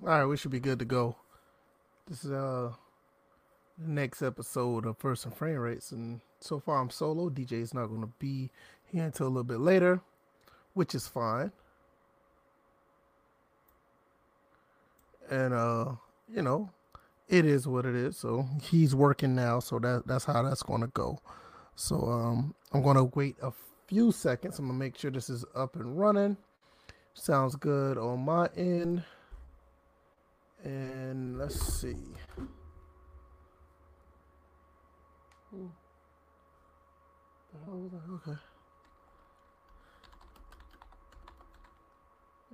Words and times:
All 0.00 0.10
right, 0.10 0.24
we 0.26 0.36
should 0.36 0.52
be 0.52 0.60
good 0.60 0.78
to 0.78 0.84
go. 0.84 1.16
This 2.06 2.24
is 2.24 2.30
uh 2.30 2.70
the 3.76 3.90
next 3.90 4.22
episode 4.22 4.86
of 4.86 4.96
First 4.96 5.24
and 5.24 5.34
Frame 5.34 5.58
Rates, 5.58 5.90
and 5.90 6.20
so 6.38 6.60
far 6.60 6.80
I'm 6.80 6.88
solo. 6.88 7.28
DJ 7.28 7.54
is 7.54 7.74
not 7.74 7.86
going 7.86 8.02
to 8.02 8.12
be 8.20 8.50
here 8.84 9.04
until 9.04 9.26
a 9.26 9.28
little 9.28 9.42
bit 9.42 9.58
later, 9.58 10.00
which 10.74 10.94
is 10.94 11.08
fine. 11.08 11.50
And 15.28 15.52
uh, 15.52 15.96
you 16.32 16.42
know, 16.42 16.70
it 17.26 17.44
is 17.44 17.66
what 17.66 17.84
it 17.84 17.96
is. 17.96 18.16
So 18.16 18.46
he's 18.62 18.94
working 18.94 19.34
now, 19.34 19.58
so 19.58 19.80
that 19.80 20.06
that's 20.06 20.26
how 20.26 20.44
that's 20.44 20.62
going 20.62 20.82
to 20.82 20.86
go. 20.88 21.18
So 21.74 21.96
um, 21.96 22.54
I'm 22.72 22.82
going 22.82 22.96
to 22.96 23.10
wait 23.16 23.34
a 23.42 23.50
few 23.88 24.12
seconds. 24.12 24.60
I'm 24.60 24.66
gonna 24.66 24.78
make 24.78 24.96
sure 24.96 25.10
this 25.10 25.28
is 25.28 25.44
up 25.56 25.74
and 25.74 25.98
running. 25.98 26.36
Sounds 27.14 27.56
good 27.56 27.98
on 27.98 28.20
my 28.20 28.48
end. 28.56 29.02
And 30.64 31.38
let's 31.38 31.60
see. 31.80 31.96
Ooh. 35.54 35.70
Okay. 37.66 38.38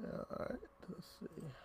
Yeah, 0.01 0.07
all 0.31 0.47
right. 0.51 0.59
Let's 0.89 1.07
see. 1.21 1.64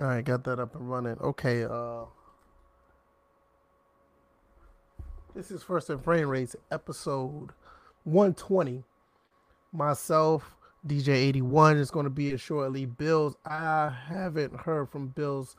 All 0.00 0.08
right, 0.08 0.24
got 0.24 0.42
that 0.44 0.58
up 0.58 0.74
and 0.74 0.90
running. 0.90 1.16
Okay, 1.20 1.64
uh 1.64 2.04
This 5.36 5.52
is 5.52 5.62
First 5.62 5.88
and 5.88 6.02
Frame 6.02 6.28
Rates 6.28 6.56
episode 6.72 7.50
120. 8.02 8.82
Myself, 9.72 10.56
DJ81 10.86 11.78
is 11.78 11.92
going 11.92 12.04
to 12.04 12.10
be 12.10 12.28
here 12.30 12.38
shortly. 12.38 12.86
Bills, 12.86 13.36
I 13.44 13.92
haven't 14.08 14.54
heard 14.60 14.90
from 14.90 15.08
Bills 15.08 15.56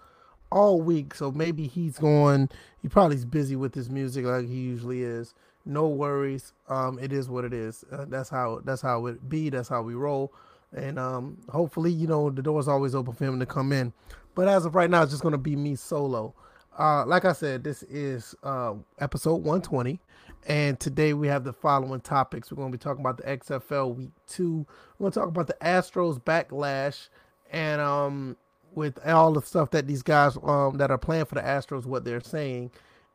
all 0.52 0.82
week, 0.82 1.14
so 1.16 1.32
maybe 1.32 1.68
he's 1.68 1.98
going. 1.98 2.50
He 2.82 2.90
probably's 2.90 3.26
busy 3.26 3.56
with 3.56 3.74
his 3.74 3.90
music 3.90 4.26
like 4.26 4.48
he 4.48 4.56
usually 4.56 5.02
is. 5.02 5.34
No 5.66 5.88
worries. 5.88 6.52
Um, 6.68 7.00
it 7.00 7.14
is 7.14 7.30
what 7.30 7.46
it 7.46 7.54
is. 7.54 7.86
Uh, 7.90 8.06
that's 8.08 8.30
how 8.30 8.62
that's 8.66 8.82
how 8.82 9.06
it 9.06 9.30
be. 9.30 9.50
That's 9.50 9.70
how 9.70 9.82
we 9.82 9.94
roll. 9.94 10.34
And 10.74 11.00
um, 11.00 11.38
hopefully, 11.50 11.92
you 11.92 12.08
know, 12.08 12.30
the 12.30 12.42
door's 12.42 12.68
always 12.68 12.96
open 12.96 13.14
for 13.14 13.24
him 13.24 13.40
to 13.40 13.46
come 13.46 13.72
in. 13.72 13.94
But 14.36 14.48
as 14.48 14.66
of 14.66 14.76
right 14.76 14.90
now, 14.90 15.02
it's 15.04 15.12
just 15.12 15.24
gonna 15.24 15.38
be 15.38 15.56
me 15.56 15.76
solo. 15.76 16.36
Uh, 16.78 17.06
like 17.06 17.24
I 17.24 17.32
said, 17.32 17.64
this 17.64 17.84
is 17.84 18.36
uh, 18.44 18.74
episode 19.00 19.36
120, 19.36 20.00
and 20.46 20.78
today 20.78 21.14
we 21.14 21.28
have 21.28 21.46
the 21.46 21.54
following 21.54 22.02
topics. 22.02 22.52
We're 22.52 22.58
going 22.58 22.72
to 22.72 22.78
be 22.78 22.82
talking 22.82 23.00
about 23.00 23.18
the 23.18 23.24
XFL 23.24 23.96
Week 23.96 24.12
Two. 24.28 24.68
We're 25.00 25.06
going 25.06 25.14
to 25.14 25.20
talk 25.20 25.30
about 25.30 25.48
the 25.48 25.56
Astros 25.62 26.22
backlash, 26.22 27.08
and 27.50 27.80
um, 27.80 28.36
with 28.74 29.00
all 29.08 29.32
the 29.32 29.42
stuff 29.42 29.72
that 29.72 29.88
these 29.88 30.04
guys 30.04 30.38
um, 30.44 30.78
that 30.78 30.92
are 30.92 30.98
playing 30.98 31.26
for 31.26 31.36
the 31.36 31.42
Astros, 31.42 31.86
what 31.86 32.04
they're 32.04 32.20
saying, 32.20 32.72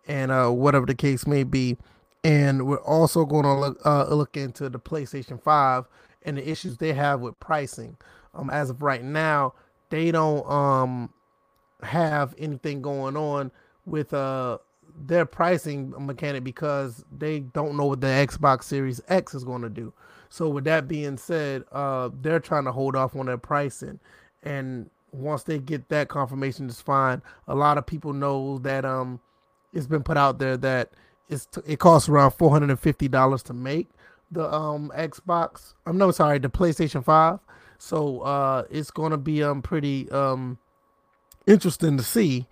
and 0.08 0.30
uh, 0.32 0.48
whatever 0.48 0.86
the 0.86 0.94
case 0.94 1.26
may 1.26 1.44
be. 1.44 1.76
And 2.24 2.66
we're 2.66 2.82
also 2.82 3.26
going 3.26 3.44
to 3.44 3.54
look 3.54 3.80
uh, 3.84 4.06
look 4.14 4.38
into 4.38 4.70
the 4.70 4.78
PlayStation 4.78 5.42
Five 5.42 5.84
and 6.22 6.38
the 6.38 6.48
issues 6.48 6.78
they 6.78 6.94
have 6.94 7.20
with 7.20 7.38
pricing. 7.40 7.98
Um, 8.32 8.48
as 8.48 8.70
of 8.70 8.80
right 8.80 9.02
now, 9.02 9.54
they 9.90 10.10
don't 10.12 10.48
um 10.50 11.10
have 11.82 12.34
anything 12.38 12.82
going 12.82 13.16
on 13.16 13.50
with 13.86 14.14
uh 14.14 14.58
their 15.06 15.26
pricing 15.26 15.94
mechanic 16.04 16.44
because 16.44 17.04
they 17.16 17.40
don't 17.40 17.76
know 17.76 17.86
what 17.86 18.00
the 18.00 18.08
Xbox 18.08 18.64
Series 18.64 19.00
X 19.08 19.34
is 19.34 19.44
going 19.44 19.62
to 19.62 19.70
do. 19.70 19.92
So 20.28 20.48
with 20.48 20.64
that 20.64 20.88
being 20.88 21.16
said, 21.16 21.64
uh 21.72 22.10
they're 22.22 22.40
trying 22.40 22.64
to 22.64 22.72
hold 22.72 22.96
off 22.96 23.16
on 23.16 23.26
their 23.26 23.38
pricing 23.38 24.00
and 24.42 24.90
once 25.12 25.42
they 25.44 25.58
get 25.58 25.88
that 25.90 26.08
confirmation 26.08 26.68
it's 26.68 26.80
fine. 26.80 27.22
A 27.48 27.54
lot 27.54 27.78
of 27.78 27.86
people 27.86 28.12
know 28.12 28.58
that 28.60 28.84
um 28.84 29.20
it's 29.72 29.86
been 29.86 30.02
put 30.02 30.16
out 30.16 30.38
there 30.38 30.56
that 30.58 30.90
it's 31.28 31.46
t- 31.46 31.62
it 31.66 31.78
costs 31.78 32.08
around 32.08 32.32
$450 32.32 33.42
to 33.44 33.52
make 33.52 33.88
the 34.30 34.52
um 34.52 34.92
Xbox. 34.96 35.74
I'm 35.86 35.98
no 35.98 36.10
sorry, 36.10 36.38
the 36.38 36.50
PlayStation 36.50 37.04
5. 37.04 37.38
So 37.80 38.20
uh 38.20 38.64
it's 38.70 38.90
going 38.90 39.10
to 39.10 39.16
be 39.16 39.42
um 39.42 39.62
pretty 39.62 40.10
um 40.10 40.58
interesting 41.46 41.96
to 41.96 42.02
see 42.02 42.46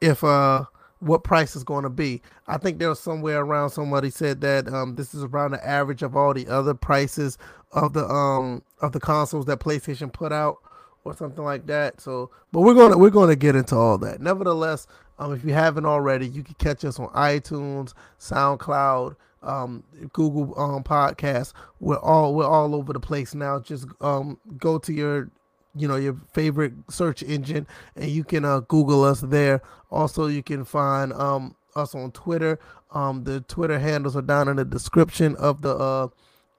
if 0.00 0.24
uh 0.24 0.64
what 1.00 1.24
price 1.24 1.54
is 1.56 1.64
going 1.64 1.84
to 1.84 1.90
be. 1.90 2.20
I 2.46 2.58
think 2.58 2.78
there 2.78 2.88
was 2.88 3.00
somewhere 3.00 3.40
around 3.40 3.70
somebody 3.70 4.10
said 4.10 4.40
that 4.40 4.68
um 4.68 4.96
this 4.96 5.14
is 5.14 5.22
around 5.22 5.52
the 5.52 5.66
average 5.66 6.02
of 6.02 6.16
all 6.16 6.32
the 6.32 6.48
other 6.48 6.72
prices 6.74 7.36
of 7.72 7.92
the 7.92 8.06
um 8.06 8.62
of 8.80 8.92
the 8.92 9.00
consoles 9.00 9.44
that 9.46 9.60
PlayStation 9.60 10.10
put 10.12 10.32
out 10.32 10.58
or 11.04 11.14
something 11.14 11.44
like 11.44 11.66
that. 11.66 12.00
So, 12.00 12.30
but 12.50 12.60
we're 12.60 12.74
gonna 12.74 12.96
we're 12.96 13.10
gonna 13.10 13.36
get 13.36 13.56
into 13.56 13.76
all 13.76 13.98
that. 13.98 14.20
Nevertheless, 14.20 14.86
um, 15.18 15.34
if 15.34 15.44
you 15.44 15.52
haven't 15.52 15.86
already, 15.86 16.26
you 16.26 16.42
can 16.42 16.54
catch 16.54 16.84
us 16.84 16.98
on 16.98 17.08
iTunes, 17.08 17.92
SoundCloud, 18.18 19.16
um, 19.42 19.84
Google 20.12 20.58
um 20.58 20.82
Podcasts. 20.82 21.52
We're 21.80 21.98
all 21.98 22.34
we're 22.34 22.46
all 22.46 22.74
over 22.74 22.92
the 22.92 23.00
place 23.00 23.34
now. 23.34 23.58
Just 23.58 23.86
um 24.00 24.38
go 24.58 24.78
to 24.78 24.92
your 24.92 25.30
you 25.74 25.86
know 25.86 25.96
your 25.96 26.16
favorite 26.32 26.72
search 26.90 27.22
engine 27.22 27.66
and 27.96 28.10
you 28.10 28.24
can 28.24 28.44
uh, 28.44 28.60
google 28.60 29.04
us 29.04 29.20
there. 29.20 29.62
Also 29.90 30.26
you 30.26 30.42
can 30.42 30.64
find 30.64 31.12
um, 31.12 31.54
us 31.76 31.94
on 31.94 32.10
twitter. 32.12 32.58
Um, 32.90 33.24
the 33.24 33.40
twitter 33.42 33.78
handles 33.78 34.16
are 34.16 34.22
down 34.22 34.48
in 34.48 34.56
the 34.56 34.64
description 34.64 35.36
of 35.36 35.62
the 35.62 35.76
uh, 35.76 36.08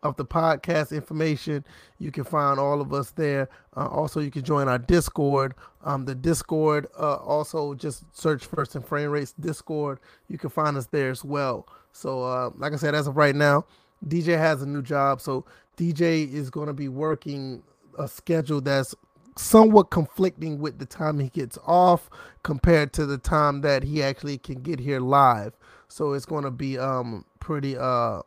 of 0.04 0.16
the 0.16 0.26
podcast 0.26 0.96
information. 0.96 1.64
You 2.00 2.12
can 2.12 2.24
find 2.24 2.60
all 2.60 2.82
of 2.82 2.94
us 2.94 3.12
there. 3.12 3.50
Uh, 3.76 3.88
also 3.88 4.20
you 4.20 4.32
can 4.32 4.44
join 4.44 4.68
our 4.68 4.80
discord. 4.80 5.54
Um, 5.84 6.06
the 6.06 6.16
discord 6.16 6.88
uh, 6.98 7.16
also 7.18 7.76
just 7.76 8.04
search 8.18 8.46
first 8.46 8.76
and 8.76 8.86
frame 8.86 9.12
rates 9.12 9.34
discord. 9.34 10.00
You 10.28 10.38
can 10.38 10.50
find 10.50 10.78
us 10.78 10.88
there 10.88 11.12
as 11.12 11.24
well 11.24 11.68
so 11.92 12.24
uh, 12.24 12.50
like 12.58 12.74
i 12.74 12.76
said 12.76 12.96
as 12.96 13.08
of 13.08 13.18
right 13.18 13.36
now 13.36 13.66
dj 14.08 14.38
has 14.38 14.62
a 14.62 14.66
new 14.66 14.82
job 14.82 15.22
so 15.22 15.46
dj 15.78 16.32
is 16.32 16.50
going 16.50 16.68
to 16.68 16.74
be 16.74 16.88
working 16.88 17.62
a 17.98 18.08
schedule 18.08 18.62
that's 18.62 18.96
somewhat 19.38 19.90
conflicting 19.90 20.60
with 20.60 20.80
the 20.80 20.86
time 20.86 21.20
he 21.20 21.30
gets 21.30 21.58
off 21.66 22.10
compared 22.44 22.94
to 22.94 23.06
the 23.06 23.18
time 23.18 23.62
that 23.62 23.84
he 23.84 24.04
actually 24.04 24.38
can 24.38 24.62
get 24.62 24.80
here 24.80 25.00
live. 25.00 25.54
So 25.88 26.14
it's 26.14 26.26
going 26.26 26.44
to 26.44 26.52
be 26.52 26.78
um 26.78 27.26
pretty 27.40 27.78
uh 27.78 28.22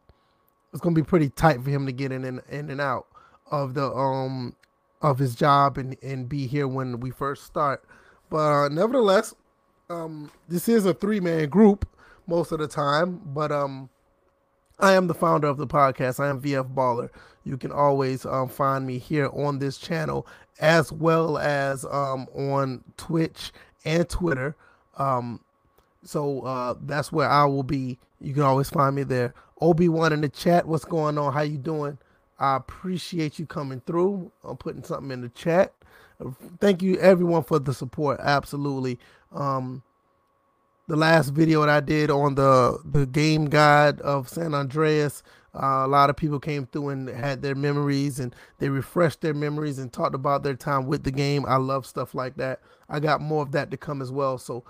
it's 0.73 0.81
going 0.81 0.95
to 0.95 1.01
be 1.01 1.07
pretty 1.07 1.31
tight 1.31 1.63
for 1.63 1.71
him 1.71 1.87
to 1.87 1.93
get 1.93 2.13
in 2.13 2.25
and 2.25 2.43
in 2.51 2.71
and 2.71 2.81
out 2.81 3.07
of 3.51 3.75
the 3.75 3.93
um 3.93 4.55
of 5.03 5.19
his 5.19 5.35
job 5.35 5.79
and 5.79 5.97
and 6.03 6.29
be 6.29 6.47
here 6.47 6.69
when 6.69 7.01
we 7.01 7.11
first 7.11 7.45
start. 7.45 7.85
But 8.31 8.53
uh, 8.53 8.69
nevertheless, 8.69 9.35
um 9.91 10.31
this 10.49 10.69
is 10.69 10.87
a 10.87 10.95
three 10.95 11.21
man 11.21 11.49
group 11.49 11.89
most 12.27 12.53
of 12.53 12.59
the 12.59 12.69
time, 12.69 13.21
but 13.25 13.53
um 13.53 13.89
I 14.79 14.95
am 14.95 15.07
the 15.07 15.15
founder 15.15 15.47
of 15.47 15.57
the 15.57 15.67
podcast. 15.67 16.19
I 16.19 16.29
am 16.29 16.41
VF 16.41 16.75
Baller. 16.75 17.09
You 17.45 17.57
can 17.57 17.71
always 17.71 18.27
um, 18.27 18.49
find 18.49 18.87
me 18.87 18.99
here 18.99 19.31
on 19.33 19.59
this 19.59 19.79
channel 19.79 20.27
as 20.61 20.93
well 20.93 21.39
as 21.39 21.84
um, 21.84 22.27
on 22.34 22.83
Twitch 22.97 23.53
and 23.84 24.09
Twitter. 24.09 24.57
Um, 24.97 25.41
so 26.03 26.41
uh, 26.43 26.75
that's 26.83 27.13
where 27.13 27.29
I 27.29 27.45
will 27.45 27.63
be. 27.63 27.99
You 28.21 28.34
can 28.34 28.43
always 28.43 28.69
find 28.69 28.97
me 28.97 29.05
there. 29.05 29.34
Obi 29.61 29.89
Wan 29.89 30.13
in 30.13 30.21
the 30.21 30.29
chat. 30.29 30.67
What's 30.67 30.84
going 30.84 31.19
on? 31.19 31.33
How 31.33 31.43
you 31.43 31.59
doing? 31.59 31.99
I 32.39 32.57
appreciate 32.57 33.39
you 33.39 33.47
coming 33.47 33.81
through. 33.87 34.33
I'm 34.43 34.57
putting 34.57 34.83
something 34.83 35.13
in 35.13 35.21
the 35.21 35.28
chat. 35.31 35.72
Thank 36.60 36.83
you 36.83 36.98
everyone 36.98 37.45
for 37.45 37.59
the 37.59 37.72
support. 37.72 38.19
Absolutely. 38.21 38.98
Um, 39.33 39.83
the 40.86 40.97
last 40.97 41.31
video 41.31 41.60
that 41.60 41.69
I 41.69 41.81
did 41.81 42.10
on 42.10 42.34
the 42.34 42.78
the 42.84 43.07
game 43.07 43.47
guide 43.47 44.01
of 44.01 44.28
San 44.28 44.54
Andreas. 44.54 45.22
Uh, 45.54 45.83
a 45.84 45.89
lot 45.89 46.10
of 46.10 46.16
people 46.16 46.41
came 46.41 46.66
through 46.66 46.89
and 46.89 47.09
had 47.09 47.41
their 47.41 47.54
memories 47.54 48.19
and 48.19 48.34
they 48.59 48.69
refreshed 48.69 49.21
their 49.21 49.34
memories 49.34 49.78
and 49.78 49.92
talked 49.92 50.15
about 50.15 50.42
their 50.42 50.57
time 50.57 50.86
with 50.86 51.04
the 51.04 51.13
game. 51.13 51.45
I 51.47 51.57
love 51.57 51.86
stuff 51.86 52.13
like 52.13 52.36
that. 52.36 52.60
I 52.89 52.98
got 52.98 53.21
more 53.21 53.42
of 53.42 53.53
that 53.53 53.71
to 53.71 53.77
come 53.77 54.03
as 54.03 54.10
well. 54.10 54.36
So 54.36 54.65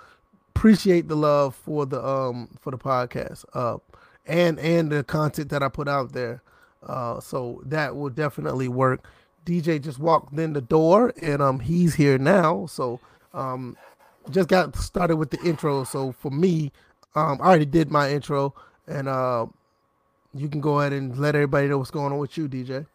appreciate 0.55 1.09
the 1.09 1.17
love 1.17 1.55
for 1.55 1.87
the 1.87 2.07
um 2.07 2.49
for 2.61 2.71
the 2.71 2.79
podcast 2.79 3.45
uh 3.55 3.79
and 4.27 4.59
and 4.61 4.93
the 4.93 5.03
content 5.05 5.49
that 5.51 5.63
I 5.63 5.69
put 5.69 5.89
out 5.89 6.13
there. 6.13 6.43
Uh, 6.87 7.19
so 7.19 7.63
that 7.65 7.97
will 7.97 8.11
definitely 8.11 8.69
work. 8.69 9.07
DJ 9.47 9.81
just 9.81 9.99
walked 9.99 10.39
in 10.39 10.53
the 10.53 10.61
door 10.61 11.15
and 11.23 11.41
um 11.41 11.61
he's 11.61 11.95
here 11.95 12.19
now. 12.19 12.67
So 12.67 13.01
um 13.33 13.77
just 14.31 14.49
got 14.49 14.77
started 14.77 15.17
with 15.17 15.31
the 15.31 15.41
intro. 15.43 15.85
So 15.85 16.13
for 16.13 16.31
me, 16.31 16.73
um, 17.15 17.39
I 17.41 17.47
already 17.47 17.67
did 17.67 17.91
my 17.91 18.11
intro, 18.11 18.55
and 18.87 19.09
uh, 19.09 19.47
you 20.35 20.49
can 20.49 20.61
go 20.61 20.81
ahead 20.81 20.93
and 20.93 21.17
let 21.17 21.35
everybody 21.35 21.69
know 21.69 21.79
what's 21.79 21.91
going 21.91 22.13
on 22.13 22.19
with 22.19 22.37
you, 22.37 22.49
DJ. 22.49 22.87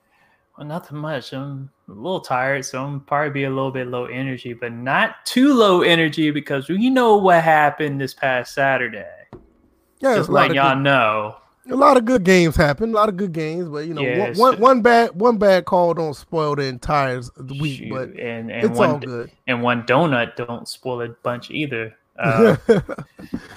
Well, 0.58 0.68
nothing 0.68 0.98
much. 0.98 1.34
I'm 1.34 1.70
a 1.88 1.94
little 1.94 2.20
tired, 2.20 2.66
so 2.66 2.84
I'm 2.84 3.00
probably 3.00 3.30
be 3.30 3.44
a 3.46 3.50
little 3.50 3.72
bit 3.72 3.88
low 3.88 4.06
energy, 4.06 4.54
but 4.54 4.74
not 4.74 5.26
too 5.26 5.54
low 5.54 5.84
energy 5.84 6.31
because 6.31 6.68
you 6.68 6.90
know 6.90 7.16
what 7.16 7.44
happened 7.44 8.02
this 8.02 8.14
past 8.14 8.54
Saturday. 8.54 9.08
Yeah, 10.02 10.16
just 10.16 10.30
letting 10.30 10.56
y'all 10.56 10.76
good, 10.76 10.84
know. 10.84 11.36
A 11.71 11.75
lot 11.75 11.98
of 11.98 12.06
good 12.06 12.24
games 12.24 12.56
happen. 12.56 12.92
A 12.92 12.94
lot 12.94 13.10
of 13.10 13.18
good 13.18 13.31
games, 13.31 13.69
but 13.69 13.88
you 13.88 13.94
know, 13.94 14.01
yeah, 14.01 14.30
one, 14.30 14.38
one, 14.38 14.60
one 14.60 14.81
bad 14.81 15.12
one 15.19 15.38
bad 15.38 15.66
call 15.66 15.94
don't 15.94 16.16
spoil 16.16 16.56
the 16.56 16.63
entire 16.63 17.21
week. 17.60 17.80
Shoot, 17.80 17.89
but 17.89 18.10
and, 18.10 18.51
and 18.51 18.66
it's 18.66 18.77
one, 18.77 18.89
all 18.89 19.00
good. 19.00 19.31
And 19.48 19.62
one 19.62 19.83
donut 19.83 20.36
don't 20.36 20.68
spoil 20.68 21.01
a 21.01 21.10
bunch 21.10 21.51
either. 21.51 21.95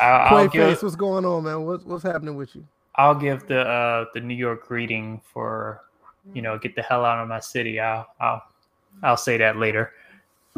Uh, 0.01 0.47
give, 0.47 0.63
face, 0.63 0.83
what's 0.83 0.97
going 0.97 1.25
on, 1.25 1.45
man? 1.45 1.65
What's 1.65 1.85
what's 1.85 2.03
happening 2.03 2.37
with 2.37 2.55
you? 2.55 2.65
I'll 2.97 3.15
give 3.15 3.47
the 3.47 3.61
uh, 3.61 4.07
the 4.15 4.21
New 4.21 4.35
York 4.35 4.67
greeting 4.67 5.21
for 5.33 5.83
you 6.33 6.43
know 6.43 6.59
get 6.59 6.75
the 6.75 6.83
hell 6.83 7.05
out 7.05 7.21
of 7.21 7.29
my 7.29 7.41
city. 7.41 7.81
I'll 7.81 8.07
I'll 8.21 8.43
I'll 9.03 9.17
say 9.17 9.37
that 9.39 9.57
later. 9.57 9.93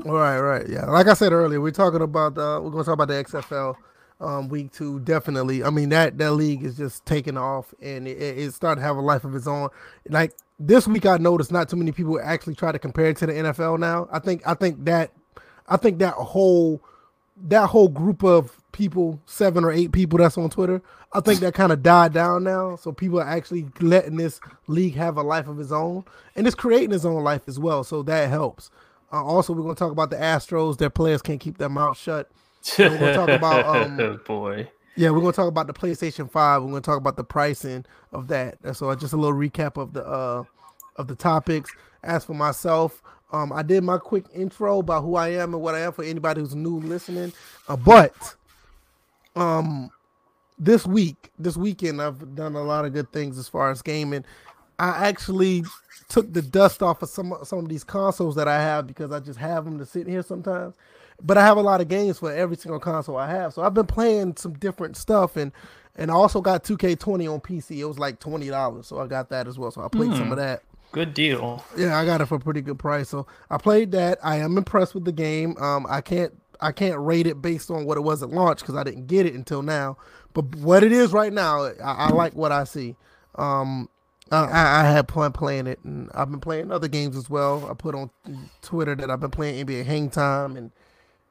All 0.05 0.15
right, 0.15 0.39
right, 0.41 0.69
yeah. 0.69 0.87
Like 0.87 1.07
I 1.07 1.15
said 1.15 1.33
earlier, 1.33 1.61
we're 1.61 1.71
talking 1.71 2.03
about 2.03 2.37
uh, 2.37 2.61
we're 2.63 2.71
going 2.71 2.85
to 2.85 2.91
talk 2.91 2.95
about 2.95 3.09
the 3.09 3.15
XFL 3.15 3.77
um, 4.25 4.49
week 4.49 4.73
two. 4.73 5.01
Definitely, 5.01 5.63
I 5.63 5.71
mean 5.71 5.91
that 5.91 6.19
that 6.19 6.33
league 6.33 6.65
is 6.65 6.77
just 6.77 7.05
taking 7.07 7.37
off 7.37 7.75
and 7.81 8.09
it, 8.09 8.19
it 8.39 8.53
starting 8.55 8.83
to 8.83 8.87
have 8.87 8.97
a 8.97 9.01
life 9.01 9.25
of 9.25 9.35
its 9.35 9.47
own. 9.47 9.69
Like 10.09 10.33
this 10.59 10.87
week, 10.89 11.07
I 11.07 11.17
noticed 11.19 11.53
not 11.53 11.69
too 11.69 11.77
many 11.77 11.93
people 11.93 12.21
actually 12.23 12.55
try 12.55 12.73
to 12.73 12.79
compare 12.79 13.07
it 13.07 13.17
to 13.19 13.27
the 13.27 13.33
NFL. 13.33 13.79
Now, 13.79 14.09
I 14.11 14.19
think 14.19 14.43
I 14.47 14.55
think 14.55 14.85
that 14.85 15.13
I 15.69 15.77
think 15.77 15.99
that 15.99 16.15
whole 16.15 16.83
that 17.37 17.69
whole 17.69 17.89
group 17.89 18.23
of 18.25 18.57
people, 18.73 19.21
seven 19.27 19.65
or 19.65 19.73
eight 19.73 19.93
people 19.93 20.19
that's 20.19 20.39
on 20.39 20.51
Twitter, 20.51 20.83
I 21.13 21.21
think 21.21 21.41
that 21.41 21.55
kind 21.55 21.73
of 21.73 21.83
died 21.83 22.13
down 22.13 22.45
now. 22.45 22.77
So 22.77 22.93
people 22.93 23.21
are 23.21 23.29
actually 23.29 23.67
letting 23.81 24.17
this 24.17 24.41
league 24.67 24.95
have 24.95 25.17
a 25.17 25.23
life 25.23 25.49
of 25.49 25.61
its 25.61 25.73
own, 25.73 26.05
and 26.37 26.47
it's 26.47 26.57
creating 26.57 26.93
its 26.93 27.05
own 27.05 27.23
life 27.23 27.43
as 27.47 27.59
well. 27.59 27.85
So 27.85 28.03
that 28.05 28.29
helps. 28.29 28.71
Uh, 29.13 29.23
also, 29.25 29.53
we're 29.53 29.63
going 29.63 29.75
to 29.75 29.79
talk 29.79 29.93
about 29.93 30.11
the 30.11 30.17
Astros. 30.17 30.79
Their 30.79 30.91
players 30.91 31.23
can't 31.23 31.41
keep 31.41 31.59
their 31.59 31.69
mouth 31.69 31.97
shut. 31.97 32.31
We're 32.79 32.89
going 32.89 33.01
to 33.01 33.15
talk 33.15 33.29
about 33.29 33.67
um, 33.77 34.01
oh 34.01 34.19
boy. 34.25 34.69
Yeah, 34.97 35.11
we're 35.11 35.21
going 35.21 35.33
to 35.33 35.37
talk 35.37 35.49
about 35.49 35.67
the 35.67 35.73
PlayStation 35.73 36.31
Five. 36.31 36.63
We're 36.63 36.71
going 36.71 36.83
to 36.83 36.87
talk 36.87 36.99
about 36.99 37.17
the 37.17 37.25
pricing 37.25 37.85
of 38.13 38.29
that. 38.29 38.59
So 38.77 38.95
just 38.95 39.13
a 39.13 39.17
little 39.17 39.37
recap 39.37 39.77
of 39.81 39.93
the 39.93 40.05
uh 40.07 40.45
of 40.97 41.09
the 41.09 41.17
topics. 41.17 41.71
As 42.03 42.25
for 42.25 42.35
myself, 42.35 43.03
um, 43.33 43.53
I 43.53 43.63
did 43.63 43.83
my 43.83 43.99
quick 43.99 44.27
intro 44.35 44.79
about 44.79 45.03
who 45.03 45.17
I 45.17 45.29
am 45.31 45.55
and 45.55 45.63
what 45.63 45.75
I 45.75 45.81
am 45.81 45.93
for 45.93 46.05
anybody 46.05 46.41
who's 46.41 46.55
new 46.55 46.79
listening. 46.79 47.33
Uh, 47.67 47.77
but 47.77 48.35
um, 49.35 49.91
this 50.59 50.87
week, 50.87 51.31
this 51.39 51.57
weekend, 51.57 52.01
I've 52.01 52.35
done 52.37 52.55
a 52.55 52.63
lot 52.63 52.85
of 52.85 52.93
good 52.93 53.11
things 53.13 53.39
as 53.39 53.49
far 53.49 53.71
as 53.71 53.83
gaming. 53.83 54.25
I 54.79 55.09
actually 55.09 55.65
took 56.09 56.33
the 56.33 56.43
dust 56.43 56.83
off 56.83 57.03
of 57.03 57.09
some 57.09 57.35
some 57.45 57.61
of 57.61 57.69
these 57.69 57.85
consoles 57.85 58.37
that 58.37 58.49
I 58.49 58.61
have 58.61 58.87
because 58.87 59.11
I 59.11 59.21
just 59.21 59.39
have 59.39 59.65
them 59.65 59.79
to 59.79 59.87
sit 59.87 60.07
here 60.07 60.23
sometimes. 60.23 60.75
But 61.23 61.39
I 61.39 61.45
have 61.45 61.57
a 61.57 61.63
lot 61.63 61.81
of 61.81 61.89
games 61.89 62.19
for 62.19 62.33
every 62.33 62.57
single 62.57 62.81
console 62.81 63.17
I 63.17 63.31
have, 63.31 63.55
so 63.55 63.63
I've 63.63 63.75
been 63.75 63.87
playing 63.87 64.37
some 64.37 64.55
different 64.55 64.97
stuff 64.97 65.37
and 65.37 65.53
and 65.97 66.11
I 66.11 66.15
also 66.15 66.41
got 66.41 66.65
2K20 66.65 67.33
on 67.33 67.41
PC. 67.41 67.79
It 67.79 67.85
was 67.85 67.99
like 67.99 68.19
twenty 68.19 68.49
dollars, 68.49 68.89
so 68.89 68.99
I 68.99 69.07
got 69.07 69.29
that 69.29 69.47
as 69.47 69.59
well. 69.59 69.71
So 69.71 69.83
I 69.83 69.89
played 69.89 70.11
mm. 70.11 70.19
some 70.19 70.33
of 70.33 70.39
hmm. 70.39 70.45
that. 70.45 70.63
Good 70.93 71.15
deal. 71.15 71.65
Yeah, 71.77 71.99
I 71.99 72.05
got 72.05 72.21
it 72.21 72.27
for 72.27 72.37
a 72.37 72.41
pretty 72.41 72.61
good 72.61 72.79
price. 72.79 73.09
So 73.09 73.27
I 73.51 73.59
played 73.59 73.93
that. 73.93 74.19
I 74.23 74.37
am 74.37 74.57
impressed 74.57 74.95
with 74.95 75.05
the 75.05 75.13
game. 75.13 75.57
Um, 75.59 75.87
I 75.89 76.01
can't 76.01 76.33
I 76.61 76.73
can't 76.73 76.99
rate 77.01 77.27
it 77.27 77.43
based 77.43 77.71
on 77.71 77.85
what 77.85 77.97
it 77.97 78.03
was 78.03 78.23
at 78.23 78.31
launch 78.31 78.61
because 78.61 78.77
I 78.77 78.85
didn't 78.85 79.07
get 79.07 79.27
it 79.27 79.35
until 79.35 79.63
now. 79.63 79.97
But 80.33 80.55
what 80.57 80.83
it 80.83 80.93
is 80.93 81.13
right 81.13 81.33
now, 81.33 81.65
I, 81.65 81.73
I 81.83 82.09
like 82.11 82.35
what 82.35 82.53
I 82.53 82.65
see. 82.65 82.97
Um, 83.37 83.89
I, 84.31 84.83
I 84.83 84.85
had 84.85 85.11
fun 85.11 85.33
playing 85.33 85.67
it, 85.67 85.79
and 85.85 86.11
I've 86.15 86.31
been 86.31 86.41
playing 86.41 86.73
other 86.73 86.89
games 86.89 87.17
as 87.17 87.29
well. 87.29 87.69
I 87.71 87.75
put 87.75 87.95
on 87.95 88.11
Twitter 88.63 88.95
that 88.95 89.11
I've 89.11 89.21
been 89.21 89.31
playing 89.31 89.65
NBA 89.65 89.85
Hang 89.85 90.11
Time, 90.11 90.57
and 90.57 90.73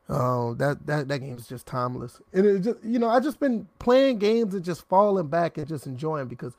uh, 0.10 0.54
that 0.54 0.86
that 0.86 1.08
that 1.08 1.20
game 1.20 1.38
is 1.38 1.48
just 1.48 1.66
timeless. 1.66 2.22
And 2.34 2.46
it 2.46 2.60
just 2.60 2.84
you 2.84 3.00
know 3.00 3.10
I 3.10 3.20
just 3.20 3.40
been 3.40 3.68
playing 3.80 4.20
games 4.20 4.54
and 4.54 4.64
just 4.64 4.88
falling 4.88 5.28
back 5.28 5.58
and 5.58 5.68
just 5.68 5.88
enjoying 5.88 6.28
because 6.28 6.56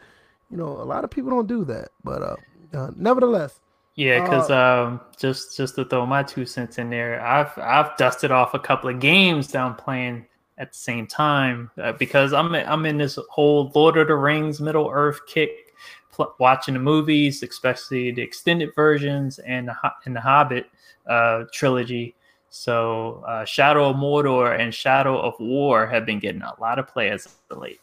you 0.50 0.56
know 0.56 0.68
a 0.68 0.84
lot 0.84 1.04
of 1.04 1.10
people 1.10 1.30
don't 1.30 1.46
do 1.46 1.64
that. 1.64 1.88
But 2.02 2.22
uh, 2.22 2.36
uh, 2.72 2.90
nevertheless, 2.96 3.60
yeah, 3.96 4.22
because 4.22 4.50
uh, 4.50 4.86
um, 4.86 5.00
just 5.16 5.56
just 5.56 5.76
to 5.76 5.84
throw 5.84 6.04
my 6.06 6.22
two 6.22 6.46
cents 6.46 6.78
in 6.78 6.90
there, 6.90 7.20
I've 7.20 7.56
I've 7.58 7.96
dusted 7.96 8.30
off 8.30 8.54
a 8.54 8.58
couple 8.58 8.90
of 8.90 8.98
games 8.98 9.48
that 9.52 9.62
I'm 9.62 9.76
playing 9.76 10.26
at 10.58 10.72
the 10.72 10.78
same 10.78 11.06
time 11.06 11.70
uh, 11.80 11.92
because 11.92 12.32
I'm 12.32 12.54
I'm 12.54 12.86
in 12.86 12.98
this 12.98 13.18
whole 13.30 13.70
Lord 13.74 13.96
of 13.96 14.08
the 14.08 14.16
Rings 14.16 14.60
Middle 14.60 14.90
Earth 14.92 15.20
kick, 15.26 15.74
pl- 16.12 16.34
watching 16.40 16.74
the 16.74 16.80
movies, 16.80 17.42
especially 17.42 18.10
the 18.10 18.22
extended 18.22 18.74
versions 18.74 19.38
and 19.40 19.68
the 19.68 19.76
and 20.06 20.16
the 20.16 20.20
Hobbit 20.20 20.66
uh, 21.06 21.44
trilogy. 21.52 22.14
So 22.56 23.24
uh, 23.26 23.44
Shadow 23.44 23.90
of 23.90 23.96
Mordor 23.96 24.56
and 24.56 24.72
Shadow 24.72 25.18
of 25.18 25.34
War 25.40 25.88
have 25.88 26.06
been 26.06 26.20
getting 26.20 26.42
a 26.42 26.54
lot 26.60 26.78
of 26.78 26.86
play 26.86 27.10
as 27.10 27.26
of 27.50 27.58
late. 27.58 27.80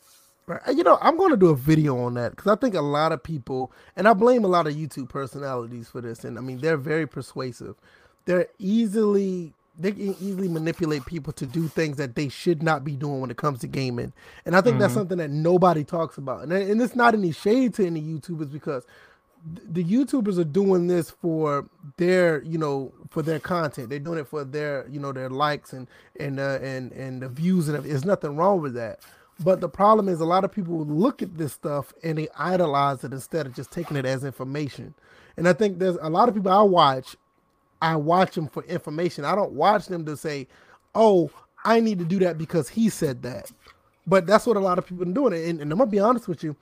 Right. 0.48 0.62
You 0.74 0.86
know, 0.86 0.98
I'm 1.02 1.18
going 1.18 1.32
to 1.32 1.38
do 1.38 1.50
a 1.50 1.56
video 1.58 1.98
on 2.00 2.14
that 2.14 2.32
because 2.32 2.50
I 2.50 2.56
think 2.56 2.74
a 2.74 2.82
lot 2.82 3.12
of 3.12 3.22
people, 3.22 3.74
and 3.98 4.08
I 4.08 4.14
blame 4.14 4.46
a 4.46 4.48
lot 4.48 4.68
of 4.68 4.74
YouTube 4.74 5.10
personalities 5.10 5.90
for 5.90 6.00
this. 6.00 6.24
And 6.24 6.38
I 6.38 6.42
mean, 6.42 6.60
they're 6.60 6.78
very 6.78 7.06
persuasive. 7.06 7.76
They're 8.24 8.48
easily 8.60 9.54
they 9.78 9.92
can 9.92 10.16
easily 10.22 10.48
manipulate 10.48 11.06
people 11.06 11.34
to 11.34 11.46
do 11.46 11.68
things 11.68 11.98
that 11.98 12.16
they 12.16 12.30
should 12.30 12.64
not 12.64 12.86
be 12.86 12.96
doing 12.96 13.20
when 13.20 13.32
it 13.32 13.38
comes 13.38 13.60
to 13.60 13.68
gaming. 13.68 14.14
And 14.46 14.56
I 14.56 14.62
think 14.62 14.76
mm-hmm. 14.76 14.82
that's 14.82 14.94
something 14.94 15.18
that 15.18 15.32
nobody 15.32 15.84
talks 15.84 16.18
about. 16.18 16.44
And 16.44 16.54
and 16.54 16.82
it's 16.82 16.96
not 16.96 17.14
any 17.14 17.34
shade 17.34 17.74
to 17.74 17.86
any 17.86 18.02
YouTubers 18.02 18.52
because 18.52 18.86
the 19.44 19.84
YouTubers 19.84 20.38
are 20.38 20.44
doing 20.44 20.88
this 20.88 21.10
for 21.10 21.66
their, 21.98 22.44
you 22.44 22.58
know, 22.58 22.94
for 23.10 23.22
their 23.22 23.40
content. 23.40 23.90
They're 23.90 24.00
doing 24.00 24.20
it 24.20 24.28
for 24.28 24.44
their, 24.44 24.88
you 24.90 25.00
know, 25.00 25.12
their 25.12 25.30
likes 25.30 25.74
and 25.74 25.88
and 26.20 26.40
uh, 26.40 26.60
and 26.62 26.92
and 26.92 27.22
the 27.22 27.30
views 27.30 27.68
and 27.68 27.84
there's 27.84 28.06
nothing 28.06 28.36
wrong 28.36 28.62
with 28.62 28.74
that. 28.76 29.00
But 29.44 29.60
the 29.60 29.70
problem 29.70 30.08
is 30.08 30.20
a 30.22 30.26
lot 30.26 30.44
of 30.44 30.52
people 30.52 30.86
look 30.86 31.22
at 31.24 31.38
this 31.38 31.54
stuff 31.54 31.94
and 32.04 32.18
they 32.18 32.28
idolize 32.38 33.04
it 33.04 33.14
instead 33.14 33.48
of 33.48 33.56
just 33.56 33.72
taking 33.72 33.98
it 33.98 34.06
as 34.06 34.24
information. 34.24 34.94
And 35.38 35.48
I 35.48 35.54
think 35.54 35.80
there's 35.80 35.98
a 36.02 36.10
lot 36.10 36.30
of 36.30 36.36
people 36.36 36.52
I 36.52 36.62
watch, 36.62 37.16
I 37.82 37.96
watch 37.96 38.36
them 38.36 38.48
for 38.48 38.64
information. 38.64 39.26
I 39.26 39.34
don't 39.34 39.54
watch 39.54 39.88
them 39.88 40.06
to 40.06 40.16
say, 40.16 40.48
"Oh, 40.94 41.32
I 41.66 41.80
need 41.80 41.98
to 42.00 42.06
do 42.06 42.20
that 42.20 42.38
because 42.38 42.70
he 42.70 42.90
said 42.90 43.24
that." 43.24 43.52
But 44.06 44.28
that's 44.28 44.46
what 44.46 44.58
a 44.58 44.60
lot 44.60 44.78
of 44.78 44.86
people 44.86 45.10
are 45.10 45.14
doing. 45.14 45.34
And, 45.34 45.62
and 45.62 45.72
I'm 45.72 45.80
gonna 45.80 45.90
be 45.90 46.00
honest 46.00 46.28
with 46.28 46.44
you. 46.44 46.56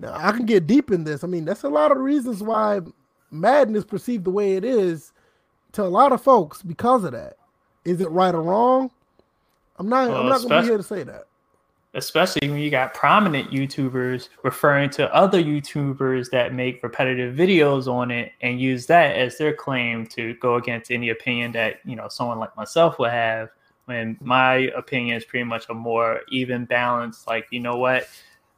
Now, 0.00 0.14
I 0.14 0.32
can 0.32 0.46
get 0.46 0.66
deep 0.66 0.90
in 0.90 1.04
this. 1.04 1.24
I 1.24 1.26
mean, 1.26 1.44
that's 1.44 1.62
a 1.62 1.68
lot 1.68 1.92
of 1.92 1.98
reasons 1.98 2.42
why 2.42 2.80
Madden 3.30 3.76
is 3.76 3.84
perceived 3.84 4.24
the 4.24 4.30
way 4.30 4.56
it 4.56 4.64
is 4.64 5.12
to 5.72 5.82
a 5.82 5.84
lot 5.84 6.12
of 6.12 6.22
folks 6.22 6.62
because 6.62 7.04
of 7.04 7.12
that. 7.12 7.36
Is 7.84 8.00
it 8.00 8.10
right 8.10 8.34
or 8.34 8.42
wrong? 8.42 8.90
I'm 9.78 9.88
not. 9.88 10.08
Well, 10.08 10.22
I'm 10.22 10.28
not 10.28 10.42
gonna 10.42 10.62
be 10.62 10.68
here 10.68 10.76
to 10.76 10.82
say 10.82 11.02
that 11.04 11.24
especially 11.94 12.48
when 12.48 12.60
you 12.60 12.70
got 12.70 12.94
prominent 12.94 13.50
YouTubers 13.50 14.28
referring 14.44 14.90
to 14.90 15.12
other 15.14 15.42
YouTubers 15.42 16.30
that 16.30 16.54
make 16.54 16.82
repetitive 16.82 17.34
videos 17.34 17.88
on 17.88 18.10
it 18.10 18.32
and 18.42 18.60
use 18.60 18.86
that 18.86 19.16
as 19.16 19.38
their 19.38 19.52
claim 19.52 20.06
to 20.06 20.34
go 20.34 20.54
against 20.54 20.90
any 20.90 21.10
opinion 21.10 21.52
that 21.52 21.80
you 21.84 21.96
know 21.96 22.08
someone 22.08 22.38
like 22.38 22.56
myself 22.56 22.98
would 22.98 23.10
have. 23.10 23.50
When 23.86 24.16
my 24.20 24.70
opinion 24.76 25.16
is 25.16 25.24
pretty 25.24 25.44
much 25.44 25.68
a 25.68 25.74
more 25.74 26.20
even 26.28 26.64
balance, 26.64 27.26
like 27.26 27.48
you 27.50 27.58
know 27.58 27.76
what, 27.76 28.08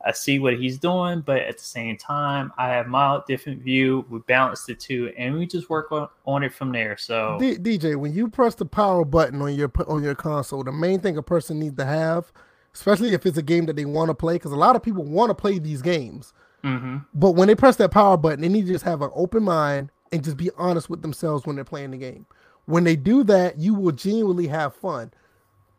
I 0.04 0.12
see 0.12 0.38
what 0.38 0.58
he's 0.58 0.78
doing, 0.78 1.20
but 1.20 1.38
at 1.42 1.58
the 1.58 1.64
same 1.64 1.96
time, 1.96 2.52
I 2.58 2.68
have 2.68 2.86
my 2.88 3.20
different 3.26 3.62
view. 3.62 4.04
We 4.10 4.18
balance 4.20 4.64
the 4.64 4.74
two, 4.74 5.12
and 5.16 5.38
we 5.38 5.46
just 5.46 5.70
work 5.70 5.92
on, 5.92 6.08
on 6.26 6.42
it 6.42 6.52
from 6.52 6.72
there. 6.72 6.96
So, 6.96 7.36
D- 7.38 7.56
DJ, 7.56 7.96
when 7.96 8.12
you 8.12 8.28
press 8.28 8.54
the 8.54 8.66
power 8.66 9.04
button 9.04 9.40
on 9.42 9.54
your 9.54 9.70
on 9.86 10.02
your 10.02 10.14
console, 10.14 10.64
the 10.64 10.72
main 10.72 11.00
thing 11.00 11.16
a 11.16 11.22
person 11.22 11.58
needs 11.58 11.76
to 11.76 11.84
have 11.84 12.32
especially 12.74 13.12
if 13.12 13.26
it's 13.26 13.38
a 13.38 13.42
game 13.42 13.66
that 13.66 13.76
they 13.76 13.84
want 13.84 14.08
to 14.08 14.14
play, 14.14 14.34
because 14.34 14.52
a 14.52 14.56
lot 14.56 14.76
of 14.76 14.82
people 14.82 15.04
want 15.04 15.30
to 15.30 15.34
play 15.34 15.58
these 15.58 15.82
games. 15.82 16.32
Mm-hmm. 16.64 16.98
But 17.14 17.32
when 17.32 17.48
they 17.48 17.54
press 17.54 17.76
that 17.76 17.90
power 17.90 18.16
button, 18.16 18.40
they 18.40 18.48
need 18.48 18.66
to 18.66 18.72
just 18.72 18.84
have 18.84 19.02
an 19.02 19.10
open 19.14 19.42
mind 19.42 19.90
and 20.10 20.22
just 20.22 20.36
be 20.36 20.50
honest 20.56 20.88
with 20.88 21.02
themselves 21.02 21.46
when 21.46 21.56
they're 21.56 21.64
playing 21.64 21.90
the 21.90 21.98
game. 21.98 22.26
When 22.66 22.84
they 22.84 22.96
do 22.96 23.24
that, 23.24 23.58
you 23.58 23.74
will 23.74 23.92
genuinely 23.92 24.46
have 24.46 24.74
fun. 24.74 25.12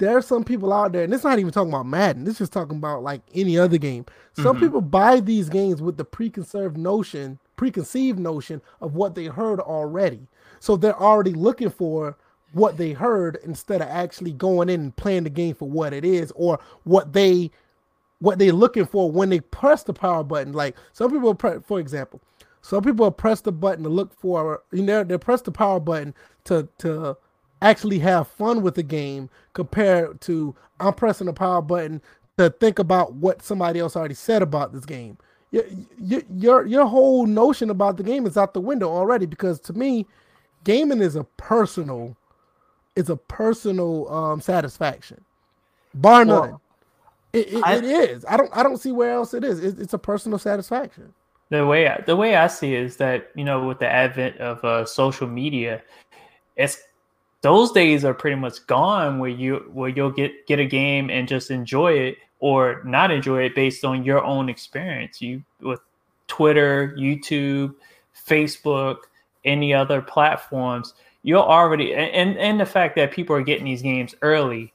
There 0.04 0.18
are 0.18 0.22
some 0.22 0.44
people 0.44 0.74
out 0.74 0.92
there, 0.92 1.06
and 1.06 1.14
it's 1.14 1.24
not 1.24 1.40
even 1.40 1.54
talking 1.54 1.72
about 1.72 1.86
Madden. 1.86 2.26
This 2.26 2.42
is 2.42 2.50
talking 2.50 2.76
about 2.76 3.04
like 3.04 3.22
any 3.34 3.58
other 3.58 3.78
game. 3.78 4.06
Some 4.34 4.58
mm-hmm. 4.58 4.66
people 4.66 4.82
buy 4.82 5.22
these 5.22 5.48
games 5.48 5.82
with 5.82 5.96
the 5.96 6.04
preconceived 6.04 6.76
notion, 6.76 7.40
preconceived 7.56 8.20
notion 8.20 8.62
of 8.82 8.96
what 8.96 9.16
they 9.16 9.28
heard 9.28 9.62
already. 9.62 10.28
So 10.60 10.76
they're 10.76 11.00
already 11.02 11.32
looking 11.32 11.70
for 11.70 12.18
what 12.52 12.76
they 12.76 12.92
heard 12.92 13.38
instead 13.46 13.82
of 13.82 13.88
actually 13.88 14.34
going 14.34 14.68
in 14.68 14.82
and 14.82 14.96
playing 14.98 15.24
the 15.24 15.30
game 15.30 15.56
for 15.56 15.70
what 15.70 15.94
it 15.94 16.04
is 16.04 16.34
or 16.36 16.60
what 16.84 17.14
they 17.14 17.50
what 18.20 18.40
they're 18.40 18.52
looking 18.52 18.86
for 18.86 19.10
when 19.10 19.30
they 19.30 19.40
press 19.40 19.84
the 19.84 19.94
power 19.94 20.26
button. 20.26 20.52
Like 20.52 20.76
some 20.92 21.12
people, 21.12 21.34
press, 21.34 21.62
for 21.66 21.80
example, 21.80 22.20
some 22.62 22.84
people 22.84 23.10
press 23.10 23.40
the 23.40 23.54
button 23.54 23.86
to 23.86 23.90
look 23.90 24.14
for 24.14 24.64
you 24.74 24.84
know 24.84 25.06
they 25.06 25.18
press 25.18 25.42
the 25.42 25.54
power 25.54 25.80
button 25.80 26.14
to 26.44 26.68
to 26.80 27.16
actually 27.64 28.00
have 28.00 28.28
fun 28.28 28.62
with 28.62 28.76
the 28.76 28.84
game 28.84 29.30
compared 29.54 30.22
to 30.22 30.56
I'm 30.80 30.94
pressing 30.94 31.28
the 31.28 31.34
power 31.34 31.62
button 31.62 32.02
to 32.38 32.50
think 32.50 32.80
about 32.80 33.14
what 33.14 33.42
somebody 33.42 33.80
else 33.80 33.96
already 33.96 34.16
said 34.16 34.42
about 34.42 34.74
this 34.74 34.86
game. 34.86 35.18
your 35.52 36.22
your 36.36 36.66
your 36.66 36.86
whole 36.86 37.26
notion 37.26 37.70
about 37.70 37.98
the 37.98 38.04
game 38.04 38.26
is 38.26 38.38
out 38.38 38.54
the 38.54 38.62
window 38.62 38.90
already 38.90 39.26
because 39.26 39.60
to 39.62 39.74
me, 39.74 40.06
gaming 40.64 41.02
is 41.02 41.16
a 41.16 41.24
personal, 41.38 42.18
it's 42.96 43.10
a 43.10 43.16
personal 43.16 44.12
um, 44.14 44.42
satisfaction, 44.42 45.24
bar 45.94 46.26
none. 46.26 46.50
Well, 46.50 46.62
it, 47.34 47.54
it, 47.54 47.64
I, 47.64 47.76
it 47.78 47.86
is. 47.86 48.26
I 48.28 48.38
don't 48.38 48.56
I 48.56 48.64
don't 48.64 48.78
see 48.78 48.92
where 48.92 49.12
else 49.14 49.34
it 49.34 49.44
is. 49.44 49.64
It, 49.64 49.80
it's 49.80 49.94
a 49.94 50.00
personal 50.00 50.38
satisfaction. 50.38 51.14
The 51.50 51.66
way 51.66 51.88
I, 51.88 52.02
the 52.02 52.16
way 52.16 52.36
I 52.36 52.48
see 52.48 52.74
it 52.74 52.84
is 52.84 52.98
that 52.98 53.30
you 53.36 53.44
know 53.44 53.68
with 53.68 53.80
the 53.80 53.88
advent 53.88 54.38
of 54.38 54.64
uh, 54.64 54.86
social 54.86 55.28
media, 55.28 55.84
it's 56.56 56.82
those 57.44 57.74
days 57.74 58.06
are 58.06 58.14
pretty 58.14 58.38
much 58.38 58.66
gone 58.68 59.20
where 59.20 59.30
you 59.30 59.70
where 59.74 59.90
you'll 59.90 60.10
get 60.10 60.48
get 60.48 60.60
a 60.60 60.66
game 60.66 61.10
and 61.10 61.28
just 61.28 61.52
enjoy 61.52 61.92
it 61.92 62.18
or 62.40 62.82
not 62.86 63.12
enjoy 63.12 63.44
it 63.44 63.54
based 63.54 63.86
on 63.86 64.04
your 64.04 64.24
own 64.24 64.50
experience. 64.50 65.22
You 65.22 65.44
with 65.60 65.82
Twitter, 66.28 66.96
YouTube, 66.98 67.76
Facebook, 68.28 68.98
any 69.44 69.74
other 69.74 70.02
platforms, 70.02 70.94
you're 71.24 71.44
already 71.44 71.94
and 71.94 72.38
and 72.38 72.60
the 72.60 72.66
fact 72.66 72.96
that 72.96 73.12
people 73.12 73.36
are 73.36 73.44
getting 73.44 73.66
these 73.66 73.82
games 73.82 74.16
early, 74.22 74.74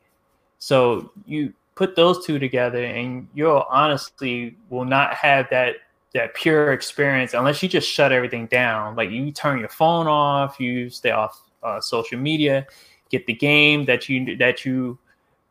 so 0.58 1.10
you 1.24 1.54
put 1.74 1.96
those 1.96 2.26
two 2.26 2.38
together 2.38 2.84
and 2.84 3.28
you'll 3.34 3.64
honestly 3.70 4.56
will 4.68 4.84
not 4.84 5.14
have 5.14 5.46
that 5.50 5.76
that 6.12 6.34
pure 6.34 6.72
experience 6.74 7.32
unless 7.32 7.62
you 7.62 7.68
just 7.68 7.88
shut 7.88 8.12
everything 8.12 8.46
down. 8.46 8.94
Like 8.94 9.10
you 9.10 9.32
turn 9.32 9.58
your 9.58 9.68
phone 9.70 10.06
off, 10.06 10.60
you 10.60 10.90
stay 10.90 11.12
off 11.12 11.47
uh, 11.62 11.80
social 11.80 12.18
media, 12.18 12.66
get 13.10 13.26
the 13.26 13.34
game 13.34 13.84
that 13.86 14.08
you 14.08 14.36
that 14.36 14.64
you 14.64 14.98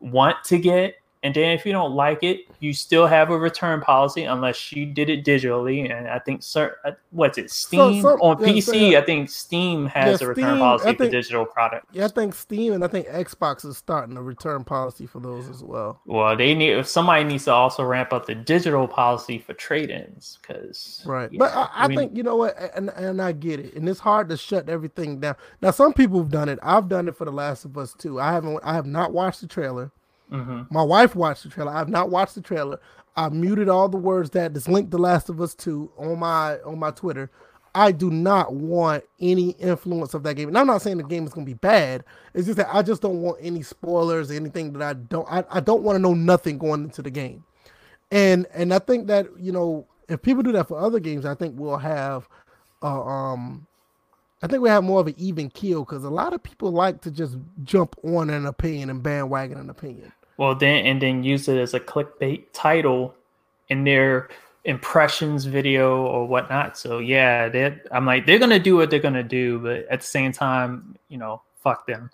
want 0.00 0.36
to 0.44 0.58
get, 0.58 0.96
and 1.22 1.34
then 1.34 1.52
if 1.52 1.66
you 1.66 1.72
don't 1.72 1.94
like 1.94 2.22
it, 2.22 2.46
you 2.60 2.72
still 2.72 3.06
have 3.06 3.30
a 3.30 3.38
return 3.38 3.80
policy 3.80 4.24
unless 4.24 4.72
you 4.72 4.86
did 4.86 5.10
it 5.10 5.24
digitally. 5.24 5.90
And 5.90 6.08
I 6.08 6.18
think, 6.18 6.42
sir, 6.42 6.76
uh, 6.84 6.92
what's 7.10 7.38
it, 7.38 7.50
Steam 7.50 8.02
so, 8.02 8.16
so, 8.16 8.22
on 8.22 8.40
yeah, 8.40 8.46
PC? 8.46 8.92
So. 8.92 8.98
I 8.98 9.04
think 9.04 9.28
Steam 9.28 9.86
has 9.86 10.20
yeah, 10.20 10.26
a 10.26 10.28
return 10.28 10.44
Steam, 10.44 10.58
policy 10.58 10.84
think, 10.84 10.98
for 10.98 11.08
digital 11.08 11.44
product. 11.44 11.86
Yeah, 11.92 12.04
I 12.04 12.08
think 12.08 12.34
Steam 12.34 12.72
and 12.72 12.84
I 12.84 12.88
think 12.88 13.08
Xbox 13.08 13.64
is 13.64 13.76
starting 13.76 14.16
a 14.16 14.22
return 14.22 14.64
policy 14.64 15.06
for 15.06 15.20
those 15.20 15.48
as 15.48 15.62
well. 15.62 16.00
Well, 16.06 16.36
they 16.36 16.54
need 16.54 16.70
if 16.70 16.86
somebody 16.86 17.24
needs 17.24 17.44
to 17.44 17.52
also 17.52 17.84
ramp 17.84 18.12
up 18.12 18.26
the 18.26 18.34
digital 18.34 18.86
policy 18.86 19.38
for 19.38 19.54
trade-ins 19.54 20.38
because 20.40 21.02
right. 21.04 21.32
Yeah, 21.32 21.38
but 21.38 21.52
I, 21.52 21.62
I, 21.62 21.70
I 21.74 21.88
mean, 21.88 21.98
think 21.98 22.16
you 22.16 22.22
know 22.22 22.36
what, 22.36 22.56
and 22.74 22.90
and 22.90 23.20
I 23.20 23.32
get 23.32 23.60
it, 23.60 23.74
and 23.74 23.88
it's 23.88 24.00
hard 24.00 24.28
to 24.28 24.36
shut 24.36 24.68
everything 24.68 25.20
down. 25.20 25.36
Now, 25.62 25.72
some 25.72 25.92
people 25.92 26.18
have 26.18 26.30
done 26.30 26.48
it. 26.48 26.58
I've 26.62 26.88
done 26.88 27.08
it 27.08 27.16
for 27.16 27.24
The 27.24 27.32
Last 27.32 27.64
of 27.64 27.76
Us 27.76 27.92
too. 27.92 28.20
I 28.20 28.32
haven't. 28.32 28.60
I 28.62 28.74
have 28.74 28.86
not 28.86 29.12
watched 29.12 29.40
the 29.40 29.48
trailer. 29.48 29.90
Mm-hmm. 30.32 30.62
My 30.70 30.82
wife 30.82 31.14
watched 31.16 31.44
the 31.44 31.48
trailer. 31.48 31.72
I 31.72 31.78
have 31.78 31.88
not 31.88 32.10
watched 32.10 32.34
the 32.34 32.40
trailer. 32.40 32.80
I 33.16 33.28
muted 33.30 33.68
all 33.68 33.88
the 33.88 33.96
words 33.96 34.30
that 34.30 34.56
is 34.56 34.68
linked 34.68 34.90
The 34.90 34.98
Last 34.98 35.28
of 35.28 35.40
Us 35.40 35.54
2 35.54 35.90
on 35.96 36.18
my 36.18 36.58
on 36.60 36.78
my 36.78 36.90
Twitter. 36.90 37.30
I 37.74 37.92
do 37.92 38.10
not 38.10 38.54
want 38.54 39.04
any 39.20 39.50
influence 39.50 40.14
of 40.14 40.22
that 40.22 40.34
game. 40.34 40.48
And 40.48 40.58
I'm 40.58 40.66
not 40.66 40.82
saying 40.82 40.98
the 40.98 41.02
game 41.02 41.26
is 41.26 41.32
gonna 41.32 41.46
be 41.46 41.54
bad. 41.54 42.04
It's 42.34 42.46
just 42.46 42.56
that 42.58 42.72
I 42.72 42.82
just 42.82 43.02
don't 43.02 43.20
want 43.20 43.38
any 43.40 43.62
spoilers, 43.62 44.30
anything 44.30 44.72
that 44.74 44.82
I 44.82 44.94
don't 44.94 45.26
I, 45.30 45.44
I 45.50 45.60
don't 45.60 45.82
want 45.82 45.96
to 45.96 46.00
know 46.00 46.14
nothing 46.14 46.58
going 46.58 46.84
into 46.84 47.02
the 47.02 47.10
game. 47.10 47.44
And 48.10 48.46
and 48.54 48.72
I 48.72 48.78
think 48.78 49.06
that, 49.08 49.26
you 49.38 49.52
know, 49.52 49.86
if 50.08 50.22
people 50.22 50.42
do 50.42 50.52
that 50.52 50.68
for 50.68 50.78
other 50.78 51.00
games, 51.00 51.26
I 51.26 51.34
think 51.34 51.54
we'll 51.58 51.78
have 51.78 52.28
uh, 52.82 53.02
um 53.02 53.66
I 54.42 54.46
think 54.46 54.62
we 54.62 54.68
have 54.68 54.84
more 54.84 55.00
of 55.00 55.08
an 55.08 55.14
even 55.18 55.50
keel 55.50 55.84
because 55.84 56.04
a 56.04 56.10
lot 56.10 56.32
of 56.32 56.42
people 56.42 56.70
like 56.70 57.00
to 57.02 57.10
just 57.10 57.36
jump 57.64 57.96
on 58.04 58.30
an 58.30 58.46
opinion 58.46 58.90
and 58.90 59.02
bandwagon 59.02 59.58
an 59.58 59.70
opinion. 59.70 60.12
Well, 60.38 60.54
then 60.54 60.86
and 60.86 61.02
then 61.02 61.22
use 61.22 61.48
it 61.48 61.58
as 61.58 61.74
a 61.74 61.80
clickbait 61.80 62.44
title 62.52 63.14
in 63.68 63.84
their 63.84 64.30
impressions 64.64 65.44
video 65.44 66.06
or 66.06 66.26
whatnot. 66.26 66.78
So 66.78 67.00
yeah, 67.00 67.48
they 67.48 67.76
I'm 67.90 68.06
like 68.06 68.24
they're 68.24 68.38
gonna 68.38 68.58
do 68.58 68.76
what 68.76 68.88
they're 68.88 69.00
gonna 69.00 69.22
do, 69.22 69.58
but 69.58 69.86
at 69.90 70.00
the 70.00 70.06
same 70.06 70.32
time, 70.32 70.96
you 71.08 71.18
know, 71.18 71.42
fuck 71.62 71.86
them. 71.86 72.10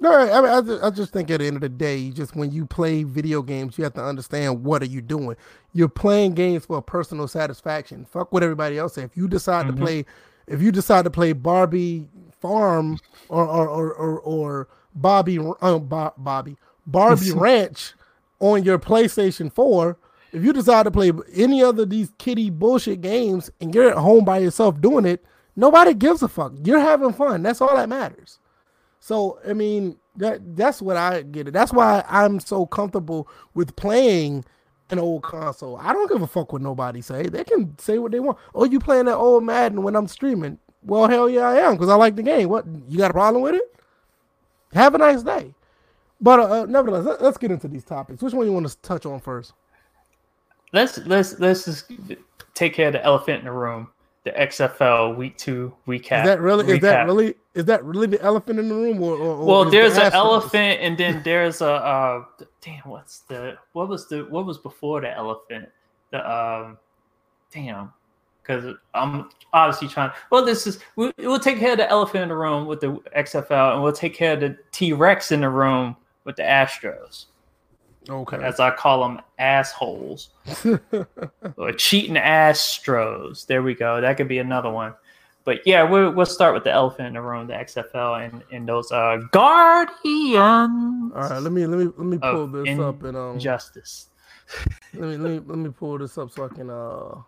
No, 0.00 0.12
I, 0.12 0.40
mean, 0.40 0.50
I, 0.50 0.60
just, 0.60 0.84
I 0.84 0.90
just 0.90 1.12
think 1.12 1.30
at 1.30 1.40
the 1.40 1.46
end 1.46 1.56
of 1.56 1.62
the 1.62 1.68
day, 1.68 2.10
just 2.10 2.36
when 2.36 2.50
you 2.50 2.66
play 2.66 3.04
video 3.04 3.42
games, 3.42 3.78
you 3.78 3.84
have 3.84 3.94
to 3.94 4.04
understand 4.04 4.64
what 4.64 4.82
are 4.82 4.86
you 4.86 5.00
doing. 5.00 5.36
You're 5.72 5.88
playing 5.88 6.34
games 6.34 6.66
for 6.66 6.82
personal 6.82 7.26
satisfaction. 7.26 8.04
Fuck 8.04 8.32
what 8.32 8.42
everybody 8.42 8.76
else 8.76 8.94
says. 8.94 9.04
If 9.04 9.16
you 9.16 9.28
decide 9.28 9.66
mm-hmm. 9.66 9.76
to 9.76 9.82
play, 9.82 10.04
if 10.46 10.60
you 10.60 10.72
decide 10.72 11.04
to 11.04 11.10
play 11.10 11.32
Barbie 11.32 12.06
Farm 12.40 12.98
or 13.30 13.46
or 13.46 13.68
or 13.68 13.94
or, 13.94 14.20
or 14.20 14.68
Bobby 14.94 15.38
uh, 15.38 15.78
Bobby 15.78 16.56
Barbie 16.86 17.30
Ranch 17.34 17.94
on 18.40 18.64
your 18.64 18.78
PlayStation 18.78 19.52
4, 19.52 19.96
if 20.32 20.42
you 20.42 20.52
decide 20.52 20.84
to 20.84 20.90
play 20.90 21.12
any 21.34 21.62
other 21.62 21.84
of 21.84 21.90
these 21.90 22.10
kitty 22.18 22.50
bullshit 22.50 23.00
games 23.00 23.50
and 23.60 23.74
you're 23.74 23.90
at 23.90 23.96
home 23.96 24.24
by 24.24 24.38
yourself 24.38 24.80
doing 24.80 25.06
it, 25.06 25.24
nobody 25.54 25.94
gives 25.94 26.22
a 26.22 26.28
fuck. 26.28 26.52
You're 26.64 26.80
having 26.80 27.12
fun. 27.12 27.42
That's 27.42 27.60
all 27.60 27.76
that 27.76 27.88
matters. 27.88 28.38
So 29.00 29.38
I 29.46 29.52
mean 29.52 29.96
that 30.16 30.56
that's 30.56 30.82
what 30.82 30.96
I 30.96 31.22
get 31.22 31.48
it. 31.48 31.52
That's 31.52 31.72
why 31.72 32.04
I'm 32.08 32.40
so 32.40 32.66
comfortable 32.66 33.28
with 33.54 33.76
playing 33.76 34.44
an 34.90 34.98
old 34.98 35.22
console. 35.22 35.76
I 35.76 35.92
don't 35.92 36.10
give 36.10 36.22
a 36.22 36.26
fuck 36.26 36.52
what 36.52 36.62
nobody 36.62 37.00
say. 37.00 37.28
They 37.28 37.44
can 37.44 37.78
say 37.78 37.98
what 37.98 38.12
they 38.12 38.20
want. 38.20 38.38
Oh, 38.54 38.64
you 38.64 38.80
playing 38.80 39.06
that 39.06 39.16
old 39.16 39.44
Madden 39.44 39.82
when 39.82 39.96
I'm 39.96 40.08
streaming? 40.08 40.58
Well, 40.82 41.08
hell 41.08 41.28
yeah, 41.30 41.48
I 41.48 41.56
am 41.56 41.74
because 41.74 41.88
I 41.88 41.94
like 41.94 42.16
the 42.16 42.22
game. 42.22 42.48
What 42.48 42.66
you 42.88 42.98
got 42.98 43.10
a 43.10 43.14
problem 43.14 43.42
with 43.42 43.54
it? 43.54 43.74
Have 44.72 44.94
a 44.94 44.98
nice 44.98 45.22
day. 45.22 45.54
But 46.24 46.40
uh, 46.40 46.64
nevertheless, 46.64 47.04
let, 47.04 47.20
us 47.20 47.36
get 47.36 47.50
into 47.50 47.68
these 47.68 47.84
topics. 47.84 48.22
Which 48.22 48.32
one 48.32 48.46
do 48.46 48.50
you 48.50 48.54
want 48.54 48.66
to 48.66 48.76
touch 48.78 49.04
on 49.04 49.20
first? 49.20 49.52
Let's 50.72 50.96
let's 51.00 51.38
let's 51.38 51.66
just 51.66 51.92
take 52.54 52.72
care 52.72 52.86
of 52.86 52.94
the 52.94 53.04
elephant 53.04 53.40
in 53.40 53.44
the 53.44 53.52
room. 53.52 53.88
The 54.24 54.30
XFL 54.30 55.18
Week 55.18 55.36
Two 55.36 55.74
recap. 55.86 56.20
Is 56.20 56.26
that 56.26 56.40
really? 56.40 56.64
Recap. 56.64 56.74
Is 56.76 56.80
that 56.80 57.04
really? 57.04 57.34
Is 57.52 57.64
that 57.66 57.84
really 57.84 58.06
the 58.06 58.22
elephant 58.22 58.58
in 58.58 58.70
the 58.70 58.74
room? 58.74 59.02
Or, 59.02 59.14
or 59.16 59.44
well, 59.44 59.70
there's 59.70 59.96
the 59.96 60.06
an 60.06 60.14
elephant, 60.14 60.80
and 60.80 60.96
then 60.96 61.20
there's 61.24 61.60
a 61.60 61.72
uh, 61.72 62.24
damn. 62.62 62.80
What's 62.84 63.18
the 63.20 63.58
what 63.74 63.90
was 63.90 64.08
the 64.08 64.22
what 64.24 64.46
was 64.46 64.56
before 64.56 65.02
the 65.02 65.14
elephant? 65.14 65.68
The 66.10 66.26
um, 66.26 66.78
damn 67.52 67.92
because 68.42 68.74
I'm 68.94 69.28
obviously 69.52 69.88
trying. 69.88 70.10
Well, 70.30 70.42
this 70.42 70.66
is 70.66 70.78
we, 70.96 71.12
will 71.18 71.38
take 71.38 71.58
care 71.58 71.72
of 71.72 71.78
the 71.78 71.90
elephant 71.90 72.22
in 72.22 72.28
the 72.30 72.36
room 72.36 72.66
with 72.66 72.80
the 72.80 72.92
XFL, 73.14 73.74
and 73.74 73.82
we'll 73.82 73.92
take 73.92 74.14
care 74.14 74.32
of 74.32 74.40
the 74.40 74.56
T 74.72 74.94
Rex 74.94 75.30
in 75.30 75.42
the 75.42 75.50
room 75.50 75.96
with 76.24 76.36
the 76.36 76.42
Astros. 76.42 77.26
Okay. 78.08 78.36
As 78.36 78.60
I 78.60 78.70
call 78.70 79.02
them, 79.02 79.22
assholes. 79.38 80.30
or 81.56 81.72
cheating 81.72 82.16
Astros. 82.16 83.46
There 83.46 83.62
we 83.62 83.74
go. 83.74 84.00
That 84.00 84.16
could 84.16 84.28
be 84.28 84.38
another 84.38 84.70
one. 84.70 84.94
But 85.44 85.66
yeah, 85.66 85.82
we'll, 85.82 86.10
we'll 86.10 86.26
start 86.26 86.54
with 86.54 86.64
the 86.64 86.70
elephant 86.70 87.08
in 87.08 87.14
the 87.14 87.20
room, 87.20 87.46
the 87.46 87.54
XFL, 87.54 88.24
and, 88.24 88.42
and 88.50 88.66
those 88.66 88.90
uh, 88.90 89.18
Guardians. 89.30 91.12
All 91.14 91.28
right, 91.28 91.38
let 91.38 91.52
me 91.52 91.66
let 91.66 91.78
me 91.78 91.84
let 91.84 92.06
me 92.06 92.18
pull 92.18 92.46
this 92.46 92.78
up 92.78 93.02
and 93.02 93.16
um 93.16 93.38
justice. 93.38 94.08
let 94.94 95.02
me 95.10 95.16
let 95.18 95.30
me 95.30 95.40
let 95.46 95.58
me 95.58 95.70
pull 95.70 95.98
this 95.98 96.16
up 96.16 96.30
so 96.30 96.46
I 96.46 96.48
can 96.48 96.70
uh 96.70 97.20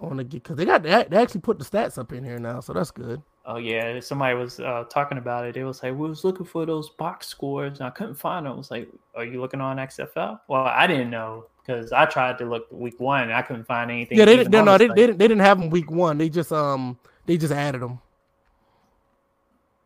I 0.00 0.06
want 0.06 0.18
to 0.18 0.24
get 0.24 0.42
because 0.42 0.56
they 0.56 0.66
got 0.66 0.82
they 0.82 0.90
actually 0.92 1.40
put 1.40 1.58
the 1.58 1.64
stats 1.64 1.96
up 1.96 2.12
in 2.12 2.22
here 2.22 2.38
now, 2.38 2.60
so 2.60 2.74
that's 2.74 2.90
good. 2.90 3.22
Oh 3.50 3.56
yeah, 3.56 3.98
somebody 4.00 4.34
was 4.34 4.60
uh, 4.60 4.84
talking 4.90 5.16
about 5.16 5.46
it. 5.46 5.54
They 5.54 5.64
was 5.64 5.82
like, 5.82 5.92
"We 5.92 6.06
was 6.06 6.22
looking 6.22 6.44
for 6.44 6.66
those 6.66 6.90
box 6.90 7.28
scores, 7.28 7.78
and 7.78 7.86
I 7.86 7.90
couldn't 7.90 8.16
find 8.16 8.44
them." 8.44 8.52
I 8.52 8.56
was 8.56 8.70
like, 8.70 8.90
"Are 9.14 9.24
you 9.24 9.40
looking 9.40 9.62
on 9.62 9.78
XFL?" 9.78 10.40
Well, 10.48 10.64
I 10.64 10.86
didn't 10.86 11.08
know 11.08 11.46
because 11.64 11.90
I 11.90 12.04
tried 12.04 12.36
to 12.38 12.44
look 12.44 12.66
week 12.70 13.00
one, 13.00 13.22
and 13.22 13.32
I 13.32 13.40
couldn't 13.40 13.64
find 13.64 13.90
anything. 13.90 14.18
Yeah, 14.18 14.26
they 14.26 14.36
didn't. 14.36 14.50
No, 14.50 14.76
they, 14.76 14.88
they, 14.88 14.94
didn't. 14.94 15.16
They 15.16 15.28
didn't 15.28 15.40
have 15.40 15.58
them 15.58 15.70
week 15.70 15.90
one. 15.90 16.18
They 16.18 16.28
just 16.28 16.52
um 16.52 16.98
they 17.24 17.38
just 17.38 17.52
added 17.52 17.80
them. 17.80 18.00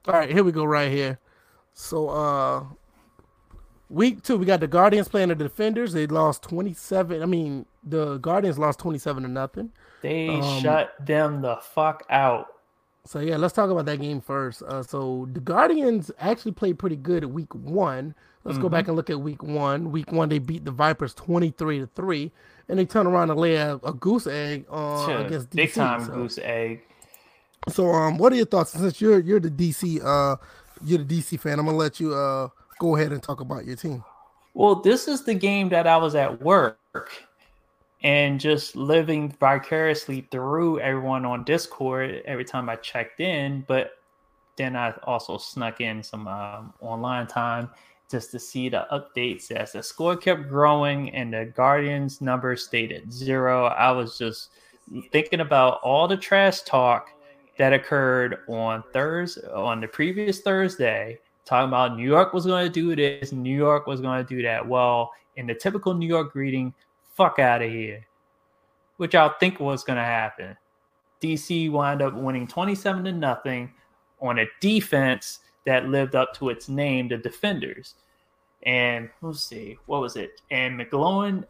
All 0.09 0.14
right, 0.14 0.28
here 0.28 0.42
we 0.42 0.50
go. 0.50 0.64
Right 0.64 0.90
here. 0.90 1.21
So 1.73 2.09
uh, 2.09 2.64
week 3.88 4.25
two, 4.25 4.38
we 4.38 4.45
got 4.45 4.59
the 4.59 4.66
Guardians 4.66 5.07
playing 5.07 5.28
the 5.28 5.37
Defenders. 5.37 5.92
They 5.92 6.09
lost 6.09 6.42
twenty 6.42 6.75
seven. 6.75 7.23
I 7.23 7.26
mean, 7.26 7.66
the 7.85 8.19
Guardians 8.19 8.59
lost 8.59 8.81
twenty 8.81 8.99
seven 8.99 9.23
to 9.23 9.28
nothing. 9.28 9.71
They 10.00 10.31
um, 10.31 10.61
shut 10.61 10.95
them 11.07 11.42
the 11.42 11.59
fuck 11.62 12.04
out. 12.11 12.49
So 13.04 13.18
yeah, 13.18 13.37
let's 13.37 13.52
talk 13.52 13.71
about 13.71 13.87
that 13.87 14.00
game 14.00 14.21
first. 14.21 14.62
Uh, 14.62 14.82
so 14.82 15.28
the 15.32 15.40
Guardians 15.40 16.11
actually 16.21 16.52
played 16.52 16.78
pretty 16.78 16.97
good 16.97 17.25
at 17.25 17.30
week 17.30 17.52
one. 17.54 18.14
Let's 18.44 18.54
mm-hmm. 18.54 18.62
go 18.62 18.68
back 18.68 18.82
mm-hmm. 18.82 18.90
and 18.90 18.97
look 18.97 19.11
at 19.11 19.21
week 19.21 19.42
one. 19.42 19.90
Week 19.90 20.12
one, 20.12 20.28
they 20.28 20.38
beat 20.38 20.64
the 20.64 20.71
Vipers 20.71 21.14
twenty 21.14 21.50
three 21.50 21.80
to 21.80 21.87
three, 21.94 22.30
and 22.68 22.78
they 22.78 22.85
turn 22.85 23.06
around 23.06 23.30
and 23.30 23.40
lay 23.40 23.56
a, 23.56 23.76
a 23.76 23.92
goose 23.92 24.26
egg 24.26 24.66
uh, 24.71 25.06
sure. 25.06 25.26
against 25.26 25.50
DC. 25.50 25.56
Big 25.56 25.75
time 25.75 26.04
so. 26.04 26.12
goose 26.12 26.38
egg. 26.42 26.82
So 27.68 27.90
um, 27.90 28.18
what 28.18 28.32
are 28.32 28.37
your 28.37 28.47
thoughts? 28.47 28.73
Since 28.73 29.00
you're 29.00 29.21
you're 29.21 29.40
the 29.40 29.50
DC 29.50 30.04
uh 30.04 30.37
you're 30.85 30.99
the 30.99 31.18
DC 31.21 31.38
fan, 31.40 31.59
I'm 31.59 31.66
gonna 31.66 31.76
let 31.76 31.99
you 31.99 32.14
uh 32.14 32.49
go 32.78 32.97
ahead 32.97 33.12
and 33.12 33.23
talk 33.23 33.40
about 33.40 33.64
your 33.64 33.76
team. 33.76 34.04
Well, 34.54 34.76
this 34.76 35.09
is 35.09 35.25
the 35.25 35.35
game 35.35 35.71
that 35.71 35.87
I 35.87 35.97
was 35.97 36.14
at 36.14 36.42
work 36.42 36.78
and 38.02 38.40
just 38.40 38.75
living 38.75 39.30
vicariously 39.38 40.26
through 40.30 40.80
everyone 40.80 41.25
on 41.25 41.44
Discord 41.44 42.23
every 42.25 42.44
time 42.44 42.68
I 42.68 42.76
checked 42.76 43.21
in. 43.21 43.64
But 43.68 43.92
then 44.56 44.76
I 44.76 44.92
also 45.04 45.38
snuck 45.38 45.80
in 45.80 46.02
some 46.02 46.26
um, 46.26 46.75
online 46.80 47.26
time 47.26 47.71
just 48.11 48.30
to 48.32 48.38
see 48.38 48.68
the 48.68 48.87
updates 48.92 49.50
as 49.50 49.73
the 49.73 49.82
score 49.82 50.16
kept 50.16 50.49
growing 50.49 51.11
and 51.14 51.32
the 51.32 51.47
Guardians 51.47 52.21
number 52.21 52.56
stayed 52.56 52.92
at 52.92 53.11
zero. 53.11 53.66
I 53.66 53.90
was 53.90 54.18
just 54.18 54.50
thinking 55.11 55.40
about 55.40 55.80
all 55.82 56.06
the 56.06 56.16
trash 56.16 56.61
talk 56.62 57.11
that 57.56 57.73
occurred 57.73 58.38
on 58.49 58.82
Thursday 58.92 59.47
on 59.49 59.80
the 59.80 59.88
previous 59.88 60.40
Thursday, 60.40 61.18
talking 61.44 61.68
about 61.68 61.97
New 61.97 62.06
York 62.06 62.32
was 62.32 62.44
going 62.44 62.66
to 62.66 62.73
do 62.73 62.94
this, 62.97 63.32
New 63.32 63.56
York 63.56 63.87
was 63.87 64.00
going 64.00 64.25
to 64.25 64.28
do 64.28 64.42
that. 64.42 64.66
Well, 64.66 65.12
in 65.37 65.47
the 65.47 65.54
typical 65.54 65.94
New 65.94 66.06
York 66.06 66.32
greeting, 66.32 66.75
fuck 67.14 67.38
out 67.38 67.62
of 67.62 67.71
here, 67.71 68.07
which 68.97 69.14
I 69.14 69.28
think 69.40 69.61
was 69.61 69.85
going 69.85 69.99
to 69.99 70.04
happen. 70.04 70.57
DC 71.21 71.71
wound 71.71 72.02
up 72.02 72.14
winning 72.14 72.47
27 72.47 73.04
to 73.04 73.12
nothing 73.12 73.73
on 74.21 74.40
a 74.40 74.47
defense 74.61 75.40
that 75.66 75.88
lived 75.88 76.14
up 76.14 76.35
to 76.35 76.49
its 76.49 76.69
name, 76.69 77.09
the 77.09 77.16
Defenders. 77.16 77.95
And 78.64 79.09
let's 79.21 79.45
see, 79.45 79.78
what 79.87 80.00
was 80.00 80.16
it? 80.16 80.40
And 80.50 80.78
McGloin. 80.78 81.45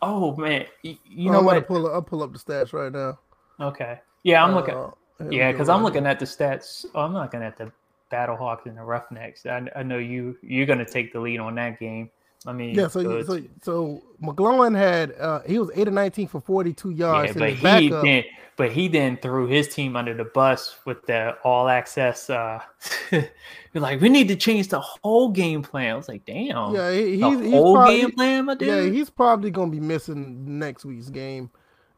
Oh 0.00 0.36
man, 0.36 0.66
you, 0.82 0.96
you 1.04 1.30
know 1.30 1.38
I'm 1.38 1.44
what? 1.44 1.66
Pull 1.66 1.86
up, 1.86 1.92
I'll 1.92 2.02
pull 2.02 2.22
up 2.22 2.32
the 2.32 2.38
stats 2.38 2.72
right 2.72 2.92
now. 2.92 3.18
Okay, 3.60 4.00
yeah, 4.22 4.44
I'm 4.44 4.54
looking. 4.54 4.74
Uh, 4.74 4.90
Yeah, 5.30 5.50
because 5.50 5.68
I'm 5.68 5.82
looking 5.82 6.06
at 6.06 6.20
the 6.20 6.24
stats. 6.24 6.84
Oh, 6.94 7.02
I'm 7.02 7.12
not 7.12 7.22
looking 7.24 7.42
at 7.42 7.56
the 7.56 7.72
Battlehawks 8.12 8.66
and 8.66 8.76
the 8.76 8.82
Roughnecks. 8.82 9.44
I, 9.46 9.68
I 9.74 9.82
know 9.82 9.98
you 9.98 10.36
you're 10.42 10.66
gonna 10.66 10.84
take 10.84 11.12
the 11.12 11.20
lead 11.20 11.40
on 11.40 11.56
that 11.56 11.80
game. 11.80 12.10
Let 12.44 12.54
mean, 12.54 12.74
Yeah, 12.74 12.88
so 12.88 13.22
so 13.24 13.42
so 13.62 14.02
McGloin 14.22 14.76
had 14.76 15.12
uh 15.18 15.40
he 15.46 15.58
was 15.58 15.70
eight 15.74 15.88
of 15.88 15.94
nineteen 15.94 16.28
for 16.28 16.40
forty 16.40 16.72
two 16.72 16.90
yards. 16.90 17.34
yeah, 17.34 17.38
but 17.38 17.50
he 17.52 17.62
backup- 17.62 18.04
then 18.04 18.24
but 18.56 18.72
he 18.72 18.88
then 18.88 19.16
threw 19.16 19.46
his 19.46 19.68
team 19.72 19.94
under 19.96 20.14
the 20.14 20.24
bus 20.24 20.78
with 20.84 21.04
the 21.06 21.36
all 21.44 21.68
access. 21.68 22.30
uh 22.30 22.60
You're 23.10 23.82
like, 23.82 24.00
we 24.00 24.08
need 24.08 24.28
to 24.28 24.36
change 24.36 24.68
the 24.68 24.80
whole 24.80 25.30
game 25.30 25.62
plan. 25.62 25.92
I 25.92 25.96
was 25.96 26.08
like, 26.08 26.24
damn. 26.24 26.74
yeah, 26.74 26.90
he, 26.90 27.16
the 27.16 27.28
he's, 27.30 27.40
he's 27.40 27.50
whole 27.52 27.74
probably, 27.74 28.00
game 28.00 28.10
plan, 28.12 28.44
my 28.46 28.54
dude. 28.54 28.68
Yeah, 28.68 28.90
he's 28.90 29.10
probably 29.10 29.50
gonna 29.50 29.70
be 29.70 29.80
missing 29.80 30.58
next 30.58 30.84
week's 30.84 31.10
game. 31.10 31.50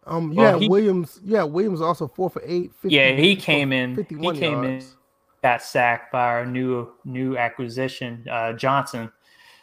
Um, 0.06 0.34
Well, 0.34 0.54
yeah, 0.54 0.58
he- 0.58 0.68
Williams. 0.68 1.20
Yeah, 1.22 1.44
Williams 1.44 1.80
also 1.80 2.08
four 2.08 2.30
for 2.30 2.42
eight. 2.44 2.72
50, 2.80 2.94
yeah, 2.94 3.12
he 3.12 3.36
came 3.36 3.72
in. 3.72 3.90
He 3.90 3.96
51 3.96 4.36
came 4.38 4.64
in, 4.64 4.70
yards. 4.72 4.96
got 5.42 5.62
sacked 5.62 6.10
by 6.12 6.24
our 6.24 6.46
new 6.46 6.88
new 7.04 7.36
acquisition, 7.36 8.24
uh, 8.30 8.52
Johnson. 8.54 9.12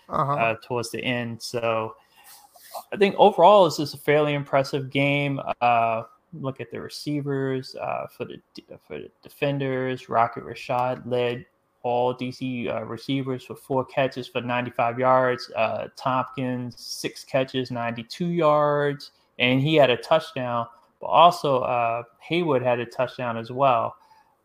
Uh-huh. 0.09 0.33
uh, 0.33 0.55
towards 0.63 0.91
the 0.91 1.03
end. 1.03 1.41
So 1.41 1.95
I 2.91 2.97
think 2.97 3.15
overall 3.17 3.65
this 3.65 3.79
is 3.79 3.93
a 3.93 3.97
fairly 3.97 4.33
impressive 4.33 4.89
game. 4.89 5.41
Uh, 5.61 6.03
look 6.33 6.61
at 6.61 6.71
the 6.71 6.79
receivers 6.79 7.75
uh, 7.75 8.07
for 8.15 8.25
the 8.25 8.37
for 8.87 8.99
the 8.99 9.09
defenders. 9.21 10.09
Rocket 10.09 10.43
Rashad 10.43 11.05
led 11.05 11.45
all 11.83 12.13
DC 12.13 12.73
uh, 12.73 12.83
receivers 12.85 13.45
for 13.45 13.55
four 13.55 13.85
catches 13.85 14.27
for 14.27 14.41
95 14.41 14.99
yards. 14.99 15.51
Uh, 15.55 15.87
Tompkins 15.95 16.75
six 16.79 17.23
catches, 17.23 17.71
92 17.71 18.27
yards, 18.27 19.11
and 19.39 19.61
he 19.61 19.75
had 19.75 19.89
a 19.89 19.97
touchdown. 19.97 20.67
But 20.99 21.07
also 21.07 21.59
uh, 21.59 22.03
Haywood 22.21 22.63
had 22.63 22.79
a 22.79 22.85
touchdown 22.85 23.37
as 23.37 23.51
well. 23.51 23.95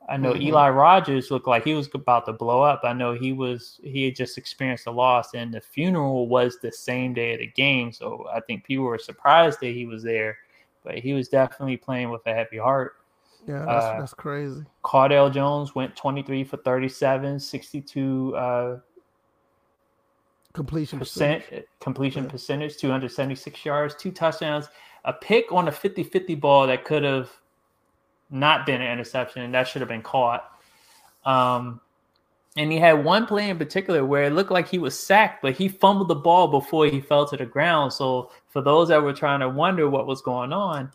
I 0.09 0.17
know 0.17 0.35
Mhm. 0.35 0.43
Eli 0.43 0.69
Rogers 0.71 1.31
looked 1.31 1.47
like 1.47 1.65
he 1.65 1.75
was 1.75 1.89
about 1.95 2.27
to 2.27 2.33
blow 2.33 2.61
up. 2.61 2.81
I 2.85 2.93
know 2.93 3.13
he 3.15 3.33
was 3.33 3.81
he 3.85 4.05
had 4.05 4.17
just 4.17 4.37
experienced 4.37 4.87
a 4.87 4.91
loss, 4.91 5.35
and 5.35 5.55
the 5.55 5.61
funeral 5.61 6.27
was 6.29 6.59
the 6.59 6.73
same 6.73 7.15
day 7.15 7.35
of 7.35 7.39
the 7.41 7.47
game. 7.47 7.93
So 7.93 8.27
I 8.33 8.41
think 8.41 8.65
people 8.65 8.85
were 8.85 8.99
surprised 8.99 9.61
that 9.61 9.69
he 9.69 9.87
was 9.87 10.03
there, 10.03 10.39
but 10.85 10.99
he 10.99 11.13
was 11.13 11.29
definitely 11.29 11.77
playing 11.77 12.11
with 12.11 12.27
a 12.27 12.35
heavy 12.35 12.59
heart. 12.59 12.97
yeah, 13.47 13.65
that's, 13.67 13.87
uh, 13.87 13.97
that's 13.99 14.15
crazy. 14.15 14.65
Cardale 14.85 15.33
Jones 15.33 15.75
went 15.75 15.95
23 15.97 16.45
for 16.45 16.57
37, 16.59 17.39
62 17.41 18.37
uh, 18.37 18.79
Completion 20.53 20.99
percent 20.99 21.43
percentage. 21.45 21.67
completion 21.81 22.25
Yeah. 22.25 22.31
percentage, 22.31 22.77
276 22.77 23.65
yards, 23.65 23.95
two 23.95 24.13
touchdowns, 24.13 24.69
a 25.05 25.13
pick 25.13 25.51
on 25.51 25.69
a 25.69 25.73
50-50 25.73 26.39
ball 26.39 26.67
that 26.67 26.85
could 26.85 27.03
have 27.05 27.31
not 28.33 28.67
been 28.67 28.81
an 28.81 28.91
interception, 28.91 29.43
and 29.43 29.55
that 29.55 29.69
should 29.69 29.83
have 29.83 29.89
been 29.89 30.03
caught. 30.03 30.51
Um, 31.25 31.81
and 32.57 32.71
he 32.71 32.79
had 32.79 33.05
one 33.05 33.27
play 33.27 33.49
in 33.49 33.59
particular 33.59 34.05
where 34.05 34.25
it 34.25 34.33
looked 34.33 34.51
like 34.51 34.69
he 34.69 34.79
was 34.79 34.99
sacked, 34.99 35.43
but 35.43 35.55
he 35.55 35.69
fumbled 35.69 36.09
the 36.09 36.15
ball 36.15 36.49
before 36.49 36.87
he 36.87 37.01
fell 37.01 37.27
to 37.29 37.37
the 37.37 37.47
ground. 37.47 37.93
So 37.93 38.31
for 38.49 38.61
those 38.61 38.89
that 38.89 39.03
were 39.03 39.15
trying 39.15 39.41
to 39.41 39.49
wonder 39.49 39.89
what 39.89 40.07
was 40.07 40.21
going 40.21 40.53
on, 40.53 40.91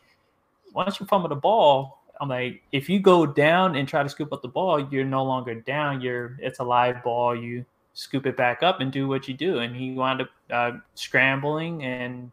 once 0.74 1.00
you 1.00 1.06
fumble 1.08 1.30
the 1.30 1.36
ball, 1.36 2.04
I'm 2.20 2.30
like, 2.30 2.62
if 2.72 2.90
you 2.90 3.00
go 3.00 3.26
down 3.26 3.76
and 3.76 3.88
try 3.88 4.04
to 4.04 4.10
scoop 4.10 4.34
up 4.34 4.42
the 4.42 4.48
ball, 4.48 4.80
you're 4.92 5.06
no 5.06 5.24
longer 5.24 5.56
down. 5.56 6.02
You're 6.02 6.38
it's 6.40 6.60
a 6.60 6.64
live 6.64 7.04
ball. 7.04 7.36
You 7.36 7.66
scoop 7.94 8.26
it 8.26 8.38
back 8.38 8.62
up 8.62 8.80
and 8.80 8.92
do 8.92 9.08
what 9.08 9.28
you 9.28 9.34
do. 9.34 9.60
And 9.60 9.76
he 9.76 9.94
wound 9.94 10.22
up 10.22 10.30
uh, 10.52 10.72
scrambling 10.96 11.84
and 11.84 12.32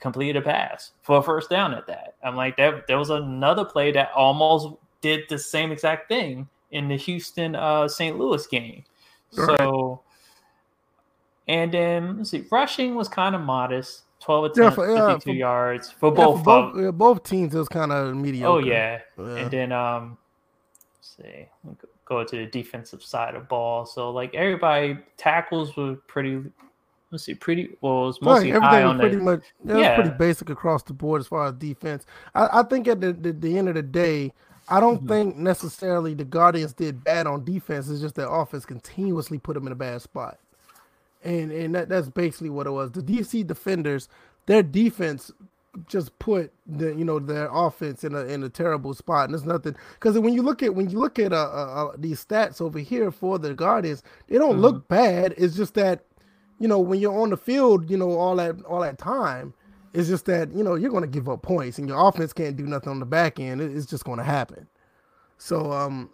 completed 0.00 0.36
a 0.36 0.42
pass 0.42 0.92
for 1.02 1.18
a 1.18 1.22
first 1.22 1.48
down 1.50 1.72
at 1.74 1.86
that. 1.86 2.14
I'm 2.22 2.36
like, 2.36 2.56
that 2.58 2.86
there 2.86 2.98
was 2.98 3.10
another 3.10 3.64
play 3.64 3.92
that 3.92 4.10
almost 4.14 4.76
did 5.00 5.22
the 5.28 5.38
same 5.38 5.72
exact 5.72 6.08
thing 6.08 6.48
in 6.72 6.88
the 6.88 6.96
Houston 6.96 7.54
uh, 7.54 7.86
St. 7.88 8.18
Louis 8.18 8.46
game. 8.46 8.84
So, 9.30 10.00
and 11.48 11.72
then 11.72 12.18
let's 12.18 12.30
see, 12.30 12.44
rushing 12.50 12.94
was 12.94 13.08
kind 13.08 13.34
of 13.34 13.40
modest 13.40 14.02
12 14.20 14.44
Yeah, 14.44 14.50
attempts, 14.62 14.74
for- 14.76 14.90
yeah, 14.94 15.08
52 15.14 15.30
for- 15.30 15.34
yards 15.36 15.90
for 15.90 16.08
Yeah, 16.10 16.14
both. 16.16 16.38
for 16.38 16.44
both, 16.44 16.80
yeah, 16.82 16.90
both 16.90 17.22
teams 17.22 17.54
it 17.54 17.58
was 17.58 17.68
kind 17.68 17.92
of 17.92 18.16
mediocre. 18.16 18.50
oh, 18.50 18.58
yeah. 18.58 19.00
Yeah. 19.18 19.24
And 19.36 19.50
then, 19.50 19.72
um, 19.72 20.18
let's 20.96 21.16
see, 21.16 21.46
go 22.04 22.24
to 22.24 22.36
the 22.36 22.46
defensive 22.46 23.02
side 23.02 23.34
of 23.34 23.48
ball. 23.48 23.86
So, 23.86 24.10
like, 24.10 24.34
everybody, 24.34 24.98
tackles 25.16 25.76
were 25.76 25.96
pretty, 26.08 26.42
let's 27.10 27.24
see, 27.24 27.34
pretty, 27.34 27.70
well, 27.80 28.04
it 28.04 28.06
was 28.06 28.22
Right, 28.22 28.46
mostly 28.46 28.50
high 28.50 28.56
everything 28.56 28.86
was 28.86 28.98
pretty 29.00 29.16
the, 29.16 29.22
much 29.22 29.42
yeah, 29.64 29.74
was 29.76 29.82
Yeah. 29.82 29.94
pretty 29.94 30.10
basic 30.10 30.50
across 30.50 30.82
the 30.82 30.92
board 30.94 31.20
as 31.20 31.28
far 31.28 31.46
as 31.46 31.54
defense. 31.54 32.06
I, 32.34 32.60
I 32.60 32.62
think 32.64 32.88
at 32.88 33.00
the, 33.00 33.12
the, 33.12 33.32
the 33.32 33.58
end 33.58 33.68
of 33.68 33.74
the 33.74 33.82
day, 33.82 34.32
I 34.68 34.80
don't 34.80 35.04
Mhm. 35.04 35.08
think 35.08 35.36
necessarily 35.36 36.14
the 36.14 36.24
Guardians 36.24 36.72
did 36.72 37.04
bad 37.04 37.26
on 37.26 37.44
defense. 37.44 37.88
It's 37.88 38.00
just 38.00 38.16
their 38.16 38.28
offense 38.32 38.64
continuously 38.66 39.38
put 39.38 39.54
them 39.54 39.66
in 39.66 39.72
a 39.72 39.76
bad 39.76 40.02
spot, 40.02 40.38
and 41.22 41.52
and 41.52 41.74
that, 41.74 41.88
that's 41.88 42.08
basically 42.08 42.50
what 42.50 42.66
it 42.66 42.70
was. 42.72 42.90
The 42.92 43.02
DC 43.02 43.46
defenders, 43.46 44.08
their 44.46 44.62
defense 44.64 45.30
just 45.88 46.18
put 46.18 46.52
the 46.66 46.94
you 46.94 47.04
know 47.04 47.18
their 47.18 47.48
offense 47.52 48.02
in 48.02 48.14
a 48.14 48.20
in 48.24 48.42
a 48.42 48.48
terrible 48.48 48.94
spot, 48.94 49.26
and 49.26 49.34
there's 49.34 49.44
nothing 49.46 49.76
because 49.94 50.18
when 50.18 50.34
you 50.34 50.42
look 50.42 50.62
at 50.62 50.74
when 50.74 50.90
you 50.90 50.98
look 50.98 51.18
at 51.18 51.32
uh, 51.32 51.36
uh, 51.36 51.86
uh, 51.92 51.96
these 51.98 52.24
stats 52.24 52.60
over 52.60 52.78
here 52.80 53.10
for 53.12 53.38
the 53.38 53.54
Guardians, 53.54 54.02
they 54.28 54.38
don't 54.38 54.58
look 54.58 54.88
bad. 54.88 55.34
It's 55.36 55.54
just 55.56 55.74
that 55.74 56.04
you 56.58 56.68
know 56.68 56.78
when 56.78 57.00
you're 57.00 57.18
on 57.18 57.30
the 57.30 57.36
field, 57.36 57.90
you 57.90 57.96
know 57.96 58.12
all 58.18 58.36
that 58.36 58.62
all 58.64 58.80
that 58.80 58.98
time. 58.98 59.52
It's 59.92 60.08
just 60.08 60.26
that 60.26 60.52
you 60.52 60.62
know 60.62 60.74
you're 60.74 60.90
going 60.90 61.02
to 61.04 61.08
give 61.08 61.28
up 61.28 61.42
points, 61.42 61.78
and 61.78 61.88
your 61.88 62.06
offense 62.08 62.32
can't 62.32 62.56
do 62.56 62.66
nothing 62.66 62.90
on 62.90 63.00
the 63.00 63.06
back 63.06 63.40
end. 63.40 63.60
It- 63.60 63.74
It's 63.76 63.86
just 63.86 64.04
going 64.04 64.18
to 64.18 64.24
happen. 64.24 64.66
So 65.38 65.72
um, 65.72 66.10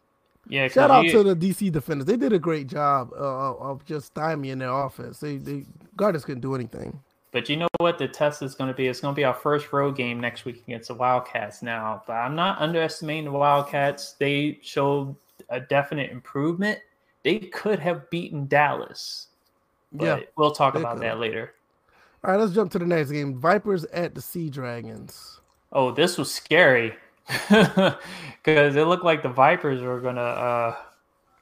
yeah, 0.49 0.69
shout 0.69 0.91
out 0.91 1.05
you- 1.05 1.13
to 1.13 1.35
the 1.35 1.37
DC 1.37 1.71
defenders. 1.73 2.07
They 2.07 2.17
did 2.17 2.33
a 2.33 2.39
great 2.39 2.67
job 2.67 3.11
uh, 3.13 3.55
of 3.55 3.85
just 3.85 4.15
stymieing 4.15 4.59
their 4.61 4.71
offense. 4.73 5.19
They 5.21 5.37
they 5.37 5.65
Guardians 5.97 6.25
couldn't 6.25 6.43
do 6.43 6.55
anything. 6.55 7.01
But 7.33 7.49
you 7.49 7.57
know 7.57 7.69
what 7.79 7.97
the 7.97 8.09
test 8.09 8.43
is 8.43 8.55
going 8.55 8.69
to 8.69 8.75
be? 8.75 8.89
It's 8.89 9.01
going 9.01 9.15
to 9.15 9.17
be 9.19 9.25
our 9.25 9.33
first 9.35 9.73
road 9.73 9.97
game 9.97 10.21
next 10.21 10.45
week 10.45 10.63
against 10.67 10.89
the 10.89 10.95
Wildcats 10.95 11.63
now. 11.63 12.03
But 12.07 12.15
I'm 12.15 12.35
not 12.37 12.61
underestimating 12.61 13.25
the 13.25 13.31
Wildcats. 13.33 14.13
They 14.19 14.59
showed 14.61 15.17
a 15.49 15.59
definite 15.59 16.11
improvement. 16.11 16.79
They 17.25 17.39
could 17.39 17.79
have 17.79 18.11
beaten 18.11 18.47
Dallas. 18.49 19.29
But 19.93 20.05
Yeah, 20.05 20.21
we'll 20.37 20.53
talk 20.53 20.75
about 20.75 20.97
could. 20.97 21.05
that 21.05 21.19
later. 21.19 21.55
All 22.25 22.31
right, 22.31 22.41
let's 22.41 22.55
jump 22.55 22.71
to 22.73 22.79
the 22.79 22.87
next 22.87 23.11
game. 23.11 23.39
Vipers 23.39 23.85
at 23.87 24.15
the 24.15 24.21
Sea 24.21 24.49
Dragons. 24.49 25.41
Oh, 25.73 25.91
this 25.91 26.19
was 26.19 26.33
scary 26.33 26.95
because 27.49 28.77
it 28.77 28.87
looked 28.87 29.05
like 29.05 29.23
the 29.23 29.29
Vipers 29.29 29.83
were 29.83 30.01
gonna 30.01 30.21
uh, 30.21 30.77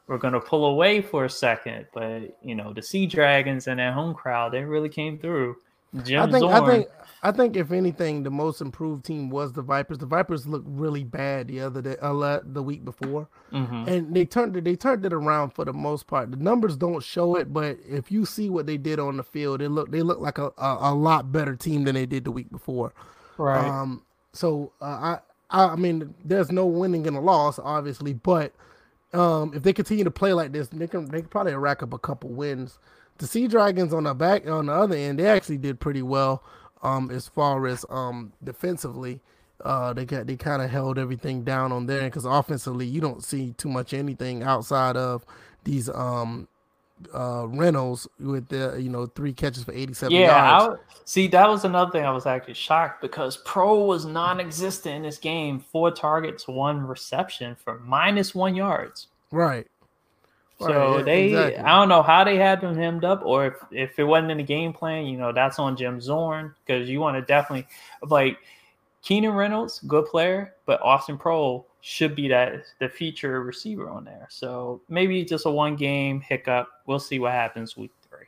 were 0.06 0.18
gonna 0.18 0.40
pull 0.40 0.66
away 0.66 1.02
for 1.02 1.24
a 1.24 1.30
second, 1.30 1.86
but 1.92 2.38
you 2.42 2.54
know 2.54 2.72
the 2.72 2.82
Sea 2.82 3.06
Dragons 3.06 3.66
and 3.66 3.78
that 3.78 3.92
home 3.94 4.14
crowd 4.14 4.52
they 4.52 4.64
really 4.64 4.88
came 4.88 5.18
through. 5.18 5.56
Jim 6.04 6.22
I 6.22 6.30
think 6.30 6.40
Zorn, 6.40 6.54
I 6.54 6.66
think 6.66 6.88
I 7.22 7.32
think 7.32 7.56
if 7.56 7.70
anything, 7.72 8.22
the 8.22 8.30
most 8.30 8.60
improved 8.60 9.04
team 9.04 9.28
was 9.28 9.52
the 9.52 9.62
Vipers. 9.62 9.98
The 9.98 10.06
Vipers 10.06 10.46
looked 10.46 10.66
really 10.68 11.04
bad 11.04 11.48
the 11.48 11.60
other 11.60 11.82
day, 11.82 11.96
uh, 12.00 12.40
the 12.44 12.62
week 12.62 12.84
before, 12.84 13.28
Mhm. 13.52 13.86
and 13.88 14.14
they 14.14 14.24
turned 14.24 14.56
it 14.56 14.64
they 14.64 14.76
turned 14.76 15.04
it 15.04 15.12
around 15.12 15.50
for 15.50 15.64
the 15.64 15.72
most 15.72 16.06
part. 16.06 16.30
The 16.30 16.36
numbers 16.38 16.76
don't 16.76 17.02
show 17.02 17.36
it, 17.36 17.52
but 17.52 17.78
if 17.88 18.10
you 18.10 18.24
see 18.24 18.48
what 18.48 18.66
they 18.66 18.76
did 18.76 18.98
on 18.98 19.16
the 19.18 19.22
field, 19.22 19.60
it 19.60 19.68
look 19.68 19.90
they 19.90 20.02
look 20.02 20.20
like 20.20 20.38
a, 20.38 20.52
a, 20.58 20.78
a 20.80 20.94
lot 20.94 21.32
better 21.32 21.56
team 21.56 21.84
than 21.84 21.94
they 21.94 22.06
did 22.06 22.24
the 22.24 22.30
week 22.32 22.50
before. 22.50 22.92
right. 23.36 23.66
Um, 23.68 24.02
so 24.32 24.72
uh, 24.80 24.84
I, 24.84 25.18
I, 25.50 25.64
I 25.72 25.76
mean, 25.76 26.14
there's 26.24 26.52
no 26.52 26.64
winning 26.66 27.06
in 27.06 27.14
a 27.14 27.20
loss, 27.20 27.58
obviously, 27.58 28.12
but 28.14 28.52
um, 29.12 29.52
if 29.54 29.62
they 29.64 29.72
continue 29.72 30.04
to 30.04 30.10
play 30.10 30.32
like 30.32 30.52
this, 30.52 30.68
they 30.68 30.86
can 30.86 31.06
they 31.10 31.20
can 31.20 31.28
probably 31.28 31.54
rack 31.54 31.82
up 31.82 31.92
a 31.92 31.98
couple 31.98 32.30
wins. 32.30 32.78
The 33.20 33.26
Sea 33.26 33.46
Dragons 33.48 33.92
on 33.92 34.04
the 34.04 34.14
back 34.14 34.48
on 34.48 34.66
the 34.66 34.72
other 34.72 34.96
end, 34.96 35.18
they 35.18 35.26
actually 35.26 35.58
did 35.58 35.78
pretty 35.78 36.00
well 36.00 36.42
um, 36.82 37.10
as 37.10 37.28
far 37.28 37.66
as 37.66 37.84
um, 37.90 38.32
defensively. 38.42 39.20
Uh, 39.62 39.92
they 39.92 40.06
got 40.06 40.26
they 40.26 40.36
kind 40.36 40.62
of 40.62 40.70
held 40.70 40.98
everything 40.98 41.44
down 41.44 41.70
on 41.70 41.84
there 41.84 42.04
because 42.04 42.24
offensively, 42.24 42.86
you 42.86 42.98
don't 42.98 43.22
see 43.22 43.52
too 43.58 43.68
much 43.68 43.92
anything 43.92 44.42
outside 44.42 44.96
of 44.96 45.26
these 45.64 45.90
um 45.90 46.48
uh, 47.14 47.46
Reynolds 47.46 48.08
with 48.18 48.48
the 48.48 48.78
you 48.80 48.88
know 48.88 49.04
three 49.04 49.34
catches 49.34 49.64
for 49.64 49.72
87 49.72 50.12
yeah, 50.12 50.58
yards. 50.58 50.80
I, 50.80 50.94
see 51.04 51.26
that 51.28 51.46
was 51.46 51.66
another 51.66 51.90
thing 51.90 52.04
I 52.04 52.10
was 52.10 52.24
actually 52.24 52.54
shocked 52.54 53.02
because 53.02 53.42
Proehl 53.44 53.86
was 53.86 54.06
non-existent 54.06 54.94
in 54.94 55.02
this 55.02 55.18
game. 55.18 55.60
Four 55.60 55.90
targets, 55.90 56.48
one 56.48 56.86
reception 56.86 57.54
for 57.54 57.80
minus 57.80 58.34
one 58.34 58.54
yards. 58.54 59.08
Right. 59.30 59.66
So 60.60 61.02
they, 61.02 61.26
exactly. 61.26 61.64
I 61.64 61.78
don't 61.78 61.88
know 61.88 62.02
how 62.02 62.22
they 62.24 62.36
had 62.36 62.60
them 62.60 62.76
hemmed 62.76 63.04
up, 63.04 63.22
or 63.24 63.46
if, 63.46 63.54
if 63.70 63.98
it 63.98 64.04
wasn't 64.04 64.30
in 64.30 64.38
the 64.38 64.44
game 64.44 64.72
plan, 64.72 65.06
you 65.06 65.16
know, 65.16 65.32
that's 65.32 65.58
on 65.58 65.76
Jim 65.76 66.00
Zorn 66.00 66.54
because 66.64 66.88
you 66.88 67.00
want 67.00 67.16
to 67.16 67.22
definitely 67.22 67.66
like 68.08 68.38
Keenan 69.02 69.32
Reynolds, 69.32 69.80
good 69.86 70.06
player, 70.06 70.54
but 70.66 70.80
Austin 70.82 71.16
Proehl 71.16 71.64
should 71.80 72.14
be 72.14 72.28
that 72.28 72.64
the 72.78 72.88
feature 72.88 73.42
receiver 73.42 73.88
on 73.88 74.04
there. 74.04 74.26
So 74.28 74.82
maybe 74.88 75.24
just 75.24 75.46
a 75.46 75.50
one 75.50 75.76
game 75.76 76.20
hiccup. 76.20 76.68
We'll 76.86 76.98
see 76.98 77.18
what 77.18 77.32
happens 77.32 77.76
week 77.76 77.92
three. 78.08 78.26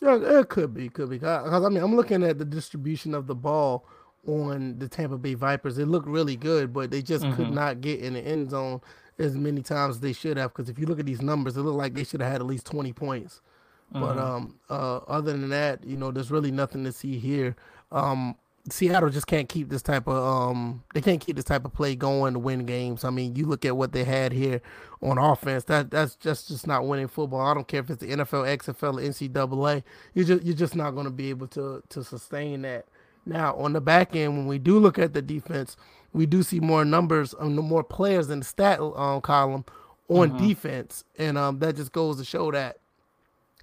Yeah, 0.00 0.38
it 0.38 0.48
could 0.48 0.72
be, 0.72 0.88
could 0.88 1.10
be. 1.10 1.16
Because 1.16 1.64
I 1.64 1.68
mean, 1.68 1.82
I'm 1.82 1.96
looking 1.96 2.22
at 2.22 2.38
the 2.38 2.44
distribution 2.44 3.14
of 3.14 3.26
the 3.26 3.34
ball 3.34 3.86
on 4.26 4.78
the 4.78 4.88
Tampa 4.88 5.18
Bay 5.18 5.34
Vipers. 5.34 5.78
It 5.78 5.86
looked 5.86 6.06
really 6.06 6.36
good, 6.36 6.72
but 6.72 6.92
they 6.92 7.02
just 7.02 7.24
could 7.32 7.48
Mhm. 7.48 7.54
not 7.54 7.80
get 7.80 8.00
in 8.00 8.14
the 8.14 8.20
end 8.20 8.50
zone 8.50 8.80
as 9.18 9.36
many 9.36 9.62
times 9.62 9.96
as 9.96 10.00
they 10.00 10.12
should 10.12 10.36
have. 10.36 10.52
Because 10.52 10.68
if 10.68 10.78
you 10.78 10.86
look 10.86 11.00
at 11.00 11.06
these 11.06 11.22
numbers, 11.22 11.56
it 11.56 11.62
looked 11.62 11.78
like 11.78 11.94
they 11.94 12.04
should 12.04 12.20
have 12.20 12.32
had 12.32 12.40
at 12.40 12.46
least 12.46 12.66
20 12.66 12.92
points. 12.92 13.40
But 13.92 14.16
Mhm. 14.16 14.20
um, 14.20 14.54
uh, 14.70 14.98
other 15.08 15.32
than 15.32 15.50
that, 15.50 15.84
you 15.84 15.96
know, 15.96 16.10
there's 16.10 16.30
really 16.30 16.50
nothing 16.50 16.84
to 16.84 16.92
see 16.92 17.18
here. 17.18 17.54
Um, 17.90 18.36
Seattle 18.70 19.10
just 19.10 19.26
can't 19.26 19.48
keep 19.48 19.68
this 19.70 19.82
type 19.82 20.06
of 20.06 20.22
um, 20.22 20.84
they 20.94 21.00
can't 21.00 21.20
keep 21.20 21.34
this 21.34 21.44
type 21.44 21.64
of 21.64 21.74
play 21.74 21.96
going 21.96 22.34
to 22.34 22.38
win 22.38 22.64
games. 22.64 23.02
I 23.04 23.10
mean, 23.10 23.34
you 23.34 23.44
look 23.44 23.64
at 23.64 23.76
what 23.76 23.90
they 23.92 24.04
had 24.04 24.32
here 24.32 24.62
on 25.02 25.18
offense. 25.18 25.64
That 25.64 25.90
that's 25.90 26.14
just 26.14 26.46
just 26.48 26.66
not 26.66 26.86
winning 26.86 27.08
football. 27.08 27.40
I 27.40 27.54
don't 27.54 27.66
care 27.66 27.80
if 27.80 27.90
it's 27.90 28.00
the 28.00 28.12
NFL, 28.12 28.44
XFL, 28.46 28.98
or 28.98 29.02
NCAA. 29.02 29.82
You 30.14 30.24
just 30.24 30.44
you're 30.44 30.54
just 30.54 30.76
not 30.76 30.92
going 30.92 31.06
to 31.06 31.10
be 31.10 31.28
able 31.30 31.48
to 31.48 31.82
to 31.88 32.04
sustain 32.04 32.62
that. 32.62 32.86
Now 33.26 33.56
on 33.56 33.72
the 33.72 33.80
back 33.80 34.14
end, 34.14 34.36
when 34.36 34.46
we 34.46 34.58
do 34.58 34.78
look 34.78 34.96
at 34.96 35.12
the 35.12 35.22
defense, 35.22 35.76
we 36.12 36.26
do 36.26 36.42
see 36.42 36.60
more 36.60 36.84
numbers, 36.84 37.34
um, 37.38 37.54
more 37.56 37.82
players 37.84 38.28
in 38.30 38.40
the 38.40 38.44
stat 38.44 38.80
um, 38.80 39.20
column 39.20 39.64
on 40.08 40.32
Mhm. 40.32 40.38
defense, 40.48 41.04
and 41.18 41.38
um, 41.38 41.58
that 41.60 41.76
just 41.76 41.92
goes 41.92 42.18
to 42.18 42.24
show 42.24 42.50
that 42.50 42.78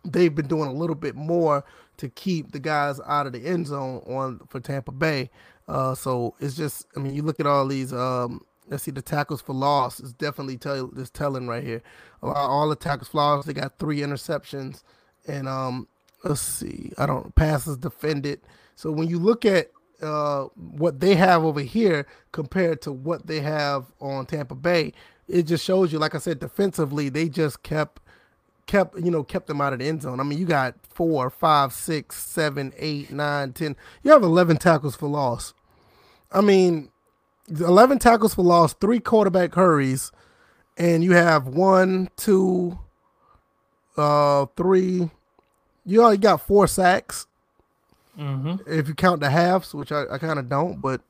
they've 0.06 0.34
been 0.34 0.48
doing 0.48 0.70
a 0.70 0.74
little 0.74 0.96
bit 0.96 1.16
more 1.16 1.64
to 1.98 2.10
keep 2.10 2.52
the 2.52 2.60
guys 2.60 3.00
out 3.06 3.28
of 3.28 3.34
the 3.34 3.46
end 3.46 3.68
zone 3.68 4.02
on 4.08 4.40
for 4.50 4.60
Tampa 4.60 4.92
Bay. 4.92 5.30
Uh, 5.68 5.94
so 5.94 6.34
it's 6.40 6.56
just, 6.56 6.88
I 6.96 7.00
mean, 7.00 7.14
you 7.14 7.22
look 7.22 7.40
at 7.40 7.46
all 7.46 7.68
these. 7.68 7.94
Um, 7.94 8.42
let's 8.70 8.84
see, 8.84 8.92
the 8.92 9.02
tackles 9.02 9.42
for 9.42 9.54
loss 9.54 10.00
is 10.00 10.14
definitely 10.14 10.58
tell 10.58 10.90
is 10.98 11.10
telling 11.10 11.48
right 11.48 11.64
here. 11.64 11.82
All- 12.24 12.34
All 12.34 12.70
the 12.70 12.76
tackles 12.76 13.10
for 13.10 13.18
loss, 13.18 13.46
they 13.46 13.54
got 13.54 13.78
three 13.78 14.00
interceptions, 14.00 14.82
and 15.28 15.48
um, 15.48 15.88
let's 16.24 16.42
see, 16.42 16.94
I 16.98 17.06
don't 17.06 17.36
passes 17.36 17.78
defended. 17.78 18.40
So 18.76 18.92
when 18.92 19.10
you 19.10 19.20
look 19.20 19.46
at 19.46 19.70
uh, 20.02 20.46
what 20.56 21.00
they 21.00 21.16
have 21.16 21.44
over 21.44 21.62
here 21.62 22.06
compared 22.32 22.82
to 22.84 22.92
what 22.92 23.28
they 23.28 23.40
have 23.40 23.86
on 24.00 24.26
Tampa 24.26 24.56
Bay, 24.56 24.94
it 25.28 25.44
just 25.44 25.64
shows 25.64 25.92
you, 25.92 26.00
like 26.00 26.16
I 26.16 26.20
said, 26.20 26.40
defensively, 26.40 27.10
they 27.10 27.30
just 27.30 27.64
kept 27.64 28.02
kept 28.66 29.00
you 29.00 29.10
know 29.10 29.24
kept 29.24 29.48
them 29.48 29.62
out 29.62 29.74
of 29.74 29.80
the 29.80 29.88
end 29.88 30.04
zone. 30.04 30.20
I 30.20 30.24
mean, 30.24 30.38
you 30.38 30.46
got 30.46 30.76
four, 30.88 31.30
five, 31.30 31.74
six, 31.74 32.24
seven, 32.24 32.74
eight, 32.78 33.12
nine, 33.12 33.54
ten. 33.54 33.76
You 34.04 34.12
have 34.12 34.24
eleven 34.24 34.58
tackles 34.58 34.96
for 34.96 35.08
loss. 35.08 35.54
I 36.32 36.42
mean, 36.42 36.90
eleven 37.50 38.00
tackles 38.00 38.36
for 38.36 38.44
loss, 38.44 38.74
three 38.74 39.00
quarterback 39.00 39.56
hurries, 39.56 40.12
and 40.78 41.04
you 41.04 41.14
have 41.14 41.48
one, 41.48 42.10
two, 42.16 42.78
uh, 43.98 44.46
three. 44.56 45.10
You 45.86 46.04
only 46.04 46.18
got 46.18 46.46
four 46.46 46.68
sacks 46.68 47.26
Mhm. 48.20 48.68
if 48.68 48.88
you 48.88 48.94
count 48.94 49.22
the 49.22 49.30
halves, 49.30 49.74
which 49.74 49.92
I, 49.92 50.04
I 50.12 50.18
kind 50.18 50.40
of 50.40 50.50
don't, 50.50 50.82
but 50.82 51.02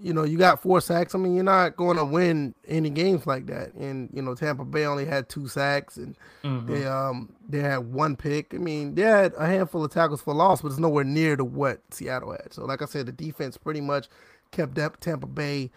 you 0.00 0.12
know, 0.12 0.22
you 0.22 0.38
got 0.38 0.62
four 0.62 0.80
sacks. 0.80 1.12
I 1.16 1.18
mean, 1.18 1.34
you're 1.34 1.42
not 1.42 1.76
going 1.76 1.96
to 1.96 2.04
win 2.04 2.54
any 2.68 2.88
games 2.88 3.26
like 3.26 3.46
that. 3.46 3.74
And 3.74 4.08
you 4.12 4.22
know, 4.22 4.36
Tampa 4.36 4.64
Bay 4.64 4.84
only 4.86 5.04
had 5.04 5.28
two 5.28 5.48
sacks, 5.48 5.96
and 5.96 6.14
Mhm. 6.44 6.66
they 6.68 6.86
um 6.86 7.30
they 7.48 7.58
had 7.58 7.92
one 7.92 8.14
pick. 8.14 8.54
I 8.54 8.58
mean, 8.58 8.94
they 8.94 9.02
had 9.02 9.34
a 9.36 9.46
handful 9.46 9.84
of 9.84 9.90
tackles 9.90 10.22
for 10.22 10.32
loss, 10.34 10.62
but 10.62 10.68
it's 10.68 10.78
nowhere 10.78 11.02
near 11.02 11.36
to 11.36 11.44
what 11.44 11.80
Seattle 11.90 12.30
had. 12.30 12.52
So, 12.52 12.64
like 12.64 12.80
I 12.80 12.84
said, 12.84 13.06
the 13.06 13.12
defense 13.12 13.56
pretty 13.56 13.80
much 13.80 14.08
kept 14.52 14.76
that 14.76 15.00
Tampa 15.00 15.26
Bay 15.26 15.70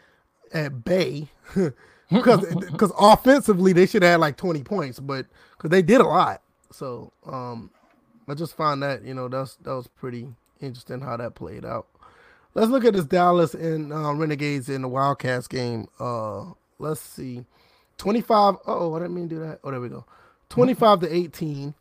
at 0.54 0.84
bay 0.84 1.30
because 2.12 2.46
because 2.72 2.92
offensively 3.00 3.74
they 3.74 3.88
should 3.88 4.04
have 4.04 4.12
had 4.12 4.20
like 4.20 4.38
20 4.38 4.62
points, 4.64 5.00
but 5.00 5.26
because 5.58 5.72
they 5.72 5.82
did 5.82 6.00
a 6.02 6.06
lot. 6.06 6.42
So, 6.72 7.12
um, 7.26 7.72
I 8.28 8.36
just 8.36 8.56
find 8.56 8.84
that 8.84 9.04
you 9.04 9.14
know 9.16 9.28
that's 9.28 9.56
that 9.64 9.72
was 9.74 9.88
pretty 9.88 10.28
interesting 10.62 11.02
how 11.02 11.18
that 11.18 11.36
played 11.36 11.66
out. 11.66 11.88
Let's 12.54 12.70
look 12.70 12.84
at 12.84 12.94
this 12.94 13.06
Dallas 13.06 13.54
and 13.54 13.94
uh, 13.94 14.14
Renegades 14.14 14.68
in 14.70 14.82
the 14.82 14.88
Wildcats 14.88 15.48
game. 15.48 15.88
Uh, 16.00 16.52
let's 16.80 17.00
see, 17.00 17.46
twenty 17.98 18.22
five. 18.22 18.56
Oh, 18.68 18.94
I 18.96 19.00
didn't 19.00 19.16
mean 19.16 19.30
to 19.30 19.36
do 19.36 19.42
that. 19.42 19.60
Oh, 19.64 19.72
there 19.72 19.80
we 19.80 19.90
go. 19.90 20.06
Twenty 20.50 20.74
five 20.74 21.00
to 21.02 21.14
eighteen. 21.14 21.74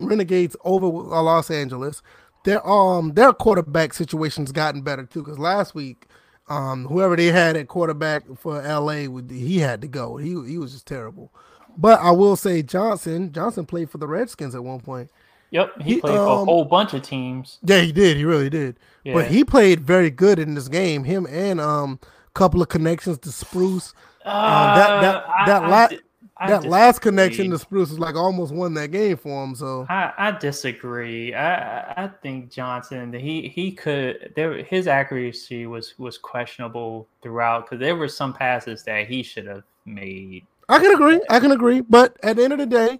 Renegades 0.00 0.56
over 0.64 0.86
uh, 0.86 1.22
Los 1.22 1.50
Angeles. 1.50 2.02
Their 2.44 2.66
um 2.66 3.14
their 3.14 3.32
quarterback 3.32 3.94
situation's 3.94 4.52
gotten 4.52 4.82
better 4.82 5.04
too. 5.04 5.22
Because 5.22 5.38
last 5.38 5.74
week, 5.74 6.06
um 6.48 6.86
whoever 6.86 7.16
they 7.16 7.26
had 7.26 7.56
at 7.56 7.68
quarterback 7.68 8.24
for 8.38 8.60
LA, 8.62 9.06
he 9.28 9.58
had 9.58 9.80
to 9.82 9.88
go. 9.88 10.16
He 10.16 10.30
he 10.46 10.58
was 10.58 10.72
just 10.72 10.86
terrible. 10.86 11.30
But 11.76 12.00
I 12.00 12.10
will 12.12 12.36
say 12.36 12.62
Johnson 12.62 13.32
Johnson 13.32 13.66
played 13.66 13.90
for 13.90 13.98
the 13.98 14.06
Redskins 14.06 14.54
at 14.54 14.64
one 14.64 14.80
point. 14.80 15.10
Yep, 15.54 15.82
he, 15.82 15.94
He, 15.94 16.00
played 16.00 16.16
for 16.16 16.26
a 16.26 16.30
um, 16.40 16.46
whole 16.46 16.64
bunch 16.64 16.94
of 16.94 17.02
teams. 17.02 17.58
Yeah, 17.62 17.78
he 17.80 17.92
did. 17.92 18.16
He 18.16 18.24
really 18.24 18.50
did. 18.50 18.76
Yeah. 19.04 19.14
But 19.14 19.26
he 19.28 19.44
played 19.44 19.80
very 19.80 20.10
good 20.10 20.40
in 20.40 20.54
this 20.54 20.66
game. 20.66 21.04
Him 21.04 21.26
and 21.30 21.60
um 21.60 22.00
couple 22.34 22.60
of 22.60 22.68
connections 22.68 23.18
to 23.18 23.30
Spruce. 23.30 23.94
Uh, 24.24 24.74
that- 24.74 25.00
that- 25.02 25.24
that 25.46 25.62
I 25.62 25.68
la- 25.68 25.86
di- 25.86 26.00
I 26.36 26.50
that 26.50 26.64
last 26.64 27.00
connection 27.00 27.50
to. 27.50 27.58
Spruce 27.60 27.90
was 27.90 28.00
like 28.00 28.16
almost 28.16 28.52
won 28.52 28.74
that 28.74 28.88
game 28.90 29.16
for 29.16 29.44
him. 29.44 29.54
So 29.54 29.86
I, 29.88 30.12
I 30.18 30.30
disagree. 30.32 31.32
I 31.32 31.54
I- 31.54 32.04
I 32.04 32.08
think 32.22 32.50
Johnson 32.50 33.12
he 33.12 33.46
he 33.48 33.70
could 33.70 34.32
there 34.34 34.54
his 34.64 34.88
accuracy 34.88 35.66
was 35.66 35.94
was 36.00 36.18
questionable 36.18 37.06
throughout 37.22 37.66
because 37.66 37.78
there 37.78 37.94
were 37.94 38.08
some 38.08 38.32
passes 38.32 38.82
that 38.82 39.06
he 39.06 39.22
should 39.22 39.46
have 39.46 39.62
made. 39.86 40.44
I 40.68 40.80
can 40.80 40.92
agree. 40.92 41.20
I 41.30 41.38
can 41.38 41.52
agree. 41.52 41.80
But 41.82 42.16
at 42.24 42.34
the 42.36 42.42
end 42.42 42.52
of 42.54 42.58
the 42.58 42.66
day, 42.66 42.98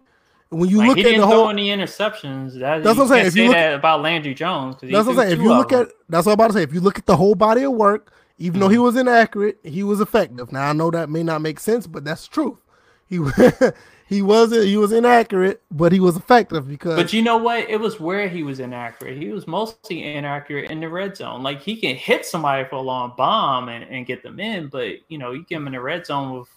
when 0.54 0.68
you 0.68 0.78
Like, 0.78 0.88
look 0.88 0.96
he 0.98 1.02
at 1.02 1.06
didn't 1.06 1.20
the 1.22 1.26
throw 1.26 1.48
any 1.48 1.68
interceptions. 1.68 2.58
That, 2.58 2.82
That's 2.82 2.96
what 2.96 3.04
I'm 3.04 3.08
saying. 3.08 3.26
If 3.26 3.36
you 3.36 3.46
look- 3.46 3.54
that 3.54 3.74
about 3.74 4.02
Landry 4.02 4.34
Jones 4.34 4.76
that's 4.80 4.92
what 4.92 5.08
I'm 5.08 5.16
saying. 5.16 5.32
If 5.32 5.38
you 5.40 5.48
look 5.48 5.72
at 5.72 5.88
that's 6.08 6.26
what 6.26 6.32
I'm 6.32 6.34
about 6.34 6.48
to 6.48 6.52
say. 6.54 6.62
If 6.62 6.72
you 6.72 6.80
look 6.80 6.98
at 6.98 7.06
the 7.06 7.16
whole 7.16 7.34
body 7.34 7.64
of 7.64 7.72
work, 7.72 8.12
even 8.38 8.60
though 8.60 8.68
he 8.68 8.76
mm-hmm. 8.76 8.84
was 8.84 8.96
inaccurate, 8.96 9.58
he 9.62 9.82
was 9.82 10.00
effective. 10.00 10.52
Now 10.52 10.70
I 10.70 10.72
know 10.72 10.90
that 10.90 11.08
may 11.08 11.22
not 11.22 11.40
make 11.40 11.60
sense, 11.60 11.86
but 11.86 12.04
that's 12.04 12.26
true. 12.26 12.58
He 13.06 13.20
he 14.06 14.22
wasn't 14.22 14.64
he 14.64 14.76
was 14.76 14.92
inaccurate, 14.92 15.62
but 15.70 15.92
he 15.92 16.00
was 16.00 16.16
effective 16.16 16.68
because 16.68 16.96
But 16.96 17.12
you 17.12 17.22
know 17.22 17.36
what? 17.36 17.68
It 17.68 17.80
was 17.80 18.00
where 18.00 18.28
he 18.28 18.42
was 18.42 18.60
inaccurate. 18.60 19.16
He 19.16 19.30
was 19.30 19.46
mostly 19.46 20.14
inaccurate 20.14 20.70
in 20.70 20.80
the 20.80 20.88
red 20.88 21.16
zone. 21.16 21.42
Like 21.42 21.62
he 21.62 21.76
can 21.76 21.96
hit 21.96 22.26
somebody 22.26 22.64
for 22.68 22.76
a 22.76 22.80
long 22.80 23.14
bomb 23.16 23.68
and, 23.68 23.84
and 23.84 24.06
get 24.06 24.22
them 24.22 24.40
in, 24.40 24.68
but 24.68 24.96
you 25.08 25.18
know, 25.18 25.32
you 25.32 25.44
get 25.44 25.56
him 25.56 25.66
in 25.66 25.72
the 25.72 25.80
red 25.80 26.06
zone 26.06 26.38
with 26.38 26.48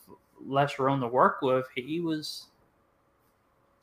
less 0.45 0.79
room 0.79 1.01
to 1.01 1.07
work 1.07 1.41
with. 1.41 1.65
He 1.75 1.99
was 1.99 2.47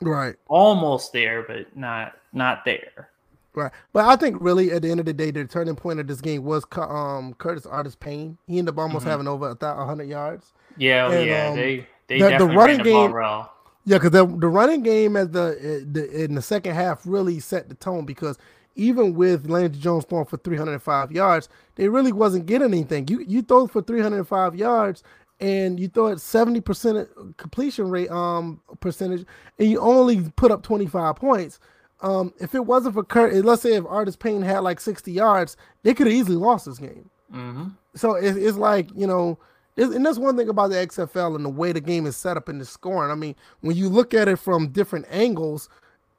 right. 0.01 0.35
almost 0.49 1.13
there, 1.13 1.43
but 1.43 1.77
not 1.77 2.13
not 2.33 2.65
there. 2.65 3.09
Right, 3.55 3.71
but 3.93 4.05
I 4.05 4.17
think 4.17 4.37
really 4.41 4.73
at 4.73 4.83
the 4.83 4.91
end 4.91 4.99
of 5.01 5.07
the 5.07 5.13
day, 5.13 5.31
the 5.31 5.45
turning 5.45 5.77
point 5.77 6.01
of 6.01 6.09
this 6.09 6.21
game 6.21 6.43
was 6.45 6.65
um 6.77 7.35
Curtis 7.35 7.67
Artis-Payne. 7.67 8.37
He 8.49 8.59
ended 8.59 8.75
up 8.75 8.79
almost 8.81 9.07
Mhm. 9.07 9.11
having 9.11 9.29
over 9.29 9.51
a 9.51 9.55
100 9.57 10.05
yards. 10.09 10.53
Yeah, 10.77 11.07
oh, 11.07 11.13
And, 11.13 11.27
yeah, 11.29 11.49
um, 11.51 11.57
they 11.57 11.87
they 12.09 12.19
the- 12.21 12.39
the 12.39 12.47
running 12.47 12.79
ran 12.79 12.85
the 12.85 12.93
ball 12.93 13.07
game- 13.07 13.13
well. 13.15 13.53
Yeah, 13.87 13.99
because 13.99 14.11
the 14.13 14.27
the 14.27 14.49
running 14.49 14.83
game 14.83 15.17
at 15.17 15.33
the, 15.33 15.87
the 15.91 16.25
in 16.25 16.35
the 16.35 16.43
second 16.43 16.75
half 16.75 17.03
really 17.07 17.39
set 17.39 17.69
the 17.69 17.75
tone 17.77 18.05
because 18.05 18.39
even 18.77 19.15
with 19.15 19.49
Landry 19.49 19.79
Jones 19.81 20.05
throwing 20.05 20.25
for 20.25 20.37
305 20.39 21.13
yards, 21.13 21.49
they 21.77 21.89
really 21.89 22.11
wasn't 22.11 22.47
getting 22.47 22.69
anything. 22.73 23.07
You 23.09 23.21
you 23.21 23.43
throw 23.43 23.69
for 23.69 23.83
305 23.83 24.57
yards 24.57 25.05
and 25.41 25.79
you 25.81 25.89
throw 25.89 26.09
at 26.09 26.21
70 26.21 26.61
percent 26.61 27.09
completion 27.37 27.91
rate 27.91 28.11
um 28.11 28.61
percentage, 28.81 29.27
and 29.59 29.71
you 29.71 29.81
only 29.81 30.31
put 30.37 30.51
up 30.53 30.63
25 30.63 31.17
points. 31.17 31.61
Um, 32.03 32.35
if 32.41 32.55
it 32.55 32.67
wasn't 32.67 32.95
for 32.95 33.05
Kurt, 33.05 33.35
let's 33.45 33.63
say 33.63 33.75
if 33.75 33.87
Artis-Payne 33.87 34.43
had 34.43 34.61
like 34.61 34.81
60 34.81 35.13
yards, 35.13 35.57
they 35.83 35.95
could 35.95 36.07
have 36.07 36.15
easily 36.17 36.37
lost 36.37 36.67
this 36.67 36.79
game. 36.79 37.11
hmm 37.33 37.69
So 37.95 38.15
it, 38.17 38.37
it's 38.37 38.59
like 38.59 38.89
you 38.95 39.07
know, 39.07 39.39
and 39.77 40.05
that's 40.05 40.19
one 40.19 40.37
thing 40.37 40.49
about 40.49 40.71
the 40.71 40.77
XFL 40.77 41.37
and 41.37 41.45
the 41.45 41.51
way 41.51 41.73
the 41.73 41.81
game 41.81 42.07
is 42.07 42.17
set 42.17 42.37
up 42.37 42.49
in 42.49 42.59
the 42.59 42.65
scoring. 42.67 43.11
I 43.11 43.15
mean, 43.17 43.37
when 43.61 43.77
you 43.77 43.89
look 43.89 44.15
at 44.15 44.29
it 44.29 44.37
from 44.39 44.69
different 44.69 45.07
angles, 45.11 45.69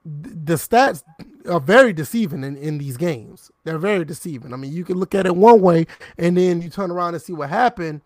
the 0.06 0.56
stats 0.56 1.04
are 1.50 1.60
very 1.60 1.94
deceiving 1.94 2.44
in, 2.44 2.58
in 2.58 2.78
these 2.78 2.98
games. 2.98 3.52
They're 3.64 3.80
very 3.80 4.06
deceiving. 4.06 4.54
I 4.54 4.58
mean, 4.58 4.74
you 4.74 4.86
can 4.86 4.98
look 4.98 5.16
at 5.16 5.26
it 5.26 5.36
one 5.36 5.62
way 5.62 5.88
and 6.18 6.38
then 6.38 6.62
you 6.62 6.70
turn 6.70 6.92
around 6.92 7.16
and 7.16 7.24
see 7.24 7.34
what 7.34 7.50
happened, 7.50 8.02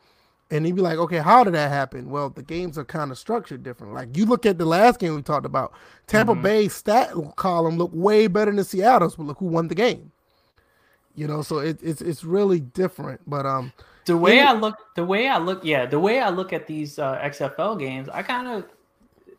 And 0.51 0.65
he'd 0.65 0.75
be 0.75 0.81
like, 0.81 0.97
okay, 0.97 1.19
how 1.19 1.43
did 1.43 1.53
that 1.53 1.69
happen? 1.69 2.09
Well, 2.09 2.29
the 2.29 2.41
games 2.41 2.77
are 2.77 2.85
kind 2.85 3.11
of 3.11 3.19
structured 3.19 3.61
different. 3.61 3.93
Like 3.93 4.17
you 4.17 4.25
look 4.25 4.45
at 4.45 4.57
the 4.57 4.65
last 4.65 4.99
game 4.99 5.15
we 5.15 5.21
talked 5.21 5.45
about, 5.45 5.73
Tampa 6.07 6.33
mm-hmm. 6.33 6.41
Bay 6.41 6.67
stat 6.69 7.13
column 7.35 7.77
looked 7.77 7.93
way 7.93 8.25
better 8.27 8.51
than 8.51 8.63
Seattle's, 8.63 9.15
but 9.15 9.27
look 9.27 9.37
who 9.37 9.45
won 9.45 9.67
the 9.67 9.75
game. 9.75 10.11
You 11.15 11.27
know, 11.27 11.41
so 11.41 11.59
it, 11.59 11.79
it's 11.83 12.01
it's 12.01 12.23
really 12.23 12.61
different. 12.61 13.21
But 13.27 13.45
um, 13.45 13.73
the 14.05 14.17
way 14.17 14.39
it, 14.39 14.45
I 14.45 14.53
look, 14.53 14.75
the 14.95 15.03
way 15.03 15.27
I 15.27 15.37
look, 15.37 15.63
yeah, 15.63 15.85
the 15.85 15.99
way 15.99 16.19
I 16.19 16.29
look 16.29 16.53
at 16.53 16.65
these 16.65 16.97
uh, 16.97 17.19
XFL 17.19 17.77
games, 17.77 18.09
I 18.09 18.23
kind 18.23 18.47
of 18.47 18.65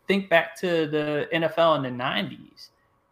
think 0.06 0.28
back 0.28 0.54
to 0.60 0.86
the 0.86 1.28
NFL 1.32 1.76
in 1.76 1.82
the 1.82 2.04
'90s. 2.04 2.68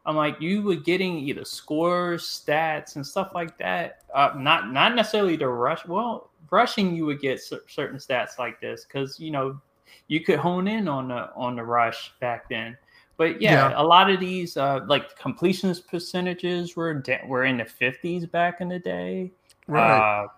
I'm 0.06 0.16
like, 0.16 0.40
you 0.40 0.62
were 0.62 0.76
getting 0.76 1.18
either 1.18 1.44
scores, 1.44 2.24
stats, 2.24 2.96
and 2.96 3.06
stuff 3.06 3.32
like 3.34 3.58
that. 3.58 4.02
Uh, 4.14 4.32
not 4.36 4.72
not 4.72 4.94
necessarily 4.94 5.36
the 5.36 5.48
rush. 5.48 5.86
Well, 5.86 6.30
rushing 6.50 6.94
you 6.94 7.06
would 7.06 7.20
get 7.20 7.40
certain 7.40 7.98
stats 7.98 8.38
like 8.38 8.60
this 8.60 8.84
because 8.84 9.18
you 9.20 9.30
know 9.30 9.60
you 10.08 10.20
could 10.20 10.38
hone 10.38 10.68
in 10.68 10.88
on 10.88 11.08
the 11.08 11.30
on 11.34 11.56
the 11.56 11.62
rush 11.62 12.12
back 12.20 12.48
then. 12.48 12.76
But 13.16 13.42
yeah, 13.42 13.70
yeah. 13.70 13.80
a 13.80 13.82
lot 13.82 14.10
of 14.10 14.20
these 14.20 14.56
uh, 14.56 14.80
like 14.86 15.18
completions 15.18 15.80
percentages 15.80 16.76
were 16.76 17.02
were 17.26 17.44
in 17.44 17.58
the 17.58 17.64
fifties 17.64 18.26
back 18.26 18.60
in 18.60 18.68
the 18.68 18.78
day. 18.78 19.32
Right. 19.66 20.22
Uh, 20.22 20.28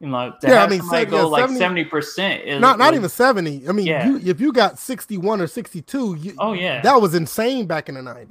you 0.00 0.06
know, 0.06 0.32
yeah, 0.44 0.62
I 0.62 0.68
mean, 0.68 0.80
go 0.80 1.16
yeah, 1.16 1.22
like 1.22 1.50
seventy 1.50 1.84
percent. 1.84 2.60
Not 2.60 2.78
not 2.78 2.94
even 2.94 3.08
seventy. 3.08 3.68
I 3.68 3.72
mean, 3.72 3.86
yeah. 3.86 4.06
you, 4.06 4.20
if 4.30 4.40
you 4.40 4.52
got 4.52 4.78
sixty 4.78 5.18
one 5.18 5.40
or 5.40 5.48
sixty 5.48 5.82
two, 5.82 6.16
oh 6.38 6.52
yeah, 6.52 6.80
that 6.82 7.00
was 7.00 7.14
insane 7.16 7.66
back 7.66 7.88
in 7.88 7.96
the 7.96 8.00
90s 8.00 8.28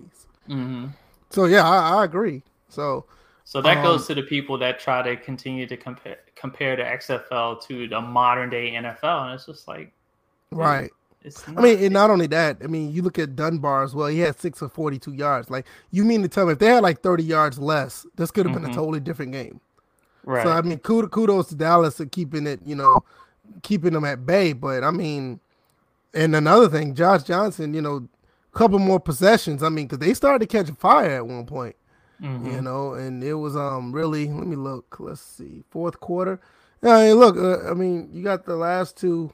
mm-hmm. 0.47 0.87
So 1.29 1.43
yeah, 1.43 1.67
I, 1.67 1.99
I 1.99 2.05
agree. 2.05 2.41
So 2.69 3.05
so 3.47 3.61
that 3.61 3.77
um, 3.77 3.83
goes 3.83 4.05
to 4.07 4.13
the 4.13 4.23
people 4.23 4.57
that 4.57 4.77
try 4.77 5.01
to 5.01 5.15
continue 5.15 5.65
to 5.67 5.77
compare 5.77 6.17
compare 6.35 6.75
the 6.75 6.83
XFL 6.83 7.65
to 7.65 7.87
the 7.87 8.01
modern 8.01 8.49
day 8.49 8.71
NFL, 8.71 9.23
and 9.23 9.35
it's 9.35 9.45
just 9.45 9.69
like, 9.69 9.93
right. 10.51 10.91
It's 11.23 11.47
not, 11.47 11.59
I 11.59 11.61
mean, 11.61 11.81
and 11.81 11.93
not 11.93 12.09
only 12.09 12.27
that, 12.27 12.57
I 12.61 12.67
mean, 12.67 12.91
you 12.91 13.01
look 13.01 13.17
at 13.17 13.37
Dunbar 13.37 13.85
as 13.85 13.95
well. 13.95 14.07
He 14.07 14.19
had 14.19 14.37
six 14.37 14.61
of 14.61 14.73
forty-two 14.73 15.13
yards. 15.13 15.49
Like, 15.49 15.65
you 15.91 16.03
mean 16.03 16.23
to 16.23 16.27
tell 16.27 16.45
me 16.45 16.51
if 16.51 16.59
they 16.59 16.65
had 16.65 16.83
like 16.83 17.01
thirty 17.01 17.23
yards 17.23 17.57
less, 17.57 18.05
this 18.17 18.31
could 18.31 18.45
have 18.45 18.53
mm-hmm. 18.53 18.65
been 18.65 18.71
a 18.71 18.73
mm-hmm. 18.73 18.81
totally 18.81 18.99
different 18.99 19.31
game. 19.31 19.61
Right. 20.25 20.43
So 20.43 20.51
I 20.51 20.61
mean, 20.61 20.79
kudos 20.79 21.47
to 21.47 21.55
Dallas 21.55 21.95
for 21.95 22.05
keeping 22.05 22.47
it, 22.47 22.59
you 22.65 22.75
know, 22.75 22.99
keeping 23.63 23.93
them 23.93 24.03
at 24.03 24.25
bay. 24.25 24.51
But 24.51 24.83
I 24.83 24.91
mean, 24.91 25.39
and 26.13 26.35
another 26.35 26.67
thing, 26.67 26.95
Josh 26.95 27.23
Johnson, 27.23 27.73
you 27.73 27.81
know, 27.81 28.09
a 28.53 28.57
couple 28.57 28.77
more 28.77 28.99
possessions. 28.99 29.63
I 29.63 29.69
mean, 29.69 29.87
because 29.87 30.05
they 30.05 30.13
started 30.13 30.49
to 30.49 30.63
catch 30.63 30.69
fire 30.77 31.11
at 31.15 31.25
one 31.25 31.45
point. 31.45 31.77
Mm-hmm. 32.21 32.51
You 32.51 32.61
know, 32.61 32.93
and 32.93 33.23
it 33.23 33.35
was 33.35 33.55
um 33.55 33.91
really. 33.91 34.27
Let 34.27 34.47
me 34.47 34.55
look. 34.55 34.97
Let's 34.99 35.21
see, 35.21 35.63
fourth 35.69 35.99
quarter. 35.99 36.39
Yeah, 36.81 37.13
look. 37.13 37.37
Uh, 37.37 37.69
I 37.69 37.73
mean, 37.73 38.09
you 38.11 38.23
got 38.23 38.45
the 38.45 38.55
last 38.55 38.97
two, 38.97 39.31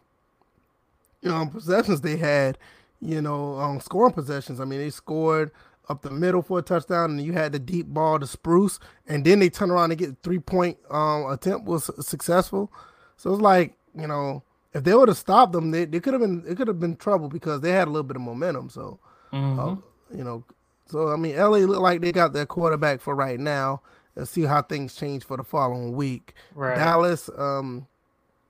you 1.22 1.30
know, 1.30 1.46
possessions 1.46 2.02
they 2.02 2.18
had. 2.18 2.58
You 3.00 3.22
know, 3.22 3.60
um, 3.60 3.80
scoring 3.82 4.14
possessions. 4.14 4.60
I 4.60 4.66
mean, 4.66 4.80
they 4.80 4.90
scored 4.90 5.52
up 5.90 6.02
the 6.02 6.12
middle 6.12 6.42
for 6.42 6.60
a 6.60 6.62
touchdown, 6.62 7.12
and 7.12 7.22
you 7.22 7.34
had 7.34 7.52
the 7.52 7.60
deep 7.60 7.88
ball 7.88 8.20
to 8.20 8.28
Spruce, 8.28 8.80
and 9.08 9.26
then 9.26 9.40
they 9.40 9.50
turn 9.50 9.72
around 9.72 9.92
and 9.92 10.00
get 10.00 10.22
three 10.24 10.40
point 10.40 10.78
um 10.90 11.26
attempt 11.30 11.66
was 11.66 11.90
successful. 12.06 12.72
So 13.18 13.34
it's 13.34 13.42
like 13.42 13.76
you 13.96 14.08
know, 14.08 14.44
if 14.74 14.84
they 14.84 14.94
would 14.94 15.10
have 15.10 15.18
stopped 15.18 15.54
them, 15.54 15.72
they, 15.72 15.86
they 15.86 16.00
could 16.00 16.14
have 16.14 16.22
been 16.22 16.44
it 16.48 16.58
could 16.58 16.68
have 16.68 16.80
been 16.80 16.96
trouble 16.96 17.30
because 17.30 17.62
they 17.62 17.72
had 17.72 17.88
a 17.88 17.92
little 17.92 18.04
bit 18.04 18.16
of 18.16 18.22
momentum. 18.22 18.70
So, 18.70 19.00
mm-hmm. 19.32 19.60
uh, 19.60 19.76
you 20.16 20.24
know, 20.24 20.44
so 20.94 21.10
I 21.10 21.16
mean, 21.16 21.36
LA 21.36 21.58
look 21.58 21.80
like 21.82 22.02
they 22.02 22.12
got 22.12 22.34
their 22.34 22.46
quarterback 22.46 23.02
for 23.02 23.16
right 23.16 23.40
now. 23.40 23.82
Let's 24.16 24.30
see 24.30 24.44
how 24.44 24.62
things 24.62 24.94
change 24.94 25.24
for 25.24 25.38
the 25.38 25.44
following 25.44 25.94
week. 25.94 26.36
Right. 26.54 26.76
Dallas, 26.76 27.32
um, 27.36 27.88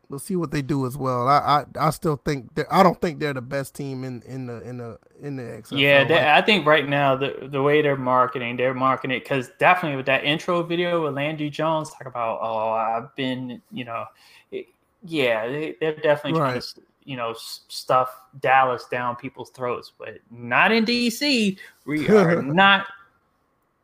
we'll 0.10 0.20
see 0.20 0.36
what 0.36 0.52
they 0.52 0.62
do 0.62 0.86
as 0.86 0.98
well. 0.98 1.30
I 1.30 1.66
I, 1.78 1.88
I 1.88 1.90
still 1.92 2.18
think 2.18 2.50
I 2.70 2.84
don't 2.84 3.00
think 3.00 3.22
they're 3.22 3.34
the 3.34 3.42
best 3.42 3.76
team 3.76 4.04
in 4.04 4.22
in 4.24 4.48
the 4.48 4.60
in 4.68 4.78
the 4.78 5.00
in 5.22 5.38
the 5.38 5.44
XFL. 5.44 5.80
Yeah, 5.80 6.04
they, 6.04 6.32
I 6.32 6.42
think 6.42 6.66
right 6.66 6.86
now 6.86 7.16
the 7.16 7.48
the 7.50 7.64
way 7.64 7.82
they're 7.82 7.96
marketing, 7.96 8.58
they're 8.58 8.74
marketing 8.74 9.16
it 9.16 9.24
because 9.24 9.50
definitely 9.58 9.96
with 9.96 10.08
that 10.08 10.26
intro 10.26 10.64
video 10.64 11.02
with 11.06 11.14
Landry 11.14 11.50
Jones 11.50 11.92
talk 11.92 12.08
about 12.08 12.40
oh 12.42 12.72
I've 12.72 13.16
been 13.16 13.62
you 13.72 13.86
know, 13.86 14.04
it, 14.52 14.66
yeah 15.06 15.48
they, 15.48 15.78
are 15.82 15.96
definitely 15.96 16.42
right. 16.42 16.50
trying 16.50 16.62
to 16.62 16.82
you 17.06 17.18
know 17.18 17.34
stuff 17.38 18.10
Dallas 18.40 18.86
down 18.90 19.16
people's 19.16 19.50
throats, 19.52 19.92
but 19.98 20.20
not 20.32 20.72
in 20.72 20.86
DC. 20.86 21.58
We 21.86 22.10
are 22.16 22.42
not 22.42 22.88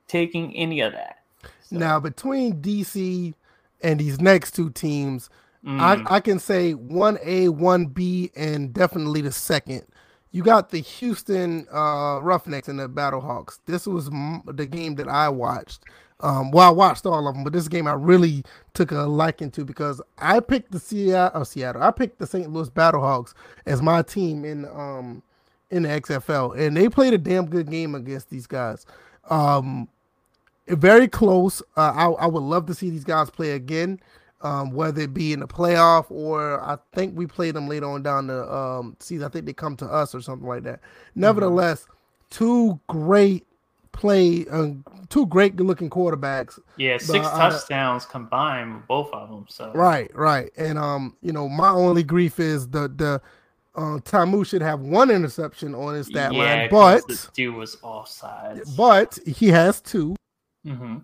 taking 0.08 0.56
any 0.56 0.82
of 0.82 0.94
that. 0.94 1.24
So. 1.62 1.78
Now 1.78 2.00
between 2.00 2.62
DC 2.62 3.34
and 3.82 4.00
these 4.00 4.20
next 4.20 4.56
two 4.56 4.70
teams, 4.72 5.30
mm. 5.66 5.80
I, 5.80 6.16
I 6.16 6.20
can 6.20 6.40
say 6.40 6.74
one 6.74 7.18
A, 7.24 7.50
one 7.50 7.86
B, 7.86 8.32
and 8.36 8.74
definitely 8.74 9.22
the 9.22 9.32
second. 9.32 9.86
You 10.32 10.44
got 10.44 10.70
the 10.70 10.80
Houston 10.80 11.68
uh, 11.74 12.20
Roughnecks 12.22 12.68
and 12.68 12.80
the 12.80 12.88
Battlehawks. 12.88 13.60
This 13.66 13.88
was 13.88 14.08
m- 14.10 14.44
the 14.46 14.68
game 14.68 14.96
that 14.96 15.08
I 15.08 15.28
watched. 15.30 15.86
Um, 16.22 16.52
well, 16.52 16.68
I 16.68 16.72
watched 16.72 17.06
all 17.06 17.28
of 17.28 17.34
them, 17.34 17.44
but 17.44 17.54
this 17.54 17.68
game 17.68 17.88
I 17.88 17.94
really 17.94 18.44
took 18.74 18.92
a 18.92 19.04
liking 19.04 19.52
to 19.52 19.64
because 19.64 20.02
I 20.18 20.42
picked 20.42 20.72
the 20.72 20.80
Seattle, 20.80 21.42
oh, 21.42 21.44
Seattle. 21.44 21.82
I 21.82 21.92
picked 21.92 22.20
the 22.20 22.28
St. 22.28 22.52
Louis 22.52 22.70
Battlehawks 22.70 23.34
as 23.66 23.82
my 23.82 24.02
team 24.02 24.44
in 24.44 24.66
um 24.66 25.24
in 25.72 25.84
the 25.84 25.90
XFL, 25.90 26.58
and 26.58 26.76
they 26.76 26.90
played 26.90 27.14
a 27.14 27.18
damn 27.18 27.46
good 27.46 27.70
game 27.70 27.96
against 27.96 28.30
these 28.30 28.48
guys. 28.48 28.86
Um, 29.30 29.88
very 30.68 31.08
close. 31.08 31.62
Uh, 31.78 31.94
I, 31.96 32.06
I 32.24 32.28
would 32.28 32.44
love 32.44 32.66
to 32.68 32.74
see 32.74 32.90
these 32.90 33.04
guys 33.04 33.30
play 33.30 33.52
again, 33.52 34.00
um, 34.42 34.72
whether 34.72 35.02
it 35.02 35.14
be 35.14 35.34
in 35.34 35.40
the 35.40 35.48
playoff 35.48 36.10
or 36.10 36.62
I 36.62 36.78
think 36.94 37.18
we 37.18 37.28
played 37.28 37.56
them 37.56 37.68
later 37.68 37.88
on 37.88 38.04
down 38.04 38.28
the 38.28 38.52
um, 38.52 38.96
season. 39.00 39.26
I 39.26 39.30
think 39.30 39.46
they 39.46 39.54
come 39.54 39.76
to 39.78 39.86
us 39.86 40.14
or 40.14 40.22
something 40.22 40.48
like 40.48 40.64
that. 40.64 40.82
Mm-hmm. 40.82 41.22
Nevertheless, 41.22 41.88
two 42.30 42.80
great 42.88 43.46
play 44.00 44.46
uh, 44.50 44.70
two 45.10 45.26
great 45.26 45.58
looking 45.58 45.90
quarterbacks. 45.90 46.58
Yeah, 46.78 46.98
six 46.98 47.28
but, 47.28 47.34
uh, 47.34 47.50
touchdowns 47.50 48.06
combined, 48.06 48.88
both 48.88 49.12
of 49.12 49.30
them. 49.30 49.46
So 49.50 49.72
right, 49.76 50.10
right, 50.16 50.50
and 50.58 50.80
um, 50.80 51.18
you 51.22 51.34
know, 51.34 51.50
my 51.50 51.70
only 51.70 52.04
grief 52.04 52.40
is 52.40 52.70
the 52.70 52.88
the 52.88 53.22
uh, 53.76 54.00
Ta'amu 54.00 54.46
should 54.46 54.62
have 54.62 54.80
one 54.80 55.12
interception 55.12 55.76
on 55.76 55.96
his 55.96 56.08
stat 56.08 56.34
yeah, 56.34 56.40
line, 56.40 56.70
but 56.72 57.08
the 57.08 57.28
dude 57.34 57.56
was 57.56 57.78
offside. 57.84 58.62
But 58.78 59.20
he 59.26 59.48
has 59.50 59.82
2 59.82 60.16
mm-hmm. 60.66 60.98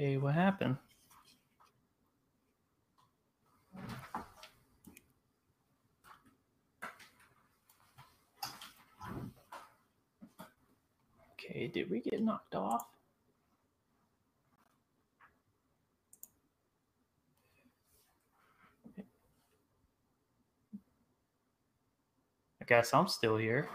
Okay, 0.00 0.16
what 0.16 0.34
happened? 0.34 0.76
Okay, 11.32 11.66
did 11.66 11.90
we 11.90 11.98
get 11.98 12.22
knocked 12.22 12.54
off? 12.54 12.86
I 22.60 22.64
guess 22.68 22.94
I'm 22.94 23.08
still 23.08 23.36
here. 23.36 23.68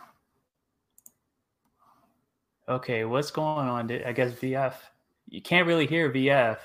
Okay, 2.69 3.03
what's 3.03 3.29
going 3.29 3.67
on? 3.67 3.91
I 3.91 4.13
guess 4.13 4.31
VF 4.35 4.75
you 5.33 5.41
can't 5.41 5.65
really 5.65 5.87
hear 5.87 6.11
VF. 6.11 6.59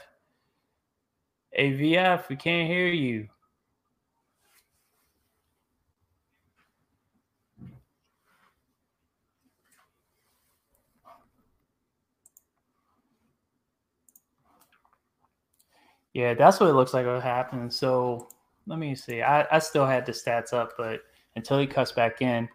Hey 1.50 1.72
VF, 1.72 2.28
we 2.28 2.36
can't 2.36 2.68
hear 2.68 2.88
you. 2.88 3.26
Yeah, 16.12 16.34
that's 16.34 16.60
what 16.60 16.68
it 16.68 16.74
looks 16.74 16.92
like 16.92 17.06
what 17.06 17.22
happened. 17.22 17.72
So 17.72 18.28
let 18.66 18.78
me 18.78 18.94
see. 18.94 19.22
I, 19.22 19.46
I 19.50 19.60
still 19.60 19.86
had 19.86 20.04
the 20.04 20.12
stats 20.12 20.52
up, 20.52 20.72
but 20.76 21.00
until 21.36 21.58
he 21.58 21.66
cuts 21.66 21.92
back 21.92 22.20
in. 22.20 22.46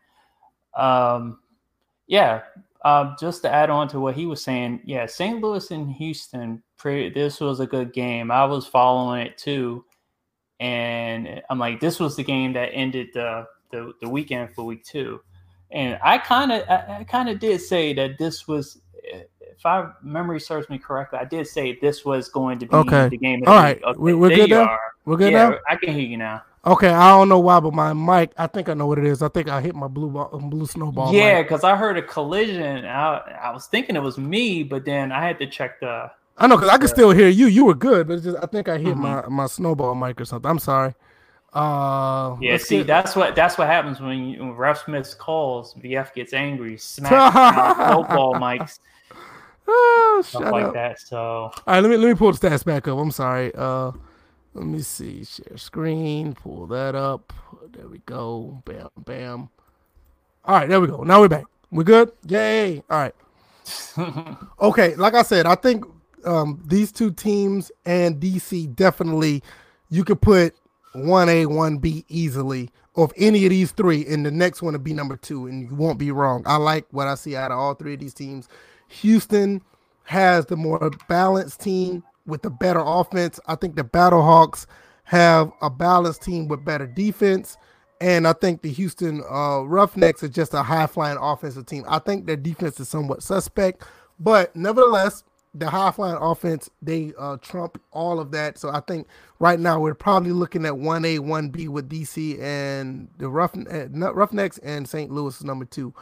Um 0.78 1.40
yeah, 2.06 2.44
um, 2.84 3.16
just 3.20 3.42
to 3.44 3.54
add 3.54 3.70
on 3.70 3.88
to 3.90 4.00
what 4.00 4.16
he 4.16 4.26
was 4.26 4.44
saying, 4.44 4.82
yeah, 4.84 5.06
St. 5.06 5.42
Louis 5.42 5.72
and 5.72 5.92
Houston, 5.92 6.62
pre- 6.78 7.10
this 7.10 7.40
was 7.40 7.60
a 7.60 7.68
good 7.68 7.94
game. 7.94 8.30
I 8.30 8.44
was 8.46 8.68
following 8.68 9.26
it 9.26 9.38
too, 9.38 9.86
and 10.60 11.42
I'm 11.50 11.60
like, 11.60 11.80
this 11.80 12.00
was 12.00 12.16
the 12.16 12.24
game 12.24 12.54
that 12.54 12.70
ended 12.74 13.10
the 13.14 13.46
the, 13.72 13.94
the 14.02 14.10
weekend 14.10 14.54
for 14.54 14.66
week 14.66 14.84
two, 14.84 15.22
and 15.72 15.98
I 16.04 16.18
kind 16.18 16.52
of 16.52 16.68
I, 16.70 16.98
I 17.00 17.04
kind 17.06 17.30
of 17.30 17.40
did 17.40 17.62
say 17.62 17.94
that 17.94 18.18
this 18.20 18.48
was, 18.48 18.82
if 19.02 19.66
I 19.66 19.90
memory 20.02 20.42
serves 20.42 20.70
me 20.70 20.78
correctly, 20.78 21.20
I 21.20 21.26
did 21.26 21.48
say 21.48 21.80
this 21.80 22.04
was 22.04 22.28
going 22.28 22.60
to 22.60 22.66
be 22.66 22.76
okay. 22.76 23.08
the 23.08 23.18
game. 23.18 23.44
All 23.48 23.56
right, 23.56 23.82
we're, 23.98 24.18
we're 24.18 24.30
good 24.30 24.52
there. 24.52 24.62
Are. 24.62 24.80
We're 25.06 25.18
good 25.18 25.34
now. 25.34 25.58
I 25.70 25.78
can 25.78 25.94
hear 25.94 26.06
you 26.06 26.18
now. 26.18 26.44
Okay, 26.66 26.88
I 26.90 27.10
don't 27.10 27.28
know 27.28 27.40
why, 27.40 27.60
but 27.60 27.74
my 27.74 27.92
mic. 27.92 28.32
I 28.38 28.48
think 28.48 28.70
I 28.70 28.74
know 28.74 28.88
what 28.88 28.98
it 28.98 29.06
is. 29.06 29.22
I 29.22 29.28
think 29.28 29.50
I 29.50 29.60
hit 29.60 29.76
my 29.76 29.88
blue 29.88 30.10
ball, 30.10 30.30
blue 30.50 30.66
snowball. 30.66 31.14
Yeah, 31.14 31.42
because 31.42 31.66
I 31.66 31.76
heard 31.76 31.98
a 31.98 32.02
collision. 32.02 32.86
I, 32.86 33.18
I 33.44 33.52
was 33.52 33.68
thinking 33.68 33.98
it 33.98 34.02
was 34.02 34.18
me, 34.18 34.64
but 34.64 34.86
then 34.86 35.12
I 35.12 35.22
had 35.22 35.38
to 35.40 35.48
check 35.48 35.82
the. 35.82 36.10
I 36.38 36.48
know 36.48 36.56
because 36.56 36.70
I 36.72 36.78
can 36.78 36.88
still 36.88 37.12
hear 37.12 37.28
you. 37.28 37.48
You 37.48 37.66
were 37.66 37.76
good, 37.76 38.08
but 38.08 38.14
it's 38.14 38.24
just 38.24 38.38
I 38.42 38.46
think 38.48 38.70
I 38.70 38.78
hit 38.78 38.96
Mhm. 38.96 38.98
my 38.98 39.28
my 39.28 39.46
snowball 39.48 39.94
mic 39.94 40.22
or 40.22 40.26
something. 40.26 40.50
I'm 40.50 40.58
sorry. 40.60 40.96
Uh, 41.54 42.36
Yeah, 42.42 42.58
see, 42.58 42.78
get- 42.78 42.88
that's 42.88 43.16
what 43.16 43.36
that's 43.36 43.58
what 43.58 43.68
happens 43.68 44.00
when, 44.00 44.24
you, 44.30 44.40
when 44.40 44.54
ref 44.54 44.86
Smith 44.86 45.16
calls. 45.20 45.74
VF 45.76 46.14
gets 46.14 46.34
angry, 46.34 46.78
smacks 46.78 47.14
football 47.94 48.36
mics, 48.36 48.80
Oh, 49.68 50.24
stuff 50.26 50.52
like 50.52 50.66
up. 50.66 50.74
that. 50.74 51.00
So 51.00 51.18
All 51.18 51.52
right, 51.68 51.80
let 51.82 51.90
me 51.90 51.98
let 51.98 52.08
me 52.08 52.16
pull 52.16 52.32
the 52.32 52.38
stats 52.50 52.64
back 52.66 52.88
up. 52.88 52.98
I'm 52.98 53.12
sorry. 53.12 53.52
Uh, 53.54 53.92
let 54.54 54.66
me 54.66 54.82
see. 54.82 55.24
Share 55.26 55.58
screen. 55.58 56.34
Pull 56.34 56.68
that 56.68 56.96
up. 56.96 57.34
There 57.72 57.88
we 57.88 58.00
go. 58.06 58.62
Bam, 58.66 58.90
bam. 58.98 59.50
All 60.46 60.56
right, 60.56 60.70
there 60.70 60.80
we 60.80 60.88
go. 60.88 61.04
Now 61.04 61.22
we're 61.22 61.30
back. 61.30 61.46
We're 61.72 61.84
good? 61.84 62.12
Yay! 62.28 62.84
All 62.90 63.00
right. 63.00 63.16
Okay, 64.60 64.96
like 64.96 65.14
I 65.14 65.24
said, 65.24 65.46
I 65.46 65.56
think 65.56 65.86
um, 66.26 66.62
these 66.66 66.92
two 66.92 67.12
teams 67.12 67.72
and 67.86 68.22
DC 68.22 68.74
definitely 68.76 69.42
you 69.90 70.04
could 70.04 70.22
put 70.22 70.56
one 70.94 71.28
A, 71.30 71.46
one 71.46 71.78
B 71.78 72.06
easily 72.08 72.70
of 72.96 73.12
any 73.18 73.46
of 73.46 73.50
these 73.50 73.72
three, 73.72 74.06
and 74.06 74.26
the 74.26 74.32
next 74.32 74.62
one 74.62 74.74
to 74.74 74.80
be 74.80 74.94
number 74.94 75.18
two, 75.18 75.48
and 75.48 75.70
you 75.70 75.76
won't 75.76 75.98
be 75.98 76.12
wrong. 76.12 76.44
I 76.46 76.58
like 76.58 76.86
what 76.92 77.08
I 77.08 77.16
see 77.16 77.36
out 77.36 77.52
of 77.52 77.58
all 77.58 77.74
three 77.74 77.96
of 77.96 78.00
these 78.00 78.14
teams. 78.14 78.48
Houston 78.88 79.62
has 80.04 80.46
the 80.46 80.56
more 80.56 80.92
balanced 81.08 81.62
team 81.62 82.04
with 82.26 82.42
the 82.42 82.50
better 82.50 82.82
offense. 82.84 83.40
I 83.48 83.56
think 83.56 83.76
the 83.76 83.84
Battlehawks 83.84 84.66
have 85.06 85.52
a 85.62 85.70
balanced 85.70 86.24
team 86.24 86.48
with 86.48 86.64
better 86.64 86.88
defense. 86.88 87.58
And 88.02 88.28
I 88.28 88.34
think 88.34 88.62
the 88.62 88.72
Houston 88.72 89.24
uh, 89.30 89.62
Roughnecks 89.62 90.24
are 90.24 90.30
just 90.30 90.54
a 90.54 90.64
high 90.64 90.88
flying 90.88 91.18
offensive 91.20 91.66
team. 91.66 91.86
I 91.88 92.00
think 92.00 92.26
their 92.26 92.36
defense 92.36 92.80
is 92.80 92.90
somewhat 92.90 93.24
suspect, 93.24 93.84
but 94.20 94.54
nevertheless, 94.56 95.24
the 95.56 95.70
high 95.70 95.92
flying 95.92 96.18
offense 96.20 96.70
they 96.82 97.14
uh, 97.18 97.38
trump 97.38 97.80
all 97.92 98.20
of 98.20 98.32
that. 98.32 98.58
So 98.58 98.70
I 98.70 98.82
think 98.82 99.08
right 99.40 99.60
now 99.60 99.80
we're 99.80 99.94
probably 99.94 100.32
looking 100.32 100.66
at 100.66 100.78
one 100.78 101.06
A, 101.06 101.20
one 101.20 101.50
B 101.50 101.68
with 101.68 101.90
DC 101.90 102.42
and 102.42 103.08
the 103.20 103.30
Rough 103.30 103.56
uh, 103.56 103.88
Roughnecks 104.14 104.58
and 104.60 104.88
St. 104.88 105.12
Louis 105.12 105.36
is 105.36 105.44
number 105.44 105.66
two. 105.66 105.94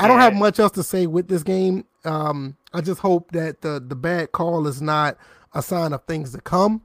I 0.00 0.08
don't 0.08 0.18
have 0.20 0.34
much 0.34 0.58
else 0.58 0.72
to 0.72 0.82
say 0.82 1.06
with 1.06 1.28
this 1.28 1.42
game. 1.42 1.84
Um, 2.04 2.56
I 2.72 2.80
just 2.80 3.00
hope 3.00 3.30
that 3.32 3.60
the 3.60 3.82
the 3.86 3.94
bad 3.94 4.32
call 4.32 4.66
is 4.66 4.80
not 4.82 5.18
a 5.54 5.62
sign 5.62 5.92
of 5.92 6.04
things 6.04 6.32
to 6.32 6.40
come. 6.40 6.82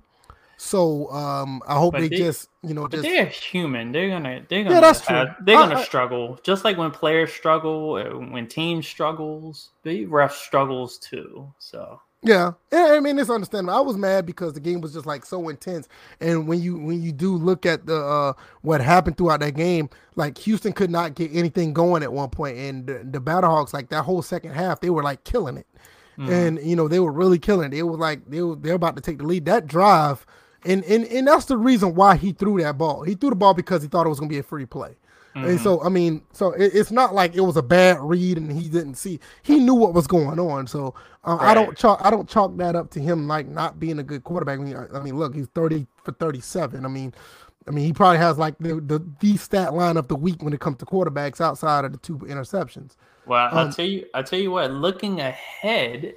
So 0.58 1.10
um, 1.12 1.62
I 1.68 1.76
hope 1.76 1.94
they, 1.94 2.10
they- 2.10 2.18
just 2.18 2.50
you 2.64 2.74
know 2.74 2.82
But 2.84 2.92
just 2.92 3.04
they're 3.04 3.26
human. 3.26 3.92
They're 3.94 4.10
gonna 4.10 4.42
they're 4.50 4.64
gonna 4.64 4.76
yeah, 4.76 4.82
that's 4.82 5.02
true. 5.02 5.26
they're 5.46 5.56
gonna 5.58 5.80
I- 5.80 5.84
struggle. 5.84 6.38
Just 6.44 6.66
like 6.66 6.78
when 6.78 6.92
players 6.92 7.32
struggle, 7.32 7.96
uh, 7.96 8.10
when 8.30 8.46
teams 8.48 8.86
struggles, 8.86 9.70
the 9.84 10.06
ref 10.06 10.36
struggles 10.36 10.98
too. 10.98 11.50
So 11.60 12.02
Yeah, 12.24 12.52
yeah, 12.74 12.88
I 12.92 13.00
mean 13.00 13.18
it's 13.20 13.30
understandable. 13.30 13.74
I 13.78 13.80
was 13.80 13.96
mad 13.96 14.26
because 14.26 14.52
the 14.52 14.60
game 14.60 14.82
was 14.82 14.92
just 14.94 15.06
like 15.06 15.26
so 15.26 15.48
intense, 15.48 15.88
and 16.20 16.46
when 16.46 16.62
you 16.62 16.78
when 16.78 17.02
you 17.02 17.14
do 17.14 17.38
look 17.38 17.66
at 17.66 17.86
the 17.86 17.96
uh, 17.96 18.34
what 18.62 18.82
happened 18.82 19.16
throughout 19.18 19.40
that 19.40 19.56
game, 19.56 19.90
like 20.18 20.38
Houston 20.40 20.74
could 20.74 20.90
not 20.90 21.16
get 21.16 21.34
anything 21.34 21.72
going 21.72 22.04
at 22.04 22.12
one 22.12 22.30
point, 22.32 22.58
and 22.58 22.86
the, 22.86 23.02
the 23.10 23.22
Battlehawks 23.22 23.72
like 23.74 23.88
that 23.92 24.04
whole 24.04 24.22
second 24.22 24.52
half 24.52 24.82
they 24.82 24.90
were 24.90 25.04
like 25.04 25.24
killing 25.24 25.56
it, 25.56 25.68
mm, 26.20 26.30
and 26.30 26.60
you 26.62 26.76
know 26.76 26.88
they 26.88 27.00
were 27.00 27.12
really 27.12 27.40
killing 27.40 27.72
They 27.72 27.84
were 27.84 27.98
like 27.98 28.30
they 28.30 28.42
were 28.42 28.56
they're 28.56 28.76
about 28.76 28.96
to 28.96 29.02
take 29.02 29.18
the 29.20 29.24
lead. 29.26 29.46
That 29.46 29.68
drive, 29.68 30.26
and 30.66 30.84
and 30.84 31.06
and 31.06 31.28
that's 31.28 31.46
the 31.46 31.58
reason 31.58 31.96
why 31.96 32.18
he 32.18 32.32
threw 32.32 32.62
that 32.62 32.78
ball. 32.78 33.04
He 33.04 33.16
threw 33.16 33.30
the 33.30 33.36
ball 33.36 33.54
because 33.54 33.82
he 33.82 33.88
thought 33.88 34.06
it 34.06 34.10
was 34.10 34.20
gonna 34.20 34.30
be 34.30 34.40
a 34.40 34.44
free 34.44 34.66
play. 34.66 34.96
And 35.36 35.60
mhm. 35.60 35.64
so, 35.64 35.82
I 35.84 35.90
mean, 35.90 36.24
so 36.34 36.52
it, 36.54 36.72
it's 36.74 36.92
not 36.92 37.14
like 37.14 37.36
it 37.36 37.42
was 37.42 37.56
a 37.56 37.62
bad 37.62 38.00
read 38.02 38.38
and 38.38 38.52
he 38.52 38.68
didn't 38.68 38.96
see. 38.96 39.20
He 39.44 39.60
knew 39.60 39.76
what 39.76 39.94
was 39.94 40.08
going 40.08 40.40
on. 40.40 40.68
So 40.68 40.96
uh, 41.24 41.38
I 41.40 41.54
don't 41.54 41.78
chalk. 41.78 42.02
I 42.04 42.10
don't 42.10 42.28
chalk 42.28 42.58
that 42.58 42.76
up 42.76 42.90
to 42.92 43.00
him 43.00 43.28
like 43.28 43.48
not 43.48 43.80
being 43.80 44.00
a 44.00 44.04
good 44.04 44.24
quarterback. 44.24 44.60
I 44.60 44.64
mean, 44.64 44.76
I, 44.76 44.98
I 44.98 45.02
mean, 45.02 45.18
look, 45.18 45.36
he's 45.36 45.48
thirty 45.54 45.86
for 46.04 46.12
thirty-seven. 46.14 46.84
I 46.84 46.90
mean, 46.90 47.14
I 47.68 47.72
mean, 47.72 47.86
he 47.86 47.94
probably 47.94 48.18
has 48.18 48.38
like 48.38 48.58
the, 48.58 48.82
the 48.82 49.06
the 49.20 49.38
stat 49.38 49.74
line 49.74 49.98
of 49.98 50.08
the 50.08 50.16
week 50.16 50.42
when 50.42 50.54
it 50.54 50.60
comes 50.60 50.78
to 50.78 50.86
quarterbacks 50.86 51.40
outside 51.40 51.86
of 51.86 51.92
the 51.92 52.00
two 52.00 52.18
interceptions. 52.20 52.96
Well, 53.30 53.50
I'll 53.52 53.68
um, 53.68 53.72
tell 53.72 53.86
you, 53.86 54.08
I'll 54.16 54.24
tell 54.24 54.40
you 54.40 54.50
what. 54.50 54.72
Looking 54.72 55.20
ahead, 55.22 56.16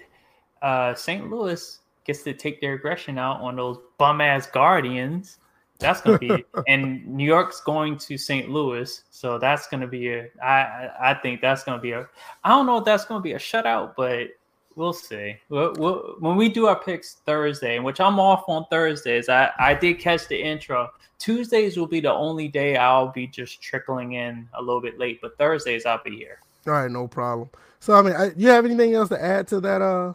uh, 0.62 0.94
St. 0.94 1.30
Louis 1.30 1.78
gets 2.04 2.22
to 2.22 2.32
take 2.32 2.60
their 2.62 2.72
aggression 2.72 3.18
out 3.18 3.40
on 3.42 3.54
those 3.54 3.78
bum 3.98 4.22
ass 4.22 4.46
Guardians. 4.46 5.38
That's 5.78 6.00
gonna 6.00 6.18
be, 6.18 6.42
and 6.68 7.06
New 7.06 7.26
York's 7.26 7.60
going 7.60 7.98
to 7.98 8.16
St. 8.16 8.48
Louis, 8.48 9.04
so 9.10 9.38
that's 9.38 9.68
gonna 9.68 9.86
be 9.86 10.08
a. 10.08 10.28
I 10.42 10.48
I 10.48 11.10
I 11.10 11.14
think 11.14 11.42
that's 11.42 11.64
gonna 11.64 11.82
be 11.82 11.92
a. 11.92 12.08
I 12.44 12.48
don't 12.48 12.64
know 12.64 12.78
if 12.78 12.84
that's 12.86 13.04
gonna 13.04 13.20
be 13.20 13.32
a 13.32 13.38
shutout, 13.38 13.92
but 13.94 14.28
we'll 14.74 14.94
see. 14.94 15.36
We'll, 15.50 15.74
we'll, 15.74 16.16
when 16.20 16.36
we 16.36 16.48
do 16.48 16.66
our 16.66 16.80
picks 16.80 17.16
Thursday, 17.26 17.78
which 17.78 18.00
I'm 18.00 18.18
off 18.18 18.44
on 18.48 18.64
Thursdays, 18.70 19.28
I 19.28 19.50
I 19.58 19.74
did 19.74 19.98
catch 19.98 20.28
the 20.28 20.42
intro. 20.42 20.88
Tuesdays 21.18 21.76
will 21.76 21.86
be 21.86 22.00
the 22.00 22.10
only 22.10 22.48
day 22.48 22.76
I'll 22.78 23.12
be 23.12 23.26
just 23.26 23.60
trickling 23.60 24.14
in 24.14 24.48
a 24.54 24.62
little 24.62 24.80
bit 24.80 24.98
late, 24.98 25.20
but 25.20 25.36
Thursdays 25.36 25.84
I'll 25.84 26.02
be 26.02 26.16
here. 26.16 26.38
All 26.66 26.72
right, 26.74 26.90
no 26.90 27.08
problem. 27.08 27.50
So 27.80 27.94
I 27.94 28.02
mean, 28.02 28.14
I, 28.14 28.30
you 28.36 28.48
have 28.48 28.64
anything 28.64 28.94
else 28.94 29.08
to 29.10 29.22
add 29.22 29.48
to 29.48 29.60
that? 29.60 29.82
Uh, 29.82 30.14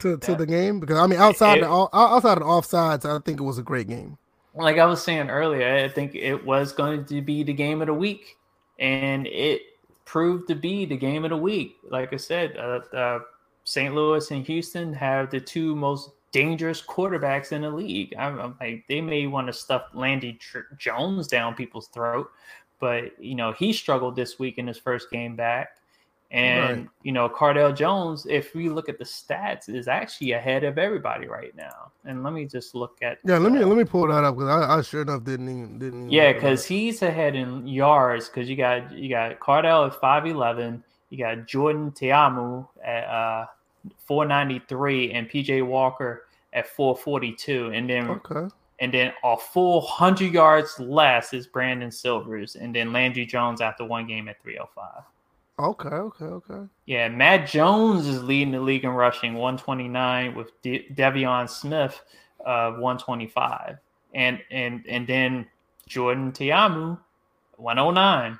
to 0.00 0.16
to 0.18 0.32
That- 0.32 0.38
the 0.38 0.46
game 0.46 0.80
because 0.80 0.98
I 0.98 1.06
mean, 1.06 1.20
outside 1.20 1.58
It- 1.58 1.62
the 1.62 1.68
outside 1.68 2.38
of 2.38 2.40
the 2.40 2.44
offsides, 2.46 3.04
I 3.04 3.18
think 3.24 3.40
it 3.40 3.44
was 3.44 3.58
a 3.58 3.62
great 3.62 3.86
game. 3.88 4.18
like 4.56 4.78
I 4.78 4.86
was 4.86 5.02
saying 5.02 5.30
earlier, 5.30 5.84
I 5.84 5.88
think 5.88 6.14
it 6.14 6.44
was 6.44 6.72
going 6.72 7.04
to 7.06 7.20
be 7.22 7.42
the 7.42 7.52
game 7.52 7.80
of 7.80 7.86
the 7.88 7.94
week, 7.94 8.36
and 8.78 9.26
it 9.26 9.62
proved 10.04 10.46
to 10.48 10.54
be 10.54 10.84
the 10.84 10.96
game 10.96 11.24
of 11.24 11.30
the 11.30 11.36
week. 11.36 11.76
Like 11.90 12.12
I 12.12 12.16
said, 12.16 12.56
uh, 12.56 12.80
uh, 12.96 13.18
St. 13.64 13.94
Louis 13.94 14.30
and 14.30 14.44
Houston 14.46 14.92
have 14.92 15.30
the 15.30 15.40
two 15.40 15.74
most 15.74 16.10
dangerous 16.32 16.82
quarterbacks 16.82 17.52
in 17.52 17.62
the 17.62 17.70
league. 17.70 18.14
I'm, 18.18 18.38
I'm 18.38 18.56
like, 18.60 18.84
they 18.88 19.00
may 19.00 19.26
want 19.26 19.46
to 19.48 19.52
stuff 19.52 19.84
Landy 19.94 20.34
Tr- 20.34 20.72
Jones 20.78 21.26
down 21.28 21.54
people's 21.54 21.88
throat, 21.88 22.30
but 22.80 23.12
you 23.22 23.34
know 23.34 23.52
he 23.52 23.72
struggled 23.72 24.16
this 24.16 24.38
week 24.38 24.58
in 24.58 24.66
his 24.66 24.78
first 24.78 25.10
game 25.10 25.36
back. 25.36 25.76
And 26.30 26.78
Right. 26.78 26.88
you 27.04 27.12
know, 27.12 27.28
Cardale 27.28 27.76
Jones, 27.76 28.26
if 28.28 28.54
we 28.54 28.68
look 28.68 28.88
at 28.88 28.98
the 28.98 29.04
stats, 29.04 29.68
is 29.68 29.86
actually 29.86 30.32
ahead 30.32 30.64
of 30.64 30.78
everybody 30.78 31.28
right 31.28 31.54
now. 31.54 31.92
And 32.04 32.24
let 32.24 32.32
me 32.32 32.44
just 32.44 32.74
look 32.74 32.98
at 33.02 33.18
Yeah, 33.24 33.38
let 33.38 33.52
me 33.52 33.64
let 33.64 33.76
me 33.78 33.84
pull 33.84 34.08
that 34.08 34.24
up 34.24 34.34
because 34.34 34.48
I, 34.48 34.78
I 34.78 34.82
sure 34.82 35.02
enough 35.02 35.22
didn't 35.22 35.48
even 35.48 35.78
didn't. 35.78 36.00
even 36.00 36.10
yeah, 36.10 36.32
because 36.32 36.64
he's 36.66 37.02
ahead 37.02 37.36
in 37.36 37.68
yards. 37.68 38.28
Because 38.28 38.48
you 38.48 38.56
got 38.56 38.90
you 38.92 39.08
got 39.08 39.38
Cardell 39.38 39.84
at 39.84 39.94
five 40.00 40.26
eleven. 40.26 40.82
You 41.10 41.18
got 41.18 41.46
Jordan 41.46 41.92
Ta'amu 41.92 42.66
at 42.84 43.04
uh, 43.04 43.46
four 43.98 44.24
ninety 44.24 44.60
three, 44.68 45.12
and 45.12 45.28
PJ 45.30 45.64
Walker 45.64 46.26
at 46.52 46.66
four 46.66 46.96
forty 46.96 47.32
two, 47.32 47.70
and 47.72 47.88
then 47.88 48.10
okay. 48.10 48.52
And 48.80 48.92
then 48.92 49.12
a 49.22 49.36
full 49.36 49.80
hundred 49.82 50.32
yards 50.32 50.78
less 50.80 51.32
is 51.32 51.46
Brandon 51.46 51.90
Silvers, 51.90 52.56
and 52.56 52.74
then 52.74 52.92
Landry 52.92 53.24
Jones 53.24 53.60
after 53.60 53.84
one 53.84 54.06
game 54.06 54.28
at 54.28 54.42
three 54.42 54.58
oh 54.58 54.68
five. 54.74 55.04
Okay, 55.58 55.88
okay, 55.88 56.24
okay. 56.24 56.68
Yeah, 56.86 57.08
Matt 57.08 57.48
Jones 57.48 58.06
is 58.08 58.24
leading 58.24 58.50
the 58.50 58.60
league 58.60 58.82
in 58.82 58.90
rushing, 58.90 59.34
129, 59.34 60.34
with 60.34 60.50
De- 60.62 60.88
De'Veon 60.92 61.48
Smith, 61.48 62.02
uh, 62.44 62.72
125, 62.72 63.78
and 64.14 64.40
and 64.50 64.84
and 64.88 65.06
then 65.06 65.46
Jordan 65.86 66.32
Ta'amu, 66.32 66.98
109. 67.56 68.38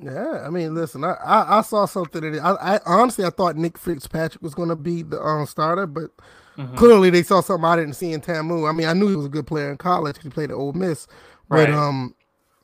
Yeah, 0.00 0.42
I 0.46 0.50
mean, 0.50 0.74
listen, 0.74 1.02
I 1.02 1.12
I, 1.12 1.58
I 1.58 1.62
saw 1.62 1.86
something 1.86 2.32
that. 2.32 2.42
I, 2.42 2.76
I 2.76 2.80
honestly 2.84 3.24
I 3.24 3.30
thought 3.30 3.56
Nick 3.56 3.78
Fitzpatrick 3.78 4.42
was 4.42 4.54
going 4.54 4.68
to 4.68 4.76
be 4.76 5.02
the 5.02 5.18
um, 5.18 5.46
starter, 5.46 5.86
but 5.86 6.10
Mhm. 6.58 6.76
clearly 6.76 7.10
they 7.10 7.22
saw 7.22 7.40
something 7.40 7.64
I 7.64 7.76
didn't 7.76 7.94
see 7.94 8.12
in 8.12 8.20
Ta'amu. 8.20 8.68
I 8.68 8.72
mean, 8.72 8.86
I 8.86 8.92
knew 8.92 9.08
he 9.08 9.16
was 9.16 9.26
a 9.26 9.30
good 9.30 9.46
player 9.46 9.70
in 9.70 9.76
college. 9.78 10.16
He 10.22 10.28
played 10.28 10.50
at 10.50 10.56
Ole 10.56 10.72
Miss, 10.74 11.06
but 11.48 11.68
Right. 11.68 11.70
um, 11.74 12.14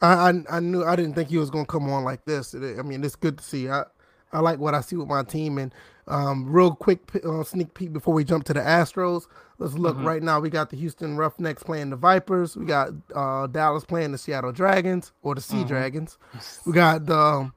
I, 0.03 0.31
I 0.31 0.57
I 0.57 0.61
knew 0.61 0.85
I 0.85 0.95
didn't 0.95 1.15
think 1.15 1.29
he 1.31 1.39
was 1.39 1.51
going 1.51 1.65
to 1.65 1.71
come 1.73 1.89
on 1.91 2.05
like 2.05 2.25
this. 2.25 2.55
I 2.55 2.83
mean, 2.83 3.03
it's 3.03 3.17
good 3.17 3.39
to 3.39 3.45
see. 3.45 3.69
I 3.69 3.85
I 4.33 4.41
like 4.41 4.59
what 4.59 4.75
I 4.75 4.83
see 4.83 4.97
with 4.97 5.09
my 5.09 5.23
team. 5.23 5.57
And 5.59 5.75
um, 6.07 6.47
real 6.51 6.75
quick 6.75 7.01
uh, 7.25 7.43
sneak 7.45 7.73
peek 7.75 7.93
before 7.93 8.13
we 8.15 8.25
jump 8.25 8.45
to 8.45 8.55
the 8.55 8.61
Astros. 8.61 9.27
Let's 9.59 9.75
look 9.75 9.97
Mhm. 9.97 10.05
right 10.05 10.23
now. 10.23 10.39
We 10.39 10.51
got 10.51 10.71
the 10.71 10.77
Houston 10.77 11.17
Roughnecks 11.17 11.63
playing 11.63 11.91
the 11.91 11.97
Vipers. 11.97 12.57
We 12.57 12.65
got 12.67 12.91
uh, 13.15 13.47
Dallas 13.49 13.85
playing 13.85 14.13
the 14.13 14.19
Seattle 14.19 14.53
Dragons 14.53 15.13
or 15.23 15.35
the 15.35 15.41
Sea 15.41 15.65
Mhm. 15.65 15.69
Dragons. 15.69 16.19
We 16.67 16.73
got 16.73 17.07
the 17.07 17.51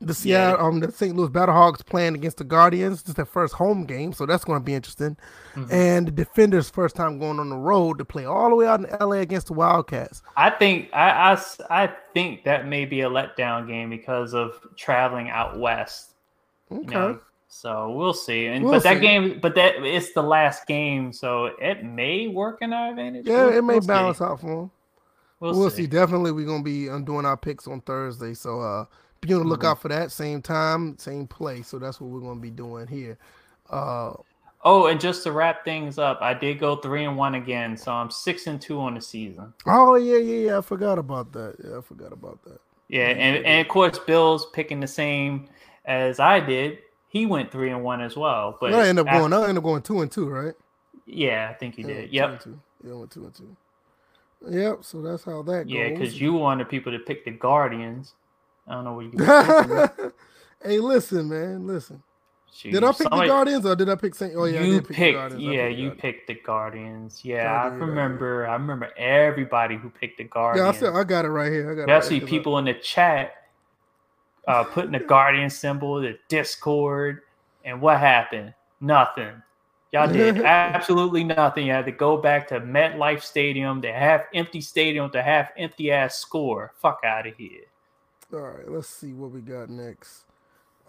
the 0.00 0.06
Yeah. 0.08 0.12
Seattle, 0.52 0.66
um, 0.66 0.80
the 0.80 0.90
St. 0.90 1.14
Louis 1.14 1.28
Battlehawks 1.28 1.84
playing 1.84 2.14
against 2.14 2.38
the 2.38 2.44
Guardians. 2.44 3.02
This 3.02 3.10
is 3.10 3.14
their 3.16 3.24
first 3.26 3.54
home 3.54 3.84
game, 3.84 4.12
so 4.12 4.24
that's 4.26 4.44
going 4.44 4.58
to 4.58 4.64
be 4.64 4.74
interesting. 4.74 5.16
Mhm. 5.54 5.72
And 5.72 6.06
the 6.08 6.12
Defenders' 6.12 6.70
first 6.70 6.96
time 6.96 7.18
going 7.18 7.38
on 7.38 7.50
the 7.50 7.56
road 7.56 7.98
to 7.98 8.04
play 8.04 8.24
all 8.24 8.48
the 8.48 8.56
way 8.56 8.66
out 8.66 8.80
in 8.80 8.86
LA 9.00 9.16
against 9.20 9.48
the 9.48 9.52
Wildcats. 9.52 10.22
I 10.36 10.50
think 10.50 10.88
I 10.94 11.36
I 11.68 11.92
think 12.14 12.44
that 12.44 12.66
may 12.66 12.84
be 12.86 13.02
a 13.02 13.10
letdown 13.10 13.66
game 13.66 13.90
because 13.90 14.32
of 14.34 14.58
traveling 14.76 15.28
out 15.30 15.58
west. 15.58 16.14
Okay. 16.72 16.82
You 16.84 16.90
know, 16.90 17.18
So 17.52 17.90
we'll 17.90 18.14
see. 18.14 18.46
And 18.46 18.64
We'll 18.64 18.74
but 18.74 18.84
that 18.84 18.94
see. 18.98 19.00
game, 19.00 19.38
but 19.42 19.56
that 19.56 19.74
it's 19.84 20.12
the 20.12 20.22
last 20.22 20.68
game, 20.68 21.12
so 21.12 21.46
it 21.60 21.84
may 21.84 22.28
work 22.28 22.58
in 22.62 22.72
our 22.72 22.90
advantage. 22.90 23.26
Yeah, 23.26 23.46
We'll- 23.46 23.58
it 23.58 23.62
may 23.64 23.72
we'll 23.74 23.82
see. 23.82 23.86
balance 23.88 24.20
out 24.22 24.40
for. 24.40 24.70
We'll, 25.40 25.54
We'll, 25.58 25.68
see. 25.70 25.82
see. 25.82 25.86
Definitely, 25.88 26.30
we're 26.32 26.46
gonna 26.46 26.62
be 26.62 26.88
um, 26.88 27.02
doing 27.04 27.26
our 27.26 27.36
picks 27.36 27.66
on 27.66 27.80
Thursday. 27.80 28.34
So 28.34 28.60
uh, 28.60 28.84
be 29.20 29.32
on 29.34 29.40
the 29.40 29.46
lookout 29.48 29.80
for 29.80 29.88
that. 29.88 30.10
Same 30.10 30.40
time, 30.42 30.96
same 30.98 31.26
place. 31.26 31.68
So 31.68 31.78
that's 31.78 32.00
what 32.00 32.10
we're 32.10 32.20
gonna 32.20 32.40
be 32.40 32.50
doing 32.50 32.86
here. 32.86 33.18
Uh, 33.68 34.14
Oh, 34.62 34.88
and 34.88 35.00
just 35.00 35.22
to 35.22 35.32
wrap 35.32 35.64
things 35.64 35.98
up, 35.98 36.18
I 36.20 36.34
did 36.34 36.58
go 36.60 36.76
three 36.76 37.04
and 37.06 37.16
one 37.16 37.34
again, 37.34 37.78
so 37.78 37.92
I'm 37.92 38.10
six 38.10 38.46
and 38.46 38.60
two 38.60 38.78
on 38.78 38.92
the 38.94 39.00
season. 39.00 39.54
oh 39.66 39.94
yeah, 39.94 40.18
yeah, 40.18 40.48
yeah. 40.50 40.58
I 40.58 40.60
forgot 40.60 40.98
about 40.98 41.32
that. 41.32 41.56
Yeah, 41.64 41.78
I 41.78 41.80
forgot 41.80 42.12
about 42.12 42.42
that. 42.44 42.60
Yeah, 42.88 43.08
and, 43.08 43.42
and 43.46 43.60
of 43.66 43.68
course 43.68 43.98
Bill's 43.98 44.46
picking 44.50 44.80
the 44.80 44.86
same 44.86 45.48
as 45.86 46.20
I 46.20 46.40
did. 46.40 46.78
He 47.08 47.24
went 47.24 47.50
three 47.50 47.70
and 47.70 47.82
one 47.82 48.00
as 48.02 48.16
well. 48.16 48.58
But 48.60 48.74
I 48.74 48.86
end 48.88 48.98
up 48.98 49.06
after- 49.06 49.20
going. 49.20 49.32
I 49.32 49.40
ended 49.42 49.56
up 49.58 49.62
going 49.64 49.80
two 49.82 50.02
and 50.02 50.12
two, 50.12 50.28
right? 50.28 50.54
Yeah, 51.06 51.48
I 51.50 51.54
think 51.54 51.76
he 51.76 51.82
Yeah, 51.82 51.88
did. 51.88 52.10
two 52.10 52.16
Yep. 52.16 52.40
two. 52.42 52.60
Yeah, 52.86 52.94
went 52.94 53.10
two 53.12 53.24
and 53.24 53.34
two. 53.34 53.56
Yep. 54.46 54.84
So 54.84 55.00
that's 55.02 55.24
how 55.24 55.40
that 55.42 55.68
Yeah, 55.70 55.88
because 55.88 56.20
you 56.20 56.34
wanted 56.34 56.68
people 56.68 56.92
to 56.92 56.98
pick 56.98 57.24
the 57.24 57.30
Guardians. 57.30 58.14
I 58.70 58.74
don't 58.74 58.84
know 58.84 58.92
what 58.94 60.02
you. 60.02 60.12
hey, 60.64 60.78
listen, 60.78 61.28
man, 61.28 61.66
listen. 61.66 62.02
Shoot, 62.52 62.72
Did 62.72 62.84
I 62.84 62.88
pick 62.88 62.96
somebody- 63.02 63.28
the 63.28 63.32
Guardians 63.34 63.66
or 63.66 63.76
did 63.76 63.88
I 63.88 63.94
pick 63.94 64.14
Saint? 64.14 64.34
Oh 64.36 64.44
yeah, 64.44 64.60
I 64.60 64.62
you 64.64 64.72
did 64.74 64.80
pick 64.82 64.88
the 64.88 64.94
picked, 64.94 65.16
Guardians. 65.16 65.42
Yeah, 65.42 65.50
picked 65.50 65.76
the 65.76 65.82
you 65.82 65.88
Guardians. 65.88 66.00
picked 66.00 66.26
the 66.26 66.34
Guardians. 66.34 67.24
Yeah, 67.24 67.52
I 67.52 67.66
I, 67.66 67.70
did, 67.70 67.72
I 67.82 67.84
remember. 67.86 68.46
I 68.46 68.52
remember 68.54 68.88
everybody 68.96 69.76
who 69.76 69.90
picked 69.90 70.18
the 70.18 70.24
Yeah, 70.24 70.28
I 70.28 70.52
Guardians. 70.54 70.82
I 70.82 71.04
got 71.04 71.24
it 71.24 71.28
right 71.28 71.52
here. 71.52 71.70
I 71.70 71.86
got 71.86 72.04
see 72.04 72.14
right 72.14 72.20
here. 72.22 72.28
people 72.28 72.58
in 72.58 72.64
the 72.64 72.74
chat 72.74 73.34
uh, 74.48 74.64
putting 74.64 74.92
the 74.92 75.00
Guardian 75.00 75.50
symbol, 75.50 76.00
the 76.00 76.18
Discord, 76.28 77.22
and 77.64 77.80
what 77.80 77.98
happened? 77.98 78.52
Nothing. 78.80 79.42
Y'all 79.92 80.12
did 80.12 80.38
absolutely 80.42 81.24
nothing. 81.24 81.66
You 81.66 81.72
had 81.72 81.84
to 81.86 81.92
go 81.92 82.16
back 82.16 82.46
to 82.48 82.60
MetLife 82.60 83.22
Stadium, 83.22 83.80
the 83.80 83.92
half 83.92 84.22
empty 84.34 84.60
stadium, 84.60 85.10
the 85.12 85.22
half 85.22 85.50
empty 85.56 85.90
ass 85.92 86.16
score. 86.16 86.72
Fuck 86.76 87.00
out 87.04 87.26
of 87.26 87.36
here. 87.36 87.62
All 88.32 88.40
right, 88.40 88.68
let's 88.70 88.88
see 88.88 89.12
what 89.12 89.30
we 89.32 89.40
got 89.40 89.68
next. 89.70 90.24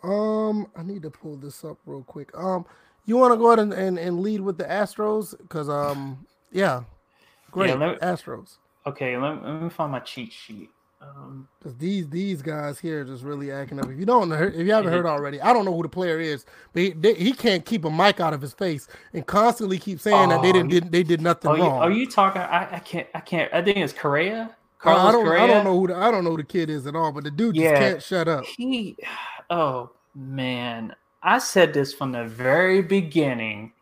Um, 0.03 0.67
I 0.75 0.83
need 0.83 1.01
to 1.03 1.09
pull 1.09 1.37
this 1.37 1.63
up 1.63 1.77
real 1.85 2.03
quick. 2.03 2.29
Um, 2.37 2.65
you 3.05 3.17
want 3.17 3.33
to 3.33 3.37
go 3.37 3.47
ahead 3.47 3.59
and, 3.59 3.73
and, 3.73 3.97
and 3.97 4.21
lead 4.21 4.41
with 4.41 4.57
the 4.57 4.63
Astros? 4.65 5.35
Because 5.39 5.69
um, 5.69 6.25
yeah, 6.51 6.83
great 7.51 7.77
let 7.77 7.93
me- 8.01 8.07
Astros. 8.07 8.57
Okay, 8.85 9.15
let, 9.17 9.43
let 9.43 9.61
me 9.61 9.69
find 9.69 9.91
my 9.91 9.99
cheat 9.99 10.31
sheet. 10.33 10.69
Um, 11.01 11.47
Because 11.57 11.75
these 11.77 12.07
these 12.09 12.43
guys 12.43 12.79
here 12.79 13.03
just 13.03 13.23
really 13.23 13.51
acting 13.51 13.79
up. 13.79 13.89
If 13.89 13.97
you 13.99 14.05
don't 14.05 14.29
know, 14.29 14.35
if 14.35 14.55
you 14.55 14.71
haven't 14.71 14.91
heard 14.91 15.07
already, 15.07 15.41
I 15.41 15.51
don't 15.51 15.65
know 15.65 15.75
who 15.75 15.81
the 15.81 15.89
player 15.89 16.19
is, 16.19 16.45
but 16.73 16.81
he, 16.83 16.89
they, 16.91 17.15
he 17.15 17.33
can't 17.33 17.65
keep 17.65 17.85
a 17.85 17.89
mic 17.89 18.19
out 18.19 18.33
of 18.33 18.41
his 18.41 18.53
face 18.53 18.87
and 19.13 19.25
constantly 19.25 19.79
keep 19.79 19.99
saying 19.99 20.29
that 20.29 20.43
they 20.43 20.49
Oh, 20.49 20.53
didn't 20.53 20.69
did, 20.69 20.91
they 20.91 21.01
did 21.01 21.19
nothing 21.19 21.49
are 21.51 21.57
you, 21.57 21.63
are 21.63 21.91
you 21.91 22.07
talking? 22.07 22.41
I, 22.43 22.75
I 22.75 22.79
can't. 22.79 23.07
I 23.15 23.19
can't. 23.19 23.51
I 23.51 23.63
think 23.63 23.77
it's 23.77 23.93
Correa. 23.93 24.55
I- 24.81 24.83
Carlos 24.83 25.05
I 25.07 25.11
don't 25.11 25.25
Correa. 25.25 25.43
I 25.43 25.47
don't 25.47 25.63
know 25.63 25.79
who 25.79 25.87
the, 25.87 25.95
I 25.95 26.11
don't 26.11 26.23
know 26.23 26.31
who 26.31 26.37
the 26.37 26.43
kid 26.43 26.69
is 26.69 26.87
at 26.87 26.95
all, 26.95 27.11
but 27.11 27.23
the 27.23 27.31
dude 27.31 27.55
just 27.55 27.75
can't 27.75 28.03
shut 28.03 28.27
up. 28.27 28.45
He, 28.45 28.97
oh 29.49 29.91
man, 30.15 30.95
I 31.23 31.39
said 31.39 31.73
this 31.73 31.93
from 31.93 32.11
the 32.11 32.25
very 32.25 32.81
beginning 32.81 33.73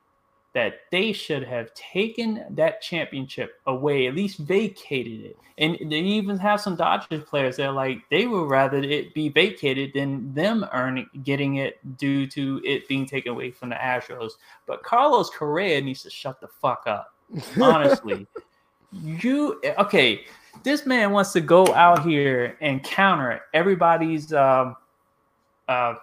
that 0.54 0.82
they 0.92 1.14
should 1.14 1.44
have 1.44 1.74
taken 1.74 2.44
that 2.50 2.82
championship 2.82 3.62
away, 3.68 4.08
at 4.08 4.16
least 4.16 4.40
vacated 4.40 5.22
it. 5.26 5.38
And 5.58 5.78
they 5.92 6.00
even 6.00 6.38
have 6.38 6.60
some 6.62 6.76
Dodgers 6.76 7.24
players 7.26 7.58
that 7.58 7.68
are 7.68 7.72
like 7.72 8.00
they 8.10 8.26
would 8.28 8.50
rather 8.50 8.78
it 8.78 9.14
be 9.14 9.30
vacated 9.30 9.92
than 9.94 10.34
them 10.34 10.66
earning 10.74 11.08
getting 11.24 11.56
it 11.58 11.98
due 11.98 12.28
to 12.28 12.62
it 12.64 12.88
being 12.88 13.06
taken 13.06 13.32
away 13.32 13.52
from 13.52 13.70
the 13.70 13.76
Astros. 13.76 14.32
But 14.66 14.84
Carlos 14.84 15.30
Correa 15.30 15.82
needs 15.82 16.04
to 16.04 16.10
shut 16.10 16.40
the 16.42 16.48
fuck 16.48 16.84
up. 16.88 17.14
Honestly, 17.62 18.26
you 18.92 19.62
okay? 19.78 20.26
This 20.64 20.86
man 20.86 21.12
wants 21.12 21.32
to 21.34 21.42
go 21.42 21.66
out 21.74 22.06
here 22.06 22.58
and 22.62 22.84
counter 22.84 23.42
everybody's 23.54 24.34
um, 24.34 24.76
uh, 25.68 25.96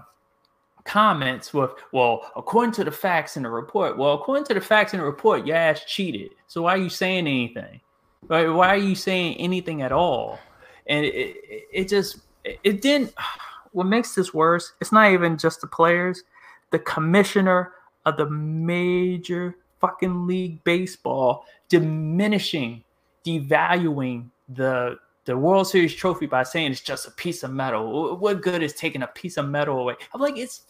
comments 0.85 1.53
with, 1.53 1.73
well, 1.93 2.31
according 2.37 2.73
to 2.73 2.85
the 2.85 2.91
facts 2.91 3.37
in 3.37 3.43
the 3.43 3.51
report. 3.51 3.99
Well, 3.99 4.15
according 4.15 4.45
to 4.47 4.55
the 4.55 4.61
facts 4.61 4.95
in 4.95 5.01
the 5.01 5.07
report, 5.07 5.47
your 5.47 5.57
ass 5.57 5.83
cheated. 5.87 6.31
So 6.47 6.63
why 6.63 6.75
are 6.75 6.79
you 6.79 6.89
saying 6.89 7.27
anything? 7.27 7.81
Right? 8.29 8.49
Why 8.49 8.69
are 8.69 8.79
you 8.79 8.95
saying 8.95 9.37
anything 9.37 9.83
at 9.83 9.93
all? 9.93 10.39
And 10.87 11.05
it, 11.05 11.15
it, 11.15 11.65
it 11.73 11.89
just 11.89 12.21
it 12.45 12.81
didn't. 12.81 13.13
What 13.73 13.89
makes 13.89 14.15
this 14.15 14.33
worse? 14.33 14.73
It's 14.81 14.91
not 14.91 15.13
even 15.13 15.37
just 15.37 15.61
the 15.61 15.67
players. 15.67 16.23
The 16.71 16.79
commissioner 16.79 17.73
of 18.07 18.17
the 18.17 18.31
major 18.31 19.57
fucking 19.83 20.27
league 20.27 20.65
baseball 20.65 21.45
diminishing, 21.69 22.85
devaluing 23.23 24.31
the 24.49 24.99
the 25.25 25.37
World 25.37 25.67
Series 25.67 25.93
trophy 25.95 26.27
by 26.27 26.43
saying 26.45 26.71
it's 26.71 26.81
just 26.81 27.07
a 27.07 27.11
piece 27.11 27.43
of 27.43 27.53
metal. 27.53 28.17
What 28.17 28.43
good 28.43 28.63
is 28.63 28.73
taking 28.75 29.03
a 29.03 29.09
piece 29.09 29.37
of 29.37 29.49
metal 29.49 29.81
away? 29.81 29.97
I'm 30.15 30.21
like, 30.21 30.37
it's 30.37 30.65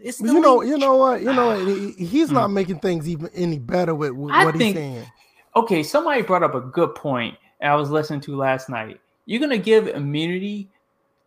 it's 0.00 0.20
you 0.20 0.40
know, 0.40 0.62
you 0.62 0.76
know 0.78 0.96
what, 0.96 1.20
you 1.22 1.32
know, 1.32 1.48
what, 1.64 1.94
he's 1.96 2.30
not 2.32 2.48
Hmm. 2.48 2.54
making 2.54 2.80
things 2.80 3.08
even 3.08 3.30
any 3.34 3.58
better 3.58 3.94
with, 3.94 4.10
with 4.12 4.30
what 4.32 4.52
think- 4.56 4.62
he's 4.62 4.74
saying. 4.74 5.06
okay, 5.54 5.82
somebody 5.84 6.22
brought 6.22 6.42
up 6.42 6.54
a 6.56 6.60
good 6.60 6.94
point 6.96 7.36
and 7.60 7.70
I 7.70 7.76
was 7.76 7.90
listening 7.90 8.20
to 8.22 8.36
last 8.36 8.68
night. 8.68 9.00
You're 9.26 9.40
gonna 9.40 9.58
give 9.58 9.86
immunity 9.86 10.68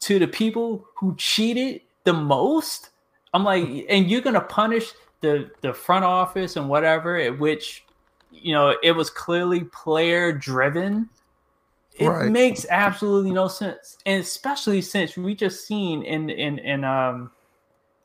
to 0.02 0.20
the 0.20 0.28
people 0.28 0.86
who 0.96 1.16
cheated 1.16 1.82
the 2.04 2.14
most. 2.14 2.90
I'm 3.34 3.44
like, 3.46 3.86
and 3.90 4.10
you're 4.12 4.22
gonna 4.22 4.42
punish 4.42 4.92
the 5.22 5.50
the 5.62 5.74
front 5.74 6.04
office 6.04 6.58
and 6.58 6.68
whatever, 6.70 7.16
at 7.18 7.40
which 7.40 7.86
you 8.30 8.54
know 8.54 8.76
it 8.84 8.92
was 8.92 9.10
clearly 9.10 9.64
player 9.64 10.32
driven. 10.34 11.10
It 12.00 12.08
Right. 12.08 12.32
makes 12.32 12.66
absolutely 12.70 13.32
no 13.32 13.48
sense, 13.48 13.98
and 14.06 14.22
especially 14.22 14.82
since 14.82 15.18
we 15.18 15.34
just 15.34 15.66
seen 15.66 16.04
in 16.04 16.30
in 16.30 16.60
in 16.60 16.84
um 16.84 17.32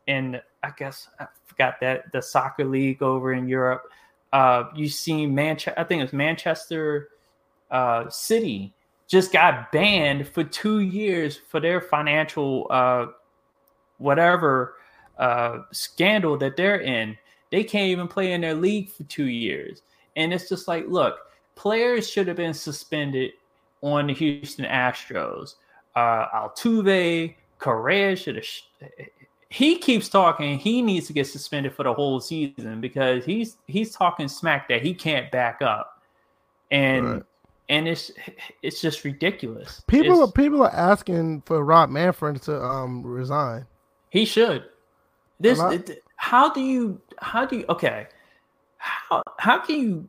in 0.06 0.40
I 0.62 0.70
guess 0.76 1.08
I 1.20 1.26
forgot 1.46 1.74
that 1.80 2.10
the 2.12 2.22
soccer 2.22 2.64
league 2.64 3.02
over 3.02 3.32
in 3.34 3.48
Europe. 3.48 3.82
Uh, 4.32 4.64
you 4.74 4.88
seen 4.88 5.34
Manchester. 5.34 5.78
I 5.78 5.84
think 5.84 6.00
it 6.00 6.04
was 6.04 6.12
Manchester 6.14 7.10
uh, 7.70 8.08
City 8.08 8.72
just 9.08 9.30
got 9.30 9.70
banned 9.72 10.26
for 10.26 10.42
two 10.42 10.80
years 10.80 11.36
for 11.36 11.60
their 11.60 11.82
financial 11.82 12.66
uh, 12.70 13.06
whatever 13.98 14.76
uh, 15.18 15.58
scandal 15.70 16.38
that 16.38 16.56
they're 16.56 16.80
in. 16.80 17.18
They 17.50 17.62
can't 17.62 17.88
even 17.88 18.08
play 18.08 18.32
in 18.32 18.40
their 18.40 18.54
league 18.54 18.90
for 18.90 19.02
two 19.04 19.26
years, 19.26 19.82
and 20.16 20.32
it's 20.32 20.48
just 20.48 20.66
like, 20.66 20.86
look, 20.88 21.18
players 21.56 22.08
should 22.08 22.26
have 22.28 22.38
been 22.38 22.54
suspended 22.54 23.32
on 23.82 24.06
the 24.06 24.14
Houston 24.14 24.64
Astros. 24.64 25.56
Uh, 25.94 26.26
Altuve, 26.30 27.34
Correa 27.58 28.16
should 28.16 28.36
have. 28.36 28.44
Sh- 28.44 28.62
he 29.50 29.76
keeps 29.76 30.08
talking. 30.08 30.58
He 30.58 30.80
needs 30.80 31.06
to 31.08 31.12
get 31.12 31.26
suspended 31.26 31.74
for 31.74 31.82
the 31.82 31.92
whole 31.92 32.20
season 32.20 32.80
because 32.80 33.24
he's 33.24 33.58
he's 33.66 33.94
talking 33.94 34.26
smack 34.28 34.68
that 34.68 34.80
he 34.80 34.94
can't 34.94 35.30
back 35.30 35.60
up, 35.60 36.00
and 36.70 37.06
Right. 37.06 37.22
and 37.68 37.86
it's 37.86 38.10
it's 38.62 38.80
just 38.80 39.04
ridiculous. 39.04 39.82
People 39.86 40.12
It's- 40.14 40.28
are 40.28 40.32
people 40.32 40.62
are 40.62 40.72
asking 40.74 41.42
for 41.42 41.62
Rob 41.62 41.90
Manfred 41.90 42.40
to 42.42 42.62
um 42.64 43.02
resign. 43.02 43.66
he 44.08 44.24
should. 44.24 44.64
This 45.38 45.60
how 46.16 46.50
do 46.50 46.60
you 46.62 46.98
how 47.18 47.44
do 47.44 47.58
you 47.58 47.64
okay? 47.68 48.06
How 48.78 49.22
how 49.38 49.58
can 49.58 49.80
you 49.80 50.08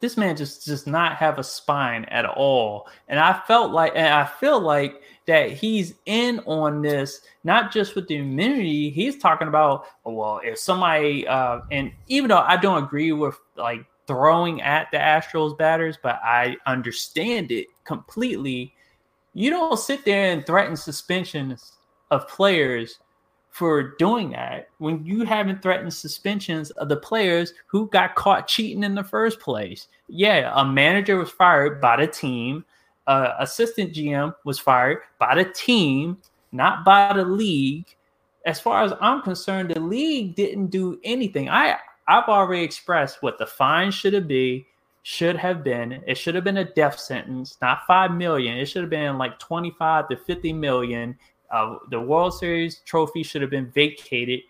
this 0.00 0.16
man 0.16 0.36
just 0.36 0.66
does 0.66 0.86
not 0.86 1.16
have 1.16 1.38
a 1.38 1.44
spine 1.44 2.04
at 2.06 2.26
all. 2.26 2.88
And 3.08 3.18
I 3.18 3.40
felt 3.46 3.72
like 3.72 3.92
and 3.94 4.06
I 4.06 4.24
feel 4.24 4.60
like 4.60 5.02
that 5.26 5.52
he's 5.52 5.94
in 6.06 6.40
on 6.40 6.82
this, 6.82 7.22
not 7.44 7.72
just 7.72 7.94
with 7.94 8.06
the 8.06 8.16
immunity. 8.16 8.90
He's 8.90 9.18
talking 9.18 9.48
about, 9.48 9.86
oh, 10.04 10.12
well, 10.12 10.40
if 10.44 10.58
somebody 10.58 11.26
uh 11.26 11.60
and 11.70 11.92
even 12.08 12.28
though 12.28 12.44
I 12.46 12.56
don't 12.56 12.84
agree 12.84 13.12
with 13.12 13.36
like 13.56 13.86
throwing 14.06 14.60
at 14.62 14.90
the 14.90 14.98
Astros 14.98 15.56
batters, 15.56 15.98
but 16.02 16.20
I 16.22 16.56
understand 16.66 17.50
it 17.50 17.66
completely. 17.84 18.74
You 19.34 19.50
don't 19.50 19.78
sit 19.78 20.04
there 20.04 20.32
and 20.32 20.46
threaten 20.46 20.76
suspensions 20.76 21.72
of 22.10 22.28
players 22.28 22.98
for 23.56 23.96
doing 23.96 24.32
that 24.32 24.68
when 24.76 25.02
you 25.06 25.24
haven't 25.24 25.62
threatened 25.62 25.94
suspensions 25.94 26.70
of 26.72 26.90
the 26.90 26.96
players 26.96 27.54
who 27.66 27.88
got 27.88 28.14
caught 28.14 28.46
cheating 28.46 28.84
in 28.84 28.94
the 28.94 29.02
first 29.02 29.40
place. 29.40 29.88
Yeah, 30.08 30.52
a 30.54 30.62
manager 30.62 31.16
was 31.16 31.30
fired 31.30 31.80
by 31.80 31.96
the 31.96 32.06
team, 32.06 32.66
uh, 33.06 33.32
assistant 33.38 33.94
GM 33.94 34.34
was 34.44 34.58
fired 34.58 34.98
by 35.18 35.36
the 35.36 35.46
team, 35.46 36.18
not 36.52 36.84
by 36.84 37.14
the 37.14 37.24
league. 37.24 37.96
As 38.44 38.60
far 38.60 38.84
as 38.84 38.92
I'm 39.00 39.22
concerned, 39.22 39.70
the 39.70 39.80
league 39.80 40.34
didn't 40.34 40.66
do 40.66 41.00
anything. 41.02 41.48
I 41.48 41.78
I've 42.06 42.28
already 42.28 42.62
expressed 42.62 43.22
what 43.22 43.38
the 43.38 43.46
fine 43.46 43.90
should 43.90 44.12
have 44.12 44.28
been. 44.28 44.66
Should 45.02 45.36
have 45.36 45.64
been. 45.64 46.02
It 46.06 46.18
should 46.18 46.34
have 46.34 46.44
been 46.44 46.58
a 46.58 46.74
death 46.74 46.98
sentence, 46.98 47.56
not 47.62 47.86
five 47.86 48.10
million. 48.10 48.58
It 48.58 48.66
should 48.66 48.82
have 48.82 48.90
been 48.90 49.16
like 49.16 49.38
twenty-five 49.38 50.10
to 50.10 50.16
fifty 50.18 50.52
million 50.52 51.16
uh, 51.50 51.76
the 51.90 52.00
World 52.00 52.34
Series 52.34 52.80
trophy 52.80 53.22
should 53.22 53.42
have 53.42 53.50
been 53.50 53.70
vacated. 53.70 54.40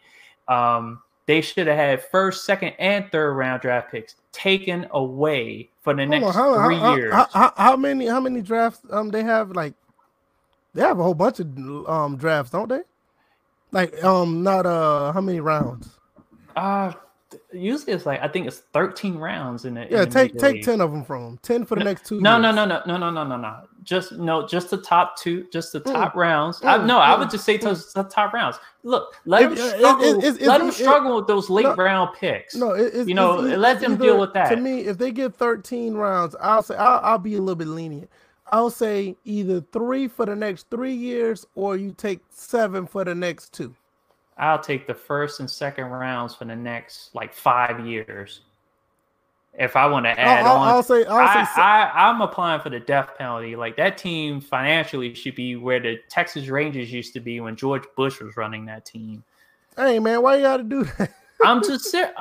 Um, 0.48 1.02
they 1.26 1.40
should 1.40 1.66
have 1.66 1.76
had 1.76 2.04
first, 2.04 2.44
second, 2.44 2.74
and 2.78 3.10
third 3.10 3.34
round 3.34 3.62
draft 3.62 3.90
picks 3.90 4.14
taken 4.32 4.86
away 4.92 5.70
for 5.80 5.94
the 5.94 6.06
next 6.06 6.34
how, 6.34 6.64
three 6.64 6.76
how, 6.76 6.94
years. 6.94 7.12
How, 7.12 7.28
how, 7.32 7.52
how, 7.56 7.76
many 7.76 8.06
how 8.06 8.20
many 8.20 8.42
drafts 8.42 8.80
um 8.90 9.10
they 9.10 9.22
have 9.22 9.50
like 9.50 9.74
they 10.74 10.82
have 10.82 10.98
a 10.98 11.02
whole 11.02 11.14
bunch 11.14 11.40
of 11.40 11.88
um 11.88 12.16
drafts, 12.16 12.52
don't 12.52 12.68
they? 12.68 12.82
Like 13.72 14.02
um 14.04 14.42
not 14.42 14.66
uh 14.66 15.12
how 15.12 15.20
many 15.20 15.40
rounds? 15.40 15.98
Uh 16.54 16.92
usually 17.52 17.92
it's 17.92 18.06
like 18.06 18.20
I 18.22 18.28
think 18.28 18.46
it's 18.46 18.58
13 18.72 19.16
rounds 19.16 19.64
in 19.64 19.76
it. 19.76 19.90
Yeah, 19.90 20.02
in 20.02 20.10
take 20.10 20.36
take 20.38 20.54
league. 20.56 20.64
10 20.64 20.80
of 20.80 20.92
them 20.92 21.04
from 21.04 21.24
them. 21.24 21.38
10 21.42 21.64
for 21.64 21.74
the 21.74 21.80
no, 21.84 21.90
next 21.90 22.06
two 22.06 22.20
no, 22.20 22.34
years. 22.34 22.42
No, 22.42 22.52
no, 22.52 22.64
no, 22.64 22.82
no, 22.86 22.96
no, 22.96 23.10
no, 23.10 23.24
no, 23.24 23.36
no. 23.36 23.56
Just 23.82 24.12
no, 24.12 24.46
just 24.46 24.70
the 24.70 24.78
top 24.78 25.16
two, 25.18 25.46
just 25.52 25.72
the 25.72 25.80
top 25.80 26.12
Mm. 26.12 26.16
rounds. 26.16 26.60
Mm, 26.60 26.68
I, 26.68 26.84
no, 26.86 27.00
I 27.00 27.10
mm, 27.10 27.18
would 27.20 27.30
just 27.30 27.44
say 27.44 27.56
those 27.56 27.92
mm. 27.92 27.92
the 27.94 28.04
top 28.04 28.32
rounds. 28.32 28.56
Look, 28.82 29.14
let 29.24 29.42
them 29.42 29.52
uh, 29.52 29.54
it- 29.54 29.76
struggle. 29.78 30.04
it- 30.04 30.24
it's- 30.24 30.40
let 30.46 30.58
them 30.58 30.68
it- 30.68 30.74
struggle 30.74 31.16
with 31.16 31.26
those 31.26 31.50
late 31.50 31.64
no, 31.64 31.74
round 31.74 32.14
picks. 32.18 32.54
No, 32.54 32.72
it, 32.72 32.92
it's, 32.94 33.08
You 33.08 33.14
know, 33.14 33.40
it's- 33.44 33.58
let 33.58 33.80
them 33.80 33.92
either- 33.92 34.04
deal 34.04 34.18
with 34.20 34.32
that. 34.34 34.48
To 34.50 34.56
me, 34.56 34.80
if 34.80 34.98
they 34.98 35.10
get 35.10 35.34
13 35.34 35.94
rounds, 35.94 36.36
I'll 36.40 36.62
say 36.62 36.76
I'll, 36.76 37.00
I'll 37.02 37.18
be 37.18 37.34
a 37.34 37.40
little 37.40 37.56
bit 37.56 37.68
lenient. 37.68 38.10
I'll 38.52 38.70
say 38.70 39.16
either 39.24 39.60
three 39.72 40.06
for 40.06 40.24
the 40.26 40.36
next 40.36 40.70
three 40.70 40.94
years, 40.94 41.44
or 41.56 41.76
you 41.76 41.92
take 41.96 42.20
seven 42.30 42.86
for 42.86 43.04
the 43.04 43.14
next 43.14 43.52
two. 43.52 43.74
I'll 44.38 44.58
take 44.58 44.86
the 44.86 44.94
first 44.94 45.40
and 45.40 45.50
second 45.50 45.86
rounds 45.86 46.34
for 46.34 46.44
the 46.44 46.56
next 46.56 47.14
like 47.14 47.32
five 47.32 47.84
years. 47.86 48.40
If 49.58 49.74
I 49.74 49.86
want 49.86 50.04
to 50.04 50.10
add 50.10 50.44
I'll, 50.44 50.56
on, 50.58 50.68
I'll 50.68 50.82
say 50.82 51.06
I'll 51.06 51.16
I, 51.16 51.32
say 51.32 51.44
se- 51.54 51.62
I, 51.62 51.90
I'm 52.10 52.20
applying 52.20 52.60
for 52.60 52.68
the 52.68 52.78
death 52.80 53.12
penalty. 53.16 53.56
Like 53.56 53.74
that 53.78 53.96
team 53.96 54.38
financially 54.40 55.14
should 55.14 55.34
be 55.34 55.56
where 55.56 55.80
the 55.80 55.98
Texas 56.10 56.48
Rangers 56.48 56.92
used 56.92 57.14
to 57.14 57.20
be 57.20 57.40
when 57.40 57.56
George 57.56 57.84
Bush 57.96 58.20
was 58.20 58.36
running 58.36 58.66
that 58.66 58.84
team. 58.84 59.24
hey 59.76 59.98
man, 59.98 60.20
why 60.20 60.36
you 60.36 60.42
got 60.42 60.58
to 60.58 60.62
do 60.62 60.84
that? 60.98 61.10
I'm 61.42 61.62
just 61.62 61.90
ser- 61.90 62.12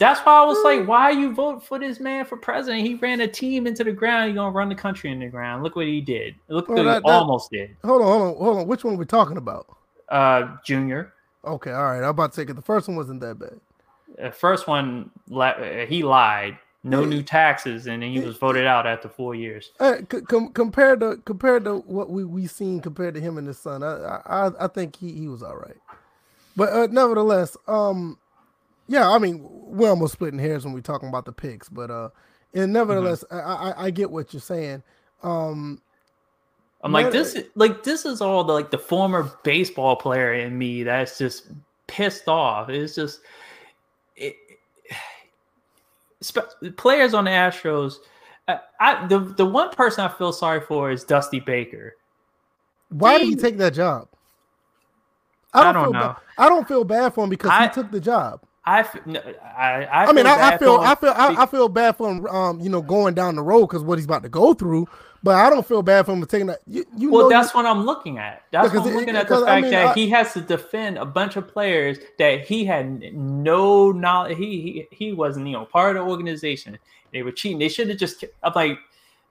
that's 0.00 0.20
why 0.20 0.42
I 0.42 0.44
was 0.44 0.58
like, 0.64 0.86
why 0.88 1.10
you 1.10 1.32
vote 1.34 1.64
for 1.64 1.78
this 1.78 2.00
man 2.00 2.24
for 2.24 2.36
president? 2.36 2.84
He 2.84 2.94
ran 2.94 3.20
a 3.20 3.28
team 3.28 3.68
into 3.68 3.84
the 3.84 3.92
ground. 3.92 4.30
He 4.30 4.34
gonna 4.34 4.50
run 4.50 4.68
the 4.68 4.74
country 4.74 5.12
in 5.12 5.20
the 5.20 5.28
ground. 5.28 5.62
Look 5.62 5.76
what 5.76 5.86
he 5.86 6.00
did. 6.00 6.34
Look 6.48 6.68
Well, 6.68 6.78
what 6.78 6.84
that- 6.84 7.02
he 7.04 7.08
that- 7.08 7.14
almost 7.14 7.50
did. 7.52 7.76
hold 7.84 8.02
on, 8.02 8.08
hold 8.08 8.22
on, 8.22 8.42
hold 8.44 8.58
on. 8.58 8.66
Which 8.66 8.82
one 8.82 8.94
are 8.94 8.98
we 8.98 9.04
talking 9.06 9.36
about? 9.36 9.66
Uh, 10.08 10.56
Junior. 10.64 11.12
Okay, 11.46 11.70
all 11.70 11.84
right. 11.84 12.02
I'm 12.02 12.10
about 12.10 12.32
to 12.32 12.40
take 12.40 12.50
it. 12.50 12.54
the 12.56 12.62
first 12.62 12.88
one 12.88 12.96
wasn't 12.96 13.20
that 13.20 13.38
bad. 13.38 13.60
The 14.18 14.30
first 14.32 14.66
one, 14.66 15.10
uh, 15.32 15.86
he 15.86 16.02
lied. 16.02 16.58
No 16.84 17.00
Yeah. 17.00 17.08
new 17.08 17.22
taxes, 17.22 17.86
and 17.88 18.00
then 18.02 18.10
he 18.12 18.20
was 18.20 18.36
voted 18.36 18.64
out 18.64 18.86
after 18.86 19.08
four 19.08 19.34
years. 19.34 19.72
Uh, 19.80 19.96
c- 20.10 20.20
com- 20.20 20.50
compared 20.52 21.00
to 21.00 21.16
compared 21.24 21.64
to 21.64 21.78
what 21.78 22.10
we 22.10 22.24
we 22.24 22.46
seen 22.46 22.80
compared 22.80 23.14
to 23.14 23.20
him 23.20 23.38
and 23.38 23.46
his 23.48 23.58
son, 23.58 23.82
I 23.82 24.20
I, 24.24 24.50
I 24.60 24.66
think 24.68 24.94
he, 24.94 25.10
he 25.12 25.26
was 25.26 25.42
all 25.42 25.56
right. 25.56 25.76
But 26.56 26.72
uh, 26.72 26.86
nevertheless, 26.88 27.56
um, 27.66 28.18
yeah, 28.86 29.08
I 29.10 29.18
mean 29.18 29.40
we're 29.50 29.90
almost 29.90 30.12
splitting 30.12 30.38
hairs 30.38 30.64
when 30.64 30.74
we're 30.74 30.80
talking 30.80 31.08
about 31.08 31.24
the 31.24 31.32
picks, 31.32 31.68
but 31.68 31.90
uh, 31.90 32.10
and 32.54 32.72
nevertheless, 32.72 33.24
I, 33.32 33.36
I 33.40 33.84
I 33.86 33.90
get 33.90 34.12
what 34.12 34.32
you're 34.32 34.40
saying. 34.40 34.84
Um, 35.24 35.82
I'm 36.82 36.92
like 36.92 37.10
this. 37.10 37.34
is- 37.34 37.48
Like 37.54 37.82
this 37.82 38.04
is 38.04 38.20
all 38.20 38.44
the 38.44 38.52
like 38.52 38.70
the 38.70 38.78
former 38.78 39.30
baseball 39.42 39.96
player 39.96 40.34
in 40.34 40.56
me 40.56 40.82
that's 40.82 41.18
just 41.18 41.48
pissed 41.86 42.28
off. 42.28 42.68
It's 42.68 42.94
just 42.94 43.20
it, 44.16 44.36
spe- 46.20 46.76
players 46.76 47.14
on 47.14 47.24
the 47.24 47.30
Astros. 47.30 47.96
I, 48.48 48.60
I 48.80 49.06
the 49.06 49.18
the 49.18 49.44
one 49.46 49.70
person 49.70 50.04
I 50.04 50.08
feel 50.08 50.32
sorry 50.32 50.60
for 50.60 50.90
is 50.90 51.02
Dusty 51.04 51.40
Baker. 51.40 51.96
why 52.90 53.18
did 53.18 53.28
he 53.28 53.36
take 53.36 53.56
that 53.58 53.74
job? 53.74 54.08
I 55.52 55.72
don't 55.72 55.84
feel 55.84 55.92
know. 55.92 55.98
Ba- 56.00 56.20
I 56.38 56.48
don't 56.48 56.68
feel 56.68 56.84
bad 56.84 57.14
for 57.14 57.24
him 57.24 57.30
because 57.30 57.50
I- 57.50 57.64
he 57.66 57.72
took 57.72 57.90
the 57.90 58.00
job. 58.00 58.42
I 58.66 58.80
I 59.56 59.84
I, 59.84 60.04
I 60.06 60.12
mean, 60.12 60.26
I, 60.26 60.48
I 60.54 60.58
feel, 60.58 60.76
I 60.76 60.94
feel, 60.96 61.10
I, 61.10 61.36
I 61.38 61.46
feel 61.46 61.68
bad 61.68 61.96
for 61.96 62.10
him. 62.10 62.26
Um, 62.26 62.60
you 62.60 62.68
know, 62.68 62.82
going 62.82 63.14
down 63.14 63.36
the 63.36 63.42
road 63.42 63.68
because 63.68 63.82
what 63.82 63.98
he's 63.98 64.04
about 64.06 64.22
to 64.24 64.28
go 64.28 64.54
through. 64.54 64.88
But 65.22 65.36
I 65.36 65.50
don't 65.50 65.66
feel 65.66 65.82
bad 65.82 66.06
for 66.06 66.12
him 66.12 66.20
for 66.20 66.28
taking 66.28 66.46
that. 66.48 66.60
You, 66.66 66.84
you 66.96 67.10
Well, 67.10 67.28
that's 67.28 67.52
you, 67.52 67.58
what 67.58 67.66
I'm 67.66 67.84
looking 67.84 68.18
at. 68.18 68.42
That's 68.52 68.72
what 68.72 68.82
I'm 68.82 68.88
it- 68.92 68.94
looking 68.94 69.16
at 69.16 69.26
the 69.28 69.34
because, 69.34 69.42
I 69.44 69.46
fact 69.46 69.62
mean, 69.62 69.70
that 69.72 69.96
he 69.96 70.08
has 70.10 70.32
to 70.34 70.40
defend 70.40 70.98
a 70.98 71.04
bunch 71.04 71.36
of 71.36 71.48
players 71.48 71.98
that 72.18 72.42
he 72.44 72.64
had 72.64 73.12
no 73.14 73.90
knowledge. 73.92 74.36
He 74.36 74.86
he, 74.90 75.06
he 75.06 75.12
wasn't 75.12 75.46
you 75.46 75.54
know 75.54 75.64
part 75.64 75.96
of 75.96 76.04
the 76.04 76.10
organization. 76.10 76.78
They 77.12 77.22
were 77.22 77.32
cheating. 77.32 77.58
They 77.58 77.68
should 77.68 77.88
have 77.88 77.98
just. 77.98 78.20
Kept, 78.20 78.34
like, 78.54 78.78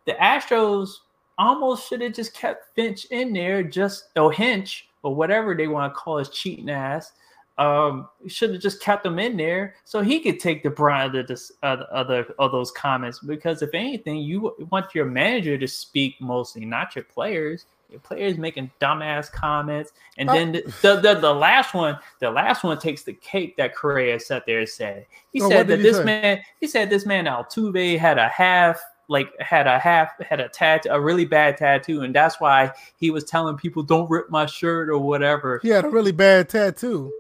the 0.05 0.13
Astros 0.13 0.89
almost 1.37 1.87
should 1.87 2.01
have 2.01 2.13
just 2.13 2.33
kept 2.33 2.73
Finch 2.75 3.05
in 3.11 3.33
there, 3.33 3.63
just 3.63 4.09
or 4.15 4.31
Hinch 4.31 4.87
or 5.03 5.13
whatever 5.13 5.55
they 5.55 5.67
want 5.67 5.93
to 5.93 5.97
call 5.97 6.17
his 6.17 6.29
cheating 6.29 6.69
ass. 6.69 7.13
Um, 7.57 8.09
should 8.27 8.51
have 8.51 8.61
just 8.61 8.81
kept 8.81 9.05
him 9.05 9.17
in 9.17 9.37
there 9.37 9.75
so 9.85 10.01
he 10.01 10.19
could 10.19 10.41
take 10.41 10.61
the 10.61 10.69
brunt 10.69 11.15
of 11.15 11.27
this 11.27 11.53
other 11.63 11.87
other 11.93 12.27
of 12.37 12.51
those 12.51 12.69
comments. 12.71 13.19
Because 13.19 13.61
if 13.61 13.73
anything, 13.73 14.17
you 14.17 14.53
want 14.71 14.93
your 14.93 15.05
manager 15.05 15.57
to 15.57 15.67
speak 15.67 16.15
mostly, 16.19 16.65
not 16.65 16.95
your 16.95 17.05
players. 17.05 17.65
Your 17.91 17.99
players 17.99 18.37
making 18.37 18.71
dumbass 18.81 19.31
comments, 19.31 19.93
and 20.17 20.27
then 20.27 20.53
the, 20.53 20.61
the, 20.81 20.95
the 20.99 21.13
the 21.21 21.33
last 21.33 21.73
one, 21.75 21.97
the 22.19 22.29
last 22.31 22.63
one 22.63 22.77
takes 22.79 23.03
the 23.03 23.13
cake 23.13 23.55
that 23.57 23.75
Correa 23.75 24.19
sat 24.19 24.43
there 24.47 24.59
and 24.59 24.67
said. 24.67 25.05
He 25.31 25.39
Oh, 25.39 25.47
said 25.47 25.67
that 25.67 25.77
he 25.77 25.83
this 25.83 25.97
say? 25.97 26.03
man, 26.03 26.41
he 26.59 26.67
said 26.67 26.89
this 26.89 27.05
man 27.05 27.25
Altuve 27.25 27.97
had 27.99 28.17
a 28.17 28.27
half, 28.27 28.81
like 29.07 29.27
had 29.39 29.67
a 29.67 29.77
half, 29.77 30.19
had 30.19 30.39
a 30.39 30.49
tattoo, 30.49 30.89
a 30.89 30.99
really 30.99 31.25
bad 31.25 31.57
tattoo, 31.57 32.01
and 32.01 32.13
that's 32.13 32.41
why 32.41 32.71
he 32.97 33.11
was 33.11 33.23
telling 33.23 33.55
people 33.55 33.83
don't 33.83 34.09
rip 34.09 34.31
my 34.31 34.47
shirt 34.47 34.89
or 34.89 34.97
whatever. 34.97 35.59
he 35.61 35.69
had 35.69 35.85
a 35.85 35.89
really 35.89 36.11
bad 36.11 36.49
tattoo. 36.49 37.13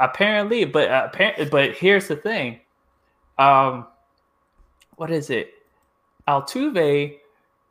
Apparently, 0.00 0.64
but 0.64 0.90
uh, 0.90 1.08
apparently, 1.12 1.44
but 1.44 1.72
here's 1.72 2.08
the 2.08 2.16
thing. 2.16 2.60
Um, 3.38 3.86
what 4.96 5.10
is 5.10 5.30
it? 5.30 5.52
Altuve, 6.26 7.18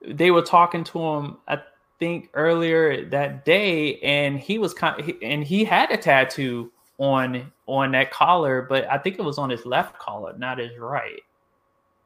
they 0.07 0.31
were 0.31 0.41
talking 0.41 0.83
to 0.85 0.99
him. 0.99 1.37
I 1.47 1.59
think 1.99 2.29
earlier 2.33 3.09
that 3.09 3.45
day, 3.45 3.99
and 3.99 4.39
he 4.39 4.57
was 4.57 4.73
kind, 4.73 5.13
and 5.21 5.43
he 5.43 5.63
had 5.63 5.91
a 5.91 5.97
tattoo 5.97 6.71
on 6.99 7.51
on 7.65 7.91
that 7.91 8.11
collar, 8.11 8.61
but 8.61 8.85
I 8.89 8.97
think 8.97 9.17
it 9.17 9.23
was 9.23 9.37
on 9.37 9.49
his 9.49 9.65
left 9.65 9.97
collar, 9.97 10.35
not 10.37 10.59
his 10.59 10.77
right. 10.77 11.21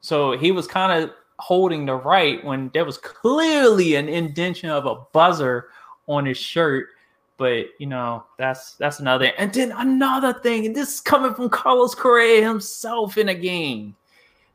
So 0.00 0.36
he 0.36 0.52
was 0.52 0.66
kind 0.66 1.02
of 1.02 1.10
holding 1.38 1.86
the 1.86 1.94
right 1.94 2.44
when 2.44 2.70
there 2.74 2.84
was 2.84 2.98
clearly 2.98 3.96
an 3.96 4.08
indentation 4.08 4.70
of 4.70 4.86
a 4.86 4.96
buzzer 5.12 5.68
on 6.06 6.26
his 6.26 6.38
shirt. 6.38 6.88
But 7.36 7.66
you 7.78 7.86
know, 7.86 8.24
that's 8.38 8.74
that's 8.74 9.00
another. 9.00 9.32
And 9.38 9.52
then 9.52 9.72
another 9.72 10.32
thing, 10.32 10.66
and 10.66 10.76
this 10.76 10.94
is 10.94 11.00
coming 11.00 11.34
from 11.34 11.48
Carlos 11.50 11.94
Correa 11.94 12.46
himself 12.46 13.18
in 13.18 13.28
a 13.28 13.34
game. 13.34 13.96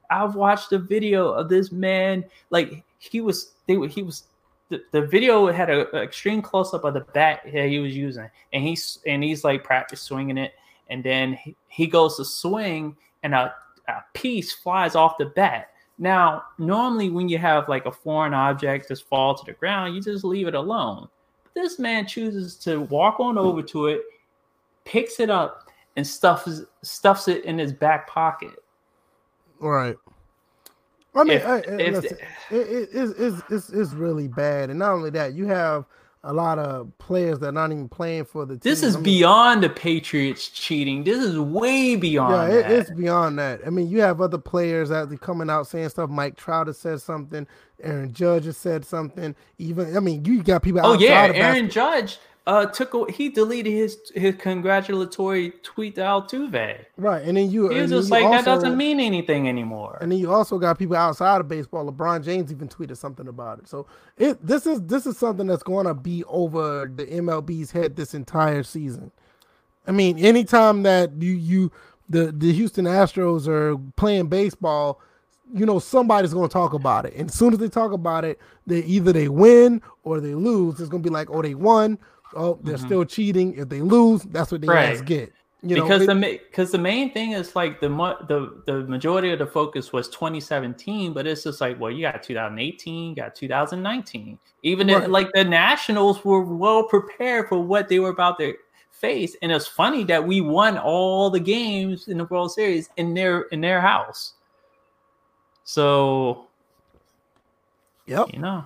I've 0.10 0.36
watched 0.36 0.72
a 0.72 0.80
video 0.80 1.30
of 1.30 1.50
this 1.50 1.72
man, 1.72 2.26
like 2.50 2.84
he 2.98 3.22
was, 3.22 3.54
they 3.68 3.78
were, 3.78 3.88
he 3.88 4.04
was. 4.04 4.24
The, 4.70 4.84
the 4.92 5.02
video 5.02 5.52
had 5.52 5.70
a, 5.72 5.96
a 5.98 6.04
extreme 6.04 6.44
close 6.44 6.76
up 6.76 6.84
of 6.84 6.94
the 6.94 7.02
bat 7.02 7.42
that 7.44 7.70
he 7.70 7.80
was 7.80 7.96
using, 7.96 8.30
and 8.54 8.64
he's 8.64 9.00
and 9.08 9.24
he's 9.24 9.44
like 9.44 9.64
practice 9.64 10.02
swinging 10.02 10.38
it, 10.38 10.54
and 10.90 11.04
then 11.04 11.34
he, 11.34 11.56
he 11.68 11.88
goes 11.88 12.18
to 12.18 12.26
swing, 12.26 12.96
and 13.24 13.34
a, 13.34 13.54
a 13.88 14.04
piece 14.14 14.54
flies 14.54 14.96
off 14.96 15.18
the 15.18 15.26
bat. 15.26 15.72
Now, 15.98 16.44
normally 16.58 17.10
when 17.10 17.28
you 17.28 17.38
have 17.40 17.68
like 17.68 17.86
a 17.88 17.92
foreign 17.92 18.34
object 18.34 18.88
just 18.88 19.08
fall 19.08 19.36
to 19.36 19.46
the 19.46 19.54
ground, 19.54 19.96
you 19.96 20.02
just 20.02 20.24
leave 20.24 20.48
it 20.48 20.56
alone. 20.56 21.10
This 21.56 21.80
man 21.80 22.06
chooses 22.06 22.56
to 22.58 22.82
walk 22.82 23.20
on 23.20 23.38
over 23.38 23.62
to 23.64 23.88
it, 23.88 24.02
picks 24.86 25.20
it 25.20 25.30
up, 25.30 25.70
and 25.96 26.06
stuffs 26.06 26.62
stuffs 26.82 27.28
it 27.28 27.44
in 27.46 27.58
his 27.58 27.74
back 27.74 28.08
pocket. 28.08 28.64
Right. 29.60 29.98
I 31.16 31.24
mean, 31.24 31.38
If- 31.38 31.46
I- 31.48 31.58
if- 31.58 32.06
it, 32.06 32.12
it, 32.52 32.90
it's, 32.94 33.20
it's, 33.20 33.42
it's, 33.50 33.70
it's 33.70 33.94
really 33.94 34.28
bad. 34.28 34.70
And 34.70 34.80
not 34.80 34.92
only 34.92 35.10
that, 35.12 35.34
you 35.34 35.48
have 35.48 35.86
a 36.24 36.34
lot 36.34 36.60
of 36.60 36.92
players 36.98 37.40
that 37.40 37.48
are 37.48 37.52
not 37.54 37.72
even 37.72 37.88
playing 37.88 38.26
for 38.26 38.46
the 38.46 38.56
team. 38.56 38.60
This 38.62 38.84
is 38.84 38.96
I 38.96 38.98
mean, 38.98 39.04
beyond 39.06 39.64
the 39.64 39.70
Patriots 39.70 40.50
cheating. 40.50 41.04
This 41.06 41.24
is 41.24 41.40
way 41.40 41.92
Yeah, 41.92 41.96
beyond 41.98 42.54
it, 42.54 42.64
that. 42.64 42.72
it's 42.72 42.92
beyond 42.92 43.40
that. 43.40 43.62
I 43.66 43.70
mean, 43.70 43.88
you 43.90 44.02
have 44.02 44.20
other 44.20 44.38
players 44.38 44.90
that 44.90 45.12
are 45.12 45.18
coming 45.18 45.50
out 45.50 45.68
saying 45.68 45.90
stuff. 45.90 46.10
Mike 46.10 46.36
Trout 46.36 46.68
has 46.68 46.78
said 46.78 47.00
something. 47.02 47.48
Aaron 47.82 48.12
Judge 48.12 48.44
has 48.46 48.58
said 48.58 48.84
something. 48.84 49.34
Even, 49.60 49.96
I 49.96 50.02
mean, 50.02 50.26
you 50.26 50.44
got 50.44 50.62
people 50.62 50.82
oh 50.84 50.94
yeah, 51.00 51.32
Aaron 51.34 51.68
basketball- 51.70 52.02
Judge 52.02 52.18
uh 52.48 52.66
took 52.66 52.94
a, 52.94 53.12
he 53.12 53.30
deleted 53.30 53.72
his 53.72 53.98
his 54.16 54.36
congratulatory 54.36 55.52
tweet 55.62 55.96
to 55.96 56.02
Altuve. 56.02 56.86
Right. 56.98 57.24
And 57.24 57.38
then 57.38 57.52
you, 57.52 57.70
He 57.70 57.80
was 57.80 57.92
just 57.92 58.10
like 58.10 58.24
that 58.24 58.46
doesn't 58.46 58.78
mean 58.78 59.00
anything 59.00 59.48
anymore. 59.48 59.98
And 60.02 60.12
then 60.12 60.20
you 60.20 60.32
also 60.32 60.58
got 60.58 60.80
people 60.80 60.96
outside 60.96 61.42
of 61.42 61.48
baseball. 61.48 61.92
LeBron 61.92 62.24
James 62.24 62.52
even 62.52 62.68
tweeted 62.68 62.98
something 62.98 63.28
about 63.28 63.60
it. 63.60 63.68
So 63.68 63.86
it 64.18 64.46
this 64.46 64.66
is 64.66 64.82
this 64.84 65.06
is 65.06 65.18
something 65.18 65.48
that's 65.48 65.64
going 65.64 65.86
to 65.86 65.94
be 65.94 66.24
over 66.26 66.92
the 66.94 67.06
MLB's 67.06 67.72
head 67.72 67.96
this 67.96 68.14
entire 68.14 68.64
season. 68.64 69.12
I 69.88 69.92
mean, 69.92 70.18
anytime 70.20 70.84
that 70.84 71.12
you 71.22 71.34
you 71.34 71.72
the 72.10 72.32
the 72.32 72.52
Houston 72.54 72.86
Astros 72.86 73.48
are 73.48 73.78
playing 73.96 74.28
baseball, 74.28 75.02
you 75.54 75.66
know 75.66 75.80
somebody's 75.80 76.34
going 76.34 76.50
to 76.50 76.54
talk 76.54 76.74
about 76.74 77.06
it. 77.06 77.14
And 77.16 77.30
as 77.30 77.36
soon 77.36 77.54
as 77.54 77.60
they 77.60 77.70
talk 77.70 77.92
about 77.92 78.26
it, 78.26 78.40
they 78.66 78.80
either 78.80 79.14
they 79.14 79.30
win 79.30 79.82
or 80.04 80.20
they 80.20 80.34
lose. 80.34 80.80
It's 80.80 80.90
going 80.90 81.04
to 81.04 81.10
be 81.10 81.14
like, 81.14 81.30
oh, 81.30 81.42
they 81.42 81.56
won. 81.56 81.98
Oh, 82.36 82.60
they're 82.64 82.78
Mhm. 82.78 82.86
still 82.86 83.06
cheating. 83.06 83.54
If 83.56 83.70
they 83.70 83.82
lose, 83.82 84.24
that's 84.24 84.52
what 84.52 84.62
they 84.62 84.68
Right. 84.68 84.90
guys 84.90 85.02
get. 85.02 85.34
You 85.62 85.76
because 85.76 86.08
know, 86.08 86.14
the 86.14 86.40
because 86.50 86.72
the 86.72 86.78
main 86.78 87.12
thing 87.12 87.34
is 87.34 87.54
like 87.54 87.82
the 87.82 87.90
the 87.90 88.64
the 88.66 88.84
majority 88.86 89.32
of 89.32 89.40
the 89.40 89.46
focus 89.46 89.92
was 89.92 90.08
2017, 90.08 91.12
but 91.12 91.28
it's 91.28 91.44
just 91.44 91.60
like 91.60 91.78
well, 91.78 91.92
you 91.92 92.02
got 92.02 92.24
2018, 92.24 93.10
you 93.10 93.16
got 93.16 93.36
2019. 93.36 94.40
Even 94.64 94.88
right. 94.88 95.04
if, 95.04 95.10
like 95.10 95.30
the 95.34 95.44
Nationals 95.44 96.24
were 96.24 96.42
well 96.42 96.84
prepared 96.84 97.50
for 97.50 97.60
what 97.60 97.90
they 97.90 98.00
were 98.00 98.10
about 98.10 98.40
to 98.40 98.54
face, 98.92 99.36
and 99.42 99.52
it's 99.52 99.68
funny 99.68 100.06
that 100.06 100.26
we 100.26 100.40
won 100.40 100.78
all 100.78 101.30
the 101.30 101.42
games 101.42 102.08
in 102.08 102.18
the 102.18 102.26
World 102.26 102.54
Series 102.54 102.90
in 102.96 103.14
their 103.14 103.42
in 103.52 103.60
their 103.60 103.82
house. 103.82 104.36
So, 105.66 106.48
yep, 108.08 108.28
you 108.32 108.40
know. 108.40 108.66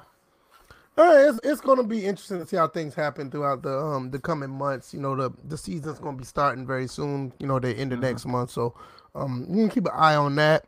All 0.95 1.05
right, 1.05 1.27
it's, 1.27 1.39
it's 1.43 1.61
going 1.61 1.77
to 1.77 1.83
be 1.83 2.05
interesting 2.05 2.39
to 2.39 2.45
see 2.45 2.55
how 2.55 2.67
things 2.67 2.93
happen 2.93 3.31
throughout 3.31 3.63
the 3.63 3.75
um 3.75 4.11
the 4.11 4.19
coming 4.19 4.51
months. 4.51 4.93
You 4.93 4.99
know, 4.99 5.15
the 5.15 5.31
the 5.45 5.57
season's 5.57 5.99
going 5.99 6.15
to 6.15 6.19
be 6.19 6.25
starting 6.25 6.67
very 6.67 6.87
soon. 6.87 7.33
You 7.39 7.47
know, 7.47 7.59
they 7.59 7.73
end 7.75 7.91
the 7.91 7.95
mm-hmm. 7.95 8.05
next 8.05 8.25
month, 8.25 8.51
so 8.51 8.75
um 9.15 9.45
you 9.49 9.63
can 9.63 9.69
keep 9.69 9.85
an 9.85 9.93
eye 9.95 10.15
on 10.15 10.35
that. 10.35 10.65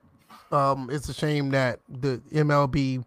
Um, 0.52 0.90
it's 0.92 1.10
a 1.10 1.14
shame 1.14 1.50
that 1.52 1.80
the 1.90 2.22
MLB 2.32 3.04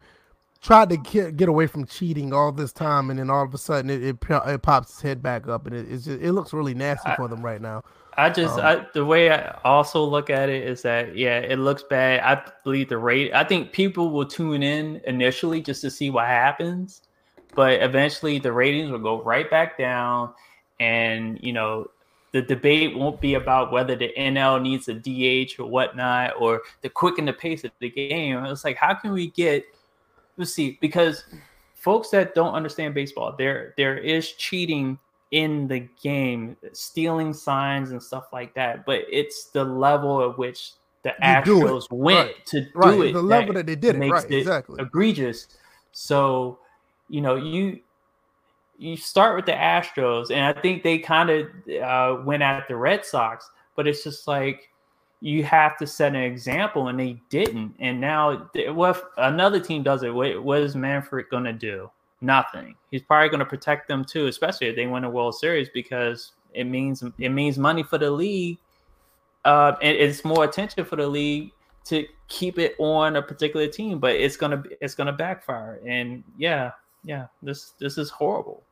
tried 0.61 0.91
to 0.91 0.97
get, 0.97 1.37
get 1.37 1.49
away 1.49 1.67
from 1.67 1.87
cheating 1.87 2.33
all 2.33 2.53
this 2.53 2.73
time, 2.73 3.11
and 3.11 3.19
then 3.19 3.31
all 3.31 3.45
of 3.45 3.55
a 3.55 3.59
sudden 3.59 3.91
it 3.91 4.03
it, 4.03 4.17
it 4.47 4.63
pops 4.63 4.91
its 4.91 5.01
head 5.01 5.23
back 5.23 5.49
up, 5.49 5.67
and 5.67 5.75
it 5.75 5.89
just, 5.89 6.09
it 6.09 6.33
looks 6.33 6.53
really 6.53 6.75
nasty 6.75 7.11
I, 7.11 7.17
for 7.17 7.27
them 7.27 7.45
right 7.45 7.61
now. 7.61 7.83
I 8.17 8.31
just 8.31 8.59
um, 8.59 8.65
I, 8.65 8.87
the 8.95 9.05
way 9.05 9.31
I 9.31 9.57
also 9.65 10.05
look 10.05 10.31
at 10.31 10.49
it 10.49 10.67
is 10.67 10.83
that 10.83 11.17
yeah, 11.17 11.39
it 11.39 11.59
looks 11.59 11.83
bad. 11.83 12.21
I 12.21 12.51
believe 12.65 12.89
the 12.89 12.99
rate. 12.99 13.33
I 13.33 13.45
think 13.45 13.73
people 13.73 14.11
will 14.11 14.27
tune 14.27 14.63
in 14.63 15.01
initially 15.07 15.61
just 15.61 15.81
to 15.83 15.91
see 15.91 16.11
what 16.11 16.27
happens, 16.27 17.03
but 17.55 17.83
eventually 17.83 18.39
the 18.39 18.53
ratings 18.53 18.91
will 18.91 18.99
go 18.99 19.23
right 19.23 19.51
back 19.51 19.79
down, 19.79 20.33
and 20.81 21.39
you 21.43 21.53
know 21.53 21.91
the 22.33 22.43
debate 22.43 22.97
won't 22.97 23.21
be 23.21 23.35
about 23.35 23.73
whether 23.73 23.97
the 23.97 24.13
NL 24.19 24.61
needs 24.61 24.89
a 24.89 24.95
DH 24.95 25.59
or 25.59 25.67
whatnot 25.67 26.35
or 26.39 26.63
the 26.83 26.89
quicken 26.89 27.25
the 27.25 27.33
pace 27.33 27.65
of 27.65 27.71
the 27.81 27.91
game. 27.91 28.45
It's 28.45 28.65
like 28.65 28.77
how 28.77 28.95
can 28.95 29.13
we 29.13 29.29
get 29.31 29.65
let's 30.37 30.53
see 30.53 30.79
because 30.81 31.25
folks 31.75 32.11
that 32.11 32.35
don't 32.35 32.55
understand 32.55 32.95
baseball, 32.95 33.35
there 33.37 33.75
there 33.77 33.97
is 33.97 34.33
cheating 34.33 34.99
in 35.31 35.69
the 35.69 35.81
game, 36.03 36.57
stealing 36.73 37.33
signs 37.33 37.91
and 37.91 38.03
stuff 38.03 38.27
like 38.33 38.55
that. 38.55 38.85
But 38.87 39.03
it's 39.11 39.47
the 39.47 39.65
level 39.65 40.29
at 40.29 40.39
which 40.39 40.73
the 41.03 41.11
you 41.11 41.25
Astros 41.25 41.91
went 41.91 42.29
right. 42.29 42.47
to 42.47 42.67
right. 42.75 42.91
do 42.93 43.03
it. 43.03 43.13
The 43.13 43.23
level 43.23 43.55
that, 43.55 43.67
that 43.67 43.67
they 43.67 43.77
did 43.77 43.97
it, 43.97 44.11
right? 44.11 44.25
It 44.25 44.39
exactly. 44.39 44.83
Egregious. 44.83 45.49
So, 45.93 46.59
you 47.09 47.21
know, 47.21 47.37
you 47.37 47.81
you 48.79 48.97
start 48.97 49.35
with 49.37 49.47
the 49.47 49.53
Astros, 49.53 50.31
and 50.31 50.41
I 50.41 50.61
think 50.61 50.83
they 50.83 50.99
kind 50.99 51.31
of 51.31 51.49
uh, 51.83 52.23
went 52.25 52.43
at 52.43 52.69
the 52.69 52.77
Red 52.77 53.05
Sox, 53.05 53.51
but 53.75 53.89
it's 53.89 54.05
just 54.05 54.29
like 54.29 54.71
you 55.21 55.43
have 55.43 55.77
to 55.79 55.87
set 55.87 56.15
an 56.15 56.23
example, 56.23 56.89
and 56.89 56.99
they 56.99 57.21
didn't. 57.29 57.75
And 57.81 58.01
now, 58.01 58.49
what 58.69 59.03
another 59.17 59.59
team 59.59 59.83
does 59.83 60.05
it? 60.05 60.15
What, 60.15 60.43
what 60.43 60.61
is 60.61 60.77
Manfred 60.77 61.27
going 61.29 61.45
to 61.45 61.53
do? 61.53 61.91
Nothing. 62.21 62.77
He's 62.91 63.03
probably 63.03 63.29
going 63.29 63.41
to 63.41 63.47
protect 63.47 63.89
them 63.89 64.05
too, 64.05 64.27
especially 64.27 64.69
if 64.69 64.77
they 64.77 64.87
win 64.87 65.05
a 65.05 65.11
World 65.11 65.35
Series, 65.35 65.69
because 65.69 66.33
it 66.55 66.65
means 66.65 67.03
it 67.19 67.31
means 67.31 67.59
money 67.59 67.83
for 67.83 67.99
the 67.99 68.11
league. 68.11 68.59
Uh, 69.45 69.75
and 69.83 69.97
it's 69.97 70.25
more 70.25 70.45
attention 70.45 70.85
for 70.85 70.97
the 70.97 71.07
league 71.07 71.53
to 71.87 72.07
keep 72.29 72.59
it 72.59 72.75
on 72.79 73.17
a 73.17 73.23
particular 73.23 73.67
team, 73.67 73.99
but 73.99 74.15
it's 74.15 74.37
gonna 74.37 74.63
it's 74.81 74.95
gonna 74.95 75.13
backfire. 75.13 75.81
And 75.87 76.23
yeah, 76.37 76.73
yeah, 77.09 77.27
this 77.43 77.73
this 77.81 77.97
is 77.97 78.11
horrible. 78.11 78.63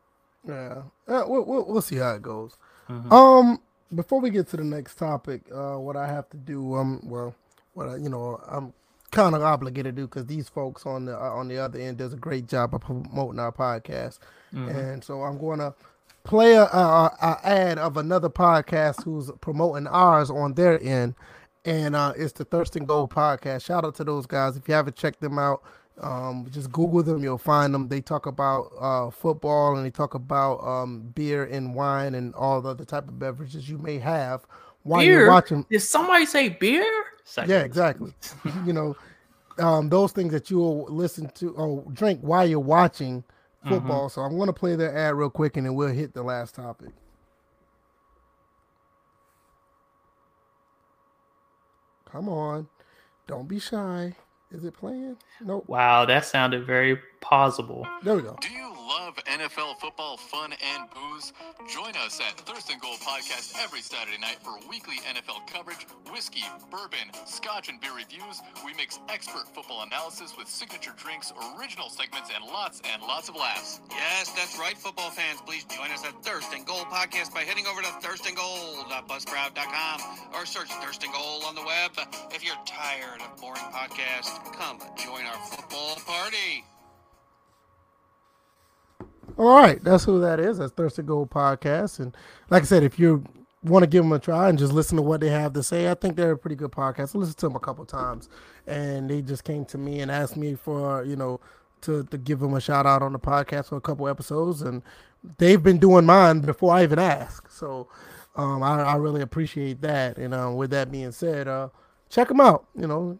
Yeah, 0.46 0.82
uh, 1.08 1.24
we'll, 1.26 1.44
we'll, 1.46 1.64
we'll 1.66 1.82
see 1.82 1.96
how 1.96 2.12
it 2.12 2.22
goes. 2.22 2.58
Mm-hmm. 2.88 3.10
Um, 3.10 3.60
before 3.94 4.20
we 4.20 4.28
get 4.28 4.46
to 4.48 4.58
the 4.58 4.64
next 4.64 4.96
topic, 4.96 5.40
uh, 5.50 5.76
what 5.76 5.96
I 5.96 6.06
have 6.06 6.28
to 6.30 6.36
do, 6.36 6.74
um, 6.74 7.00
well, 7.02 7.34
what 7.72 7.88
I, 7.88 7.96
you 7.96 8.10
know, 8.10 8.38
I'm 8.46 8.74
kind 9.10 9.34
of 9.34 9.42
obligated 9.42 9.96
to 9.96 10.02
do 10.02 10.06
because 10.06 10.26
these 10.26 10.50
folks 10.50 10.84
on 10.84 11.06
the 11.06 11.16
uh, 11.16 11.30
on 11.30 11.48
the 11.48 11.56
other 11.56 11.80
end 11.80 11.96
does 11.96 12.12
a 12.12 12.18
great 12.18 12.46
job 12.46 12.74
of 12.74 12.82
promoting 12.82 13.40
our 13.40 13.52
podcast, 13.52 14.18
mm-hmm. 14.52 14.68
and 14.68 15.02
so 15.02 15.22
I'm 15.22 15.38
going 15.38 15.60
to 15.60 15.74
play 16.22 16.56
a, 16.56 16.64
a, 16.64 17.16
a, 17.22 17.40
ad 17.42 17.78
of 17.78 17.96
another 17.96 18.28
podcast 18.28 19.02
who's 19.02 19.30
promoting 19.40 19.86
ours 19.86 20.30
on 20.30 20.52
their 20.52 20.78
end, 20.82 21.14
and 21.64 21.96
uh, 21.96 22.12
it's 22.14 22.32
the 22.32 22.44
Thirst 22.44 22.76
and 22.76 22.86
Gold 22.86 23.10
podcast. 23.10 23.64
Shout 23.64 23.86
out 23.86 23.94
to 23.94 24.04
those 24.04 24.26
guys 24.26 24.58
if 24.58 24.68
you 24.68 24.74
haven't 24.74 24.96
checked 24.96 25.22
them 25.22 25.38
out. 25.38 25.62
Um, 26.00 26.46
just 26.50 26.70
Google 26.72 27.02
them, 27.02 27.22
you'll 27.22 27.38
find 27.38 27.72
them. 27.72 27.88
They 27.88 28.02
talk 28.02 28.26
about 28.26 28.70
uh, 28.78 29.10
football 29.10 29.76
and 29.76 29.86
they 29.86 29.90
talk 29.90 30.14
about 30.14 30.58
um, 30.58 31.12
beer 31.14 31.44
and 31.44 31.74
wine 31.74 32.14
and 32.14 32.34
all 32.34 32.60
the 32.60 32.70
other 32.70 32.84
type 32.84 33.08
of 33.08 33.18
beverages 33.18 33.68
you 33.68 33.78
may 33.78 33.98
have 33.98 34.44
while 34.82 35.00
beer? 35.00 35.20
you're 35.20 35.30
watching. 35.30 35.64
Did 35.70 35.80
somebody 35.80 36.26
say 36.26 36.50
beer? 36.50 37.04
Yeah, 37.46 37.60
exactly. 37.60 38.12
you 38.66 38.72
know, 38.72 38.96
um, 39.58 39.88
those 39.88 40.12
things 40.12 40.32
that 40.32 40.50
you'll 40.50 40.84
listen 40.84 41.30
to 41.36 41.52
or 41.54 41.82
drink 41.92 42.20
while 42.20 42.46
you're 42.46 42.60
watching 42.60 43.24
football. 43.66 44.08
Mm-hmm. 44.08 44.20
So 44.20 44.22
I'm 44.22 44.36
going 44.36 44.48
to 44.48 44.52
play 44.52 44.76
their 44.76 44.96
ad 44.96 45.14
real 45.14 45.30
quick 45.30 45.56
and 45.56 45.66
then 45.66 45.74
we'll 45.74 45.88
hit 45.88 46.12
the 46.12 46.22
last 46.22 46.54
topic. 46.54 46.90
Come 52.04 52.28
on. 52.28 52.68
Don't 53.26 53.48
be 53.48 53.58
shy. 53.58 54.14
Is 54.52 54.64
it 54.64 54.74
playing? 54.74 55.16
Nope. 55.40 55.64
Wow, 55.66 56.04
that 56.04 56.24
sounded 56.24 56.64
very 56.64 56.98
plausible. 57.20 57.86
There 58.02 58.14
we 58.14 58.22
go. 58.22 58.36
Do 58.40 58.50
you 58.52 58.75
love 58.96 59.16
NFL 59.26 59.76
football 59.78 60.16
fun 60.16 60.52
and 60.52 60.88
booze? 60.90 61.34
Join 61.68 61.94
us 61.96 62.18
at 62.20 62.40
Thirst 62.40 62.70
and 62.70 62.80
Gold 62.80 62.98
Podcast 63.00 63.54
every 63.62 63.82
Saturday 63.82 64.16
night 64.18 64.38
for 64.42 64.56
weekly 64.70 64.96
NFL 65.04 65.46
coverage, 65.46 65.86
whiskey, 66.10 66.44
bourbon, 66.70 67.10
scotch, 67.26 67.68
and 67.68 67.78
beer 67.78 67.94
reviews. 67.94 68.40
We 68.64 68.72
mix 68.72 68.98
expert 69.10 69.48
football 69.54 69.82
analysis 69.82 70.34
with 70.38 70.48
signature 70.48 70.94
drinks, 70.96 71.30
original 71.58 71.90
segments, 71.90 72.30
and 72.34 72.42
lots 72.44 72.80
and 72.90 73.02
lots 73.02 73.28
of 73.28 73.36
laughs. 73.36 73.82
Yes, 73.90 74.30
that's 74.30 74.58
right, 74.58 74.78
football 74.78 75.10
fans. 75.10 75.42
Please 75.44 75.64
join 75.64 75.90
us 75.90 76.02
at 76.04 76.24
Thirst 76.24 76.54
and 76.54 76.64
Gold 76.64 76.86
Podcast 76.86 77.34
by 77.34 77.40
heading 77.40 77.66
over 77.66 77.82
to 77.82 77.88
thirstandgold.buzzsprout.com 78.00 80.00
or 80.34 80.46
search 80.46 80.70
Thirst 80.80 81.04
and 81.04 81.12
Gold 81.12 81.44
on 81.44 81.54
the 81.54 81.62
web. 81.62 81.90
If 82.32 82.42
you're 82.42 82.56
tired 82.64 83.20
of 83.20 83.36
boring 83.40 83.60
podcasts, 83.74 84.40
come 84.54 84.78
join 84.96 85.26
our 85.26 85.36
football 85.48 85.96
party. 86.06 86.64
All 89.38 89.60
right, 89.60 89.82
that's 89.82 90.04
who 90.04 90.20
that 90.20 90.40
is. 90.40 90.58
That's 90.58 90.72
Thirst 90.72 90.98
and 90.98 91.06
Gold 91.06 91.30
Podcast. 91.30 92.00
And 92.00 92.16
like 92.48 92.62
I 92.62 92.66
said, 92.66 92.82
if 92.82 92.98
you 92.98 93.24
want 93.62 93.82
to 93.82 93.86
give 93.86 94.02
them 94.02 94.12
a 94.12 94.18
try 94.18 94.48
and 94.48 94.58
just 94.58 94.72
listen 94.72 94.96
to 94.96 95.02
what 95.02 95.20
they 95.20 95.28
have 95.28 95.52
to 95.54 95.62
say, 95.62 95.90
I 95.90 95.94
think 95.94 96.16
they're 96.16 96.32
a 96.32 96.38
pretty 96.38 96.56
good 96.56 96.72
podcast. 96.72 97.14
I 97.14 97.18
listened 97.18 97.36
to 97.38 97.46
them 97.46 97.56
a 97.56 97.60
couple 97.60 97.84
times, 97.84 98.30
and 98.66 99.10
they 99.10 99.20
just 99.20 99.44
came 99.44 99.66
to 99.66 99.78
me 99.78 100.00
and 100.00 100.10
asked 100.10 100.36
me 100.36 100.54
for 100.54 101.04
you 101.04 101.16
know 101.16 101.40
to 101.82 102.04
to 102.04 102.18
give 102.18 102.40
them 102.40 102.54
a 102.54 102.60
shout 102.60 102.86
out 102.86 103.02
on 103.02 103.12
the 103.12 103.18
podcast 103.18 103.68
for 103.68 103.76
a 103.76 103.80
couple 103.80 104.08
episodes, 104.08 104.62
and 104.62 104.82
they've 105.38 105.62
been 105.62 105.78
doing 105.78 106.06
mine 106.06 106.40
before 106.40 106.72
I 106.72 106.82
even 106.82 106.98
asked. 106.98 107.52
So 107.52 107.88
um, 108.36 108.62
I, 108.62 108.82
I, 108.82 108.96
really 108.96 109.22
appreciate 109.22 109.80
that. 109.82 110.18
And 110.18 110.34
uh, 110.34 110.52
with 110.54 110.70
that 110.70 110.90
being 110.90 111.12
said, 111.12 111.48
uh, 111.48 111.68
check 112.10 112.28
them 112.28 112.40
out. 112.40 112.66
You 112.78 112.86
know, 112.86 113.18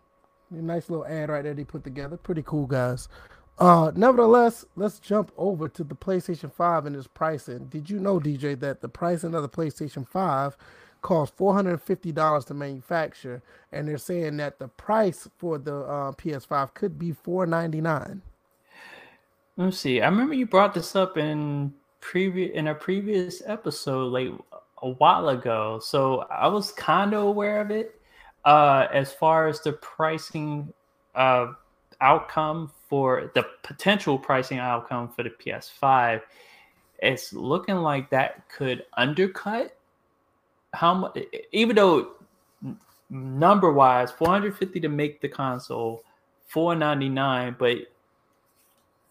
nice 0.50 0.88
little 0.88 1.06
ad 1.06 1.28
right 1.28 1.42
there 1.42 1.54
they 1.54 1.64
put 1.64 1.84
together. 1.84 2.16
Pretty 2.16 2.42
cool 2.42 2.66
guys. 2.66 3.08
Uh, 3.58 3.90
nevertheless, 3.94 4.66
let's 4.76 4.98
jump 4.98 5.32
over 5.38 5.68
to 5.68 5.82
the 5.82 5.94
PlayStation 5.94 6.52
5 6.52 6.86
and 6.86 6.96
its 6.96 7.06
pricing. 7.06 7.66
Did 7.66 7.88
you 7.88 7.98
know, 7.98 8.20
DJ, 8.20 8.58
that 8.60 8.82
the 8.82 8.88
pricing 8.88 9.34
of 9.34 9.42
the 9.42 9.48
PlayStation 9.48 10.06
5 10.06 10.56
costs 11.00 11.34
$450 11.38 12.44
to 12.46 12.54
manufacture, 12.54 13.42
and 13.72 13.88
they're 13.88 13.96
saying 13.96 14.36
that 14.38 14.58
the 14.58 14.68
price 14.68 15.28
for 15.38 15.56
the 15.56 15.76
uh, 15.76 16.12
PS5 16.12 16.74
could 16.74 16.98
be 16.98 17.12
499. 17.12 18.22
Let 19.56 19.64
me 19.64 19.72
see. 19.72 20.02
I 20.02 20.08
remember 20.08 20.34
you 20.34 20.46
brought 20.46 20.74
this 20.74 20.94
up 20.94 21.16
in 21.16 21.72
previous 22.00 22.54
in 22.54 22.68
a 22.68 22.74
previous 22.74 23.42
episode, 23.46 24.12
like 24.12 24.28
a 24.82 24.90
while 24.90 25.30
ago. 25.30 25.80
So 25.82 26.26
I 26.30 26.48
was 26.48 26.72
kind 26.72 27.14
of 27.14 27.22
aware 27.22 27.62
of 27.62 27.70
it. 27.70 27.98
Uh, 28.44 28.86
as 28.92 29.12
far 29.12 29.48
as 29.48 29.60
the 29.62 29.72
pricing 29.72 30.72
uh, 31.14 31.52
outcome 32.00 32.70
for 32.88 33.30
the 33.34 33.44
potential 33.62 34.18
pricing 34.18 34.58
outcome 34.58 35.08
for 35.08 35.22
the 35.22 35.30
PS5, 35.30 36.22
it's 37.00 37.32
looking 37.32 37.76
like 37.76 38.10
that 38.10 38.48
could 38.48 38.84
undercut 38.96 39.76
how 40.72 40.94
much, 40.94 41.18
even 41.52 41.76
though 41.76 42.12
number 43.10 43.72
wise, 43.72 44.10
450 44.10 44.80
to 44.80 44.88
make 44.88 45.20
the 45.20 45.28
console, 45.28 46.02
499, 46.48 47.56
but 47.58 47.78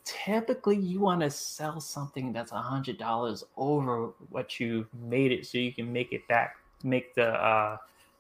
typically 0.04 0.78
you 0.78 1.00
want 1.00 1.22
to 1.22 1.30
sell 1.30 1.80
something 1.82 2.32
that's 2.32 2.52
a 2.52 2.58
hundred 2.58 2.98
dollars 2.98 3.44
over 3.58 4.10
what 4.30 4.60
you 4.60 4.86
made 5.08 5.32
it 5.32 5.46
so 5.46 5.58
you 5.58 5.74
can 5.74 5.92
make 5.92 6.14
it 6.14 6.28
back, 6.28 6.58
make 6.84 7.16
the 7.16 7.28
uh 7.28 7.78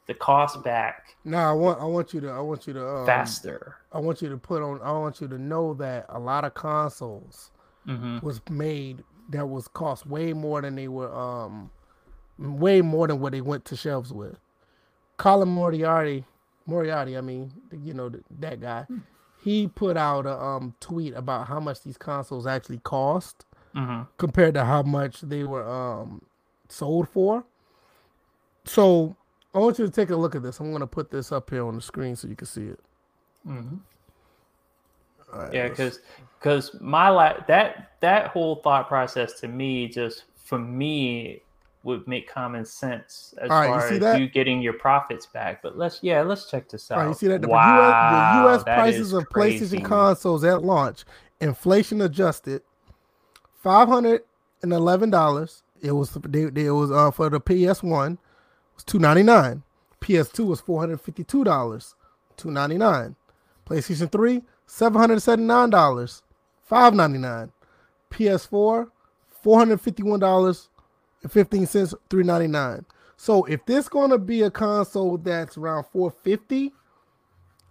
the 0.07 0.13
cost 0.13 0.63
back. 0.63 1.15
No, 1.23 1.37
I 1.37 1.53
want 1.53 1.81
I 1.81 1.85
want 1.85 2.13
you 2.13 2.21
to 2.21 2.29
I 2.29 2.39
want 2.39 2.67
you 2.67 2.73
to 2.73 2.87
um, 2.87 3.05
faster. 3.05 3.77
I 3.91 3.99
want 3.99 4.21
you 4.21 4.29
to 4.29 4.37
put 4.37 4.61
on. 4.61 4.81
I 4.81 4.91
want 4.91 5.21
you 5.21 5.27
to 5.27 5.37
know 5.37 5.73
that 5.75 6.05
a 6.09 6.19
lot 6.19 6.45
of 6.45 6.53
consoles 6.53 7.51
mm-hmm. 7.87 8.25
was 8.25 8.41
made 8.49 9.03
that 9.29 9.47
was 9.47 9.67
cost 9.67 10.05
way 10.05 10.33
more 10.33 10.61
than 10.61 10.75
they 10.75 10.87
were 10.87 11.13
um 11.13 11.71
way 12.37 12.81
more 12.81 13.07
than 13.07 13.19
what 13.19 13.31
they 13.31 13.41
went 13.41 13.65
to 13.65 13.75
shelves 13.75 14.13
with. 14.13 14.37
Colin 15.17 15.47
Moriarty, 15.47 16.25
Moriarty, 16.65 17.17
I 17.17 17.21
mean, 17.21 17.51
you 17.71 17.93
know 17.93 18.11
that 18.39 18.59
guy. 18.59 18.85
He 19.41 19.67
put 19.67 19.95
out 19.95 20.25
a 20.25 20.37
um, 20.37 20.73
tweet 20.79 21.13
about 21.13 21.47
how 21.47 21.59
much 21.59 21.83
these 21.83 21.97
consoles 21.97 22.47
actually 22.47 22.79
cost 22.79 23.45
hmm 23.73 24.03
compared 24.17 24.53
to 24.53 24.65
how 24.65 24.81
much 24.81 25.21
they 25.21 25.43
were 25.43 25.67
um, 25.67 26.21
sold 26.69 27.09
for. 27.09 27.43
So 28.65 29.15
I 29.55 29.59
want 29.59 29.79
you 29.79 29.85
to 29.85 29.91
take 29.91 30.09
a 30.09 30.15
look 30.15 30.35
at 30.35 30.43
this. 30.43 30.59
I'm 30.59 30.69
going 30.71 30.81
to 30.81 30.87
put 30.87 31.09
this 31.09 31.31
up 31.31 31.49
here 31.49 31.65
on 31.65 31.75
the 31.75 31.81
screen 31.81 32.15
so 32.17 32.27
you 32.27 32.35
can 32.35 32.45
see 32.47 32.65
it. 32.65 32.79
hmm 33.45 33.75
All 35.33 35.39
right, 35.39 35.53
Yeah, 35.53 35.69
because 35.69 35.99
because 36.39 36.75
my 36.81 37.09
la- 37.09 37.39
that 37.47 37.91
that 38.01 38.27
whole 38.27 38.57
thought 38.57 38.87
process 38.89 39.39
to 39.39 39.47
me 39.47 39.87
just 39.87 40.25
for 40.35 40.59
me 40.59 41.41
would 41.83 42.05
make 42.07 42.27
common 42.27 42.65
sense 42.65 43.33
as 43.39 43.49
All 43.49 43.59
right, 43.59 43.67
you 43.67 43.73
far 43.73 43.87
see 43.87 43.93
as 43.95 43.99
that? 44.01 44.19
you 44.19 44.27
getting 44.27 44.61
your 44.61 44.73
profits 44.73 45.27
back. 45.27 45.61
But 45.61 45.77
let's 45.77 45.99
yeah, 46.03 46.21
let's 46.21 46.49
check 46.51 46.67
this 46.69 46.91
out. 46.91 46.97
All 46.97 47.03
right, 47.03 47.09
you 47.09 47.15
see 47.15 47.27
that 47.27 47.41
the 47.41 47.47
wow, 47.47 47.89
US, 47.91 48.33
the 48.33 48.49
US 48.49 48.63
prices 48.63 49.13
of 49.13 49.29
crazy. 49.29 49.77
PlayStation 49.77 49.85
consoles 49.85 50.43
at 50.43 50.63
launch, 50.63 51.05
inflation 51.39 52.01
adjusted, 52.01 52.61
five 53.61 53.87
hundred 53.87 54.23
and 54.63 54.73
eleven 54.73 55.09
dollars. 55.09 55.63
It 55.81 55.91
was 55.93 56.09
they, 56.11 56.45
they- 56.45 56.65
it 56.65 56.71
was 56.71 56.91
uh, 56.91 57.11
for 57.11 57.29
the 57.29 57.39
PS 57.39 57.81
One 57.83 58.17
was 58.75 58.83
two 58.83 58.99
ninety 58.99 59.23
nine. 59.23 59.63
PS 59.99 60.29
Two 60.29 60.45
was 60.45 60.61
four 60.61 60.79
hundred 60.79 61.01
fifty 61.01 61.23
two 61.23 61.43
dollars, 61.43 61.95
two 62.37 62.51
ninety 62.51 62.77
nine. 62.77 63.15
PlayStation 63.65 64.11
Three 64.11 64.43
seven 64.67 64.99
hundred 64.99 65.21
seventy 65.21 65.45
nine 65.45 65.69
dollars, 65.69 66.23
five 66.63 66.93
ninety 66.93 67.17
nine. 67.17 67.51
PS 68.09 68.45
Four 68.45 68.91
four 69.41 69.57
hundred 69.59 69.81
fifty 69.81 70.03
one 70.03 70.19
dollars 70.19 70.69
and 71.23 71.31
fifteen 71.31 71.65
cents, 71.65 71.93
three 72.09 72.23
ninety 72.23 72.47
nine. 72.47 72.85
So 73.17 73.45
if 73.45 73.65
this 73.65 73.87
gonna 73.89 74.17
be 74.17 74.41
a 74.41 74.51
console 74.51 75.17
that's 75.17 75.57
around 75.57 75.85
four 75.91 76.11
fifty, 76.11 76.73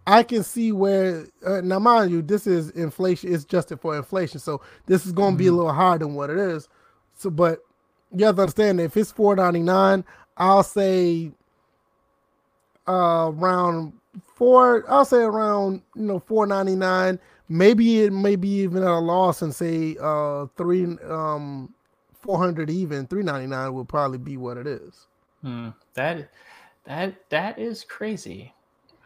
I 0.07 0.23
can 0.23 0.43
see 0.43 0.73
where 0.73 1.27
uh, 1.47 1.61
now, 1.63 1.79
mind 1.79 2.11
you, 2.11 2.23
this 2.23 2.47
is 2.47 2.71
inflation. 2.71 3.33
It's 3.33 3.45
adjusted 3.45 3.81
for 3.81 3.97
inflation, 3.97 4.39
so 4.41 4.61
this 4.87 5.07
is 5.07 5.13
gonna 5.13 5.37
be 5.37 5.47
a 5.47 5.53
little 5.53 5.73
higher 5.73 5.99
than 5.99 6.15
what 6.15 6.31
it 6.31 6.39
is. 6.39 6.69
So, 7.15 7.31
but 7.31 7.61
you 8.15 8.25
have 8.27 8.37
to 8.37 8.43
understand 8.43 8.79
that 8.79 8.85
if 8.85 8.97
it's 8.97 9.13
four 9.13 9.35
ninety 9.37 9.61
nine, 9.61 10.05
I'll 10.37 10.63
say 10.63 11.31
uh, 12.89 13.31
around 13.33 13.93
four. 14.35 14.85
I'll 14.91 15.05
say 15.05 15.23
around 15.23 15.83
you 15.95 16.03
know 16.03 16.19
four 16.19 16.47
ninety 16.47 16.75
nine. 16.77 17.19
Maybe 17.49 18.03
it 18.03 18.13
may 18.13 18.37
be 18.37 18.49
even 18.61 18.83
at 18.83 18.89
a 18.89 18.99
loss 18.99 19.43
and 19.43 19.55
say 19.55 19.97
uh 20.01 20.47
three 20.57 20.85
um 21.09 21.73
four 22.15 22.39
hundred 22.39 22.71
even 22.71 23.07
three 23.07 23.23
ninety 23.23 23.47
nine 23.47 23.73
will 23.75 23.85
probably 23.85 24.19
be 24.19 24.37
what 24.37 24.57
it 24.57 24.67
is. 24.67 25.07
Hmm, 25.43 25.69
that 25.95 26.31
that 26.85 27.29
that 27.31 27.59
is 27.59 27.85
crazy. 27.85 28.55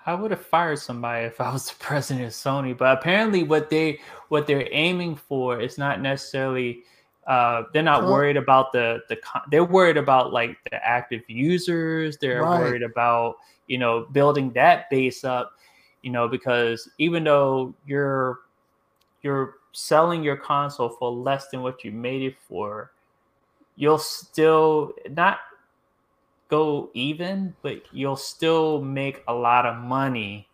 I 0.06 0.14
would 0.14 0.30
have 0.30 0.44
fired 0.44 0.78
somebody 0.78 1.26
if 1.26 1.40
I 1.40 1.52
was 1.52 1.68
the 1.68 1.74
president 1.78 2.26
of 2.26 2.32
Sony. 2.32 2.76
But 2.76 2.96
apparently, 2.96 3.42
what 3.42 3.68
they 3.68 4.00
what 4.28 4.46
they're 4.46 4.68
aiming 4.70 5.16
for 5.16 5.60
is 5.60 5.76
not 5.78 6.00
necessarily. 6.00 6.84
Uh, 7.28 7.64
they're 7.74 7.82
not 7.84 8.02
Huh? 8.02 8.08
worried 8.08 8.36
about 8.38 8.72
the 8.72 9.00
the. 9.08 9.18
They're 9.50 9.64
worried 9.64 9.98
about 9.98 10.32
like 10.32 10.56
the 10.70 10.82
active 10.84 11.22
users. 11.28 12.18
They're 12.18 12.44
Right. 12.44 12.58
worried 12.58 12.82
about 12.82 13.36
you 13.68 13.78
know 13.78 14.06
building 14.12 14.52
that 14.54 14.90
base 14.90 15.24
up. 15.24 15.52
You 16.02 16.10
know 16.10 16.28
because 16.28 16.90
even 16.98 17.24
though 17.24 17.74
you're 17.86 18.40
you're 19.22 19.56
selling 19.72 20.22
your 20.22 20.36
console 20.36 20.90
for 20.90 21.10
less 21.12 21.48
than 21.50 21.62
what 21.62 21.84
you 21.84 21.92
made 21.92 22.22
it 22.22 22.36
for, 22.48 22.92
you'll 23.76 23.98
still 23.98 24.92
not 25.10 25.38
go 26.48 26.90
even, 26.94 27.54
but 27.62 27.82
you'll 27.92 28.16
still 28.16 28.80
make 28.82 29.22
a 29.28 29.34
lot 29.34 29.66
of 29.66 29.76
money 29.76 30.48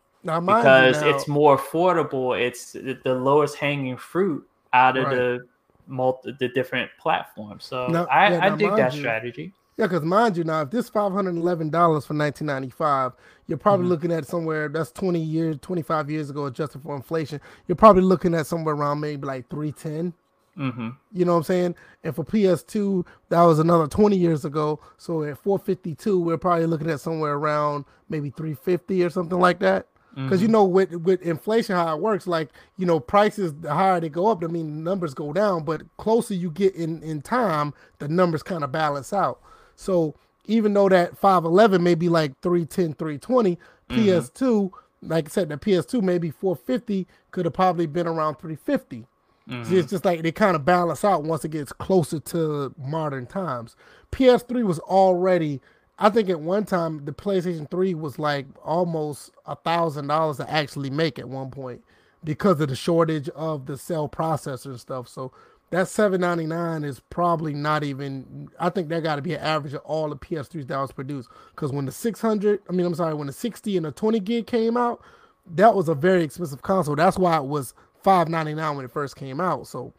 because 0.46 1.02
it's 1.02 1.28
more 1.28 1.56
affordable. 1.58 2.38
It's 2.38 2.72
the 2.72 2.98
the 3.04 3.14
lowest 3.14 3.56
hanging 3.56 3.96
fruit 3.96 4.48
out 4.72 4.96
of 4.96 5.04
Right. 5.04 5.18
the 5.18 5.46
multi 5.86 6.34
the 6.38 6.48
different 6.48 6.90
platforms. 6.98 7.64
So 7.64 7.86
Now- 7.88 8.06
I, 8.06 8.30
yeah, 8.32 8.38
I 8.38 8.48
now 8.50 8.56
dig 8.56 8.76
that 8.76 8.94
you- 8.94 9.00
strategy. 9.00 9.52
Yeah, 9.76 9.86
because 9.88 10.04
mind 10.04 10.36
you, 10.36 10.44
now 10.44 10.62
if 10.62 10.70
this 10.70 10.88
five 10.88 11.10
hundred 11.12 11.34
eleven 11.36 11.68
dollars 11.68 12.06
for 12.06 12.14
nineteen 12.14 12.46
ninety 12.46 12.70
five, 12.70 13.10
you're 13.48 13.58
probably 13.58 13.86
Mhm. 13.86 13.88
looking 13.88 14.12
at 14.12 14.24
somewhere 14.24 14.68
that's 14.68 14.92
twenty 14.92 15.18
years, 15.20 15.56
twenty 15.60 15.82
five 15.82 16.08
years 16.08 16.30
ago, 16.30 16.46
adjusted 16.46 16.80
for 16.82 16.94
inflation. 16.94 17.40
You're 17.66 17.74
probably 17.74 18.02
looking 18.04 18.34
at 18.34 18.46
somewhere 18.46 18.76
around 18.76 19.00
maybe 19.00 19.26
like 19.26 19.48
three 19.50 19.72
ten. 19.72 20.14
hmm 20.56 20.90
You 21.10 21.24
know 21.24 21.32
what 21.32 21.38
I'm 21.38 21.42
saying? 21.42 21.74
And 22.04 22.14
for 22.14 22.22
PS2, 22.22 23.04
that 23.30 23.42
was 23.42 23.58
another 23.58 23.88
20 23.88 24.16
years 24.16 24.44
ago. 24.44 24.78
So 24.98 25.24
at 25.24 25.36
452, 25.38 26.20
we're 26.20 26.36
probably 26.38 26.66
looking 26.66 26.88
at 26.88 27.00
somewhere 27.00 27.34
around 27.34 27.84
maybe 28.08 28.30
350 28.30 29.02
or 29.02 29.10
something 29.10 29.40
like 29.40 29.58
that. 29.58 29.88
Because 30.14 30.40
you 30.40 30.46
mm-hmm. 30.46 30.52
know, 30.52 30.64
with 30.64 30.92
with 30.92 31.22
inflation, 31.22 31.74
how 31.74 31.96
it 31.96 32.00
works, 32.00 32.26
like 32.26 32.50
you 32.76 32.86
know, 32.86 33.00
prices 33.00 33.52
the 33.52 33.74
higher 33.74 33.98
they 34.00 34.08
go 34.08 34.28
up, 34.28 34.44
I 34.44 34.46
mean, 34.46 34.84
numbers 34.84 35.12
go 35.12 35.32
down. 35.32 35.64
But 35.64 35.82
closer 35.96 36.34
you 36.34 36.50
get 36.50 36.74
in 36.76 37.02
in 37.02 37.20
time, 37.20 37.74
the 37.98 38.08
numbers 38.08 38.42
kind 38.42 38.62
of 38.62 38.70
balance 38.70 39.12
out. 39.12 39.40
So 39.74 40.14
even 40.46 40.72
though 40.74 40.88
that 40.88 41.18
511 41.18 41.82
may 41.82 41.94
be 41.94 42.08
like 42.08 42.38
310, 42.42 42.94
320, 42.94 43.56
mm-hmm. 43.56 43.96
PS2, 43.96 44.70
like 45.02 45.26
I 45.26 45.30
said, 45.30 45.48
the 45.48 45.56
PS2 45.56 46.02
maybe 46.02 46.30
450 46.30 47.06
could 47.30 47.44
have 47.46 47.54
probably 47.54 47.86
been 47.86 48.06
around 48.06 48.36
350. 48.36 49.06
See, 49.46 49.52
mm-hmm. 49.52 49.76
It's 49.76 49.90
just 49.90 50.06
like 50.06 50.22
they 50.22 50.32
kind 50.32 50.56
of 50.56 50.64
balance 50.64 51.04
out 51.04 51.24
once 51.24 51.44
it 51.44 51.50
gets 51.50 51.70
closer 51.70 52.18
to 52.18 52.74
modern 52.78 53.26
times. 53.26 53.76
PS3 54.10 54.64
was 54.64 54.78
already, 54.78 55.60
I 55.98 56.10
think 56.10 56.28
at 56.28 56.40
one 56.40 56.64
time 56.64 57.04
the 57.04 57.12
PlayStation 57.12 57.70
3 57.70 57.94
was 57.94 58.18
like 58.18 58.46
almost 58.64 59.30
a 59.46 59.56
thousand 59.56 60.08
dollars 60.08 60.38
to 60.38 60.50
actually 60.50 60.90
make 60.90 61.18
at 61.18 61.28
one 61.28 61.50
point 61.50 61.82
because 62.24 62.60
of 62.60 62.68
the 62.68 62.76
shortage 62.76 63.28
of 63.30 63.66
the 63.66 63.78
cell 63.78 64.08
processor 64.08 64.66
and 64.66 64.80
stuff. 64.80 65.08
So 65.08 65.32
that 65.70 65.88
799 65.88 66.84
is 66.88 67.00
probably 67.10 67.54
not 67.54 67.84
even 67.84 68.48
I 68.58 68.70
think 68.70 68.88
that 68.88 69.02
got 69.02 69.16
to 69.16 69.22
be 69.22 69.34
an 69.34 69.40
average 69.40 69.74
of 69.74 69.82
all 69.82 70.08
the 70.08 70.16
PS3s 70.16 70.66
that 70.68 70.78
was 70.78 70.92
produced. 70.92 71.28
Because 71.54 71.70
when 71.72 71.86
the 71.86 71.92
600 71.92 72.60
I 72.68 72.72
mean 72.72 72.86
I'm 72.86 72.94
sorry 72.94 73.14
when 73.14 73.28
the 73.28 73.32
60 73.32 73.76
and 73.76 73.86
the 73.86 73.92
20 73.92 74.20
gig 74.20 74.46
came 74.46 74.76
out 74.76 75.00
that 75.46 75.74
was 75.74 75.88
a 75.88 75.94
very 75.94 76.24
expensive 76.24 76.62
console. 76.62 76.96
That's 76.96 77.18
why 77.18 77.36
it 77.36 77.44
was 77.44 77.74
599 78.02 78.76
when 78.76 78.84
it 78.84 78.90
first 78.90 79.14
came 79.14 79.40
out. 79.40 79.68
So 79.68 79.92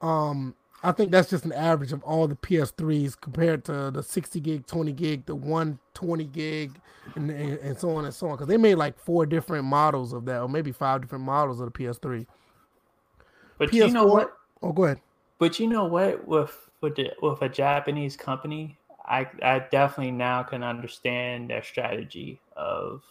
um 0.00 0.54
I 0.84 0.92
think 0.92 1.12
that's 1.12 1.30
just 1.30 1.46
an 1.46 1.52
average 1.52 1.92
of 1.92 2.04
all 2.04 2.28
the 2.28 2.36
PS3s 2.36 3.20
compared 3.20 3.64
to 3.66 3.90
the 3.92 4.02
60 4.02 4.40
gig 4.40 4.66
20 4.66 4.92
gig 4.92 5.26
the 5.26 5.36
120 5.36 6.24
gig 6.26 6.80
and, 7.16 7.30
and, 7.30 7.58
and 7.60 7.78
so 7.78 7.90
on 7.96 8.06
and 8.06 8.14
so 8.14 8.28
on 8.28 8.34
because 8.34 8.48
they 8.48 8.58
made 8.58 8.76
like 8.76 8.98
four 8.98 9.26
different 9.26 9.64
models 9.66 10.12
of 10.14 10.26
that 10.26 10.40
or 10.42 10.48
maybe 10.48 10.72
five 10.72 11.02
different 11.02 11.24
models 11.24 11.60
of 11.60 11.72
the 11.72 11.84
PS3 11.84 12.26
But 13.58 13.72
PS4 13.72 13.74
you 13.74 13.90
know 13.90 14.06
what? 14.06 14.32
oh 14.62 14.72
go 14.72 14.84
ahead 14.84 15.00
But 15.38 15.60
you 15.60 15.68
know 15.68 15.84
what? 15.86 16.26
With 16.26 16.70
with 16.80 16.96
the, 16.96 17.12
with 17.22 17.42
a 17.42 17.48
Japanese 17.48 18.16
company, 18.16 18.78
I 19.04 19.28
I 19.42 19.60
definitely 19.70 20.12
now 20.12 20.42
can 20.44 20.62
understand 20.64 21.50
their 21.50 21.62
strategy 21.62 22.40
of 22.56 23.02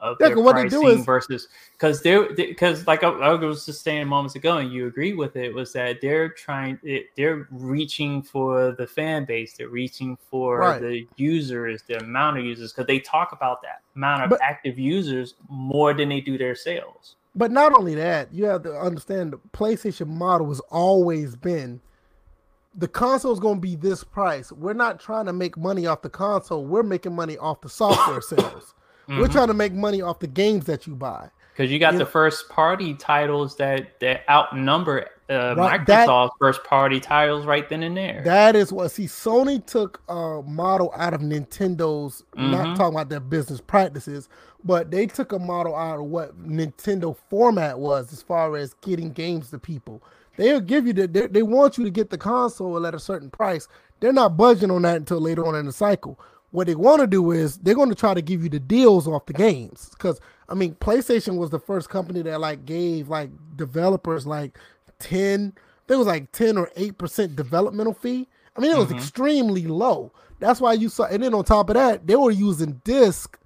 of 0.00 0.16
Yeah, 0.20 0.28
their 0.28 0.40
what 0.40 0.56
they 0.56 0.62
pricing 0.62 0.80
do 0.80 0.86
is- 0.88 1.04
versus 1.04 1.48
because 1.72 2.02
they're 2.02 2.32
because 2.34 2.86
like 2.86 3.02
oh, 3.04 3.16
oh, 3.18 3.22
I, 3.22 3.30
I 3.32 3.34
was 3.44 3.66
just 3.66 3.82
saying 3.82 4.06
moments 4.08 4.34
ago, 4.34 4.58
and 4.58 4.72
you 4.72 4.86
agree 4.86 5.12
with 5.14 5.36
it 5.36 5.54
was 5.54 5.72
that 5.74 6.00
they're 6.00 6.28
trying 6.30 6.78
it, 6.82 7.06
they're 7.16 7.46
reaching 7.50 8.22
for 8.22 8.72
the 8.72 8.86
fan 8.86 9.24
base, 9.24 9.54
they're 9.56 9.68
reaching 9.68 10.16
for 10.30 10.58
Right. 10.58 10.80
the 10.80 11.06
users, 11.16 11.82
the 11.86 11.98
amount 11.98 12.38
of 12.38 12.44
users 12.44 12.72
because 12.72 12.86
they 12.86 12.98
talk 13.00 13.32
about 13.32 13.62
that 13.62 13.82
amount 13.96 14.24
of 14.24 14.30
But- 14.30 14.40
active 14.42 14.78
users 14.78 15.34
more 15.48 15.94
than 15.94 16.08
they 16.08 16.20
do 16.20 16.36
their 16.38 16.54
sales. 16.54 17.16
But 17.34 17.52
not 17.52 17.78
only 17.78 17.94
that, 17.94 18.34
you 18.34 18.46
have 18.46 18.62
to 18.64 18.72
understand 18.76 19.32
the 19.32 19.38
PlayStation 19.52 20.08
model 20.08 20.48
has 20.48 20.60
always 20.70 21.36
been 21.36 21.80
the 22.74 22.88
console 22.88 23.32
is 23.32 23.40
going 23.40 23.56
to 23.56 23.60
be 23.60 23.74
this 23.76 24.04
price. 24.04 24.52
We're 24.52 24.72
not 24.74 25.00
trying 25.00 25.26
to 25.26 25.32
make 25.32 25.56
money 25.56 25.86
off 25.86 26.02
the 26.02 26.08
console. 26.10 26.64
We're 26.64 26.84
making 26.84 27.14
money 27.14 27.36
off 27.36 27.60
the 27.60 27.68
software 27.68 28.20
sales. 28.20 28.74
We're 29.10 29.26
Mhm. 29.26 29.32
trying 29.32 29.48
to 29.48 29.54
make 29.54 29.72
money 29.72 30.00
off 30.02 30.20
the 30.20 30.26
games 30.28 30.66
that 30.66 30.86
you 30.86 30.94
buy. 30.94 31.30
Because 31.52 31.70
you 31.72 31.78
got 31.78 31.92
You 31.94 31.98
the 31.98 32.04
know- 32.04 32.10
first 32.10 32.48
party 32.48 32.94
titles 32.94 33.56
that 33.56 33.98
that 34.00 34.22
outnumber 34.30 35.06
uh, 35.28 35.54
Right, 35.56 35.86
that- 35.86 36.08
first 36.40 36.64
party 36.64 36.98
titles 36.98 37.46
right 37.46 37.68
then 37.68 37.84
and 37.84 37.96
there. 37.96 38.20
That 38.24 38.56
is 38.56 38.72
what 38.72 38.90
see 38.90 39.04
Sony 39.04 39.64
took 39.64 40.00
a 40.08 40.42
model 40.44 40.92
out 40.96 41.14
of 41.14 41.20
Nintendo's 41.20 42.24
not 42.34 42.66
Mhm. 42.66 42.76
talking 42.76 42.94
about 42.96 43.10
their 43.10 43.20
business 43.20 43.60
practices, 43.60 44.28
but 44.64 44.90
they 44.90 45.06
took 45.06 45.32
a 45.32 45.38
model 45.38 45.76
out 45.76 46.00
of 46.00 46.06
what 46.06 46.36
Nintendo 46.42 47.16
format 47.28 47.78
was 47.78 48.12
as 48.12 48.22
far 48.22 48.56
as 48.56 48.74
getting 48.80 49.10
games 49.12 49.50
to 49.50 49.58
people. 49.58 50.02
They'll 50.36 50.60
give 50.60 50.86
you 50.86 50.92
the 50.94 51.06
they, 51.06 51.26
they 51.28 51.42
want 51.44 51.78
you 51.78 51.84
to 51.84 51.90
get 51.90 52.10
the 52.10 52.18
console 52.18 52.84
at 52.86 52.94
a 52.94 52.98
certain 52.98 53.30
price. 53.30 53.68
They're 54.00 54.12
not 54.12 54.36
budging 54.36 54.70
on 54.72 54.82
that 54.82 54.96
until 54.96 55.20
later 55.20 55.46
on 55.46 55.54
in 55.54 55.66
the 55.66 55.72
cycle. 55.72 56.18
What 56.52 56.66
they 56.66 56.74
want 56.74 57.00
to 57.00 57.06
do 57.06 57.30
is 57.30 57.58
they're 57.58 57.74
going 57.74 57.90
to 57.90 57.94
try 57.94 58.12
to 58.14 58.22
give 58.22 58.42
you 58.42 58.48
the 58.48 58.58
deals 58.58 59.06
off 59.06 59.26
the 59.26 59.32
games 59.32 59.88
because 59.92 60.20
I 60.48 60.54
mean 60.54 60.74
PlayStation 60.76 61.36
was 61.36 61.50
the 61.50 61.60
first 61.60 61.88
company 61.88 62.22
that 62.22 62.40
like 62.40 62.64
gave 62.66 63.08
like 63.08 63.30
developers 63.56 64.26
like 64.26 64.58
ten 64.98 65.52
there 65.86 65.98
was 65.98 66.06
like 66.06 66.30
ten 66.32 66.56
or 66.56 66.70
eight 66.76 66.98
percent 66.98 67.34
developmental 67.36 67.94
fee, 67.94 68.28
I 68.56 68.60
mean, 68.60 68.70
it 68.72 68.78
was 68.78 68.88
Mhm. 68.88 68.96
extremely 68.96 69.66
low. 69.66 70.12
That's 70.38 70.60
why 70.60 70.72
you 70.74 70.88
saw, 70.88 71.04
and 71.04 71.22
then 71.22 71.34
on 71.34 71.44
top 71.44 71.68
of 71.70 71.74
that, 71.74 72.06
they 72.06 72.14
were 72.16 72.30
using 72.30 72.80
disc 72.84 73.36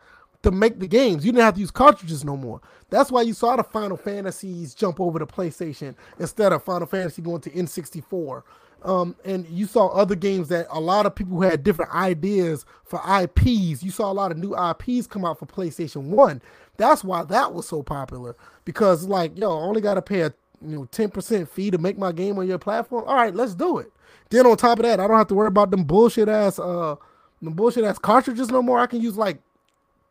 to 0.43 0.51
make 0.51 0.79
the 0.79 0.87
games. 0.87 1.25
You 1.25 1.33
didn't 1.33 1.45
have 1.45 1.55
to 1.55 1.61
use 1.61 1.71
cartridges 1.71 2.23
no 2.25 2.37
more. 2.37 2.61
That's 2.91 3.11
why 3.11 3.23
you 3.23 3.33
saw 3.33 3.57
the 3.57 3.65
Final 3.65 3.97
Fantasies 3.97 4.75
jump 4.75 5.01
over 5.01 5.19
to 5.19 5.27
PlayStation 5.27 5.95
instead 6.19 6.53
of 6.53 6.63
Final 6.63 6.87
Fantasy 6.87 7.23
going 7.23 7.41
to 7.41 7.51
N64. 7.51 8.43
Um, 8.85 9.17
and 9.25 9.47
you 9.49 9.67
saw 9.67 9.89
other 9.89 10.15
games 10.15 10.49
that 10.49 10.67
a 10.71 10.79
lot 10.81 11.07
of 11.07 11.15
people 11.15 11.41
had 11.41 11.65
different 11.65 11.95
ideas 11.95 12.67
for 12.85 13.01
IPs. 13.23 13.83
You 13.83 13.91
saw 13.91 14.11
a 14.11 14.15
lot 14.15 14.31
of 14.31 14.37
new 14.39 14.55
IPs 14.55 15.07
come 15.07 15.25
out 15.25 15.39
for 15.39 15.47
PlayStation 15.47 16.09
One. 16.09 16.43
That's 16.77 17.03
why 17.03 17.25
that 17.25 17.53
was 17.55 17.67
so 17.67 17.83
popular 17.83 18.37
because 18.65 19.05
like 19.05 19.39
yo, 19.39 19.51
I 19.51 19.63
only 19.63 19.81
got 19.81 19.95
to 19.95 20.03
pay 20.03 20.21
a 20.23 20.35
you 20.61 20.77
know 20.77 20.85
ten 20.87 21.09
percent 21.11 21.49
fee 21.49 21.71
to 21.71 21.79
make 21.79 21.97
my 21.99 22.13
game 22.13 22.39
on 22.39 22.47
your 22.47 22.59
platform. 22.59 23.05
All 23.07 23.15
right, 23.17 23.35
let's 23.35 23.55
do 23.55 23.79
it. 23.79 23.91
Then 24.31 24.47
on 24.47 24.57
top 24.57 24.79
of 24.79 24.85
that, 24.85 25.01
I 25.01 25.07
don't 25.07 25.17
have 25.17 25.29
to 25.29 25.35
worry 25.35 25.49
about 25.49 25.71
them 25.71 25.85
bullshit 25.85 26.29
ass 26.29 26.59
uh 26.59 26.97
the 27.43 27.51
bullshit 27.51 27.85
ass 27.85 27.99
cartridges 27.99 28.51
no 28.51 28.63
more. 28.63 28.79
I 28.79 28.87
can 28.87 29.01
use 29.01 29.17
like 29.17 29.39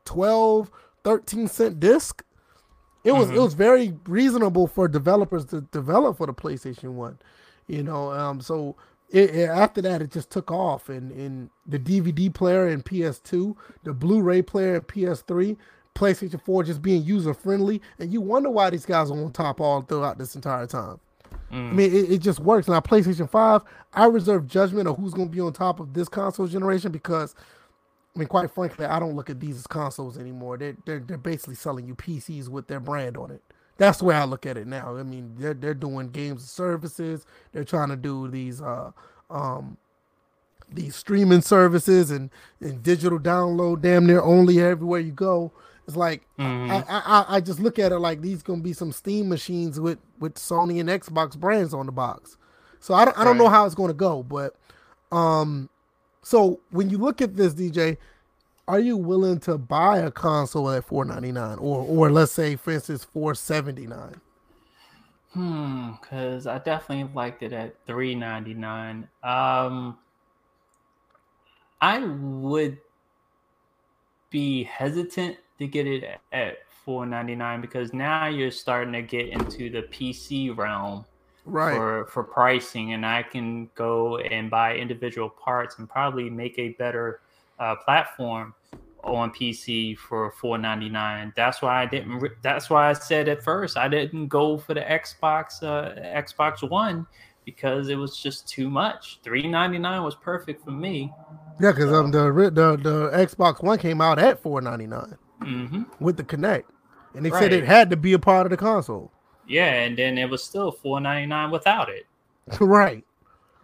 12, 0.05 0.69
13 1.03 1.47
cent 1.47 1.79
disc. 1.79 2.23
It 3.03 3.11
was 3.11 3.29
it 3.29 3.33
Mhm. 3.35 3.43
was 3.43 3.53
very 3.53 3.93
reasonable 4.07 4.67
for 4.67 4.87
developers 4.87 5.45
to 5.45 5.61
develop 5.61 6.17
for 6.17 6.25
the 6.27 6.33
PlayStation 6.33 6.93
One, 6.93 7.17
you 7.67 7.83
know. 7.83 8.11
Um, 8.11 8.41
so 8.41 8.75
it, 9.09 9.31
it- 9.35 9.49
after 9.49 9.81
that, 9.83 10.01
it 10.01 10.11
just 10.11 10.29
took 10.31 10.51
off, 10.51 10.89
and 10.89 11.11
in 11.11 11.49
the 11.67 11.79
DVD 11.79 12.33
player 12.33 12.67
and 12.67 12.83
PS2, 12.85 13.55
the 13.83 13.93
Blu-ray 13.93 14.41
player 14.41 14.75
and 14.75 14.87
PS3, 14.87 15.57
PlayStation 15.95 16.41
4 16.41 16.63
just 16.63 16.81
being 16.81 17.03
user 17.03 17.33
friendly, 17.33 17.81
and 17.99 18.11
you 18.13 18.21
wonder 18.21 18.49
why 18.49 18.69
these 18.69 18.85
guys 18.85 19.11
are 19.11 19.13
on 19.17 19.31
top 19.31 19.61
all 19.61 19.81
throughout 19.81 20.17
this 20.17 20.35
entire 20.35 20.65
time. 20.67 20.99
I 21.51 21.55
Mm. 21.55 21.73
mean, 21.73 21.93
it, 21.95 22.11
it 22.13 22.17
just 22.19 22.39
works. 22.39 22.67
Now, 22.67 22.79
PlayStation 22.79 23.29
5, 23.29 23.61
I 23.93 24.05
reserve 24.05 24.47
judgment 24.47 24.87
of 24.87 24.97
who's 24.97 25.13
going 25.13 25.27
to 25.29 25.31
be 25.31 25.39
on 25.41 25.53
top 25.53 25.79
of 25.79 25.93
this 25.93 26.09
console 26.09 26.47
generation 26.47 26.91
because, 26.91 27.35
I 28.15 28.19
mean, 28.19 28.27
quite 28.27 28.49
frankly, 28.51 28.85
I 28.87 28.99
don't 28.99 29.15
look 29.15 29.29
at 29.29 29.39
these 29.39 29.57
as 29.57 29.67
consoles 29.67 30.17
anymore. 30.17 30.57
They're, 30.57 30.75
they're, 30.85 30.99
they're 30.99 31.17
basically 31.17 31.55
selling 31.55 31.87
you 31.87 31.95
PCs 31.95 32.49
with 32.49 32.67
their 32.67 32.79
brand 32.79 33.17
on 33.17 33.29
it. 33.31 33.43
That's 33.85 33.99
the 33.99 34.05
way 34.05 34.15
I 34.15 34.23
look 34.25 34.45
at 34.45 34.57
it 34.57 34.65
now. 34.67 34.95
I 34.97 35.03
mean, 35.03 35.33
they're, 35.37 35.53
they're 35.53 35.73
doing 35.73 36.09
games 36.09 36.41
and 36.41 36.49
services. 36.49 37.25
They're 37.51 37.63
trying 37.63 37.89
to 37.89 37.95
do 37.95 38.27
these, 38.29 38.61
uh, 38.61 38.91
um, 39.29 39.77
these 40.71 40.95
streaming 40.95 41.41
services 41.41 42.09
and, 42.11 42.29
and 42.61 42.81
digital 42.81 43.19
download 43.19 43.81
damn 43.81 44.05
near 44.07 44.21
only 44.21 44.61
everywhere 44.61 44.99
you 45.01 45.11
go. 45.11 45.51
It's 45.85 45.97
like 45.97 46.25
Mhm. 46.39 46.69
I, 46.71 46.77
I 46.87 47.01
I- 47.19 47.25
I 47.35 47.41
just 47.41 47.59
look 47.59 47.77
at 47.77 47.91
it 47.91 47.99
like 47.99 48.21
these 48.21 48.41
gonna 48.41 48.61
be 48.61 48.71
some 48.73 48.91
Steam 48.93 49.27
machines 49.27 49.79
with 49.79 49.99
with 50.19 50.35
Sony 50.35 50.79
and 50.79 50.87
Xbox 50.89 51.37
brands 51.37 51.73
on 51.73 51.85
the 51.85 51.91
box. 51.91 52.37
So 52.79 52.93
I 52.93 53.03
don't 53.03 53.17
I 53.19 53.23
don't 53.25 53.37
know 53.37 53.49
how 53.49 53.65
it's 53.65 53.75
gonna 53.75 53.93
go, 53.93 54.23
but 54.23 54.55
um, 55.11 55.69
so 56.21 56.61
when 56.71 56.89
you 56.89 56.97
look 56.97 57.21
at 57.21 57.35
this, 57.35 57.53
DJ, 57.53 57.97
are 58.67 58.79
you 58.79 58.97
willing 58.97 59.39
to 59.41 59.57
buy 59.57 59.99
a 59.99 60.11
console 60.11 60.69
at 60.69 60.85
four 60.85 61.05
ninety 61.05 61.31
nine 61.31 61.57
or 61.59 61.81
or 61.81 62.11
let's 62.11 62.31
say 62.31 62.55
for 62.55 62.71
instance 62.71 63.03
four 63.03 63.35
seventy 63.35 63.87
nine? 63.87 64.21
Hmm, 65.33 65.91
because 65.99 66.45
I 66.47 66.59
definitely 66.59 67.11
liked 67.13 67.41
it 67.43 67.53
at 67.53 67.75
three 67.87 68.13
ninety 68.15 68.53
nine. 68.53 69.07
Um, 69.23 69.97
I 71.81 71.99
would 72.05 72.77
be 74.29 74.63
hesitant 74.63 75.37
to 75.59 75.67
get 75.67 75.85
it 75.87 76.03
at- 76.03 76.21
at 76.31 76.57
four 76.85 77.05
ninety 77.05 77.35
nine 77.35 77.61
because 77.61 77.93
now 77.93 78.27
you're 78.27 78.51
starting 78.51 78.93
to 78.93 79.01
get 79.01 79.27
into 79.29 79.69
the 79.69 79.83
PC 79.83 80.49
realm 80.55 81.05
Right. 81.45 81.75
for 81.75 82.05
for 82.05 82.23
pricing, 82.23 82.93
and 82.93 83.05
I 83.05 83.23
can 83.23 83.69
go 83.75 84.17
and 84.19 84.49
buy 84.49 84.75
individual 84.77 85.29
parts 85.29 85.77
and 85.79 85.89
probably 85.89 86.29
make 86.29 86.57
a 86.57 86.69
better 86.69 87.21
uh, 87.59 87.75
platform 87.83 88.53
on 89.03 89.31
PC 89.31 89.97
for 89.97 90.31
four 90.31 90.57
ninety 90.57 90.89
nine. 90.89 91.33
That's 91.35 91.61
why 91.61 91.81
I 91.83 91.85
didn't. 91.85 92.19
Re- 92.19 92.29
that's 92.41 92.69
why 92.69 92.89
I 92.89 92.93
said 92.93 93.27
at 93.27 93.43
first 93.43 93.77
I 93.77 93.87
didn't 93.87 94.27
go 94.27 94.57
for 94.57 94.73
the 94.73 94.81
Xbox 94.81 95.61
uh, 95.61 95.95
Xbox 96.21 96.67
One 96.67 97.05
because 97.45 97.89
it 97.89 97.95
was 97.95 98.17
just 98.17 98.47
too 98.47 98.69
much. 98.69 99.19
Three 99.23 99.47
ninety 99.47 99.77
nine 99.77 100.03
was 100.03 100.15
perfect 100.15 100.63
for 100.63 100.71
me. 100.71 101.11
Yeah, 101.59 101.71
because 101.71 101.91
um 101.91 102.11
the, 102.11 102.31
the 102.31 102.77
the 102.77 103.09
Xbox 103.13 103.61
One 103.61 103.77
came 103.77 104.01
out 104.01 104.19
at 104.19 104.41
four 104.41 104.61
ninety 104.61 104.87
nine 104.87 105.17
hmm 105.41 105.83
with 105.99 106.17
the 106.17 106.23
Kinect, 106.23 106.63
and 107.15 107.25
they 107.25 107.29
said 107.29 107.53
it 107.53 107.65
had 107.65 107.89
to 107.89 107.97
be 107.97 108.13
a 108.13 108.19
part 108.19 108.45
of 108.45 108.51
the 108.51 108.57
console. 108.57 109.11
Yeah, 109.47 109.83
and 109.83 109.97
then 109.97 110.17
it 110.17 110.29
was 110.29 110.43
still 110.43 110.71
four 110.71 110.99
ninety 111.01 111.27
nine 111.27 111.51
without 111.51 111.89
it. 111.89 112.05
right. 112.59 113.03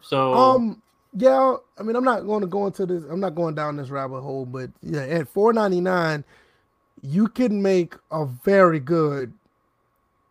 So 0.02 0.34
Um. 0.34 0.82
Yeah. 1.14 1.56
I 1.78 1.84
mean, 1.84 1.96
I'm 1.96 2.04
not 2.04 2.26
going 2.26 2.42
to 2.42 2.48
go 2.48 2.66
into 2.68 2.86
this. 2.86 3.04
I'm 3.10 3.20
not 3.20 3.36
going 3.36 3.56
down 3.56 3.78
this 3.78 3.90
rabbit 3.90 4.22
hole, 4.22 4.46
but 4.46 4.70
yeah, 4.82 5.02
at 5.02 5.34
4.99, 5.34 6.24
you 7.02 7.28
can 7.28 7.62
make 7.62 7.96
a 8.12 8.26
very 8.26 8.80
good, 8.80 9.34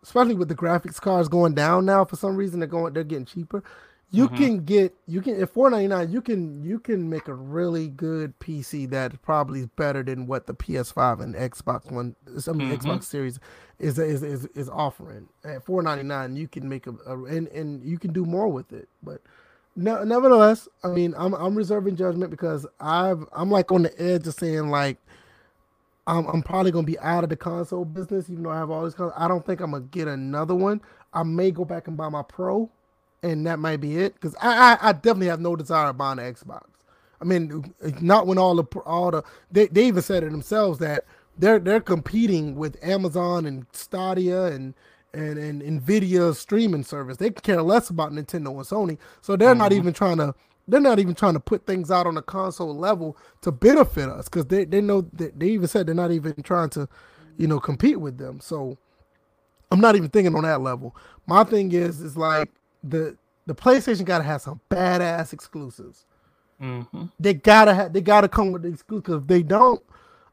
especially 0.02 0.34
with 0.34 0.48
the 0.48 0.54
graphics 0.54 1.00
cards 1.00 1.28
going 1.28 1.54
down 1.54 1.84
now. 1.86 2.04
For 2.04 2.16
some 2.16 2.36
reason, 2.36 2.60
they're 2.60 2.68
going. 2.68 2.92
They're 2.92 3.04
getting 3.04 3.24
cheaper. 3.24 3.62
You 4.10 4.28
Mhm. 4.28 4.36
can 4.36 4.64
get. 4.64 4.94
You 5.06 5.20
can 5.20 5.40
at 5.40 5.52
4.99. 5.52 6.10
You 6.10 6.22
can. 6.22 6.62
You 6.64 6.78
can 6.78 7.10
make 7.10 7.26
a 7.28 7.34
really 7.34 7.88
good 7.88 8.38
PC 8.38 8.86
that 8.90 9.20
probably 9.22 9.60
is 9.60 9.66
better 9.66 10.02
than 10.02 10.26
what 10.26 10.46
the 10.46 10.54
PS5 10.54 11.20
and 11.20 11.34
Xbox 11.34 11.90
One. 11.90 12.14
some 12.38 12.58
Mhm. 12.58 12.76
Xbox 12.78 13.04
Series 13.04 13.38
is 13.78 13.98
is 13.98 14.22
is 14.22 14.46
is 14.54 14.68
offering 14.70 15.28
at 15.44 15.64
4.99. 15.64 16.36
You 16.36 16.48
can 16.48 16.68
make 16.68 16.86
a, 16.86 16.94
a 17.06 17.24
and 17.24 17.48
and 17.48 17.82
you 17.84 17.98
can 17.98 18.12
do 18.12 18.24
more 18.24 18.48
with 18.48 18.72
it, 18.72 18.88
but. 19.02 19.20
No, 19.78 20.04
nevertheless, 20.04 20.68
I 20.84 20.88
mean, 20.88 21.14
I'm 21.16 21.34
I'm 21.34 21.54
reserving 21.56 21.96
judgment 21.96 22.32
because 22.32 22.66
I've 22.80 23.24
I'm 23.32 23.50
like 23.52 23.72
on 23.72 23.84
the 23.84 24.02
edge 24.02 24.26
of 24.26 24.34
saying 24.34 24.70
like 24.70 24.98
I'm 26.06 26.26
I'm 26.26 26.42
probably 26.42 26.72
gonna 26.72 26.86
be 26.86 26.98
out 27.00 27.24
of 27.24 27.30
the 27.30 27.36
console 27.36 27.84
business, 27.84 28.28
even 28.28 28.42
though 28.44 28.50
I 28.50 28.58
have 28.58 28.70
all 28.70 28.84
these. 28.84 28.94
Consoles. 28.94 29.14
I 29.16 29.28
don't 29.28 29.46
think 29.46 29.60
I'm 29.60 29.72
gonna 29.72 29.84
get 29.84 30.08
another 30.08 30.56
one. 30.56 30.80
I 31.14 31.22
may 31.22 31.52
go 31.52 31.64
back 31.64 31.88
and 31.88 31.96
buy 31.96 32.08
my 32.08 32.22
Pro, 32.22 32.70
and 33.22 33.46
that 33.46 33.60
might 33.60 33.80
be 33.80 33.98
it. 33.98 34.14
Because 34.14 34.34
I, 34.42 34.74
I 34.82 34.90
I 34.90 34.92
definitely 34.94 35.28
have 35.28 35.40
no 35.40 35.56
desire 35.56 35.90
of 35.90 35.98
buying 35.98 36.18
an 36.18 36.34
Xbox. 36.34 36.64
I 37.20 37.24
mean, 37.24 37.72
not 38.00 38.26
when 38.26 38.38
all 38.38 38.56
the 38.56 38.64
all 38.80 39.12
the 39.12 39.22
they, 39.52 39.68
they 39.68 39.86
even 39.86 40.02
said 40.02 40.24
it 40.24 40.32
themselves 40.32 40.80
that 40.80 41.04
they're 41.38 41.60
they're 41.60 41.80
competing 41.80 42.56
with 42.56 42.82
Amazon 42.82 43.46
and 43.46 43.66
Stadia 43.72 44.46
and 44.46 44.74
and 45.14 45.38
and 45.38 45.62
Nvidia 45.62 46.34
streaming 46.34 46.84
service. 46.84 47.16
They 47.18 47.30
care 47.30 47.62
less 47.62 47.90
about 47.90 48.12
Nintendo 48.12 48.48
and 48.50 48.60
Sony, 48.66 48.98
so 49.22 49.36
they're 49.36 49.54
not 49.54 49.72
Mhm. 49.72 49.76
even 49.76 49.92
trying 49.94 50.18
to 50.18 50.34
they're 50.68 50.80
not 50.80 50.98
even 50.98 51.14
trying 51.14 51.34
to 51.34 51.40
put 51.40 51.66
things 51.66 51.90
out 51.90 52.06
on 52.06 52.16
a 52.18 52.22
console 52.22 52.76
level 52.76 53.16
to 53.42 53.50
benefit 53.52 54.08
us 54.08 54.26
because 54.28 54.46
they, 54.46 54.64
they 54.66 54.80
know 54.82 55.02
that 55.14 55.38
they 55.40 55.48
even 55.48 55.66
said 55.68 55.86
they're 55.86 55.94
not 55.94 56.12
even 56.12 56.34
trying 56.42 56.70
to, 56.70 56.88
you 57.38 57.46
know, 57.48 57.58
compete 57.60 58.00
with 58.00 58.18
them. 58.18 58.38
So 58.40 58.76
I'm 59.70 59.80
not 59.80 59.96
even 59.96 60.10
thinking 60.10 60.34
on 60.36 60.44
that 60.44 60.60
level. 60.62 60.96
My 61.26 61.44
thing 61.44 61.72
is 61.72 62.00
is 62.00 62.16
like 62.16 62.50
the 62.84 63.16
the 63.46 63.54
PlayStation 63.54 64.04
gotta 64.04 64.24
have 64.24 64.42
some 64.42 64.60
badass 64.70 65.32
exclusives. 65.32 66.06
hmm 66.60 66.82
They 67.20 67.34
gotta 67.34 67.74
have 67.74 67.92
they 67.92 68.00
gotta 68.00 68.28
come 68.28 68.52
with 68.52 68.62
the 68.62 68.68
exclusive. 68.68 69.22
If 69.22 69.26
they 69.28 69.42
don't, 69.42 69.82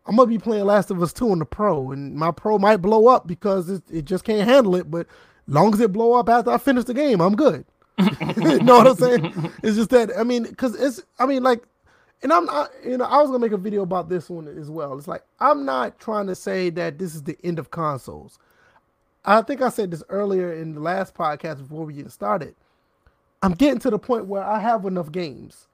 I'm 0.06 0.16
gonna 0.16 0.28
be 0.28 0.38
playing 0.38 0.66
Last 0.66 0.92
of 0.92 1.02
Us 1.02 1.14
2 1.14 1.32
on 1.32 1.40
the 1.40 1.46
Pro, 1.46 1.92
and 1.92 2.16
my 2.16 2.32
Pro 2.32 2.60
might 2.60 2.78
blow 2.78 3.08
up 3.08 3.26
because 3.26 3.70
it, 3.70 3.84
it 3.92 4.06
just 4.06 4.24
can't 4.24 4.48
handle 4.48 4.76
it. 4.76 4.90
But 4.92 5.08
long 5.48 5.74
as 5.74 5.80
it 5.80 5.92
blow 5.92 6.14
up 6.14 6.30
after 6.30 6.52
I 6.52 6.58
finish 6.58 6.86
the 6.86 6.94
game, 6.94 7.22
I'm 7.22 7.36
good. 7.36 7.66
you 8.38 8.60
know 8.60 8.78
what 8.78 8.88
I'm 8.88 8.96
saying? 8.96 9.52
It's 9.64 9.78
just 9.78 9.90
that 9.92 10.12
I 10.18 10.24
mean, 10.24 10.44
because 10.44 10.76
it's 10.76 11.02
I 11.18 11.26
mean 11.26 11.44
like, 11.44 11.64
and 12.22 12.32
I'm 12.32 12.46
not 12.46 12.72
you 12.86 12.98
know 12.98 13.06
I 13.06 13.18
was 13.18 13.28
gonna 13.28 13.40
make 13.40 13.52
a 13.52 13.58
video 13.58 13.82
about 13.82 14.10
this 14.10 14.30
one 14.30 14.48
as 14.48 14.70
well. 14.70 14.98
It's 14.98 15.08
like 15.08 15.24
I'm 15.40 15.66
not 15.66 16.00
trying 16.00 16.28
to 16.28 16.36
say 16.36 16.70
that 16.72 17.00
this 17.00 17.16
is 17.16 17.24
the 17.24 17.38
end 17.44 17.58
of 17.58 17.72
consoles. 17.72 18.38
I 19.24 19.42
think 19.42 19.62
I 19.62 19.70
said 19.70 19.90
this 19.90 20.04
earlier 20.10 20.54
in 20.54 20.76
the 20.76 20.82
last 20.82 21.16
podcast 21.16 21.58
before 21.58 21.86
we 21.86 21.94
get 21.94 22.12
started. 22.12 22.54
I'm 23.42 23.54
getting 23.54 23.80
to 23.80 23.90
the 23.90 23.98
point 24.00 24.28
where 24.28 24.44
I 24.44 24.60
have 24.60 24.86
enough 24.86 25.12
games. 25.12 25.68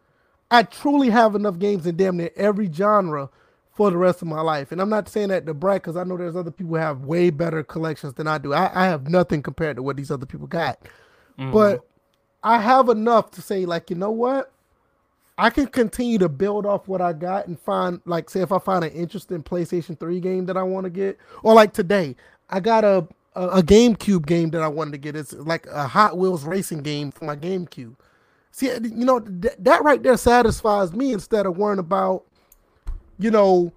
I 0.50 0.64
truly 0.64 1.10
have 1.10 1.36
enough 1.36 1.60
games 1.60 1.86
in 1.86 1.98
damn 1.98 2.18
near 2.18 2.32
every 2.36 2.72
genre 2.72 3.30
for 3.74 3.90
the 3.90 3.98
rest 3.98 4.22
of 4.22 4.28
my 4.28 4.42
life. 4.42 4.72
And 4.72 4.82
I'm 4.82 4.90
not 4.90 5.08
saying 5.08 5.30
that 5.30 5.46
to 5.46 5.54
brag 5.54 5.82
because 5.82 5.96
I 5.96 6.04
know 6.04 6.18
there's 6.18 6.36
other 6.36 6.52
people 6.52 6.72
who 6.72 6.76
have 6.76 7.06
way 7.06 7.30
better 7.30 7.64
collections 7.64 8.14
than 8.14 8.28
I 8.28 8.38
do. 8.38 8.54
I, 8.54 8.70
I 8.74 8.86
have 8.86 9.08
nothing 9.08 9.42
compared 9.42 9.78
to 9.78 9.84
what 9.84 9.96
these 9.96 10.12
other 10.12 10.26
people 10.26 10.48
got. 10.48 10.82
Mm-hmm. 11.40 11.52
But 11.52 11.82
I 12.44 12.60
have 12.60 12.90
enough 12.90 13.32
to 13.32 13.42
say, 13.42 13.66
like, 13.66 13.90
you 13.90 13.96
know 13.96 14.12
what? 14.12 14.52
I 15.38 15.50
can 15.50 15.68
continue 15.68 16.18
to 16.20 16.30
build 16.30 16.66
off 16.66 16.88
what 16.88 17.02
I 17.02 17.14
got 17.14 17.48
and 17.48 17.60
find, 17.60 18.02
like, 18.06 18.30
say, 18.30 18.42
if 18.42 18.52
I 18.52 18.60
find 18.60 18.84
an 18.84 18.92
interesting 18.92 19.42
PlayStation 19.42 20.00
3 20.00 20.20
game 20.20 20.46
that 20.46 20.58
I 20.58 20.64
want 20.64 20.84
to 20.84 20.90
get, 20.90 21.18
or 21.42 21.54
like 21.54 21.74
today, 21.74 22.16
I 22.50 22.60
got 22.60 22.84
a, 22.84 23.08
a, 23.36 23.48
a 23.48 23.64
GameCube 23.64 24.26
game 24.26 24.50
that 24.52 24.62
I 24.62 24.68
wanted 24.68 24.92
to 24.92 24.98
get. 24.98 25.16
It's 25.16 25.34
like 25.34 25.66
a 25.68 25.88
Hot 25.88 26.18
Wheels 26.18 26.44
racing 26.44 26.84
game 26.84 27.12
for 27.12 27.26
my 27.26 27.36
GameCube. 27.36 27.96
See, 28.52 28.68
you 28.68 29.06
know, 29.06 29.22
th- 29.22 29.56
that 29.60 29.84
right 29.84 30.04
there 30.04 30.18
satisfies 30.18 30.92
me 30.92 31.14
instead 31.14 31.46
of 31.46 31.58
worrying 31.58 31.80
about, 31.80 32.26
you 33.22 33.32
know, 33.32 33.74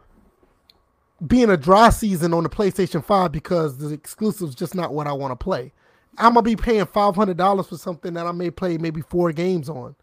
being 1.27 1.51
a 1.51 1.57
dry 1.57 1.91
season 1.91 2.35
on 2.35 2.43
the 2.43 2.49
PlayStation 2.49 3.05
5 3.05 3.33
because 3.33 3.79
the 3.79 3.93
exclusive's 3.93 4.55
just 4.55 4.75
not 4.75 4.93
what 4.95 5.07
I 5.07 5.13
want 5.13 5.33
to 5.33 5.43
play. 5.43 5.73
I'm 6.19 6.35
gonna 6.35 6.43
be 6.43 6.57
paying 6.57 6.87
five 6.87 7.17
hundred 7.17 7.37
dollars 7.39 7.67
for 7.69 7.77
something 7.77 8.15
that 8.15 8.27
I 8.27 8.33
may 8.33 8.51
play 8.51 8.79
maybe 8.79 9.01
four 9.03 9.33
games 9.33 9.69
on. 9.69 9.97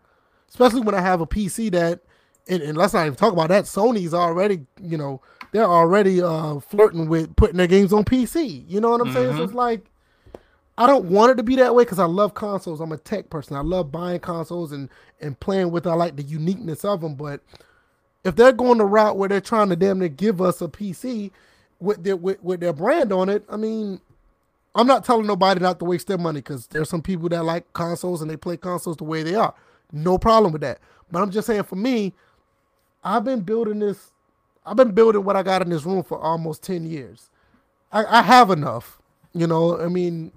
especially 0.50 0.82
when 0.82 0.96
I 0.96 1.02
have 1.02 1.22
a 1.22 1.28
PC 1.28 1.72
that, 1.72 2.02
and, 2.50 2.62
and 2.62 2.78
let's 2.78 2.94
not 2.94 3.06
even 3.06 3.16
talk 3.16 3.32
about 3.34 3.50
that. 3.50 3.66
Sony's 3.66 4.14
already, 4.14 4.66
you 4.82 4.98
know, 4.98 5.22
they're 5.54 5.64
already 5.66 6.22
uh, 6.22 6.60
flirting 6.60 7.08
with 7.10 7.36
putting 7.38 7.58
their 7.58 7.68
games 7.68 7.94
on 7.94 8.04
PC. 8.04 8.66
You 8.70 8.82
know 8.82 8.92
what 8.92 9.02
I'm 9.02 9.14
saying? 9.14 9.38
So 9.38 9.44
it's 9.44 9.54
like, 9.54 9.86
I 10.78 10.88
don't 10.88 11.06
want 11.06 11.32
it 11.32 11.36
to 11.36 11.44
be 11.44 11.56
that 11.58 11.76
way 11.76 11.84
because 11.86 12.00
I 12.00 12.06
love 12.06 12.34
consoles. 12.34 12.82
I'm 12.82 12.92
a 12.92 12.98
tech 12.98 13.30
person. 13.30 13.56
I 13.56 13.62
love 13.62 13.92
buying 13.92 14.20
consoles 14.20 14.72
and 14.74 14.89
and 15.22 15.39
playing 15.39 15.72
with. 15.72 15.88
I 15.88 15.94
like 15.94 16.18
the 16.18 16.24
uniqueness 16.24 16.84
of 16.84 17.02
them. 17.02 17.16
But 17.16 17.42
if 18.24 18.36
they're 18.36 18.54
going 18.54 18.80
the 18.80 18.86
route 18.86 19.18
where 19.18 19.30
they're 19.30 19.42
trying 19.42 19.70
to 19.70 19.76
damn 19.78 20.00
near 20.00 20.10
give 20.10 20.42
us 20.42 20.62
a 20.62 20.68
PC 20.68 21.32
with 21.80 22.04
their 22.04 22.16
with, 22.18 22.44
with 22.44 22.62
their 22.62 22.74
brand 22.74 23.14
on 23.14 23.30
it, 23.30 23.46
I 23.50 23.58
mean, 23.58 24.02
I'm 24.76 24.88
not 24.88 25.06
telling 25.06 25.28
nobody 25.28 25.62
not 25.62 25.80
to 25.80 25.86
waste 25.86 26.08
their 26.08 26.18
money 26.20 26.40
because 26.42 26.68
there's 26.68 26.90
some 26.90 27.02
people 27.04 27.30
that 27.30 27.44
like 27.46 27.72
consoles 27.74 28.22
and 28.22 28.32
they 28.32 28.38
play 28.38 28.58
consoles 28.58 28.98
the 28.98 29.06
way 29.06 29.24
they 29.24 29.36
are. 29.36 29.54
No 29.92 30.18
problem 30.18 30.54
with 30.54 30.62
that. 30.62 30.80
But 31.12 31.22
I'm 31.22 31.32
just 31.32 31.48
saying 31.48 31.64
for 31.64 31.78
me, 31.78 32.14
I've 33.04 33.26
been 33.26 33.42
building 33.42 33.80
this. 33.80 34.12
I've 34.66 34.78
been 34.78 34.92
building 34.94 35.24
what 35.26 35.38
I 35.38 35.44
got 35.44 35.62
in 35.64 35.70
this 35.70 35.86
room 35.86 36.04
for 36.04 36.20
almost 36.20 36.64
ten 36.64 36.86
years. 36.86 37.30
I, 37.92 38.06
I 38.06 38.22
have 38.24 38.52
enough. 38.52 39.00
You 39.34 39.48
know, 39.48 39.80
I 39.82 39.90
mean, 39.90 40.32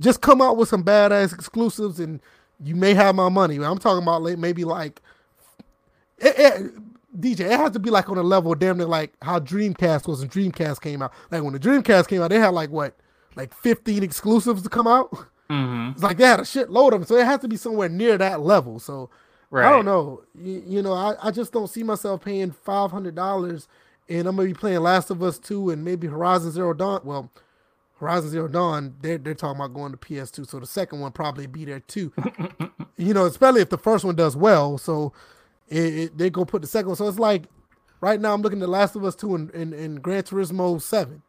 just 0.00 0.22
come 0.22 0.42
out 0.42 0.56
with 0.56 0.68
some 0.70 0.84
badass 0.84 1.34
exclusives 1.34 2.00
and 2.00 2.20
you 2.64 2.76
may 2.76 2.94
have 2.94 3.14
my 3.16 3.28
money. 3.30 3.56
I'm 3.62 3.78
talking 3.78 4.02
about 4.02 4.22
maybe 4.38 4.64
like 4.64 5.02
it, 6.18 6.34
it- 6.38 6.72
DJ. 7.18 7.40
It 7.40 7.58
has 7.58 7.72
to 7.72 7.78
be 7.78 7.90
like 7.90 8.08
on 8.08 8.18
a 8.18 8.22
level 8.22 8.54
damn 8.54 8.78
near 8.78 8.86
like 8.86 9.14
how 9.22 9.38
Dreamcast 9.38 10.06
was 10.06 10.20
and 10.20 10.30
Dreamcast 10.30 10.80
came 10.80 11.02
out. 11.02 11.12
Like 11.30 11.42
when 11.42 11.52
the 11.52 11.60
Dreamcast 11.60 12.08
came 12.08 12.22
out, 12.22 12.30
they 12.30 12.38
had 12.38 12.54
like 12.54 12.70
what, 12.70 12.96
like 13.36 13.54
15 13.54 14.02
exclusives 14.02 14.62
to 14.62 14.68
come 14.68 14.86
out. 14.86 15.10
Mm-hmm. 15.50 15.92
It's 15.92 16.02
like 16.02 16.16
they 16.16 16.24
had 16.24 16.40
a 16.40 16.44
shitload 16.44 16.92
of 16.92 17.00
them, 17.00 17.04
so 17.04 17.16
it 17.16 17.26
has 17.26 17.40
to 17.40 17.48
be 17.48 17.56
somewhere 17.56 17.88
near 17.88 18.16
that 18.18 18.40
level. 18.40 18.78
So 18.78 19.10
Right. 19.54 19.68
I 19.68 19.70
don't 19.70 19.84
know. 19.84 20.22
You, 20.34 20.64
you 20.66 20.82
know, 20.82 20.94
I, 20.94 21.14
I 21.22 21.30
just 21.30 21.52
don't 21.52 21.68
see 21.68 21.84
myself 21.84 22.24
paying 22.24 22.50
five 22.50 22.90
hundred 22.90 23.14
dollars, 23.14 23.68
and 24.08 24.26
I'm 24.26 24.34
gonna 24.34 24.48
be 24.48 24.54
playing 24.54 24.80
Last 24.80 25.10
of 25.10 25.22
Us 25.22 25.38
two 25.38 25.70
and 25.70 25.84
maybe 25.84 26.08
Horizon 26.08 26.50
Zero 26.50 26.74
Dawn. 26.74 27.02
Well, 27.04 27.30
Horizon 28.00 28.30
Zero 28.30 28.48
Dawn, 28.48 28.96
they're 29.00 29.16
they're 29.16 29.32
talking 29.32 29.60
about 29.60 29.72
going 29.72 29.92
to 29.92 29.96
PS2, 29.96 30.48
so 30.48 30.58
the 30.58 30.66
second 30.66 30.98
one 30.98 31.12
probably 31.12 31.46
be 31.46 31.64
there 31.64 31.78
too. 31.78 32.12
you 32.96 33.14
know, 33.14 33.26
especially 33.26 33.60
if 33.60 33.70
the 33.70 33.78
first 33.78 34.04
one 34.04 34.16
does 34.16 34.34
well. 34.34 34.76
So 34.76 35.12
it, 35.68 35.94
it, 35.94 36.18
they 36.18 36.30
go 36.30 36.44
put 36.44 36.62
the 36.62 36.68
second 36.68 36.88
one. 36.88 36.96
So 36.96 37.08
it's 37.08 37.18
like 37.18 37.44
right 38.00 38.20
now 38.20 38.34
I'm 38.34 38.42
looking 38.42 38.62
at 38.62 38.68
Last 38.68 38.96
of 38.96 39.04
Us 39.04 39.14
two 39.14 39.34
and, 39.34 39.50
and, 39.50 39.72
and 39.74 40.02
Gran 40.02 40.22
Turismo 40.22 40.80
seven. 40.80 41.22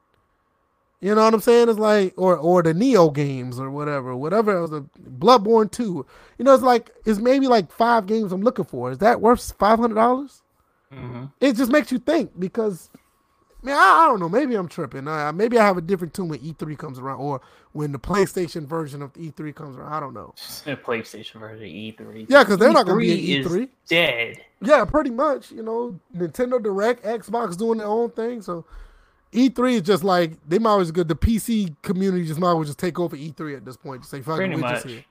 You 1.02 1.14
know 1.14 1.24
what 1.24 1.34
I'm 1.34 1.42
saying? 1.42 1.70
It's 1.70 1.78
like 1.78 2.14
or 2.18 2.36
or 2.38 2.64
the 2.64 2.74
Nioh 2.74 3.14
games 3.14 3.60
or 3.60 3.70
whatever, 3.70 4.16
whatever 4.16 4.58
else, 4.58 4.72
Bloodborne 5.20 5.70
two. 5.70 6.06
You 6.38 6.46
know, 6.46 6.54
it's 6.54 6.64
like 6.64 6.90
it's 7.06 7.20
maybe 7.20 7.48
like 7.48 7.72
five 7.72 8.08
games 8.08 8.32
I'm 8.32 8.42
looking 8.42 8.66
for. 8.66 8.92
Is 8.92 8.98
that 9.00 9.22
worth 9.22 9.54
five 9.60 9.78
hundred 9.78 9.96
dollars? 9.96 10.42
Mhm. 10.92 11.32
It 11.42 11.58
just 11.58 11.72
makes 11.72 11.92
you 11.92 12.00
think 12.00 12.40
because, 12.40 12.90
man, 13.66 13.76
I, 13.76 14.04
I 14.04 14.08
don't 14.08 14.20
know. 14.20 14.30
Maybe 14.30 14.56
I'm 14.56 14.68
tripping. 14.68 15.08
Uh, 15.08 15.32
maybe 15.34 15.58
I 15.58 15.66
have 15.66 15.78
a 15.78 15.82
different 15.82 16.14
tune 16.14 16.30
when 16.30 16.40
E3 16.40 16.78
comes 16.78 17.00
around 17.00 17.20
or 17.20 17.42
when 17.74 17.92
the 17.92 18.00
PlayStation 18.00 18.66
version 18.68 19.02
of 19.02 19.12
E3 19.14 19.54
comes 19.54 19.76
around. 19.76 19.92
I 19.92 20.00
don't 20.00 20.14
know. 20.14 20.34
The 20.64 20.78
PlayStation 20.78 21.40
version 21.40 21.64
of 21.64 22.08
E3. 22.08 22.26
Yeah, 22.30 22.44
because 22.44 22.58
they're 22.58 22.72
not 22.72 22.86
gonna 22.86 23.00
be 23.00 23.40
E3 23.44 23.64
is 23.64 23.70
Dead. 23.88 24.42
Yeah, 24.62 24.86
pretty 24.86 25.10
much. 25.10 25.52
You 25.52 25.64
know, 25.64 26.00
Nintendo 26.16 26.62
Direct, 26.62 27.04
Xbox 27.04 27.58
doing 27.58 27.80
their 27.80 27.88
own 27.88 28.12
thing. 28.12 28.42
So 28.42 28.66
E3 29.34 29.74
is 29.74 29.82
just 29.82 30.04
like 30.04 30.34
they 30.48 30.60
might 30.60 30.80
as 30.80 30.92
good. 30.92 31.08
The 31.08 31.16
PC 31.16 31.76
community 31.82 32.26
just 32.26 32.40
might 32.40 32.52
as 32.52 32.56
well 32.56 32.64
just 32.64 32.80
take 32.80 33.00
over 33.00 33.18
E3 33.18 33.58
at 33.58 33.66
this 33.66 33.78
point. 33.78 34.02
Just 34.02 34.12
say 34.12 34.22
fuck 34.22 34.40
it, 34.40 34.50
we're 34.50 34.62
just 34.62 34.88
here. 34.88 35.04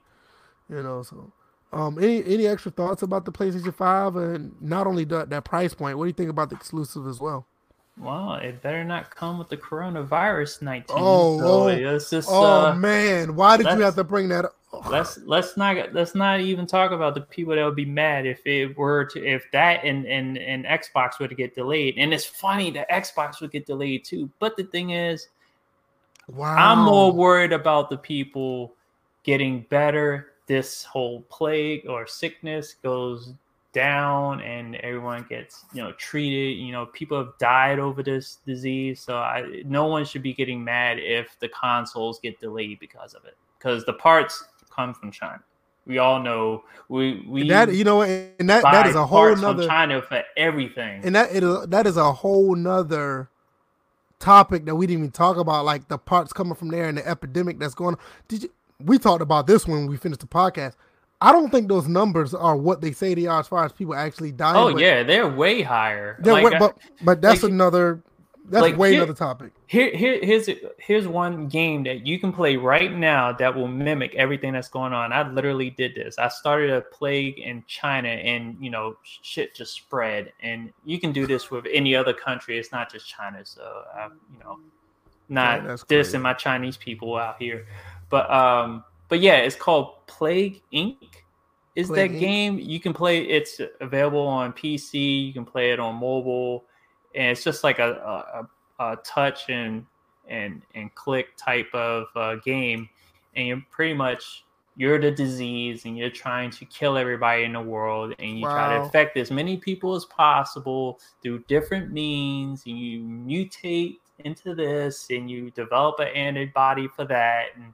You 0.69 0.81
know, 0.81 1.03
so 1.03 1.31
um, 1.71 1.99
any 1.99 2.23
any 2.25 2.47
extra 2.47 2.71
thoughts 2.71 3.03
about 3.03 3.25
the 3.25 3.31
PlayStation 3.31 3.73
Five 3.75 4.15
and 4.15 4.59
not 4.61 4.87
only 4.87 5.03
that 5.05 5.29
that 5.29 5.45
price 5.45 5.73
point? 5.73 5.97
What 5.97 6.05
do 6.05 6.07
you 6.07 6.13
think 6.13 6.29
about 6.29 6.49
the 6.49 6.55
exclusive 6.55 7.05
as 7.05 7.19
well? 7.19 7.45
Well, 7.97 8.33
it 8.35 8.61
better 8.61 8.83
not 8.83 9.15
come 9.15 9.37
with 9.37 9.49
the 9.49 9.57
coronavirus 9.57 10.61
19. 10.61 10.95
Oh, 10.99 11.39
so 11.39 11.69
oh, 11.69 11.99
just 11.99 12.29
Oh 12.29 12.67
uh, 12.67 12.75
man, 12.75 13.35
why 13.35 13.57
did 13.57 13.67
you 13.67 13.83
have 13.83 13.95
to 13.95 14.03
bring 14.03 14.27
that? 14.29 14.45
up? 14.45 14.55
let's 14.89 15.17
let's 15.19 15.57
not 15.57 15.93
let's 15.93 16.15
not 16.15 16.39
even 16.39 16.65
talk 16.65 16.91
about 16.91 17.15
the 17.15 17.21
people 17.21 17.55
that 17.55 17.63
would 17.63 17.75
be 17.75 17.85
mad 17.85 18.25
if 18.25 18.45
it 18.45 18.77
were 18.77 19.05
to 19.05 19.25
if 19.25 19.49
that 19.51 19.83
and 19.83 20.05
and 20.05 20.37
and 20.37 20.65
Xbox 20.65 21.19
were 21.19 21.27
to 21.27 21.35
get 21.35 21.55
delayed. 21.55 21.95
And 21.97 22.13
it's 22.13 22.25
funny 22.25 22.71
that 22.71 22.89
Xbox 22.89 23.41
would 23.41 23.51
get 23.51 23.65
delayed 23.65 24.03
too. 24.03 24.29
But 24.39 24.57
the 24.57 24.63
thing 24.63 24.91
is, 24.91 25.29
Wow, 26.27 26.55
I'm 26.55 26.79
more 26.85 27.11
worried 27.11 27.53
about 27.53 27.89
the 27.89 27.97
people 27.97 28.73
getting 29.23 29.61
better. 29.69 30.33
This 30.47 30.83
whole 30.83 31.21
plague 31.29 31.87
or 31.87 32.05
sickness 32.05 32.75
goes 32.83 33.33
down 33.75 34.41
and 34.41 34.75
everyone 34.77 35.25
gets 35.29 35.65
you 35.73 35.83
know 35.83 35.91
treated 35.93 36.57
you 36.57 36.71
know 36.71 36.85
people 36.87 37.17
have 37.17 37.37
died 37.37 37.77
over 37.77 38.01
this 38.01 38.37
disease 38.45 39.01
so 39.01 39.17
i 39.17 39.61
no 39.65 39.85
one 39.85 40.05
should 40.05 40.23
be 40.23 40.33
getting 40.33 40.63
mad 40.63 40.97
if 40.97 41.37
the 41.39 41.49
consoles 41.49 42.19
get 42.21 42.39
delayed 42.39 42.79
because 42.79 43.13
of 43.13 43.25
it 43.25 43.35
because 43.59 43.85
the 43.85 43.93
parts 43.93 44.45
come 44.73 44.93
from 44.93 45.11
china 45.11 45.41
we 45.85 45.97
all 45.97 46.19
know 46.19 46.63
we 46.89 47.23
we 47.27 47.47
that 47.49 47.73
you 47.73 47.83
know, 47.83 48.01
and 48.01 48.49
that 48.49 48.63
that 48.63 48.87
is 48.87 48.95
a 48.95 49.05
whole 49.05 49.35
nother. 49.35 49.63
from 49.63 49.67
china 49.67 50.01
for 50.01 50.23
everything 50.37 51.01
and 51.03 51.13
that 51.13 51.35
it, 51.35 51.43
is- 51.43 51.67
that 51.67 51.85
is 51.85 51.97
a 51.97 52.11
whole 52.11 52.55
nother 52.55 53.29
topic 54.19 54.65
that 54.65 54.75
we 54.75 54.87
didn't 54.87 54.99
even 55.01 55.11
talk 55.11 55.37
about, 55.37 55.65
like 55.65 55.87
the 55.87 55.97
parts 55.97 56.33
coming 56.33 56.55
from 56.55 56.69
there 56.69 56.87
and 56.87 56.97
the 56.97 57.07
epidemic 57.07 57.59
that's 57.59 57.75
going 57.75 57.95
on. 57.95 58.01
Did 58.27 58.43
you? 58.43 58.49
We 58.83 58.97
talked 58.97 59.21
about 59.21 59.47
this 59.47 59.65
when 59.67 59.87
we 59.87 59.95
finished 59.97 60.21
the 60.21 60.27
podcast. 60.27 60.73
I 61.27 61.31
don't 61.31 61.49
think 61.49 61.67
those 61.67 61.87
numbers 61.87 62.33
are 62.33 62.55
what 62.55 62.81
they 62.81 62.91
say 62.91 63.13
they 63.15 63.25
are 63.25 63.39
as 63.39 63.47
far 63.47 63.65
as 63.65 63.71
people 63.71 63.95
actually 63.95 64.31
dying. 64.31 64.55
oh 64.57 64.77
yeah 64.77 65.01
they're 65.03 65.27
way 65.27 65.61
higher 65.61 66.17
they're 66.19 66.33
Like, 66.33 66.51
way- 66.51 66.59
but 66.59 66.77
but 67.03 67.21
that's 67.21 67.43
like- 67.43 67.51
another. 67.51 68.01
That's 68.47 68.61
like, 68.61 68.77
way 68.77 68.91
here- 68.91 69.01
another 69.01 69.17
topic. 69.17 69.53
Here, 69.65 69.89
here, 69.95 70.19
here's 70.21 70.47
here's 70.77 71.07
one 71.07 71.47
game 71.47 71.81
that 71.85 72.05
you 72.05 72.19
can 72.19 72.31
play 72.31 72.57
right 72.57 72.93
now 72.95 73.31
that 73.31 73.55
will 73.55 73.67
mimic 73.67 74.13
everything 74.13 74.53
that's 74.53 74.67
going 74.67 74.93
on. 74.93 75.11
I 75.11 75.27
literally 75.27 75.71
did 75.71 75.95
this. 75.95 76.19
I 76.19 76.27
started 76.27 76.69
a 76.69 76.81
plague 76.81 77.39
in 77.39 77.63
China, 77.65 78.09
and 78.09 78.55
you 78.63 78.69
know, 78.69 78.97
shit 79.23 79.55
just 79.55 79.73
spread. 79.73 80.31
And 80.43 80.71
you 80.85 80.99
can 80.99 81.11
do 81.11 81.25
this 81.25 81.49
with 81.49 81.65
any 81.73 81.95
other 81.95 82.13
country. 82.13 82.59
It's 82.59 82.71
not 82.71 82.91
just 82.91 83.07
China. 83.09 83.39
So, 83.43 83.63
I, 83.95 84.09
you 84.31 84.39
know, 84.43 84.59
not 85.27 85.63
Yeah, 85.63 85.69
dissing 85.71 85.87
crazy. 85.87 86.17
my 86.19 86.33
Chinese 86.33 86.77
people 86.77 87.15
out 87.17 87.37
here, 87.41 87.65
but 88.11 88.29
um, 88.29 88.83
but 89.09 89.21
yeah, 89.21 89.37
it's 89.37 89.55
called 89.55 90.05
Plague 90.05 90.61
Inc. 90.71 90.97
Is 91.75 91.87
Plague 91.87 92.11
that 92.11 92.13
Inc. 92.13 92.19
game 92.19 92.59
you 92.59 92.79
can 92.79 92.93
play? 92.93 93.21
It's 93.23 93.59
available 93.81 94.25
on 94.27 94.53
PC. 94.53 95.27
You 95.27 95.33
can 95.33 95.45
play 95.45 95.71
it 95.71 95.79
on 95.79 95.95
mobile, 95.95 96.65
and 97.13 97.31
it's 97.31 97.43
just 97.43 97.63
like 97.63 97.79
a, 97.79 98.47
a, 98.79 98.83
a 98.83 98.95
touch 99.03 99.49
and 99.49 99.85
and 100.27 100.63
and 100.73 100.93
click 100.95 101.35
type 101.37 101.73
of 101.73 102.05
uh, 102.15 102.35
game, 102.37 102.89
and 103.35 103.47
you're 103.47 103.63
pretty 103.71 103.93
much 103.93 104.45
you're 104.77 104.99
the 104.99 105.11
disease, 105.11 105.85
and 105.85 105.97
you're 105.97 106.09
trying 106.09 106.49
to 106.51 106.65
kill 106.65 106.97
everybody 106.97 107.43
in 107.43 107.53
the 107.53 107.61
world, 107.61 108.13
and 108.19 108.39
you 108.39 108.47
try 108.47 108.67
to 108.69 108.75
Wow. 108.75 108.83
infect 108.85 109.17
as 109.17 109.31
many 109.31 109.57
people 109.57 109.95
as 109.95 110.05
possible 110.05 110.99
through 111.21 111.39
different 111.47 111.91
means, 111.91 112.63
and 112.65 112.77
you 112.79 113.01
mutate 113.01 113.99
into 114.19 114.55
this, 114.55 115.07
and 115.09 115.29
you 115.29 115.51
develop 115.51 115.99
an 115.99 116.07
antibody 116.09 116.87
for 116.87 117.03
that, 117.05 117.47
and 117.55 117.73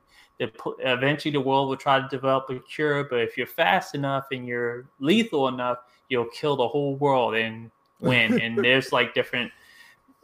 eventually 0.79 1.31
the 1.31 1.41
world 1.41 1.69
will 1.69 1.77
try 1.77 1.99
to 1.99 2.07
develop 2.09 2.49
a 2.49 2.59
cure. 2.59 3.03
But 3.03 3.19
if 3.21 3.37
you're 3.37 3.47
fast 3.47 3.95
enough 3.95 4.27
and 4.31 4.47
you're 4.47 4.89
lethal 4.99 5.47
enough, 5.47 5.79
you'll 6.09 6.29
kill 6.29 6.55
the 6.55 6.67
whole 6.67 6.95
world 6.95 7.35
and 7.35 7.71
win. 7.99 8.41
and 8.41 8.57
there's 8.57 8.91
like 8.91 9.13
different 9.13 9.51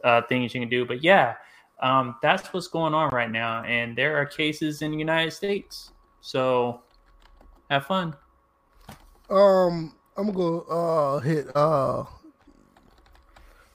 uh, 0.04 0.22
things 0.22 0.54
you 0.54 0.60
can 0.60 0.68
do. 0.68 0.84
But 0.84 1.02
yeah, 1.02 1.34
um, 1.80 2.16
that's 2.22 2.52
what's 2.52 2.68
going 2.68 2.94
on 2.94 3.10
right 3.10 3.30
now. 3.30 3.62
And 3.64 3.96
there 3.96 4.16
are 4.16 4.26
cases 4.26 4.82
in 4.82 4.90
the 4.90 4.98
United 4.98 5.32
States. 5.32 5.92
So 6.20 6.82
have 7.70 7.86
fun. 7.86 8.14
Um, 9.30 9.94
I'm 10.16 10.32
gonna 10.32 10.32
go 10.32 10.60
uh 10.62 11.20
hit 11.20 11.54
uh 11.54 12.00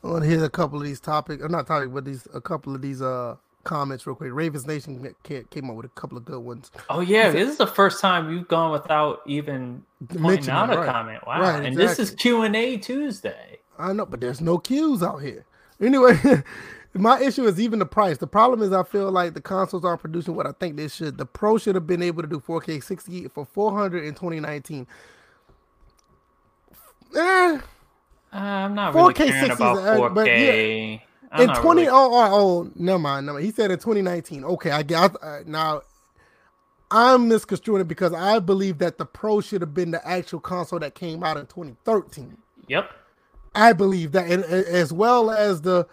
I'm 0.04 0.12
gonna 0.12 0.26
hit 0.26 0.42
a 0.42 0.50
couple 0.50 0.80
of 0.80 0.84
these 0.84 1.00
topics, 1.00 1.42
or 1.42 1.48
not 1.48 1.68
topic, 1.68 1.94
but 1.94 2.04
these 2.04 2.28
a 2.34 2.42
couple 2.42 2.76
of 2.76 2.82
these 2.82 3.02
uh 3.02 3.38
comments 3.64 4.06
real 4.06 4.16
quick. 4.16 4.32
Ravens 4.34 4.66
Nation 4.68 5.16
came 5.24 5.70
up 5.70 5.76
with 5.76 5.86
a 5.86 5.90
couple 5.90 6.18
of 6.18 6.26
good 6.26 6.40
ones. 6.40 6.72
Oh 6.90 7.00
yeah, 7.00 7.32
this 7.32 7.50
is 7.50 7.58
the 7.58 7.68
first 7.68 8.02
time 8.02 8.32
you've 8.32 8.48
gone 8.48 8.72
without 8.72 9.22
even 9.26 9.84
pointing 10.10 10.50
out 10.50 10.72
a 10.74 10.78
right. 10.78 10.90
comment. 10.90 11.26
Wow. 11.26 11.42
Right, 11.42 11.66
and 11.66 11.76
this 11.76 12.00
is. 12.00 12.12
Q 12.12 12.42
and 12.44 12.56
A 12.56 12.78
Tuesday. 12.78 13.60
I 13.78 13.94
know, 13.94 14.06
but 14.06 14.22
there's 14.22 14.42
no 14.42 14.58
cues 14.58 15.02
out 15.02 15.18
here. 15.18 15.46
Anyway, 15.82 16.20
my 16.94 17.20
issue 17.20 17.46
is 17.46 17.60
even 17.60 17.80
the 17.80 17.86
price. 17.86 18.18
The 18.18 18.28
problem 18.28 18.62
is 18.62 18.72
I 18.72 18.84
feel 18.84 19.12
like 19.12 19.34
the 19.34 19.42
consoles 19.42 19.84
aren't 19.84 20.02
producing 20.02 20.36
what 20.36 20.46
I 20.46 20.52
think 20.52 20.78
they 20.78 20.88
should. 20.88 21.18
The 21.18 21.26
Pro 21.26 21.58
should 21.58 21.76
have 21.76 21.88
been 21.88 22.04
able 22.04 22.22
to 22.22 22.28
do 22.28 22.40
4K 22.40 22.84
60 22.84 23.30
for 23.30 23.46
400 23.46 24.04
in 24.06 24.14
2019. 24.14 24.88
Eh, 27.16 27.20
Uh, 27.22 27.60
I'm 28.32 28.74
not 28.74 28.96
really 28.96 29.14
4K 29.14 29.18
caring 29.28 29.46
60 29.46 29.54
about 29.54 29.78
4K. 29.78 30.14
but 30.14 31.08
I'm 31.34 31.42
in 31.42 31.48
not 31.48 31.62
20 31.62 31.82
really- 31.82 31.92
oh, 31.92 32.10
oh 32.14 32.30
oh 32.32 32.72
never 32.76 33.00
mind 33.00 33.26
never 33.26 33.38
mind. 33.38 33.46
he 33.46 33.52
said 33.52 33.72
in 33.72 33.78
2019 33.80 34.46
okay 34.46 34.72
i 34.72 34.84
got 34.84 35.16
uh, 35.22 35.40
now 35.46 35.82
I'm 36.96 37.28
misconstruing 37.28 37.82
it 37.82 37.88
because 37.88 38.14
I 38.14 38.38
believe 38.38 38.78
that 38.78 39.00
the 39.00 39.06
Pro 39.06 39.42
should 39.42 39.62
have 39.62 39.74
been 39.74 39.90
the 39.90 40.08
actual 40.08 40.40
console 40.40 40.78
that 40.78 40.94
came 40.94 41.24
out 41.24 41.38
in 41.38 41.48
2013. 41.48 42.38
Yep. 42.68 42.92
I 43.56 43.74
believe 43.74 44.12
that, 44.12 44.30
and 44.30 44.44
as 44.44 44.94
well 44.94 45.32
as 45.32 45.62
the 45.62 45.88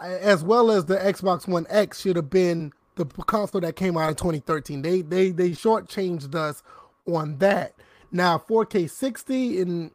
as 0.00 0.42
well 0.42 0.72
as 0.72 0.86
the 0.86 0.96
Xbox 0.96 1.46
One 1.46 1.64
X 1.68 2.00
should 2.00 2.16
have 2.16 2.28
been 2.28 2.72
the 2.96 3.04
console 3.06 3.60
that 3.60 3.76
came 3.76 3.96
out 3.96 4.08
in 4.08 4.14
2013. 4.16 4.82
They 4.82 5.00
they 5.02 5.30
they 5.30 5.50
shortchanged 5.50 6.34
us 6.34 6.64
on 7.06 7.38
that. 7.38 7.74
Now 8.10 8.36
4K 8.36 8.90
60 8.90 9.60
in 9.60 9.90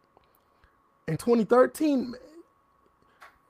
in 1.07 1.17
2013. 1.17 2.15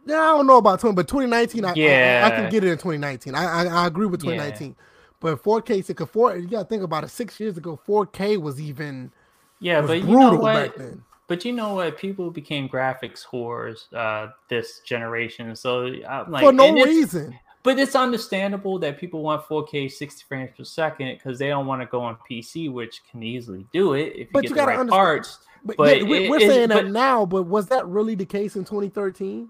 Yeah, 0.10 0.16
I 0.22 0.28
don't 0.38 0.48
know 0.48 0.58
about 0.58 0.80
20, 0.80 0.96
but 0.96 1.08
2019, 1.08 1.66
I, 1.66 1.74
Yeah. 1.76 2.22
I, 2.24 2.28
I 2.28 2.32
can 2.36 2.50
get 2.50 2.64
it 2.64 2.68
in 2.70 2.78
2019. 2.78 3.36
I 3.36 3.44
I, 3.46 3.66
I 3.84 3.88
agree 3.88 4.08
with 4.08 4.22
2019. 4.22 4.76
But 5.22 5.44
4K, 5.44 5.84
so 5.84 6.06
4, 6.06 6.38
you 6.38 6.48
gotta 6.48 6.66
think 6.68 6.82
about 6.84 7.04
it. 7.04 7.10
Six 7.10 7.40
years 7.40 7.58
ago, 7.58 7.80
4K 7.88 8.42
was 8.42 8.60
even 8.62 9.12
Yeah, 9.60 9.82
was 9.82 9.90
but 9.90 9.98
you 10.04 10.18
know 10.18 10.36
what? 10.36 10.54
back 10.54 10.76
then. 10.78 11.04
But 11.28 11.46
you 11.46 11.54
know 11.54 11.76
what? 11.76 11.98
People 11.98 12.32
became 12.32 12.68
graphics 12.68 13.24
whores 13.26 13.92
uh, 13.94 14.32
this 14.50 14.80
generation. 14.80 15.56
So 15.56 15.86
I'm 16.08 16.32
like, 16.32 16.44
for 16.44 16.52
no 16.54 16.74
reason. 16.74 17.38
But 17.62 17.78
it's 17.78 17.94
understandable 17.96 18.80
that 18.80 18.98
people 18.98 19.22
want 19.22 19.44
4K 19.46 19.92
60 19.92 20.24
frames 20.28 20.52
per 20.58 20.64
second 20.64 21.18
because 21.18 21.38
they 21.38 21.50
don't 21.50 21.68
want 21.68 21.82
to 21.82 21.86
go 21.86 22.00
on 22.02 22.16
PC, 22.32 22.72
which 22.72 23.02
can 23.12 23.22
easily 23.22 23.68
do 23.74 23.94
it 23.94 24.14
if 24.14 24.18
you 24.20 24.28
But 24.32 24.42
get 24.44 24.50
you 24.52 24.56
the 24.56 24.60
gotta 24.62 24.72
right 24.72 24.80
understand- 24.80 24.98
parts. 25.06 25.40
But, 25.66 25.76
But 25.76 25.98
yeah, 25.98 26.04
it- 26.04 26.30
we're 26.30 26.38
it's- 26.38 26.50
saying 26.50 26.70
that 26.70 26.84
but- 26.86 26.92
now, 26.92 27.26
but 27.26 27.44
was 27.44 27.68
that 27.68 27.86
really 27.86 28.16
the 28.16 28.26
case 28.26 28.56
in 28.56 28.64
2013? 28.64 29.50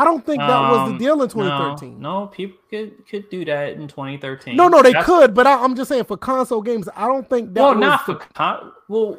I 0.00 0.04
don't 0.04 0.24
think 0.24 0.38
that 0.38 0.48
was 0.70 0.88
the 0.88 0.92
Um, 0.92 0.98
deal 0.98 1.22
in 1.22 1.28
2013. 1.28 2.00
No, 2.00 2.26
people 2.28 2.56
could 2.70 3.04
could 3.08 3.28
do 3.30 3.44
that 3.46 3.72
in 3.72 3.88
2013. 3.88 4.54
No, 4.56 4.68
no, 4.68 4.80
they 4.80 4.90
That's- 4.92 5.04
could, 5.06 5.34
but 5.34 5.46
I, 5.46 5.54
I'm 5.62 5.74
just 5.74 5.88
saying 5.88 6.04
for 6.04 6.16
console 6.16 6.62
games, 6.62 6.88
I 6.94 7.06
don't 7.08 7.28
think 7.28 7.52
that 7.54 7.60
Well, 7.60 7.74
was. 7.74 7.80
not 7.80 8.06
for 8.06 8.14
con- 8.14 8.72
well. 8.86 9.18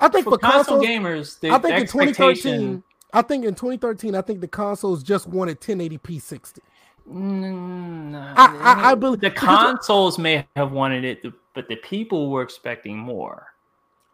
I 0.00 0.06
think 0.08 0.24
for, 0.24 0.38
console 0.38 0.78
consoles, 0.80 0.86
gamers, 0.86 1.40
the 1.40 1.50
I 1.50 1.58
think 1.58 1.74
in 1.80 1.86
2013, 1.88 2.84
I 3.12 3.22
think 3.22 3.44
in 3.44 3.54
2013, 3.56 4.14
I 4.14 4.20
think 4.22 4.40
the 4.40 4.46
consoles 4.46 5.02
just 5.02 5.26
wanted 5.26 5.60
1080p 5.60 6.20
60. 6.20 6.62
Mm, 7.10 8.34
I- 8.36 8.56
I- 8.62 8.90
I 8.92 8.94
believe- 8.94 9.20
the 9.20 9.30
consoles 9.32 10.18
may 10.18 10.46
have 10.54 10.70
wanted 10.70 11.04
it, 11.04 11.24
but 11.54 11.66
the 11.68 11.76
people 11.76 12.30
were 12.30 12.42
expecting 12.42 12.96
more 12.96 13.48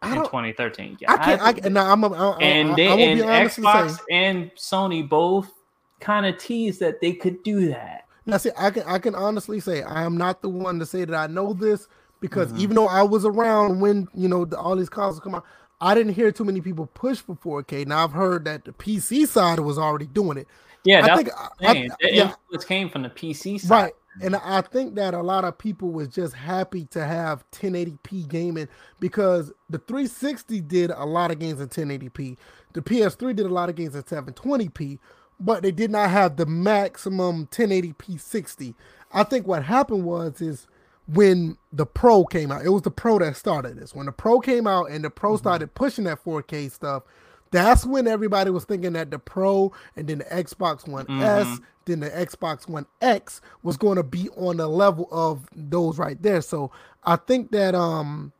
I 0.01 0.15
in 0.15 0.23
2013. 0.23 0.97
Yeah, 0.99 1.11
I 1.13 1.17
can't. 1.17 1.41
I, 1.41 1.53
can- 1.53 1.73
now 1.73 1.91
I'm. 1.91 2.03
A, 2.03 2.07
I, 2.11 2.37
and 2.41 2.71
I, 2.71 2.75
they 2.75 2.87
I 2.87 2.95
and 2.95 3.19
Xbox 3.49 3.99
and 4.09 4.49
Sony 4.55 5.07
both 5.07 5.51
kind 5.99 6.25
of 6.25 6.37
teased 6.37 6.79
that 6.79 7.01
they 7.01 7.13
could 7.13 7.41
do 7.43 7.67
that. 7.69 8.05
Now, 8.25 8.37
see, 8.37 8.51
I 8.57 8.69
can. 8.69 8.83
I 8.83 8.99
can 8.99 9.15
honestly 9.15 9.59
say 9.59 9.81
I 9.83 10.03
am 10.03 10.17
not 10.17 10.41
the 10.41 10.49
one 10.49 10.79
to 10.79 10.85
say 10.85 11.05
that 11.05 11.15
I 11.15 11.27
know 11.27 11.53
this 11.53 11.87
because 12.19 12.49
Mm-hmm. 12.49 12.61
even 12.61 12.75
though 12.75 12.87
I 12.87 13.03
was 13.03 13.25
around 13.25 13.79
when 13.79 14.07
you 14.13 14.27
know 14.27 14.45
the, 14.45 14.57
all 14.57 14.75
these 14.75 14.89
consoles 14.89 15.19
come 15.19 15.35
out, 15.35 15.45
I 15.81 15.95
didn't 15.95 16.13
hear 16.13 16.31
too 16.31 16.43
many 16.43 16.61
people 16.61 16.87
push 16.87 17.19
for 17.19 17.35
4K. 17.35 17.87
Now 17.87 18.03
I've 18.03 18.11
heard 18.11 18.45
that 18.45 18.65
the 18.65 18.71
PC 18.73 19.27
side 19.27 19.59
was 19.59 19.77
already 19.77 20.07
doing 20.07 20.37
it. 20.37 20.47
Yeah, 20.83 20.99
I 20.99 21.01
that's 21.01 21.17
think. 21.17 21.27
what 21.39 21.51
I, 21.61 21.65
I'm 21.69 21.75
saying. 21.75 21.91
Yeah, 22.01 22.23
influence 22.31 22.65
came 22.65 22.89
from 22.89 23.03
the 23.03 23.09
PC 23.09 23.61
side. 23.61 23.69
Right. 23.69 23.93
And 24.21 24.35
I 24.35 24.61
think 24.61 24.95
that 24.95 25.13
a 25.13 25.21
lot 25.21 25.45
of 25.45 25.57
people 25.57 25.91
was 25.91 26.09
just 26.09 26.33
happy 26.33 26.85
to 26.87 27.05
have 27.05 27.49
1080p 27.51 28.27
gaming 28.27 28.67
because 28.99 29.53
the 29.69 29.77
360 29.77 30.59
did 30.61 30.91
a 30.91 31.05
lot 31.05 31.31
of 31.31 31.39
games 31.39 31.61
in 31.61 31.69
1080p. 31.69 32.37
The 32.73 32.81
PS3 32.81 33.35
did 33.35 33.45
a 33.45 33.49
lot 33.49 33.69
of 33.69 33.75
games 33.75 33.95
in 33.95 34.03
720p, 34.03 34.99
but 35.39 35.63
they 35.63 35.71
did 35.71 35.91
not 35.91 36.09
have 36.09 36.35
the 36.37 36.45
maximum 36.45 37.47
1080p 37.47 38.19
60. 38.19 38.75
I 39.13 39.23
think 39.23 39.47
what 39.47 39.63
happened 39.63 40.03
was 40.05 40.41
is 40.41 40.67
when 41.07 41.57
the 41.73 41.85
Pro 41.85 42.25
came 42.25 42.51
out, 42.51 42.65
it 42.65 42.69
was 42.69 42.83
the 42.83 42.91
Pro 42.91 43.19
that 43.19 43.35
started 43.35 43.77
this. 43.77 43.95
When 43.95 44.05
the 44.05 44.11
Pro 44.11 44.39
came 44.39 44.67
out 44.67 44.91
and 44.91 45.03
the 45.03 45.09
Pro 45.09 45.37
started 45.37 45.73
pushing 45.73 46.03
that 46.05 46.23
4K 46.23 46.71
stuff, 46.71 47.03
that's 47.51 47.85
when 47.85 48.07
everybody 48.07 48.51
was 48.51 48.65
thinking 48.65 48.93
that 48.93 49.09
the 49.09 49.17
Pro 49.17 49.71
and 49.95 50.07
then 50.07 50.19
the 50.19 50.25
Xbox 50.25 50.87
One 50.87 51.07
S, 51.21 51.59
then 51.85 52.01
the 52.01 52.09
Xbox 52.11 52.69
One 52.69 52.85
X 53.01 53.41
was 53.63 53.75
going 53.77 53.95
to 53.95 54.03
be 54.03 54.29
on 54.37 54.57
the 54.57 54.67
level 54.67 55.07
of 55.11 55.47
those 55.55 55.97
right 55.97 56.21
there. 56.21 56.41
So 56.41 56.71
I 57.03 57.15
think 57.15 57.51
that 57.51 57.73
um 57.73 58.33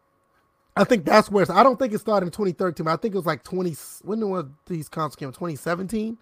I 0.76 0.84
think 0.86 1.04
that's 1.06 1.30
where 1.30 1.42
it's, 1.42 1.52
I 1.52 1.64
don't 1.64 1.78
think 1.78 1.94
it 1.94 2.00
started 2.00 2.28
in 2.28 2.32
2013. 2.32 2.86
But 2.86 2.94
I 2.94 2.96
think 2.98 3.16
it 3.16 3.18
was 3.18 3.26
like 3.26 3.44
20 3.44 3.76
when 4.04 4.30
was 4.30 4.46
these 4.68 4.88
consoles 4.88 5.16
came 5.16 5.30
2017. 5.32 6.18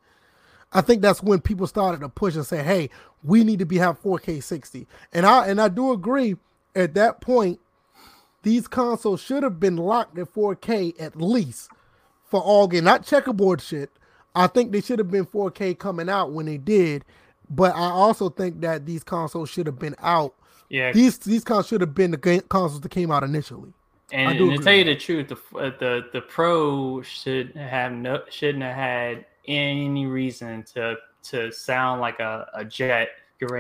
I 0.74 0.82
think 0.82 1.02
that's 1.02 1.24
when 1.24 1.40
people 1.40 1.66
started 1.68 2.02
to 2.02 2.10
push 2.10 2.36
and 2.36 2.46
say, 2.46 2.62
"Hey, 2.64 2.90
we 3.24 3.44
need 3.44 3.60
to 3.60 3.66
be 3.66 3.78
have 3.78 4.02
4K 4.02 4.42
60." 4.44 4.88
And 5.14 5.26
I 5.26 5.48
and 5.48 5.62
I 5.62 5.70
do 5.70 5.92
agree 5.92 6.36
at 6.76 6.94
that 6.96 7.22
point 7.22 7.60
these 8.44 8.68
consoles 8.68 9.22
should 9.22 9.44
have 9.44 9.60
been 9.60 9.76
locked 9.78 10.18
at 10.18 10.34
4K 10.34 11.00
at 11.02 11.16
least 11.16 11.70
for 12.30 12.42
all 12.42 12.68
game, 12.68 12.84
not 12.84 13.06
checkerboard 13.06 13.62
shit. 13.62 13.90
I 14.36 14.48
think 14.48 14.72
they 14.72 14.82
should 14.82 15.00
have 15.00 15.10
been 15.10 15.26
4K 15.26 15.78
coming 15.80 16.10
out 16.10 16.32
when 16.32 16.46
they 16.46 16.58
did, 16.58 17.04
but 17.50 17.74
I 17.76 17.90
also 17.90 18.30
think 18.30 18.62
that 18.62 18.86
these 18.86 19.04
consoles 19.04 19.50
should 19.50 19.66
have 19.66 19.80
been 19.80 19.96
out. 20.00 20.34
Yeah, 20.70 20.92
These 20.92 21.18
these 21.20 21.44
consoles 21.44 21.68
should 21.68 21.82
have 21.82 21.96
been 21.96 22.12
the 22.12 22.18
ga- 22.18 22.42
consoles 22.42 22.82
that 22.82 22.90
came 22.90 23.10
out 23.10 23.24
initially. 23.24 23.74
and, 24.12 24.38
and 24.38 24.58
to 24.58 24.64
tell 24.64 24.74
you 24.76 24.84
the 24.84 24.96
truth, 24.96 25.30
the 25.30 25.58
uh, 25.58 25.72
the 25.80 26.08
the 26.14 26.22
pro 26.22 27.02
should 27.02 27.56
have 27.56 27.94
no 27.94 28.22
shouldn't 28.30 28.64
have 28.64 28.76
had 28.76 29.26
any 29.48 30.06
reason 30.06 30.64
to 30.74 30.96
to 31.24 31.52
sound 31.52 32.02
like 32.02 32.20
a, 32.20 32.48
a 32.54 32.64
jet. 32.66 33.10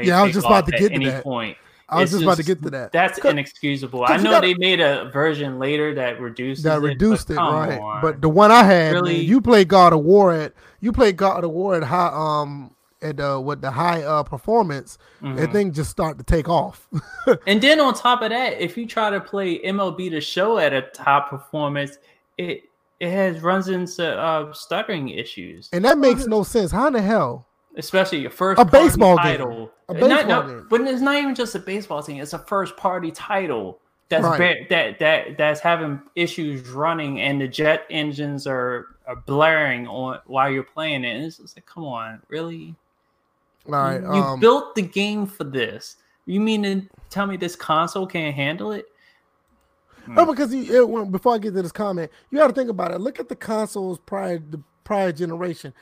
Yeah, 0.03 0.19
I 0.21 0.23
was 0.23 0.33
just 0.33 0.45
about 0.45 0.65
to 0.65 0.71
get 0.71 0.89
to 0.89 0.93
any 0.95 1.05
that. 1.05 1.23
point. 1.23 1.57
I 1.89 2.01
was 2.01 2.03
It's 2.05 2.11
just 2.13 2.23
about 2.23 2.37
to 2.37 2.43
get 2.43 2.61
to 2.63 2.69
that. 2.71 2.91
That's 2.91 3.17
inexcusable. 3.19 4.03
I 4.07 4.17
know 4.17 4.31
gotta- 4.31 4.47
they 4.47 4.53
made 4.55 4.79
a 4.81 5.09
version 5.11 5.57
later 5.59 5.93
that 5.95 6.19
reduces 6.19 6.63
that 6.63 6.79
it, 6.79 6.81
reduced 6.81 7.29
it, 7.29 7.35
come 7.35 7.53
right? 7.53 7.79
on. 7.79 8.01
But 8.01 8.21
the 8.21 8.27
one 8.29 8.51
I 8.51 8.63
had, 8.63 9.01
man, 9.03 9.15
you 9.15 9.39
played 9.39 9.67
God 9.69 9.93
of 9.93 9.99
War 10.03 10.33
at 10.33 10.53
you 10.81 10.91
played 10.91 11.15
God 11.15 11.43
of 11.43 11.51
War 11.51 11.75
at 11.75 11.83
high 11.83 12.09
um 12.13 12.71
at 13.01 13.19
uh 13.19 13.39
with 13.43 13.61
the 13.61 13.71
high 13.71 14.01
uh 14.03 14.23
performance, 14.23 14.97
Mm-hmm. 15.21 15.35
that 15.37 15.51
thing 15.53 15.71
just 15.71 15.89
started 15.91 16.17
to 16.17 16.23
take 16.25 16.49
off. 16.49 16.87
And 17.47 17.61
then 17.61 17.79
on 17.79 17.93
top 17.93 18.21
of 18.21 18.29
that, 18.31 18.59
if 18.59 18.77
you 18.77 18.85
try 18.87 19.09
to 19.09 19.19
play 19.21 19.59
MLB 19.59 20.09
the 20.11 20.19
Show 20.21 20.57
at 20.57 20.73
a 20.73 20.81
top 20.81 21.29
performance, 21.29 21.97
it 22.37 22.63
it 22.99 23.09
has 23.11 23.41
runs 23.41 23.67
into 23.67 24.05
uh, 24.17 24.51
stuttering 24.53 25.09
issues, 25.09 25.69
and 25.73 25.83
that 25.85 25.97
makes 25.97 26.25
no 26.27 26.43
sense. 26.43 26.71
How 26.71 26.87
in 26.87 26.93
the 26.93 27.01
hell? 27.01 27.45
especially 27.77 28.17
your 28.17 28.31
first 28.31 28.59
A 28.59 28.65
party 28.65 28.87
baseball 28.87 29.15
game. 29.17 29.23
title. 29.23 29.71
A 29.87 29.91
And 29.91 29.99
not- 30.01 30.09
baseball 30.25 30.43
no, 30.43 30.47
game. 30.49 30.67
but 30.67 30.81
it's 30.81 30.99
not 31.01 31.15
even 31.17 31.35
just 31.35 31.53
a 31.53 31.59
baseball 31.59 32.01
team; 32.01 32.19
it's 32.21 32.33
a 32.33 32.39
first 32.39 32.75
party 32.75 33.11
title 33.11 33.79
that's 34.09 34.23
Right. 34.23 34.39
ba- 34.39 34.65
that 34.69 34.99
that 34.99 35.37
that's 35.37 35.59
having 35.59 36.01
issues 36.15 36.67
running, 36.69 37.21
and 37.21 37.39
the 37.39 37.47
jet 37.47 37.85
engines 37.91 38.47
are 38.47 38.87
are 39.05 39.15
blaring 39.17 39.87
on 39.87 40.19
while 40.25 40.49
you're 40.49 40.63
playing 40.63 41.03
it. 41.03 41.15
And 41.15 41.23
it's 41.25 41.37
just 41.37 41.55
like, 41.55 41.65
come 41.67 41.83
on, 41.85 42.21
really? 42.29 42.75
All 43.67 43.73
right, 43.73 44.01
you 44.01 44.07
um, 44.07 44.39
built 44.39 44.75
the 44.75 44.81
game 44.81 45.25
for 45.27 45.43
this. 45.43 45.97
You 46.25 46.39
mean 46.39 46.63
to 46.63 46.81
tell 47.09 47.27
me 47.27 47.37
this 47.37 47.55
console 47.55 48.07
can't 48.07 48.33
handle 48.35 48.71
it? 48.71 48.85
No, 50.15 50.25
because 50.25 50.53
you, 50.53 50.87
it, 51.01 51.11
before 51.11 51.35
I 51.35 51.37
get 51.37 51.53
to 51.55 51.61
this 51.61 51.71
comment, 51.71 52.11
you 52.29 52.37
got 52.37 52.47
to 52.47 52.53
think 52.53 52.69
about 52.69 52.91
it. 52.91 52.99
Look 52.99 53.19
at 53.19 53.29
the 53.29 53.35
consoles 53.35 53.99
prior 53.99 54.39
the 54.39 54.61
prior 54.83 55.11
generation. 55.11 55.73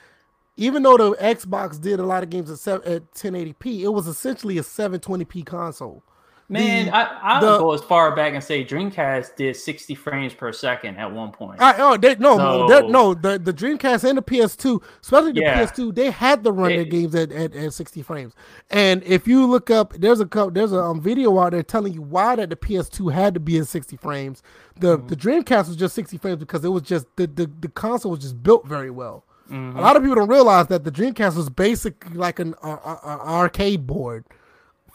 Even 0.57 0.83
though 0.83 0.97
the 0.97 1.11
Xbox 1.17 1.79
did 1.79 1.99
a 1.99 2.05
lot 2.05 2.23
of 2.23 2.29
games 2.29 2.49
at, 2.49 2.59
seven, 2.59 2.91
at 2.91 3.11
1080p, 3.13 3.81
it 3.81 3.89
was 3.89 4.07
essentially 4.07 4.57
a 4.57 4.61
720p 4.61 5.45
console. 5.45 6.03
Man, 6.47 6.85
The- 6.85 6.95
I, 6.95 7.03
I 7.03 7.41
would 7.41 7.59
go 7.59 7.73
as 7.73 7.81
far 7.81 8.15
back 8.15 8.33
and 8.35 8.43
say 8.43 8.63
Dreamcast 8.63 9.35
did 9.35 9.55
60 9.55 9.95
frames 9.95 10.33
per 10.33 10.51
second 10.51 10.97
at 10.97 11.11
one 11.11 11.31
point. 11.31 11.59
I, 11.59 11.73
oh, 11.79 11.97
they, 11.97 12.15
no, 12.17 12.37
So- 12.37 12.67
that- 12.67 12.89
no, 12.89 13.13
the, 13.15 13.39
the 13.39 13.51
Dreamcast 13.53 14.07
and 14.07 14.17
the 14.17 14.21
PS2, 14.21 14.79
especially 15.01 15.31
the 15.31 15.41
Yeah. 15.41 15.65
PS2, 15.65 15.95
they 15.95 16.11
had 16.11 16.43
to 16.43 16.51
run 16.51 16.69
their 16.69 16.85
games 16.85 17.15
at, 17.15 17.31
at, 17.31 17.55
at 17.55 17.73
60 17.73 18.01
frames. 18.03 18.33
And 18.69 19.01
if 19.03 19.27
you 19.27 19.45
look 19.47 19.71
up, 19.71 19.93
there's 19.93 20.21
a 20.21 20.25
there's 20.51 20.71
a 20.71 20.81
um, 20.83 21.01
video 21.01 21.39
out 21.39 21.51
there 21.53 21.63
telling 21.63 21.93
you 21.93 22.03
why 22.03 22.35
that 22.35 22.51
the 22.51 22.55
PS2 22.55 23.11
had 23.11 23.33
to 23.33 23.39
be 23.39 23.57
at 23.57 23.67
60 23.67 23.97
frames. 23.97 24.43
The 24.79 24.97
Mm-hmm. 24.99 25.07
the 25.07 25.15
Dreamcast 25.15 25.67
was 25.69 25.75
just 25.77 25.95
60 25.95 26.17
frames 26.19 26.37
because 26.37 26.63
it 26.63 26.69
was 26.69 26.83
just 26.83 27.07
the 27.15 27.25
the, 27.27 27.49
the 27.59 27.69
console 27.69 28.11
was 28.11 28.19
just 28.19 28.43
built 28.43 28.67
very 28.67 28.91
well. 28.91 29.23
Mm-hmm. 29.49 29.77
A 29.77 29.81
lot 29.81 29.95
of 29.95 30.01
people 30.03 30.15
don't 30.15 30.29
realize 30.29 30.67
that 30.67 30.83
the 30.83 30.91
Dreamcast 30.91 31.35
was 31.37 31.49
basically 31.49 32.15
like 32.15 32.39
an, 32.39 32.53
uh, 32.61 32.77
arcade 33.03 33.87
board. 33.87 34.25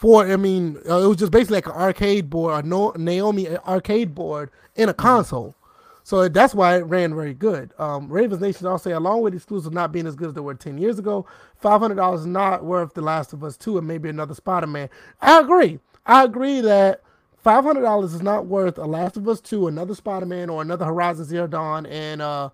For 0.00 0.26
I 0.26 0.36
mean, 0.36 0.78
uh, 0.88 1.02
it 1.04 1.08
was 1.08 1.18
just 1.18 1.32
basically 1.32 1.58
like 1.58 1.66
an 1.66 1.74
arcade 1.74 2.30
board, 2.30 2.64
a 2.64 2.68
no, 2.68 2.92
Naomi 2.96 3.48
arcade 3.58 4.14
board 4.16 4.50
in 4.76 4.88
Mm-hmm. 4.88 4.90
a 4.90 4.94
console. 4.94 5.56
So 6.04 6.28
that's 6.28 6.54
why 6.54 6.76
it 6.78 6.82
ran 6.86 7.14
very 7.14 7.34
good. 7.34 7.72
Um, 7.78 8.08
Ravens 8.10 8.42
Nation 8.42 8.66
also 8.66 8.90
say, 8.90 8.94
along 8.94 9.22
with 9.22 9.34
exclusives 9.34 9.74
not 9.74 9.92
being 9.92 10.06
as 10.08 10.16
good 10.16 10.28
as 10.30 10.34
they 10.34 10.40
were 10.42 10.54
10 10.54 10.78
years 10.78 10.98
ago, 10.98 11.26
$500 11.62 12.16
is 12.20 12.26
not 12.26 12.64
worth 12.64 12.94
The 12.94 13.02
Last 13.02 13.34
of 13.34 13.44
Us 13.44 13.56
2 13.58 13.78
and 13.78 13.88
maybe 13.88 14.08
another 14.10 14.34
Spider 14.34 14.68
Man. 14.68 14.90
I 15.20 15.40
agree. 15.40 15.80
I 16.06 16.24
agree 16.24 16.62
that 16.62 17.02
$500 17.44 18.04
is 18.04 18.22
not 18.22 18.46
worth 18.46 18.78
a 18.78 18.86
Last 18.86 19.18
of 19.18 19.28
Us 19.28 19.40
2, 19.42 19.68
another 19.68 19.94
Spider 19.94 20.26
Man, 20.26 20.50
or 20.50 20.62
another 20.62 20.86
Horizon 20.86 21.26
Zero 21.26 21.46
Dawn, 21.48 21.86
and 21.86 22.22
uh, 22.22 22.50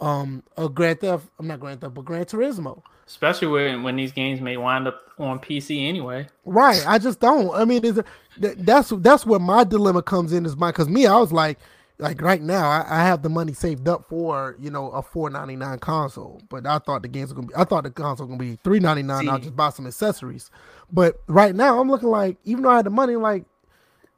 um 0.00 0.42
a 0.58 0.68
Grand 0.68 1.00
Theft. 1.00 1.28
I'm 1.38 1.46
not 1.46 1.60
Grand 1.60 1.80
Theft, 1.80 1.94
but 1.94 2.04
Gran 2.06 2.26
Turismo. 2.26 2.82
Especially 3.08 3.48
when 3.48 3.82
when 3.82 3.96
these 3.96 4.12
games 4.12 4.38
may 4.38 4.58
wind 4.58 4.86
up 4.86 5.00
on 5.18 5.38
PC 5.38 5.88
anyway. 5.88 6.28
Right. 6.44 6.84
I 6.86 6.98
just 6.98 7.20
don't. 7.20 7.54
I 7.54 7.64
mean, 7.64 7.82
is 7.82 7.98
that's 8.36 8.90
that's 8.90 9.24
where 9.24 9.40
my 9.40 9.64
dilemma 9.64 10.02
comes 10.02 10.30
in. 10.34 10.44
Is 10.44 10.58
my 10.58 10.70
because 10.70 10.90
me, 10.90 11.06
I 11.06 11.16
was 11.16 11.32
like, 11.32 11.58
like 11.96 12.20
right 12.20 12.42
now, 12.42 12.68
I, 12.68 12.84
I, 12.86 13.04
have 13.04 13.22
the 13.22 13.30
money 13.30 13.54
saved 13.54 13.88
up 13.88 14.04
for 14.04 14.56
you 14.60 14.70
know 14.70 14.90
a 14.90 15.00
four 15.00 15.30
ninety 15.30 15.56
nine 15.56 15.78
console, 15.78 16.42
but 16.50 16.66
I 16.66 16.78
thought 16.80 17.00
the 17.00 17.08
games 17.08 17.30
were 17.30 17.36
gonna 17.36 17.46
be. 17.46 17.54
I 17.54 17.64
thought 17.64 17.84
the 17.84 17.90
console 17.90 18.26
was 18.26 18.36
gonna 18.36 18.50
be 18.50 18.58
three 18.62 18.78
ninety 18.78 19.02
nine. 19.02 19.26
I'll 19.26 19.38
just 19.38 19.56
buy 19.56 19.70
some 19.70 19.86
accessories. 19.86 20.50
But 20.92 21.22
right 21.28 21.54
now, 21.54 21.80
I'm 21.80 21.90
looking 21.90 22.10
like 22.10 22.36
even 22.44 22.62
though 22.62 22.70
I 22.70 22.76
had 22.76 22.84
the 22.84 22.90
money, 22.90 23.16
like 23.16 23.46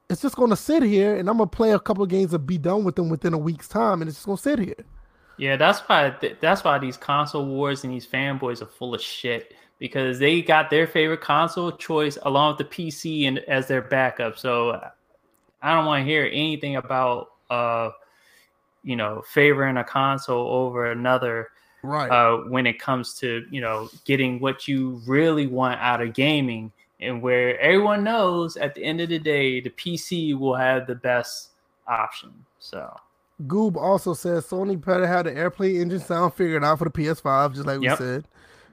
it's 0.08 0.20
just 0.20 0.34
gonna 0.34 0.56
sit 0.56 0.82
here, 0.82 1.14
and 1.14 1.30
I'm 1.30 1.36
gonna 1.36 1.46
play 1.46 1.70
a 1.70 1.78
couple 1.78 2.02
of 2.02 2.10
games 2.10 2.34
and 2.34 2.44
be 2.44 2.58
done 2.58 2.82
with 2.82 2.96
them 2.96 3.08
within 3.08 3.34
a 3.34 3.38
week's 3.38 3.68
time, 3.68 4.02
and 4.02 4.08
it's 4.08 4.18
just 4.18 4.26
gonna 4.26 4.36
sit 4.36 4.58
here. 4.58 4.84
Yeah, 5.40 5.56
that's 5.56 5.80
why 5.80 6.14
that's 6.42 6.64
why 6.64 6.76
these 6.76 6.98
console 6.98 7.46
wars 7.46 7.82
and 7.82 7.90
these 7.90 8.06
fanboys 8.06 8.60
are 8.60 8.66
full 8.66 8.94
of 8.94 9.00
shit 9.00 9.54
because 9.78 10.18
they 10.18 10.42
got 10.42 10.68
their 10.68 10.86
favorite 10.86 11.22
console 11.22 11.72
choice 11.72 12.18
along 12.24 12.58
with 12.58 12.68
the 12.68 12.92
PC 12.92 13.26
and 13.26 13.38
as 13.38 13.66
their 13.66 13.80
backup. 13.80 14.36
So 14.36 14.78
I 15.62 15.74
don't 15.74 15.86
want 15.86 16.02
to 16.02 16.04
hear 16.04 16.28
anything 16.30 16.76
about 16.76 17.30
uh 17.48 17.88
you 18.84 18.96
know 18.96 19.22
favoring 19.32 19.78
a 19.78 19.84
console 19.84 20.46
over 20.46 20.90
another 20.92 21.48
right 21.82 22.10
uh 22.10 22.36
when 22.50 22.66
it 22.66 22.78
comes 22.78 23.14
to 23.14 23.46
you 23.50 23.62
know 23.62 23.88
getting 24.04 24.40
what 24.40 24.68
you 24.68 25.00
really 25.06 25.46
want 25.46 25.80
out 25.80 26.02
of 26.02 26.12
gaming 26.12 26.70
and 27.00 27.22
where 27.22 27.58
everyone 27.60 28.04
knows 28.04 28.58
at 28.58 28.74
the 28.74 28.84
end 28.84 29.00
of 29.00 29.08
the 29.08 29.18
day 29.18 29.62
the 29.62 29.70
PC 29.70 30.38
will 30.38 30.54
have 30.54 30.86
the 30.86 30.96
best 30.96 31.52
option. 31.88 32.44
So 32.58 32.94
Goob 33.46 33.76
also 33.76 34.14
says 34.14 34.46
Sony 34.46 34.82
better 34.82 35.06
have 35.06 35.24
the 35.24 35.36
airplane 35.36 35.76
engine 35.80 36.00
sound 36.00 36.34
figured 36.34 36.64
out 36.64 36.78
for 36.78 36.84
the 36.84 36.90
PS5, 36.90 37.54
just 37.54 37.66
like 37.66 37.80
yep. 37.82 37.98
we 37.98 38.04
said. 38.04 38.24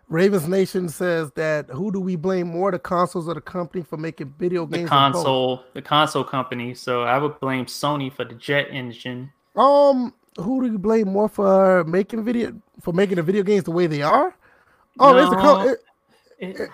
Ravens 0.10 0.48
Nation 0.48 0.88
says 0.88 1.31
that 1.31 1.69
who 1.69 1.91
do 1.91 1.99
we 1.99 2.15
blame 2.15 2.48
more, 2.48 2.72
the 2.72 2.80
consoles 2.80 3.27
or 3.27 3.34
the 3.34 3.41
company 3.41 3.84
for 3.84 3.98
making 3.98 4.34
video 4.39 4.65
games? 4.65 4.84
The 4.85 4.89
console, 4.89 5.64
the 5.73 5.81
console 5.81 6.23
company. 6.23 6.73
So 6.76 7.03
I 7.03 7.18
would 7.18 7.39
blame 7.41 7.65
Sony 7.65 8.11
for 8.11 8.23
the 8.23 8.35
jet 8.35 8.69
engine. 8.72 9.31
Um, 9.56 10.14
who 10.38 10.61
do 10.61 10.72
you 10.72 10.80
blame 10.80 11.10
more 11.10 11.27
for 11.27 11.84
making 11.84 12.23
video 12.23 12.53
for 12.81 12.94
making 12.94 13.18
the 13.18 13.23
video 13.23 13.44
games 13.44 13.65
the 13.65 13.72
way 13.72 13.88
they 13.88 14.02
are? 14.02 14.34
Oh, 14.99 15.11
no, 15.11 15.18
it's 15.18 15.30
the 15.30 15.35
con- 15.35 15.68
it, 15.68 15.80
it, 16.39 16.69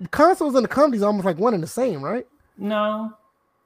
it, 0.00 0.10
consoles 0.10 0.54
and 0.54 0.64
the 0.64 0.68
companies 0.68 1.02
almost 1.02 1.24
like 1.24 1.38
one 1.38 1.54
and 1.54 1.62
the 1.62 1.68
same, 1.68 2.02
right? 2.02 2.26
No, 2.58 3.16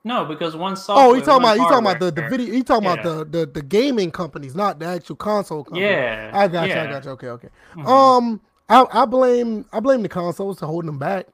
no, 0.05 0.25
because 0.25 0.57
one 0.57 0.77
software. 0.77 1.07
Oh, 1.07 1.15
you 1.15 1.21
talking 1.21 1.45
about 1.45 1.57
you 1.59 1.69
talking 1.69 1.87
about 1.87 2.01
the, 2.01 2.11
the 2.11 2.29
video. 2.29 2.55
You 2.55 2.65
talking 2.65 2.85
yeah. 2.85 2.93
about 2.95 3.05
the, 3.05 3.39
the 3.39 3.47
the 3.47 3.63
gaming 3.63 4.11
companies, 4.11 4.55
not 4.55 4.81
the 4.81 4.87
actual 4.87 5.17
console. 5.17 5.65
Company. 5.65 5.87
Yeah, 5.87 6.31
I 6.35 6.49
got 6.49 6.69
yeah. 6.69 6.83
you. 6.83 6.89
I 6.89 6.93
got 6.93 7.05
you. 7.05 7.11
Okay, 7.13 7.29
okay. 7.29 7.49
Mm-hmm. 7.77 7.87
Um, 7.87 8.41
I, 8.69 8.87
I 8.91 9.05
blame 9.05 9.67
I 9.73 9.81
blame 9.81 10.03
the 10.03 10.09
consoles 10.09 10.59
to 10.59 10.67
holding 10.67 10.87
them 10.87 10.99
back. 10.99 11.27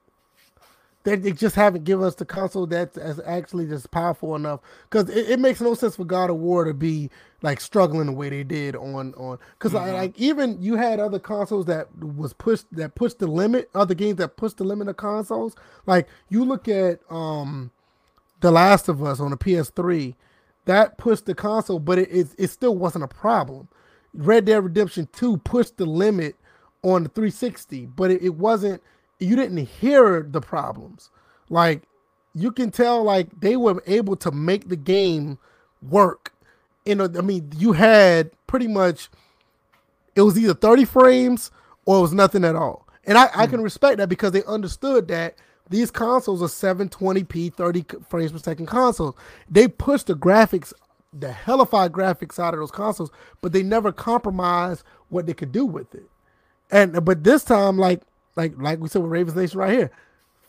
They, 1.05 1.17
they 1.17 1.33
just 1.33 1.55
haven't 1.55 1.85
given 1.85 2.05
us 2.05 2.17
the 2.17 2.27
console 2.27 2.67
that's 2.67 2.99
actually 3.25 3.67
just 3.67 3.91
powerful 3.91 4.35
enough. 4.35 4.61
Because 4.91 5.09
it, 5.09 5.31
it, 5.31 5.41
makes 5.41 5.61
no 5.61 5.73
sense 5.73 5.97
for 5.97 6.05
God 6.05 6.29
of 6.29 6.37
War 6.37 6.65
to 6.65 6.75
be 6.75 7.09
like 7.41 7.61
struggling 7.61 8.07
the 8.07 8.13
way 8.13 8.29
they 8.29 8.43
did 8.43 8.77
on 8.77 9.15
on. 9.15 9.39
Because 9.59 9.73
mm-hmm. 9.73 9.95
like 9.95 10.19
even 10.19 10.61
you 10.61 10.77
had 10.77 11.01
other 11.01 11.19
consoles 11.19 11.65
that 11.67 11.89
was 11.97 12.35
pushed 12.35 12.67
that 12.73 12.95
pushed 12.95 13.21
the 13.21 13.27
limit. 13.27 13.71
Other 13.75 13.95
games 13.95 14.17
that 14.17 14.37
pushed 14.37 14.59
the 14.59 14.65
limit 14.65 14.89
of 14.89 14.99
consoles. 14.99 15.57
Like 15.87 16.07
you 16.29 16.45
look 16.45 16.69
at 16.69 17.01
um 17.09 17.71
the 18.41 18.51
Last 18.51 18.89
of 18.89 19.03
Us 19.03 19.21
on 19.21 19.31
the 19.31 19.37
PS3, 19.37 20.15
that 20.65 20.99
pushed 20.99 21.27
the 21.27 21.35
console, 21.35 21.79
but 21.79 21.99
it, 21.99 22.09
it, 22.11 22.29
it 22.39 22.51
still 22.51 22.77
wasn't 22.77 23.05
a 23.05 23.09
problem. 23.09 23.69
Red 24.15 24.45
Dead 24.45 24.63
Redemption 24.63 25.09
2 25.13 25.39
pushed 25.39 25.77
the 25.77 25.87
limit 25.87 26.37
on 26.83 27.05
the 27.05 27.09
360, 27.09 27.87
but 27.87 28.11
it, 28.11 28.23
it 28.23 28.35
wasn't, 28.35 28.83
you 29.19 29.37
didn't 29.37 29.67
hear 29.67 30.23
the 30.23 30.41
problems. 30.41 31.11
Like, 31.49 31.83
you 32.35 32.53
can 32.53 32.71
tell, 32.71 33.03
like, 33.03 33.41
they 33.41 33.57
were 33.57 33.83
able 33.87 34.17
to 34.17 34.31
make 34.31 34.69
the 34.69 34.77
game 34.77 35.39
work. 35.83 36.33
You 36.85 36.97
know, 36.97 37.09
I 37.17 37.23
mean, 37.23 37.51
you 37.57 37.73
had 37.73 38.31
pretty 38.47 38.69
much, 38.69 39.09
it 40.15 40.23
was 40.23 40.39
either 40.39 40.55
30 40.55 40.85
frames 40.85 41.51
or 41.85 41.99
it 41.99 42.03
was 42.03 42.13
nothing 42.13 42.45
at 42.45 42.57
all. 42.57 42.87
And 43.09 43.17
I. 43.17 43.31
I 43.35 43.47
hmm. 43.47 43.53
can 43.53 43.63
respect 43.63 43.97
that 43.97 44.09
because 44.09 44.33
they 44.33 44.45
understood 44.45 45.09
that 45.09 45.37
these 45.71 45.91
consoles 45.91 46.43
are 46.43 46.47
720p, 46.47 47.53
30 47.53 47.85
frames 48.09 48.33
per 48.33 48.39
second 48.39 48.67
consoles. 48.67 49.15
They 49.51 49.69
push 49.69 50.03
the 50.03 50.15
graphics, 50.15 50.73
the 51.13 51.33
hellified 51.33 51.93
graphics 51.93 52.39
out 52.39 52.55
of 52.55 52.61
those 52.61 52.71
consoles, 52.71 53.11
but 53.41 53.53
they 53.53 53.63
never 53.63 53.93
compromise 53.93 54.83
what 55.09 55.27
they 55.27 55.35
could 55.35 55.53
do 55.53 55.67
with 55.67 55.95
it. 55.95 56.09
And 56.71 57.05
but 57.05 57.25
this 57.25 57.45
time, 57.45 57.79
like 57.79 58.03
like 58.37 58.55
like 58.57 58.79
we 58.79 58.89
said 58.89 59.03
with 59.03 59.11
Ravens 59.11 59.37
Nation 59.37 59.59
right 59.59 59.73
here, 59.73 59.91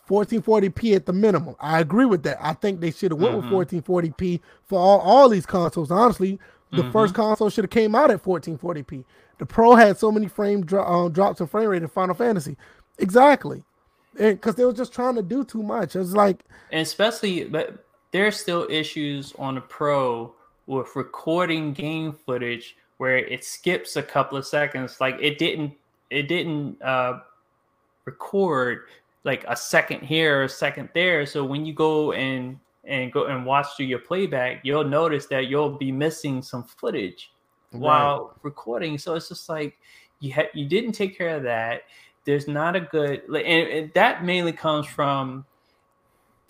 1440p 0.08 0.96
at 0.96 1.06
the 1.06 1.12
minimum. 1.12 1.54
I 1.60 1.80
agree 1.80 2.04
with 2.04 2.22
that. 2.24 2.38
I 2.40 2.52
think 2.54 2.80
they 2.80 2.90
should 2.90 3.12
have 3.12 3.20
went 3.20 3.36
mm-hmm. 3.36 3.54
with 3.54 3.70
1440p 3.70 4.40
for 4.66 4.78
all, 4.78 5.00
all 5.00 5.28
these 5.28 5.46
consoles. 5.46 5.90
Honestly, 5.90 6.38
the 6.72 6.82
mm-hmm. 6.82 6.92
first 6.92 7.14
console 7.14 7.48
should 7.48 7.64
have 7.64 7.70
came 7.70 7.94
out 7.94 8.10
at 8.10 8.22
1440p. 8.22 9.04
The 9.38 9.46
Pro 9.46 9.74
had 9.74 9.98
so 9.98 10.12
many 10.12 10.28
frame 10.28 10.66
dro- 10.66 10.84
um, 10.84 11.12
drops 11.12 11.40
in 11.40 11.46
frame 11.46 11.68
rate 11.68 11.82
in 11.82 11.88
Final 11.88 12.14
Fantasy. 12.14 12.56
Exactly 12.98 13.64
because 14.20 14.54
they 14.54 14.64
were 14.64 14.72
just 14.72 14.92
trying 14.92 15.14
to 15.14 15.22
do 15.22 15.44
too 15.44 15.62
much. 15.62 15.96
It's 15.96 16.12
like, 16.12 16.44
and 16.70 16.82
especially, 16.82 17.44
but 17.44 17.84
there's 18.12 18.38
still 18.38 18.66
issues 18.70 19.32
on 19.38 19.54
the 19.54 19.60
Pro 19.60 20.34
with 20.66 20.94
recording 20.94 21.72
game 21.72 22.12
footage 22.12 22.76
where 22.98 23.16
it 23.16 23.44
skips 23.44 23.96
a 23.96 24.02
couple 24.02 24.36
of 24.36 24.46
seconds. 24.46 25.00
Like 25.00 25.16
it 25.20 25.38
didn't, 25.38 25.72
it 26.10 26.28
didn't 26.28 26.80
uh, 26.82 27.20
record 28.04 28.82
like 29.24 29.44
a 29.48 29.56
second 29.56 30.02
here, 30.02 30.44
a 30.44 30.48
second 30.48 30.90
there. 30.94 31.26
So 31.26 31.44
when 31.44 31.64
you 31.64 31.72
go 31.72 32.12
and 32.12 32.58
and 32.84 33.12
go 33.12 33.26
and 33.26 33.44
watch 33.44 33.66
through 33.76 33.86
your 33.86 33.98
playback, 33.98 34.60
you'll 34.64 34.84
notice 34.84 35.26
that 35.26 35.48
you'll 35.48 35.76
be 35.76 35.92
missing 35.92 36.42
some 36.42 36.64
footage 36.64 37.30
right. 37.72 37.80
while 37.80 38.36
recording. 38.42 38.98
So 38.98 39.14
it's 39.14 39.28
just 39.28 39.48
like 39.48 39.76
you 40.20 40.32
had 40.32 40.48
you 40.54 40.66
didn't 40.66 40.92
take 40.92 41.16
care 41.16 41.36
of 41.36 41.42
that 41.44 41.82
there's 42.24 42.48
not 42.48 42.76
a 42.76 42.80
good 42.80 43.22
and, 43.28 43.68
and 43.68 43.92
that 43.94 44.24
mainly 44.24 44.52
comes 44.52 44.86
from 44.86 45.44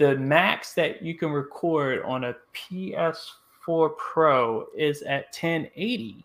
the 0.01 0.17
max 0.17 0.73
that 0.73 1.03
you 1.03 1.15
can 1.15 1.31
record 1.31 2.03
on 2.05 2.25
a 2.25 2.35
PS4 2.55 3.97
Pro 3.99 4.67
is 4.75 5.03
at 5.03 5.25
1080. 5.39 6.25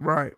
Right. 0.00 0.32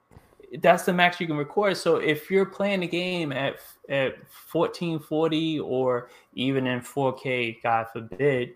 That's 0.60 0.84
the 0.84 0.92
max 0.92 1.20
you 1.20 1.28
can 1.28 1.36
record. 1.36 1.76
So 1.76 1.96
if 1.96 2.28
you're 2.28 2.44
playing 2.44 2.80
the 2.80 2.88
game 2.88 3.30
at 3.30 3.60
at 3.88 4.16
1440 4.52 5.60
or 5.60 6.10
even 6.34 6.66
in 6.66 6.80
4K, 6.80 7.62
God 7.62 7.86
forbid, 7.92 8.54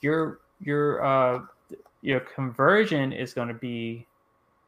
your 0.00 0.40
your 0.60 1.04
uh 1.04 1.42
your 2.00 2.20
conversion 2.20 3.12
is 3.12 3.34
going 3.34 3.48
to 3.48 3.54
be 3.54 4.06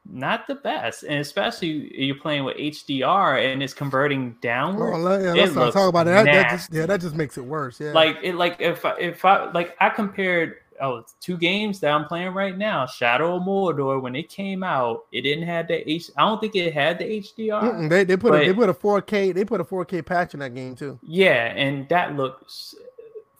not 0.09 0.47
the 0.47 0.57
best, 0.57 1.05
and 1.05 1.20
especially 1.20 1.91
you're 1.97 2.16
playing 2.16 2.45
with 2.45 2.57
HDR 2.57 3.53
and 3.53 3.62
it's 3.62 3.73
converting 3.73 4.37
downward. 4.41 4.95
Oh, 4.95 5.19
yeah, 5.19 5.33
let's 5.33 5.55
not 5.55 5.73
talk 5.73 5.89
about 5.89 6.07
that. 6.07 6.24
that 6.24 6.51
just, 6.51 6.73
yeah, 6.73 6.87
that 6.87 7.01
just 7.01 7.15
makes 7.15 7.39
it 7.39 7.45
worse. 7.45 7.81
Yeah, 7.81 7.93
like 7.93 8.19
it, 8.23 8.35
like 8.35 8.61
if 8.61 8.85
I, 8.85 8.97
if 8.99 9.24
I 9.24 9.51
like 9.53 9.77
I 9.81 9.91
compared 9.91 10.57
oh 10.81 11.05
two 11.20 11.37
games 11.37 11.79
that 11.81 11.93
I'm 11.93 12.07
playing 12.07 12.35
right 12.35 12.57
now, 12.57 12.87
Shadow 12.87 13.37
of 13.37 13.43
Mordor. 13.45 14.03
When 14.03 14.16
it 14.16 14.29
came 14.29 14.62
out, 14.62 15.05
it 15.12 15.23
didn't 15.23 15.47
have 15.47 15.69
the 15.69 15.89
H. 15.89 16.11
I 16.16 16.23
don't 16.23 16.41
think 16.41 16.57
it 16.57 16.74
had 16.74 16.99
the 16.99 17.05
HDR. 17.05 17.62
Mm-mm, 17.62 17.89
they 17.89 18.05
they 18.05 18.16
put 18.16 18.33
but, 18.33 18.43
a, 18.43 18.47
they 18.47 18.53
put 18.53 18.69
a 18.69 18.74
4K 18.74 19.33
they 19.33 19.45
put 19.45 19.61
a 19.61 19.65
4K 19.65 20.05
patch 20.05 20.35
in 20.35 20.41
that 20.41 20.55
game 20.55 20.74
too. 20.74 20.99
Yeah, 21.03 21.53
and 21.55 21.89
that 21.91 22.16
looks 22.16 22.74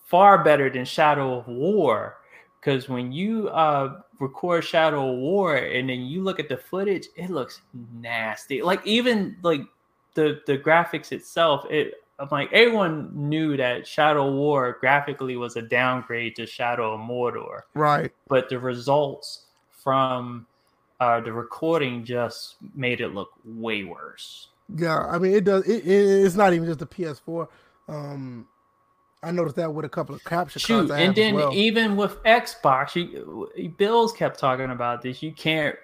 far 0.06 0.44
better 0.44 0.70
than 0.70 0.84
Shadow 0.84 1.39
of 1.39 1.48
War 1.48 2.18
because 2.62 2.89
when 2.89 3.10
you 3.10 3.48
uh 3.48 4.01
record 4.20 4.64
Shadow 4.64 5.12
War 5.12 5.56
and 5.56 5.89
then 5.89 6.02
you 6.02 6.22
look 6.22 6.39
at 6.39 6.48
the 6.48 6.56
footage, 6.56 7.09
it 7.16 7.30
looks 7.30 7.60
nasty. 8.01 8.62
Like 8.62 8.86
even 8.86 9.36
like 9.43 9.62
the 10.14 10.40
the 10.47 10.56
graphics 10.56 11.12
itself, 11.12 11.66
it 11.70 11.94
I'm 12.18 12.28
like 12.30 12.52
everyone 12.52 13.10
knew 13.12 13.56
that 13.56 13.86
Shadow 13.86 14.30
War 14.30 14.76
graphically 14.80 15.36
was 15.36 15.56
a 15.56 15.62
downgrade 15.62 16.36
to 16.36 16.47
Shadow 16.47 16.94
of 16.94 17.01
Mordor. 17.01 17.62
Right. 17.74 18.12
But 18.28 18.48
the 18.48 18.59
results 18.59 19.47
from 19.70 20.47
uh, 21.01 21.20
the 21.20 21.32
recording 21.32 22.05
just 22.05 22.56
made 22.76 23.01
it 23.01 23.09
look 23.09 23.30
way 23.44 23.82
worse. 23.82 24.48
Yeah, 24.76 25.01
I 25.01 25.18
mean 25.18 25.32
it 25.32 25.44
does. 25.44 25.66
It, 25.66 25.84
it, 25.84 26.24
it's 26.24 26.36
not 26.36 26.52
even 26.52 26.66
just 26.66 26.78
the 26.78 26.86
PS4. 26.86 27.48
Um, 27.89 28.47
I 29.23 29.31
noticed 29.31 29.57
that 29.57 29.73
with 29.73 29.85
a 29.85 29.89
couple 29.89 30.15
of 30.15 30.24
capture 30.24 30.59
Shoot, 30.59 30.90
and 30.90 31.15
then 31.15 31.35
well. 31.35 31.53
even 31.55 31.97
with 31.97 32.20
Xbox, 32.24 32.94
you, 32.97 33.49
Bills 33.78 34.12
kept 34.12 34.39
talking 34.39 34.70
about 34.70 35.03
this. 35.03 35.23
You 35.23 35.32
can't, 35.32 35.77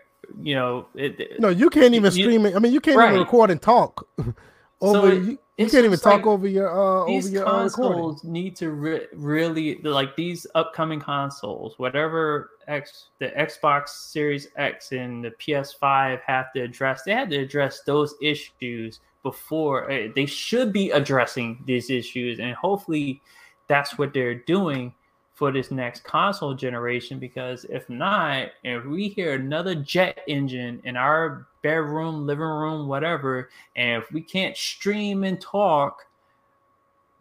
you 0.42 0.54
know, 0.56 0.86
it, 0.94 1.40
no, 1.40 1.48
you 1.48 1.70
can't 1.70 1.94
even 1.94 2.12
you, 2.12 2.24
stream 2.24 2.46
it. 2.46 2.56
I 2.56 2.58
mean, 2.58 2.72
you 2.72 2.80
can't 2.80 2.96
right. 2.98 3.10
even 3.10 3.20
record 3.20 3.50
and 3.50 3.62
talk. 3.62 4.08
over 4.80 4.92
so 4.92 5.06
it, 5.06 5.22
You 5.22 5.38
It's 5.56 5.72
can't 5.72 5.84
even 5.84 5.98
talk 5.98 6.18
like- 6.18 6.26
over 6.26 6.46
your 6.48 6.70
uh 6.70 7.02
over 7.02 7.10
these 7.10 7.32
your 7.32 7.46
uh, 7.46 7.50
consoles 7.50 8.22
need 8.24 8.56
to 8.56 8.70
re- 8.70 9.06
really 9.12 9.80
like 9.82 10.14
these 10.16 10.46
upcoming 10.54 11.00
consoles 11.00 11.74
whatever 11.78 12.50
x 12.68 13.06
the 13.18 13.28
xbox 13.30 13.88
series 13.88 14.46
x 14.56 14.92
and 14.92 15.24
the 15.24 15.30
ps5 15.32 16.20
have 16.24 16.52
to 16.52 16.60
address 16.60 17.02
they 17.02 17.12
had 17.12 17.28
to 17.30 17.38
address 17.38 17.80
those 17.86 18.14
issues 18.22 19.00
before 19.30 19.90
eh, 19.90 20.08
they 20.14 20.26
should 20.26 20.72
be 20.72 20.90
addressing 20.90 21.62
these 21.66 21.90
issues 21.90 22.38
and 22.38 22.54
hopefully 22.54 23.20
that's 23.66 23.98
what 23.98 24.12
they're 24.14 24.42
doing 24.46 24.92
for 25.34 25.52
this 25.52 25.70
next 25.70 26.02
console 26.04 26.54
generation 26.54 27.18
because 27.18 27.64
if 27.64 27.88
not 27.88 28.48
if 28.64 28.84
we 28.84 29.08
hear 29.08 29.34
another 29.34 29.74
jet 29.74 30.20
engine 30.26 30.80
in 30.84 30.96
our 30.96 31.46
bedroom 31.62 32.26
living 32.26 32.42
room 32.44 32.88
whatever 32.88 33.50
and 33.76 34.02
if 34.02 34.10
we 34.12 34.20
can't 34.20 34.56
stream 34.56 35.24
and 35.24 35.40
talk 35.40 36.06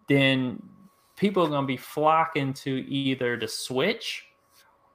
then 0.07 0.61
people 1.17 1.43
are 1.43 1.49
going 1.49 1.63
to 1.63 1.67
be 1.67 1.77
flocking 1.77 2.53
to 2.53 2.71
either 2.88 3.38
the 3.38 3.47
Switch 3.47 4.27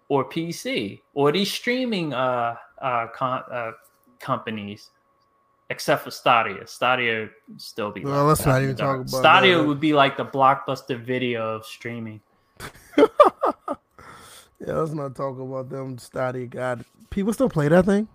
or 0.09 0.29
PC 0.29 1.03
or 1.15 1.33
these 1.33 1.53
streaming 1.53 2.15
uh, 2.15 2.55
uh, 2.81 3.07
con- 3.15 3.45
uh, 3.51 3.73
companies, 4.19 4.91
except 5.73 6.05
for 6.05 6.11
Stadia. 6.13 6.67
Stadia 6.67 7.29
would 7.49 7.61
still 7.61 7.91
be. 7.91 8.05
Well, 8.05 8.25
left 8.27 8.41
let's 8.41 8.47
not 8.47 8.63
even 8.63 8.77
dark. 8.77 8.99
talk 9.01 9.09
about 9.09 9.19
Stadia 9.21 9.57
that. 9.59 9.65
would 9.67 9.81
be 9.81 9.93
like 9.93 10.17
the 10.17 10.25
blockbuster 10.25 10.99
video 11.01 11.57
of 11.57 11.67
streaming. 11.67 12.21
Yeah, 14.65 14.75
let's 14.75 14.93
not 14.93 15.17
talk 15.17 15.41
about 15.41 15.69
them 15.71 15.99
Stadia. 15.99 16.47
God, 16.47 16.85
people 17.11 17.33
still 17.33 17.49
play 17.49 17.67
that 17.67 17.85
thing. 17.85 18.07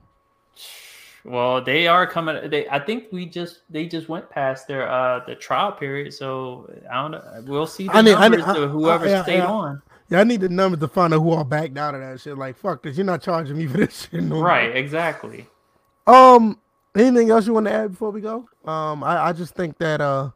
Well, 1.25 1.61
they 1.61 1.87
are 1.87 2.07
coming. 2.07 2.49
They, 2.49 2.69
I 2.69 2.79
think 2.79 3.07
we 3.11 3.25
just 3.25 3.63
they 3.69 3.85
just 3.85 4.07
went 4.07 4.29
past 4.29 4.65
their 4.65 4.87
uh 4.89 5.25
the 5.25 5.35
trial 5.35 5.73
period, 5.73 6.13
so 6.13 6.71
I 6.89 7.01
don't 7.01 7.11
know. 7.11 7.43
We'll 7.45 7.67
see 7.67 7.87
the 7.87 7.97
I 7.97 8.01
need- 8.01 8.13
I 8.13 8.29
need- 8.29 8.37
numbers 8.39 8.55
I- 8.55 8.63
of 8.63 8.71
whoever 8.71 9.05
I- 9.13 9.23
stayed 9.23 9.41
on. 9.41 9.81
Yeah, 10.09 10.21
I 10.21 10.23
need 10.23 10.39
the 10.39 10.47
numbers 10.47 10.79
to 10.79 10.87
find 10.87 11.13
out 11.13 11.19
who 11.21 11.31
all 11.31 11.43
backed 11.43 11.77
out 11.77 11.93
of 11.95 11.99
that 11.99 12.21
shit. 12.21 12.37
Like, 12.37 12.55
fuck 12.55 12.81
cause 12.81 12.97
you're 12.97 13.05
not 13.05 13.21
charging 13.21 13.57
me 13.57 13.67
for 13.67 13.79
this 13.79 14.07
shit. 14.09 14.23
No 14.23 14.35
more. 14.35 14.45
Right, 14.45 14.73
exactly. 14.73 15.47
Um, 16.07 16.57
anything 16.97 17.29
else 17.29 17.47
you 17.47 17.53
want 17.53 17.67
to 17.67 17.73
add 17.73 17.91
before 17.91 18.11
we 18.11 18.21
go? 18.21 18.49
Um, 18.65 19.03
I, 19.03 19.27
I 19.27 19.33
just 19.33 19.55
think 19.55 19.77
that 19.77 20.01
uh, 20.01 20.31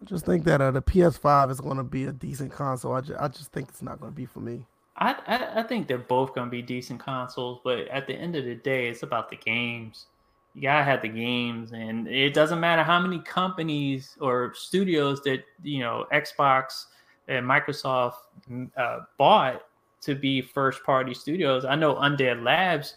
I 0.00 0.04
just 0.04 0.26
think 0.26 0.44
that 0.44 0.60
uh, 0.60 0.70
the 0.70 0.82
PS5 0.82 1.50
is 1.50 1.60
going 1.60 1.76
to 1.78 1.84
be 1.84 2.04
a 2.04 2.12
decent 2.12 2.52
console. 2.52 2.92
I 2.92 3.00
just, 3.00 3.20
I 3.20 3.28
just 3.28 3.52
think 3.52 3.68
it's 3.68 3.82
not 3.82 4.00
going 4.00 4.12
to 4.12 4.16
be 4.16 4.26
for 4.26 4.40
me. 4.40 4.64
I, 4.98 5.16
I 5.26 5.60
I 5.60 5.62
think 5.62 5.88
they're 5.88 5.98
both 5.98 6.34
gonna 6.34 6.50
be 6.50 6.62
decent 6.62 7.00
consoles, 7.00 7.60
but 7.62 7.80
at 7.88 8.06
the 8.06 8.14
end 8.14 8.34
of 8.36 8.44
the 8.44 8.54
day, 8.54 8.88
it's 8.88 9.02
about 9.02 9.28
the 9.28 9.36
games. 9.36 10.06
You 10.54 10.62
gotta 10.62 10.84
have 10.84 11.02
the 11.02 11.08
games, 11.08 11.72
and 11.72 12.08
it 12.08 12.32
doesn't 12.32 12.60
matter 12.60 12.82
how 12.82 13.00
many 13.00 13.18
companies 13.20 14.16
or 14.20 14.54
studios 14.54 15.20
that 15.24 15.44
you 15.62 15.80
know 15.80 16.06
Xbox 16.12 16.86
and 17.28 17.44
Microsoft 17.44 18.14
mm, 18.50 18.70
uh, 18.76 19.00
bought 19.18 19.66
to 20.02 20.14
be 20.14 20.40
first 20.40 20.82
party 20.82 21.12
studios. 21.12 21.64
I 21.64 21.74
know 21.74 21.96
Undead 21.96 22.42
Labs. 22.42 22.94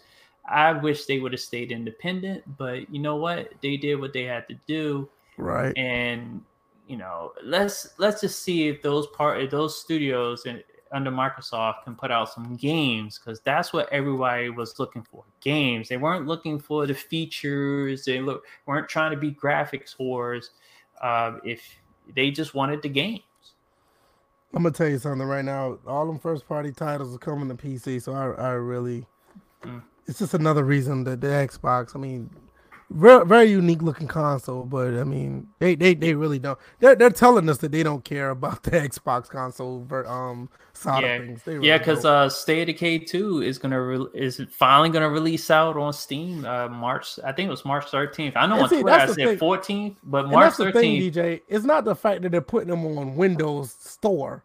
I 0.50 0.72
wish 0.72 1.06
they 1.06 1.18
would 1.18 1.32
have 1.32 1.40
stayed 1.40 1.72
independent, 1.72 2.44
but 2.58 2.92
you 2.92 3.00
know 3.00 3.16
what? 3.16 3.52
They 3.62 3.76
did 3.76 3.96
what 3.96 4.12
they 4.12 4.24
had 4.24 4.48
to 4.48 4.54
do 4.66 5.08
Right. 5.40 5.76
and 5.76 6.42
you 6.86 6.96
know 6.96 7.32
let's 7.42 7.94
let's 7.98 8.20
just 8.20 8.42
see 8.42 8.68
if 8.68 8.82
those 8.82 9.06
part 9.08 9.42
if 9.42 9.50
those 9.50 9.80
studios 9.80 10.44
in, 10.44 10.62
under 10.92 11.10
microsoft 11.10 11.84
can 11.84 11.94
put 11.94 12.10
out 12.10 12.28
some 12.28 12.56
games 12.56 13.18
because 13.18 13.40
that's 13.40 13.72
what 13.72 13.90
everybody 13.92 14.50
was 14.50 14.78
looking 14.78 15.02
for 15.02 15.24
games 15.40 15.88
they 15.88 15.96
weren't 15.96 16.26
looking 16.26 16.58
for 16.58 16.86
the 16.86 16.94
features 16.94 18.04
they 18.04 18.20
look 18.20 18.44
weren't 18.66 18.88
trying 18.88 19.10
to 19.12 19.16
be 19.16 19.30
graphics 19.30 19.96
whores 19.96 20.50
uh, 21.00 21.38
if 21.44 21.62
they 22.14 22.30
just 22.30 22.54
wanted 22.54 22.82
the 22.82 22.88
games 22.88 23.22
I'm 24.52 24.64
gonna 24.64 24.72
tell 24.74 24.88
you 24.88 24.98
something 24.98 25.28
right 25.28 25.44
now. 25.44 25.78
All 25.86 26.08
them 26.08 26.18
first 26.18 26.48
party 26.48 26.72
titles 26.72 27.14
are 27.14 27.18
coming 27.18 27.48
to 27.48 27.54
PC, 27.54 28.02
so 28.02 28.12
I, 28.12 28.48
I 28.48 28.50
really, 28.54 29.06
Mm. 29.64 29.80
It's 30.10 30.18
just 30.18 30.34
another 30.34 30.64
reason 30.64 31.04
that 31.04 31.20
the 31.20 31.28
Xbox. 31.28 31.94
I 31.94 31.98
mean, 32.00 32.30
very, 32.90 33.24
very 33.24 33.44
unique 33.48 33.80
looking 33.82 34.08
console, 34.08 34.64
but 34.64 34.94
I 34.94 35.04
mean, 35.04 35.46
they, 35.60 35.76
they, 35.76 35.94
they 35.94 36.14
really 36.14 36.40
don't. 36.40 36.58
They're, 36.80 36.96
they're 36.96 37.10
telling 37.10 37.48
us 37.48 37.58
that 37.58 37.70
they 37.70 37.84
don't 37.84 38.04
care 38.04 38.30
about 38.30 38.64
the 38.64 38.72
Xbox 38.72 39.28
console 39.28 39.84
ver, 39.84 40.04
um 40.06 40.48
side 40.72 41.04
Yeah. 41.04 41.08
of 41.14 41.26
things. 41.26 41.42
They 41.44 41.54
really 41.54 41.68
yeah 41.68 41.78
because 41.78 42.02
don't. 42.02 42.12
uh 42.12 42.28
state 42.28 42.62
of 42.62 42.66
decay 42.66 42.98
2 42.98 43.42
is 43.42 43.58
gonna 43.58 43.80
re- 43.80 44.06
is 44.14 44.40
finally 44.50 44.88
gonna 44.88 45.08
release 45.10 45.50
out 45.50 45.76
on 45.76 45.92
steam 45.92 46.44
uh 46.44 46.68
march 46.68 47.18
i 47.24 47.32
think 47.32 47.48
it 47.48 47.50
was 47.50 47.64
march 47.64 47.86
13th 47.86 48.32
i 48.36 48.46
know 48.46 48.54
And 48.54 48.62
on 48.64 48.68
see, 48.68 48.80
twitter 48.80 48.96
i 48.98 49.06
said 49.06 49.38
14th 49.38 49.96
but 50.04 50.28
march 50.28 50.56
that's 50.56 50.56
the 50.56 50.64
13th 50.66 50.72
thing, 50.72 51.12
DJ. 51.12 51.42
It's 51.48 51.64
not 51.64 51.84
the 51.84 51.94
fact 51.94 52.22
that 52.22 52.30
they're 52.32 52.40
putting 52.40 52.68
them 52.68 52.86
on 52.86 53.14
Windows 53.16 53.72
Store. 53.78 54.42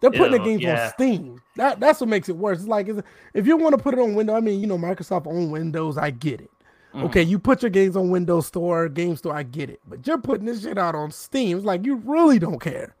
They're 0.00 0.10
putting 0.10 0.32
the 0.32 0.38
games 0.38 0.62
yeah. 0.62 0.84
on 0.86 0.92
Steam. 0.92 1.42
That 1.56 1.80
that's 1.80 2.00
what 2.00 2.08
makes 2.08 2.28
it 2.28 2.36
worse. 2.36 2.58
It's 2.58 2.68
like 2.68 2.88
it's- 2.88 3.04
if 3.34 3.46
you 3.46 3.56
want 3.56 3.76
to 3.76 3.82
put 3.82 3.94
it 3.94 4.00
on 4.00 4.14
Windows, 4.14 4.36
I 4.36 4.40
mean, 4.40 4.60
you 4.60 4.66
know, 4.66 4.78
Microsoft 4.78 5.26
on 5.26 5.50
Windows, 5.50 5.96
I 5.96 6.10
get 6.10 6.40
it. 6.40 6.50
Mhm. 6.94 7.04
Okay, 7.04 7.22
you 7.22 7.38
put 7.38 7.62
your 7.62 7.70
games 7.70 7.96
on 7.96 8.10
Windows 8.10 8.46
Store, 8.46 8.88
Game 8.88 9.16
Store, 9.16 9.34
I 9.34 9.42
get 9.42 9.68
it. 9.70 9.80
But 9.88 10.06
you're 10.06 10.18
putting 10.18 10.46
this 10.46 10.62
shit 10.62 10.78
out 10.78 10.94
on 10.94 11.10
Steam. 11.10 11.56
It's 11.56 11.66
like 11.66 11.84
you 11.84 11.96
really 11.96 12.38
don't 12.38 12.60
care. 12.60 12.94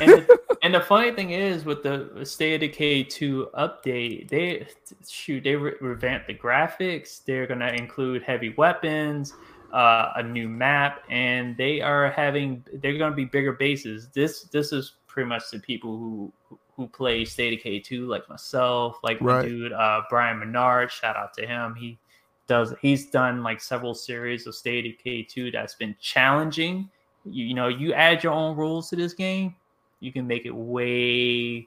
and 0.00 0.10
the, 0.10 0.38
and 0.62 0.74
the 0.74 0.80
funny 0.80 1.12
thing 1.12 1.30
is 1.30 1.64
with 1.64 1.82
the 1.82 2.10
State 2.24 2.54
of 2.56 2.60
Decay 2.60 3.04
2 3.04 3.48
update, 3.58 4.28
they 4.28 4.66
shoot 5.08 5.44
they 5.44 5.56
re- 5.56 5.74
revamped 5.80 6.26
the 6.26 6.34
graphics. 6.34 7.24
They're 7.24 7.46
gonna 7.46 7.68
include 7.72 8.22
heavy 8.22 8.54
weapons, 8.58 9.32
uh, 9.72 10.12
a 10.16 10.22
new 10.22 10.48
map, 10.48 11.02
and 11.08 11.56
they 11.56 11.80
are 11.80 12.10
having 12.10 12.64
they're 12.82 12.98
gonna 12.98 13.14
be 13.16 13.24
bigger 13.24 13.52
bases. 13.52 14.08
This 14.14 14.42
this 14.44 14.72
is 14.72 14.94
pretty 15.18 15.28
much 15.28 15.50
the 15.50 15.58
people 15.58 15.98
who 15.98 16.32
who 16.76 16.86
play 16.86 17.24
State 17.24 17.54
of 17.54 17.58
Decay 17.58 17.80
two, 17.80 18.06
like 18.06 18.28
myself, 18.28 18.98
like 19.02 19.20
Right. 19.20 19.42
my 19.42 19.48
dude 19.48 19.72
uh, 19.72 20.02
Brian 20.08 20.38
Menard. 20.38 20.92
Shout 20.92 21.16
out 21.16 21.34
to 21.34 21.44
him. 21.44 21.74
He 21.74 21.98
does 22.46 22.72
he's 22.80 23.10
done 23.10 23.42
like 23.42 23.60
several 23.60 23.94
series 23.94 24.46
of 24.46 24.54
State 24.54 24.86
of 24.86 24.92
Decay 24.96 25.24
two 25.24 25.50
that's 25.50 25.74
been 25.74 25.96
challenging. 26.00 26.88
You, 27.24 27.44
you 27.46 27.54
know, 27.54 27.66
you 27.66 27.92
add 27.94 28.22
your 28.22 28.32
own 28.32 28.56
rules 28.56 28.88
to 28.90 28.96
this 28.96 29.12
game, 29.12 29.56
you 29.98 30.12
can 30.12 30.24
make 30.24 30.46
it 30.46 30.54
way 30.54 31.66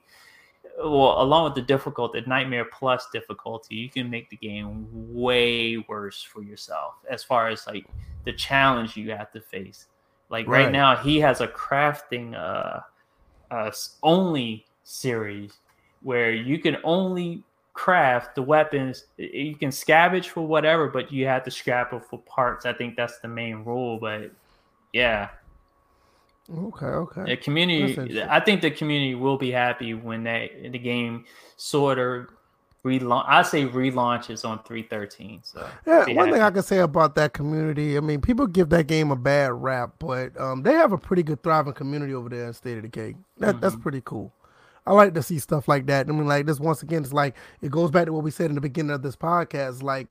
well 0.82 1.20
along 1.20 1.44
with 1.44 1.54
the 1.54 1.60
difficult 1.62 2.14
the 2.14 2.22
nightmare 2.22 2.64
plus 2.64 3.06
difficulty 3.12 3.74
you 3.74 3.90
can 3.90 4.08
make 4.08 4.30
the 4.30 4.36
game 4.36 4.86
way 4.90 5.76
worse 5.86 6.22
for 6.22 6.42
yourself 6.42 6.94
as 7.10 7.22
far 7.22 7.48
as 7.48 7.66
like 7.66 7.84
the 8.24 8.32
challenge 8.32 8.96
you 8.96 9.10
have 9.10 9.30
to 9.30 9.40
face 9.40 9.88
like 10.30 10.48
right, 10.48 10.64
Right. 10.64 10.72
now 10.72 10.96
he 10.96 11.20
has 11.20 11.42
a 11.42 11.48
crafting 11.48 12.34
uh, 12.34 12.80
uh 13.52 13.70
only 14.02 14.66
series 14.84 15.52
where 16.02 16.32
you 16.32 16.58
can 16.58 16.76
only 16.82 17.44
craft 17.74 18.34
the 18.34 18.42
weapons. 18.42 19.04
You 19.16 19.54
can 19.54 19.70
scavenge 19.70 20.26
for 20.26 20.46
whatever 20.46 20.88
but 20.88 21.12
you 21.12 21.26
have 21.26 21.44
to 21.44 21.50
scrap 21.50 21.92
it 21.92 22.02
for 22.08 22.18
parts. 22.20 22.66
I 22.66 22.72
think 22.72 22.96
that's 22.96 23.18
the 23.20 23.28
main 23.28 23.64
rule 23.64 23.98
but 23.98 24.32
yeah. 24.92 25.28
Okay, 26.50 26.86
okay. 26.86 27.24
the 27.24 27.36
community, 27.36 28.20
I 28.28 28.40
think 28.40 28.62
the 28.62 28.70
community 28.70 29.14
will 29.14 29.38
be 29.38 29.52
happy 29.52 29.94
when 29.94 30.24
they 30.24 30.68
the 30.72 30.78
game 30.78 31.24
sort 31.56 31.98
of 31.98 32.26
relaunch. 32.84 33.24
I 33.28 33.42
say 33.42 33.64
relaunches 33.66 34.44
on 34.48 34.62
three 34.64 34.82
thirteen. 34.82 35.40
So 35.42 35.66
Yeah, 35.86 36.06
one 36.14 36.30
thing 36.32 36.42
I 36.42 36.50
can 36.50 36.62
say 36.62 36.78
about 36.78 37.14
that 37.16 37.32
community, 37.32 37.96
I 37.96 38.00
mean, 38.00 38.20
people 38.20 38.46
give 38.46 38.68
that 38.70 38.86
game 38.86 39.10
a 39.10 39.16
bad 39.16 39.52
rap, 39.52 39.94
but 39.98 40.38
um, 40.40 40.62
they 40.62 40.72
have 40.72 40.92
a 40.92 40.98
pretty 40.98 41.22
good 41.22 41.42
thriving 41.42 41.72
community 41.74 42.14
over 42.14 42.28
there 42.28 42.46
in 42.46 42.52
State 42.52 42.78
of 42.78 42.82
Decay. 42.82 43.14
That 43.38 43.60
that's 43.60 43.74
Mm-hmm. 43.74 43.82
pretty 43.82 44.02
cool. 44.04 44.32
I 44.84 44.92
like 44.94 45.14
to 45.14 45.22
see 45.22 45.38
stuff 45.38 45.68
like 45.68 45.86
that. 45.86 46.08
I 46.08 46.12
mean, 46.12 46.26
like 46.26 46.46
this 46.46 46.58
once 46.58 46.82
again, 46.82 47.04
it's 47.04 47.12
like 47.12 47.36
it 47.60 47.70
goes 47.70 47.90
back 47.92 48.06
to 48.06 48.12
what 48.12 48.24
we 48.24 48.32
said 48.32 48.46
in 48.50 48.56
the 48.56 48.60
beginning 48.60 48.90
of 48.90 49.02
this 49.02 49.14
podcast. 49.14 49.82
Like 49.82 50.08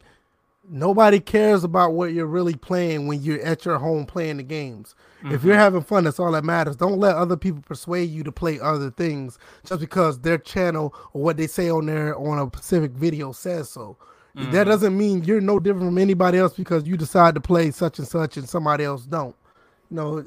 nobody 0.68 1.20
cares 1.20 1.64
about 1.64 1.94
what 1.94 2.14
you're 2.14 2.26
really 2.26 2.56
playing 2.56 3.08
when 3.08 3.22
you're 3.22 3.42
at 3.42 3.66
your 3.66 3.78
home 3.78 4.06
playing 4.06 4.38
the 4.38 4.44
games. 4.44 4.96
If 5.24 5.44
you're 5.44 5.54
mm-hmm. 5.54 5.62
having 5.62 5.82
fun, 5.84 6.04
that's 6.06 6.20
all 6.20 6.32
that 6.32 6.44
matters. 6.44 6.76
Don't 6.76 7.00
let 7.00 7.16
other 7.16 7.38
people 7.38 7.62
persuade 7.62 8.10
you 8.10 8.24
to 8.24 8.32
play 8.32 8.60
other 8.60 8.90
things 8.90 9.38
just 9.66 9.80
because 9.80 10.20
their 10.20 10.40
channel 10.40 10.96
or 11.14 11.22
what 11.22 11.38
they 11.38 11.46
say 11.48 11.70
on 11.70 11.86
their 11.86 12.18
on 12.18 12.40
a 12.40 12.58
specific 12.58 12.92
video 12.92 13.32
says 13.32 13.70
so. 13.70 13.98
That 14.34 14.44
mm-hmm. 14.44 14.70
doesn't 14.70 14.98
mean 14.98 15.24
you're 15.24 15.42
no 15.42 15.60
different 15.60 15.88
from 15.88 15.98
anybody 15.98 16.38
else 16.38 16.54
because 16.54 16.88
you 16.88 16.96
decide 16.96 17.36
to 17.36 17.42
play 17.42 17.70
such 17.72 18.00
and 18.00 18.08
such 18.08 18.38
and 18.38 18.48
somebody 18.48 18.84
else 18.84 19.04
don't. 19.04 19.36
You 19.90 19.98
know, 19.98 20.26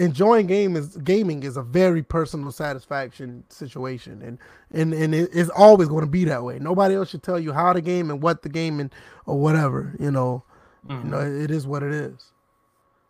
enjoying 0.00 0.46
game 0.46 0.76
is 0.76 0.96
gaming 0.98 1.42
is 1.42 1.56
a 1.56 1.62
very 1.62 2.02
personal 2.02 2.50
satisfaction 2.52 3.44
situation. 3.48 4.20
And 4.22 4.38
and 4.72 4.92
and 4.94 5.14
it- 5.14 5.30
it's 5.32 5.50
always 5.50 5.88
going 5.88 6.04
to 6.04 6.10
be 6.10 6.24
that 6.24 6.42
way. 6.42 6.58
Nobody 6.58 6.94
else 6.94 7.10
should 7.10 7.22
tell 7.22 7.38
you 7.38 7.52
how 7.52 7.72
to 7.72 7.80
game 7.80 8.10
and 8.10 8.22
what 8.22 8.42
the 8.42 8.48
game 8.48 8.80
and 8.80 8.92
or 9.26 9.38
whatever 9.38 9.94
you 10.00 10.10
know? 10.10 10.42
You 10.88 10.96
know 11.10 11.18
it 11.20 11.50
is 11.50 11.66
what 11.66 11.82
it 11.82 11.92
is. 11.92 12.32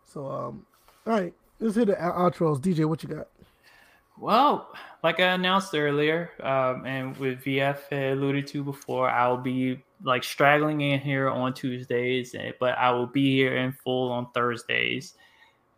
So 0.05 0.27
um 0.29 0.65
all 1.07 1.13
right. 1.13 1.33
Let's 1.59 1.75
hit 1.75 1.87
the 1.87 1.93
outros. 1.95 2.59
Dj 2.59 2.85
what 2.85 3.01
you 3.03 3.09
got? 3.09 3.27
Well, 4.17 4.71
like 5.03 5.19
I 5.19 5.33
announced 5.33 5.73
earlier, 5.73 6.31
um, 6.43 6.85
and 6.85 7.17
with 7.17 7.43
VF 7.43 7.91
alluded 7.91 8.45
to 8.47 8.63
before, 8.63 9.09
I'll 9.09 9.37
be 9.37 9.81
like 10.03 10.23
straggling 10.23 10.81
in 10.81 10.99
here 10.99 11.29
on 11.29 11.53
Tuesdays, 11.53 12.35
eh, 12.35 12.51
but 12.59 12.77
I 12.77 12.91
will 12.91 13.07
be 13.07 13.35
here 13.35 13.57
in 13.57 13.71
full 13.71 14.11
on 14.11 14.27
Thursdays. 14.33 15.15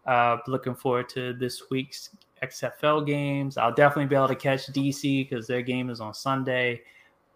Uh, 0.06 0.38
looking 0.48 0.76
forward 0.76 1.08
to 1.10 1.34
this 1.34 1.70
week's 1.70 2.10
XFL 2.44 3.06
games. 3.06 3.58
I'll 3.58 3.74
definitely 3.74 4.08
be 4.08 4.16
able 4.16 4.28
to 4.28 4.36
catch 4.36 4.68
DC 4.68 5.30
because 5.30 5.48
their 5.48 5.62
game 5.62 5.90
is 5.90 6.02
on 6.02 6.14
Sunday. 6.14 6.82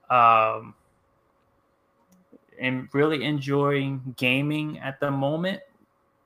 Um, 0.10 0.74
and 2.60 2.88
really 2.94 3.24
enjoying 3.24 4.16
gaming 4.18 4.80
at 4.80 5.00
the 5.00 5.12
moment 5.12 5.62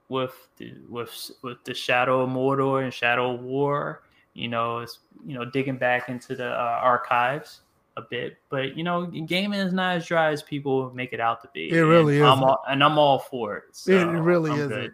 with 0.09 0.34
the, 0.57 0.73
with 0.89 1.31
with 1.41 1.63
the 1.63 1.73
Shadow 1.73 2.22
of 2.22 2.30
Mordor 2.30 2.84
and 2.84 2.93
Shadow 2.93 3.35
War. 3.35 4.03
You 4.34 4.47
know, 4.47 4.80
it's 4.80 4.99
you 5.26 5.34
know 5.34 5.45
digging 5.45 5.77
back 5.77 6.09
into 6.09 6.35
the 6.35 6.47
uh, 6.47 6.80
archives 6.81 7.61
a 7.97 8.01
bit, 8.01 8.38
but 8.49 8.77
you 8.77 8.84
know, 8.84 9.05
gaming 9.05 9.59
is 9.59 9.73
not 9.73 9.97
as 9.97 10.05
dry 10.05 10.31
as 10.31 10.41
people 10.41 10.91
make 10.93 11.13
it 11.13 11.19
out 11.19 11.41
to 11.41 11.49
be. 11.53 11.69
It 11.69 11.81
really 11.81 12.18
and 12.18 12.26
is, 12.26 12.31
I'm 12.31 12.43
all, 12.43 12.63
and 12.69 12.84
I'm 12.84 12.97
all 12.97 13.19
for 13.19 13.57
it. 13.57 13.63
So 13.72 13.91
it 13.91 14.03
really 14.03 14.51
is. 14.51 14.91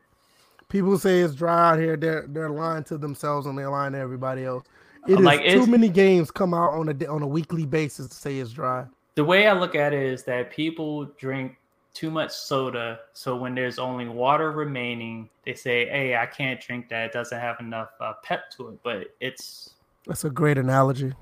People 0.70 0.98
say 0.98 1.22
it's 1.22 1.34
dry 1.34 1.72
out 1.72 1.80
here. 1.80 1.96
They're 1.96 2.26
they're 2.28 2.50
lying 2.50 2.84
to 2.86 2.98
themselves 2.98 3.48
and 3.48 3.58
they're 3.58 3.70
lying 3.70 3.94
to 3.94 4.00
everybody 4.00 4.44
else. 4.44 4.66
It 5.08 5.20
is 5.20 5.26
like, 5.26 5.46
too 5.46 5.66
many 5.68 5.88
games 5.88 6.32
come 6.32 6.54
out 6.54 6.74
on 6.74 6.90
a 6.90 7.06
on 7.08 7.22
a 7.22 7.28
weekly 7.28 7.66
basis 7.66 8.10
to 8.10 8.16
say 8.16 8.40
it's 8.40 8.52
dry. 8.52 8.86
the 9.16 9.24
way 9.24 9.48
I 9.48 9.54
look 9.54 9.76
at 9.76 9.94
it 9.94 10.04
is 10.04 10.24
that 10.26 10.52
people 10.52 11.06
drink 11.18 11.58
too 11.94 12.12
much 12.12 12.32
soda. 12.32 13.00
So 13.14 13.36
when 13.38 13.56
there's 13.56 13.80
only 13.80 14.08
water 14.08 14.52
remaining, 14.52 15.30
they 15.46 15.54
say, 15.54 15.88
"Hey, 15.88 16.16
I 16.16 16.26
can't 16.26 16.60
drink 16.60 16.90
that. 16.90 17.06
It 17.06 17.14
doesn't 17.14 17.40
have 17.40 17.60
enough 17.60 17.90
uh, 18.02 18.14
pep 18.22 18.52
to 18.58 18.68
it." 18.70 18.80
But 18.84 19.16
it's 19.20 19.72
That's 20.06 20.26
a 20.26 20.30
great 20.30 20.58
analogy. 20.58 21.14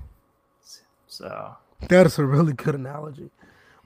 so 1.06 1.56
That 1.88 2.06
is 2.06 2.18
a 2.18 2.26
really 2.26 2.52
good 2.52 2.74
analogy. 2.74 3.30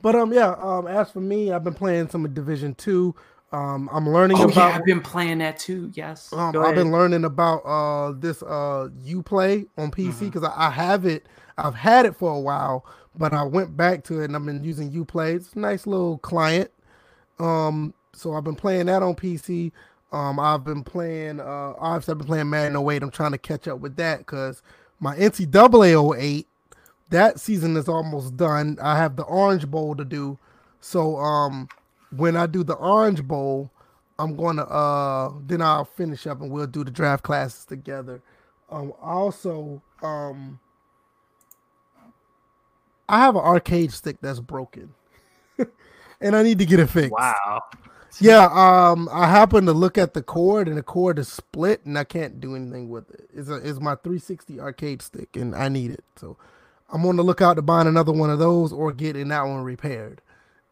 But 0.02 0.16
um, 0.16 0.32
yeah. 0.32 0.54
Um, 0.58 0.86
as 0.86 1.10
for 1.10 1.20
me, 1.20 1.52
I've 1.52 1.62
been 1.62 1.74
playing 1.74 2.08
some 2.08 2.24
of 2.24 2.34
Division 2.34 2.74
Two. 2.74 3.14
Um, 3.52 3.88
I'm 3.92 4.08
learning 4.08 4.38
Oh 4.38 4.44
about. 4.44 4.56
yeah, 4.56 4.76
I've 4.76 4.84
been 4.84 5.00
playing 5.00 5.38
that 5.38 5.58
too. 5.58 5.90
Yes, 5.94 6.32
Um, 6.32 6.56
I've 6.56 6.74
been 6.76 6.92
learning 6.92 7.24
about 7.24 7.58
uh 7.64 8.12
this 8.12 8.42
uh 8.42 8.88
UPlay 9.04 9.66
on 9.76 9.90
PC 9.90 10.20
because 10.20 10.44
I, 10.44 10.52
I 10.56 10.70
have 10.70 11.04
it. 11.04 11.26
I've 11.58 11.74
had 11.74 12.06
it 12.06 12.14
for 12.16 12.32
a 12.34 12.38
while, 12.40 12.84
but 13.16 13.32
I 13.32 13.42
went 13.42 13.76
back 13.76 14.04
to 14.04 14.20
it 14.20 14.26
and 14.26 14.36
I've 14.36 14.46
been 14.46 14.62
using 14.62 14.92
UPlay. 14.92 15.34
It's 15.36 15.52
a 15.54 15.58
nice 15.58 15.86
little 15.86 16.18
client. 16.18 16.70
Um, 17.38 17.92
so 18.12 18.34
I've 18.34 18.44
been 18.44 18.54
playing 18.56 18.86
that 18.86 19.02
on 19.02 19.14
PC. 19.14 19.72
Um, 20.12 20.38
I've 20.38 20.64
been 20.64 20.82
playing. 20.84 21.40
Uh, 21.40 21.74
obviously 21.78 22.12
I've 22.12 22.18
been 22.18 22.26
playing 22.26 22.50
Madden 22.50 22.76
08. 22.88 23.02
I'm 23.02 23.10
trying 23.10 23.32
to 23.32 23.38
catch 23.38 23.66
up 23.68 23.80
with 23.80 23.96
that 23.96 24.18
because 24.18 24.62
my 25.00 25.16
NCAA 25.16 26.16
08 26.18 26.46
that 27.10 27.40
season 27.40 27.76
is 27.76 27.88
almost 27.88 28.36
done. 28.36 28.78
I 28.80 28.96
have 28.96 29.16
the 29.16 29.24
Orange 29.24 29.66
Bowl 29.68 29.96
to 29.96 30.04
do. 30.04 30.38
So 30.80 31.16
um, 31.16 31.68
when 32.16 32.36
I 32.36 32.46
do 32.46 32.64
the 32.64 32.74
Orange 32.74 33.22
Bowl, 33.22 33.70
I'm 34.18 34.36
gonna 34.36 34.64
uh 34.64 35.32
then 35.46 35.62
I'll 35.62 35.84
finish 35.84 36.26
up 36.26 36.40
and 36.40 36.50
we'll 36.50 36.66
do 36.66 36.84
the 36.84 36.90
draft 36.90 37.22
classes 37.22 37.64
together. 37.64 38.20
Um 38.70 38.92
also 39.00 39.82
um 40.02 40.60
I 43.08 43.18
have 43.18 43.34
an 43.34 43.42
arcade 43.42 43.92
stick 43.92 44.18
that's 44.20 44.40
broken. 44.40 44.94
and 46.20 46.36
I 46.36 46.42
need 46.42 46.58
to 46.58 46.66
get 46.66 46.80
it 46.80 46.88
fixed. 46.88 47.12
Wow. 47.12 47.62
Yeah, 48.20 48.48
um 48.52 49.08
I 49.10 49.26
happened 49.26 49.68
to 49.68 49.72
look 49.72 49.96
at 49.96 50.12
the 50.12 50.22
cord 50.22 50.68
and 50.68 50.76
the 50.76 50.82
cord 50.82 51.18
is 51.18 51.28
split 51.28 51.86
and 51.86 51.96
I 51.98 52.04
can't 52.04 52.40
do 52.40 52.54
anything 52.54 52.90
with 52.90 53.10
it. 53.10 53.30
It's 53.32 53.48
a 53.48 53.54
it's 53.56 53.80
my 53.80 53.94
360 53.94 54.60
arcade 54.60 55.00
stick 55.00 55.34
and 55.34 55.54
I 55.54 55.68
need 55.68 55.92
it. 55.92 56.04
So 56.16 56.36
I'm 56.92 57.06
on 57.06 57.16
the 57.16 57.24
lookout 57.24 57.54
to 57.54 57.62
buying 57.62 57.86
another 57.86 58.12
one 58.12 58.28
of 58.30 58.38
those 58.38 58.70
or 58.70 58.92
getting 58.92 59.28
that 59.28 59.44
one 59.44 59.62
repaired. 59.62 60.20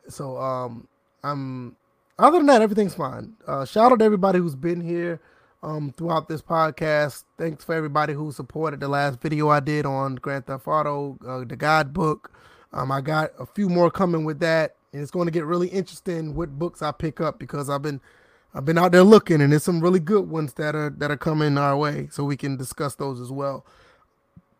So 0.08 0.36
um 0.36 0.86
I'm 1.22 1.76
other 2.18 2.38
than 2.38 2.46
that, 2.46 2.62
everything's 2.62 2.94
fine. 2.94 3.34
Uh, 3.46 3.64
shout 3.64 3.92
out 3.92 4.00
to 4.00 4.04
everybody 4.04 4.38
who's 4.38 4.56
been 4.56 4.80
here 4.80 5.20
um, 5.62 5.92
throughout 5.92 6.28
this 6.28 6.42
podcast. 6.42 7.24
Thanks 7.36 7.64
for 7.64 7.74
everybody 7.74 8.12
who 8.12 8.32
supported 8.32 8.80
the 8.80 8.88
last 8.88 9.20
video 9.20 9.48
I 9.48 9.60
did 9.60 9.86
on 9.86 10.16
Grand 10.16 10.46
Theft 10.46 10.66
Auto, 10.66 11.18
uh, 11.26 11.44
the 11.44 11.56
guidebook. 11.56 12.32
Um, 12.72 12.92
I 12.92 13.00
got 13.00 13.30
a 13.38 13.46
few 13.46 13.68
more 13.68 13.90
coming 13.90 14.24
with 14.24 14.40
that, 14.40 14.74
and 14.92 15.00
it's 15.00 15.10
going 15.10 15.26
to 15.26 15.32
get 15.32 15.44
really 15.44 15.68
interesting 15.68 16.34
what 16.34 16.58
books 16.58 16.82
I 16.82 16.92
pick 16.92 17.20
up 17.20 17.38
because 17.38 17.70
I've 17.70 17.82
been 17.82 18.00
I've 18.54 18.64
been 18.64 18.78
out 18.78 18.92
there 18.92 19.04
looking, 19.04 19.40
and 19.40 19.52
there's 19.52 19.62
some 19.62 19.80
really 19.80 20.00
good 20.00 20.28
ones 20.28 20.54
that 20.54 20.74
are 20.74 20.90
that 20.98 21.10
are 21.10 21.16
coming 21.16 21.56
our 21.56 21.76
way, 21.76 22.08
so 22.10 22.24
we 22.24 22.36
can 22.36 22.56
discuss 22.56 22.94
those 22.94 23.20
as 23.20 23.30
well. 23.30 23.64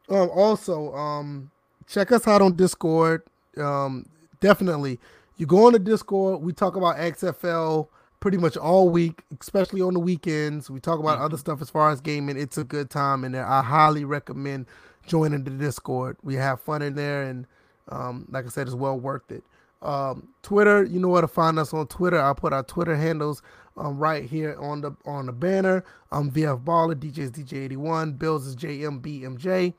Um, 0.09 0.31
also, 0.31 0.95
um, 0.95 1.51
check 1.87 2.13
us 2.13 2.27
out 2.27 2.41
on 2.41 2.55
Discord. 2.55 3.23
Um, 3.57 4.07
definitely, 4.41 5.01
you 5.39 5.47
go 5.47 5.67
on 5.67 5.73
the 5.73 5.79
Discord. 5.79 6.43
We 6.43 6.53
talk 6.53 6.77
about 6.77 6.97
XFL 6.97 7.89
pretty 8.21 8.37
much 8.37 8.57
all 8.57 8.89
week, 8.89 9.23
especially 9.41 9.81
on 9.81 9.95
the 9.95 10.01
weekends. 10.01 10.69
We 10.69 10.81
talk 10.81 10.99
about 10.99 11.21
other 11.21 11.37
stuff 11.37 11.63
as 11.63 11.71
far 11.71 11.91
as 11.91 12.01
gaming. 12.01 12.37
It's 12.37 12.59
a 12.59 12.65
good 12.65 12.91
time 12.91 13.25
in 13.25 13.33
there. 13.33 13.47
I 13.47 13.63
highly 13.63 14.05
recommend 14.05 14.67
joining 15.07 15.45
the 15.45 15.51
Discord. 15.51 16.17
We 16.23 16.35
have 16.35 16.61
fun 16.61 16.83
in 16.83 16.95
there, 16.97 17.23
and 17.23 17.47
um, 17.89 18.27
like 18.31 18.45
I 18.45 18.49
said, 18.49 18.67
it's 18.67 18.77
well 18.77 18.99
worth 18.99 19.31
it. 19.31 19.45
Um, 19.81 20.29
Twitter, 20.43 20.83
you 20.83 20.99
know 20.99 21.09
where 21.09 21.23
to 21.23 21.29
find 21.29 21.57
us 21.59 21.73
on 21.73 21.87
Twitter. 21.87 22.21
I'll 22.21 22.35
put 22.35 22.53
our 22.53 22.65
Twitter 22.65 22.97
handles 22.97 23.43
um, 23.77 23.97
right 23.97 24.25
here 24.25 24.57
on 24.61 24.81
the 24.81 24.97
on 25.07 25.27
the 25.27 25.33
banner. 25.33 25.85
Um, 26.11 26.33
VF 26.33 26.65
Baller, 26.65 26.97
DJ's 26.97 27.31
DJ81, 27.31 28.19
Bills 28.19 28.45
is 28.45 28.57
JMBMJ. 28.57 29.73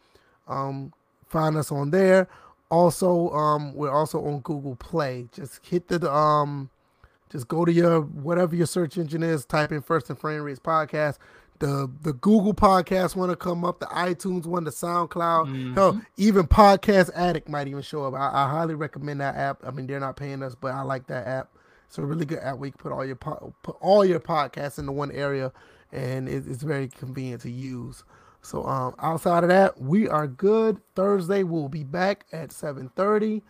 Um, 0.48 0.94
find 1.28 1.58
us 1.58 1.70
on 1.70 1.92
there. 1.92 2.30
Also, 2.70 3.30
um, 3.32 3.74
we're 3.74 3.92
also 3.92 4.24
on 4.24 4.42
Google 4.42 4.76
Play. 4.76 5.28
Just 5.32 5.66
hit 5.66 5.88
the 5.88 6.12
um, 6.12 6.70
just 7.32 7.48
go 7.48 7.66
to 7.66 7.72
your 7.72 8.02
whatever 8.02 8.56
your 8.56 8.68
search 8.68 8.98
engine 8.98 9.24
is. 9.24 9.46
Type 9.46 9.72
in 9.72 9.82
First 9.82 10.10
and 10.10 10.20
Frame 10.20 10.42
Rates 10.44 10.60
Podcast. 10.60 11.18
The 11.60 11.92
the 12.04 12.14
Google 12.14 12.54
Podcast 12.54 13.16
one 13.16 13.30
to 13.30 13.36
come 13.36 13.66
up. 13.66 13.80
The 13.80 13.88
iTunes 13.88 14.46
one, 14.46 14.64
the 14.64 14.72
SoundCloud. 14.72 15.74
Hell, 15.74 16.02
even 16.18 16.48
Podcast 16.48 17.10
Addict 17.16 17.50
might 17.50 17.68
even 17.68 17.82
show 17.82 18.06
up. 18.06 18.14
I, 18.14 18.46
I 18.46 18.50
highly 18.50 18.76
recommend 18.76 19.20
that 19.22 19.36
app. 19.36 19.60
I 19.66 19.72
mean, 19.72 19.88
they're 19.88 20.00
not 20.00 20.16
paying 20.16 20.42
us, 20.44 20.56
but 20.56 20.74
I 20.74 20.82
like 20.84 21.08
that 21.08 21.28
app. 21.28 21.50
It's 21.88 21.98
a 21.98 22.06
really 22.06 22.26
good 22.26 22.40
app 22.40 22.58
where 22.60 22.68
you 22.68 22.72
can 22.72 22.80
put 22.80 22.92
all 22.92 23.04
your 23.04 23.16
po- 23.16 23.54
put 23.64 23.76
all 23.82 24.06
your 24.06 24.20
podcasts 24.20 24.78
into 24.78 24.92
one 24.92 25.12
area, 25.12 25.52
and 25.92 26.30
it, 26.30 26.48
it's 26.48 26.62
very 26.64 26.88
convenient 26.88 27.42
to 27.42 27.52
use. 27.52 28.04
So 28.50 28.66
um, 28.66 28.96
outside 28.98 29.44
of 29.44 29.50
that, 29.50 29.80
we 29.80 30.08
are 30.08 30.26
good. 30.26 30.82
Thursday 30.96 31.44
we'll 31.44 31.70
be 31.70 31.84
back 31.84 32.26
at 32.32 32.50
7:30. 32.50 33.44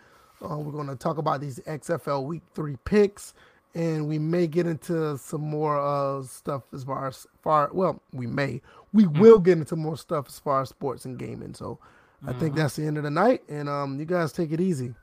Uh, 0.43 0.57
we're 0.57 0.73
going 0.73 0.87
to 0.87 0.95
talk 0.97 1.17
about 1.17 1.39
these 1.39 1.57
XFL 1.59 2.25
Week 2.25 2.41
Three 2.53 2.75
picks, 2.83 3.33
and 3.73 4.09
we 4.09 4.19
may 4.19 4.45
get 4.45 4.67
into 4.67 5.17
some 5.17 5.39
more 5.39 5.79
uh, 5.79 6.21
stuff 6.23 6.63
as 6.73 6.83
far 6.83 7.07
as 7.07 7.25
far. 7.41 7.69
Well, 7.71 8.01
we 8.11 8.27
may. 8.27 8.61
We 8.91 9.07
will 9.07 9.39
get 9.39 9.57
into 9.57 9.77
more 9.77 9.95
stuff 9.95 10.25
as 10.27 10.37
far 10.37 10.63
as 10.63 10.69
sports 10.69 11.05
and 11.05 11.17
gaming. 11.17 11.53
So 11.53 11.79
I 12.27 12.33
think 12.33 12.55
that's 12.55 12.75
the 12.75 12.85
end 12.85 12.97
of 12.97 13.03
the 13.03 13.09
night, 13.09 13.41
and 13.47 13.69
um, 13.69 13.97
you 14.01 14.05
guys 14.05 14.33
take 14.33 14.51
it 14.51 14.59
easy. 14.59 14.93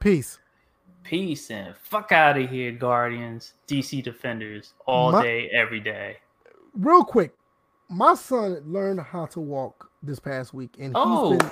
Peace. 0.00 0.38
Peace 1.02 1.50
and 1.50 1.74
fuck 1.76 2.12
out 2.12 2.36
of 2.36 2.50
here, 2.50 2.72
Guardians, 2.72 3.54
DC 3.68 4.04
Defenders, 4.04 4.74
all 4.84 5.12
My- 5.12 5.22
day, 5.22 5.48
every 5.48 5.80
day. 5.80 6.18
Real 6.74 7.04
quick, 7.04 7.32
my 7.88 8.14
son 8.14 8.60
learned 8.66 9.00
how 9.00 9.26
to 9.26 9.40
walk 9.40 9.90
this 10.02 10.18
past 10.18 10.52
week, 10.54 10.74
and 10.78 10.88
he's 10.88 10.92
Oh. 10.96 11.36
been. 11.36 11.50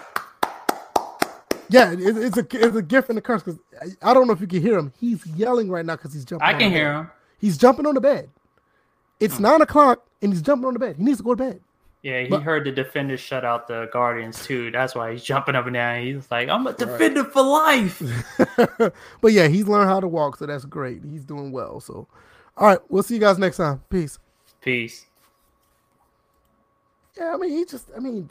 Yeah, 1.70 1.93
it, 1.93 1.98
it's 2.01 2.36
a 2.36 2.47
it's 2.52 2.77
a 2.77 2.82
gift 2.82 3.09
and 3.09 3.19
a 3.19 3.23
curse 3.23 3.43
because 3.43 3.59
I, 3.81 4.11
I 4.11 4.15
don't 4.15 4.27
know 4.27 4.35
if 4.35 4.40
you 4.40 4.47
can 4.47 4.61
hear 4.61 4.78
him. 4.78 4.93
He's 5.01 5.27
yelling 5.28 5.70
right 5.70 5.85
now 5.85 5.97
because 5.97 6.12
he's 6.12 6.24
jumping. 6.24 6.47
I 6.47 6.52
can 6.52 6.70
hear 6.70 6.93
bed. 6.93 6.98
him. 7.01 7.11
He's 7.39 7.56
jumping 7.56 7.86
on 7.86 7.94
the 7.94 8.01
bed. 8.02 8.28
It's 9.19 9.36
Hmm. 9.39 9.44
nine 9.44 9.62
o'clock 9.62 10.05
and 10.20 10.31
he's 10.32 10.43
jumping 10.43 10.66
on 10.66 10.74
the 10.74 10.78
bed. 10.78 10.97
He 10.97 11.02
needs 11.05 11.19
to 11.19 11.24
go 11.24 11.35
to 11.35 11.36
bed. 11.43 11.61
Yeah, 12.02 12.20
he 12.20 12.28
But- 12.28 12.43
heard 12.43 12.65
the 12.66 12.70
defenders 12.70 13.20
shut 13.20 13.47
out 13.47 13.66
the 13.66 13.89
Guardians 13.94 14.44
too. 14.44 14.70
That's 14.70 14.94
why 14.94 15.12
he's 15.12 15.23
jumping 15.24 15.55
up 15.55 15.65
and 15.65 15.73
down. 15.73 16.02
He's 16.02 16.31
like, 16.31 16.51
I'm 16.51 16.66
a 16.66 16.74
defender 16.74 17.24
for 17.24 17.43
life. 17.43 18.02
but 19.23 19.32
yeah, 19.32 19.48
he's 19.48 19.66
learned 19.66 19.89
how 19.89 20.01
to 20.01 20.09
walk, 20.09 20.36
so 20.36 20.44
that's 20.44 20.66
great. 20.66 21.01
He's 21.02 21.24
doing 21.24 21.51
well. 21.51 21.81
So, 21.81 22.06
all 22.59 22.66
right, 22.69 22.78
we'll 22.90 23.02
see 23.02 23.15
you 23.15 23.20
guys 23.20 23.39
next 23.39 23.56
time. 23.56 23.82
Peace. 23.89 24.19
Peace. 24.61 25.06
Yeah, 27.16 27.35
I 27.35 27.36
mean, 27.36 27.51
he 27.51 27.65
just, 27.65 27.91
I 27.97 28.01
mean, 28.01 28.28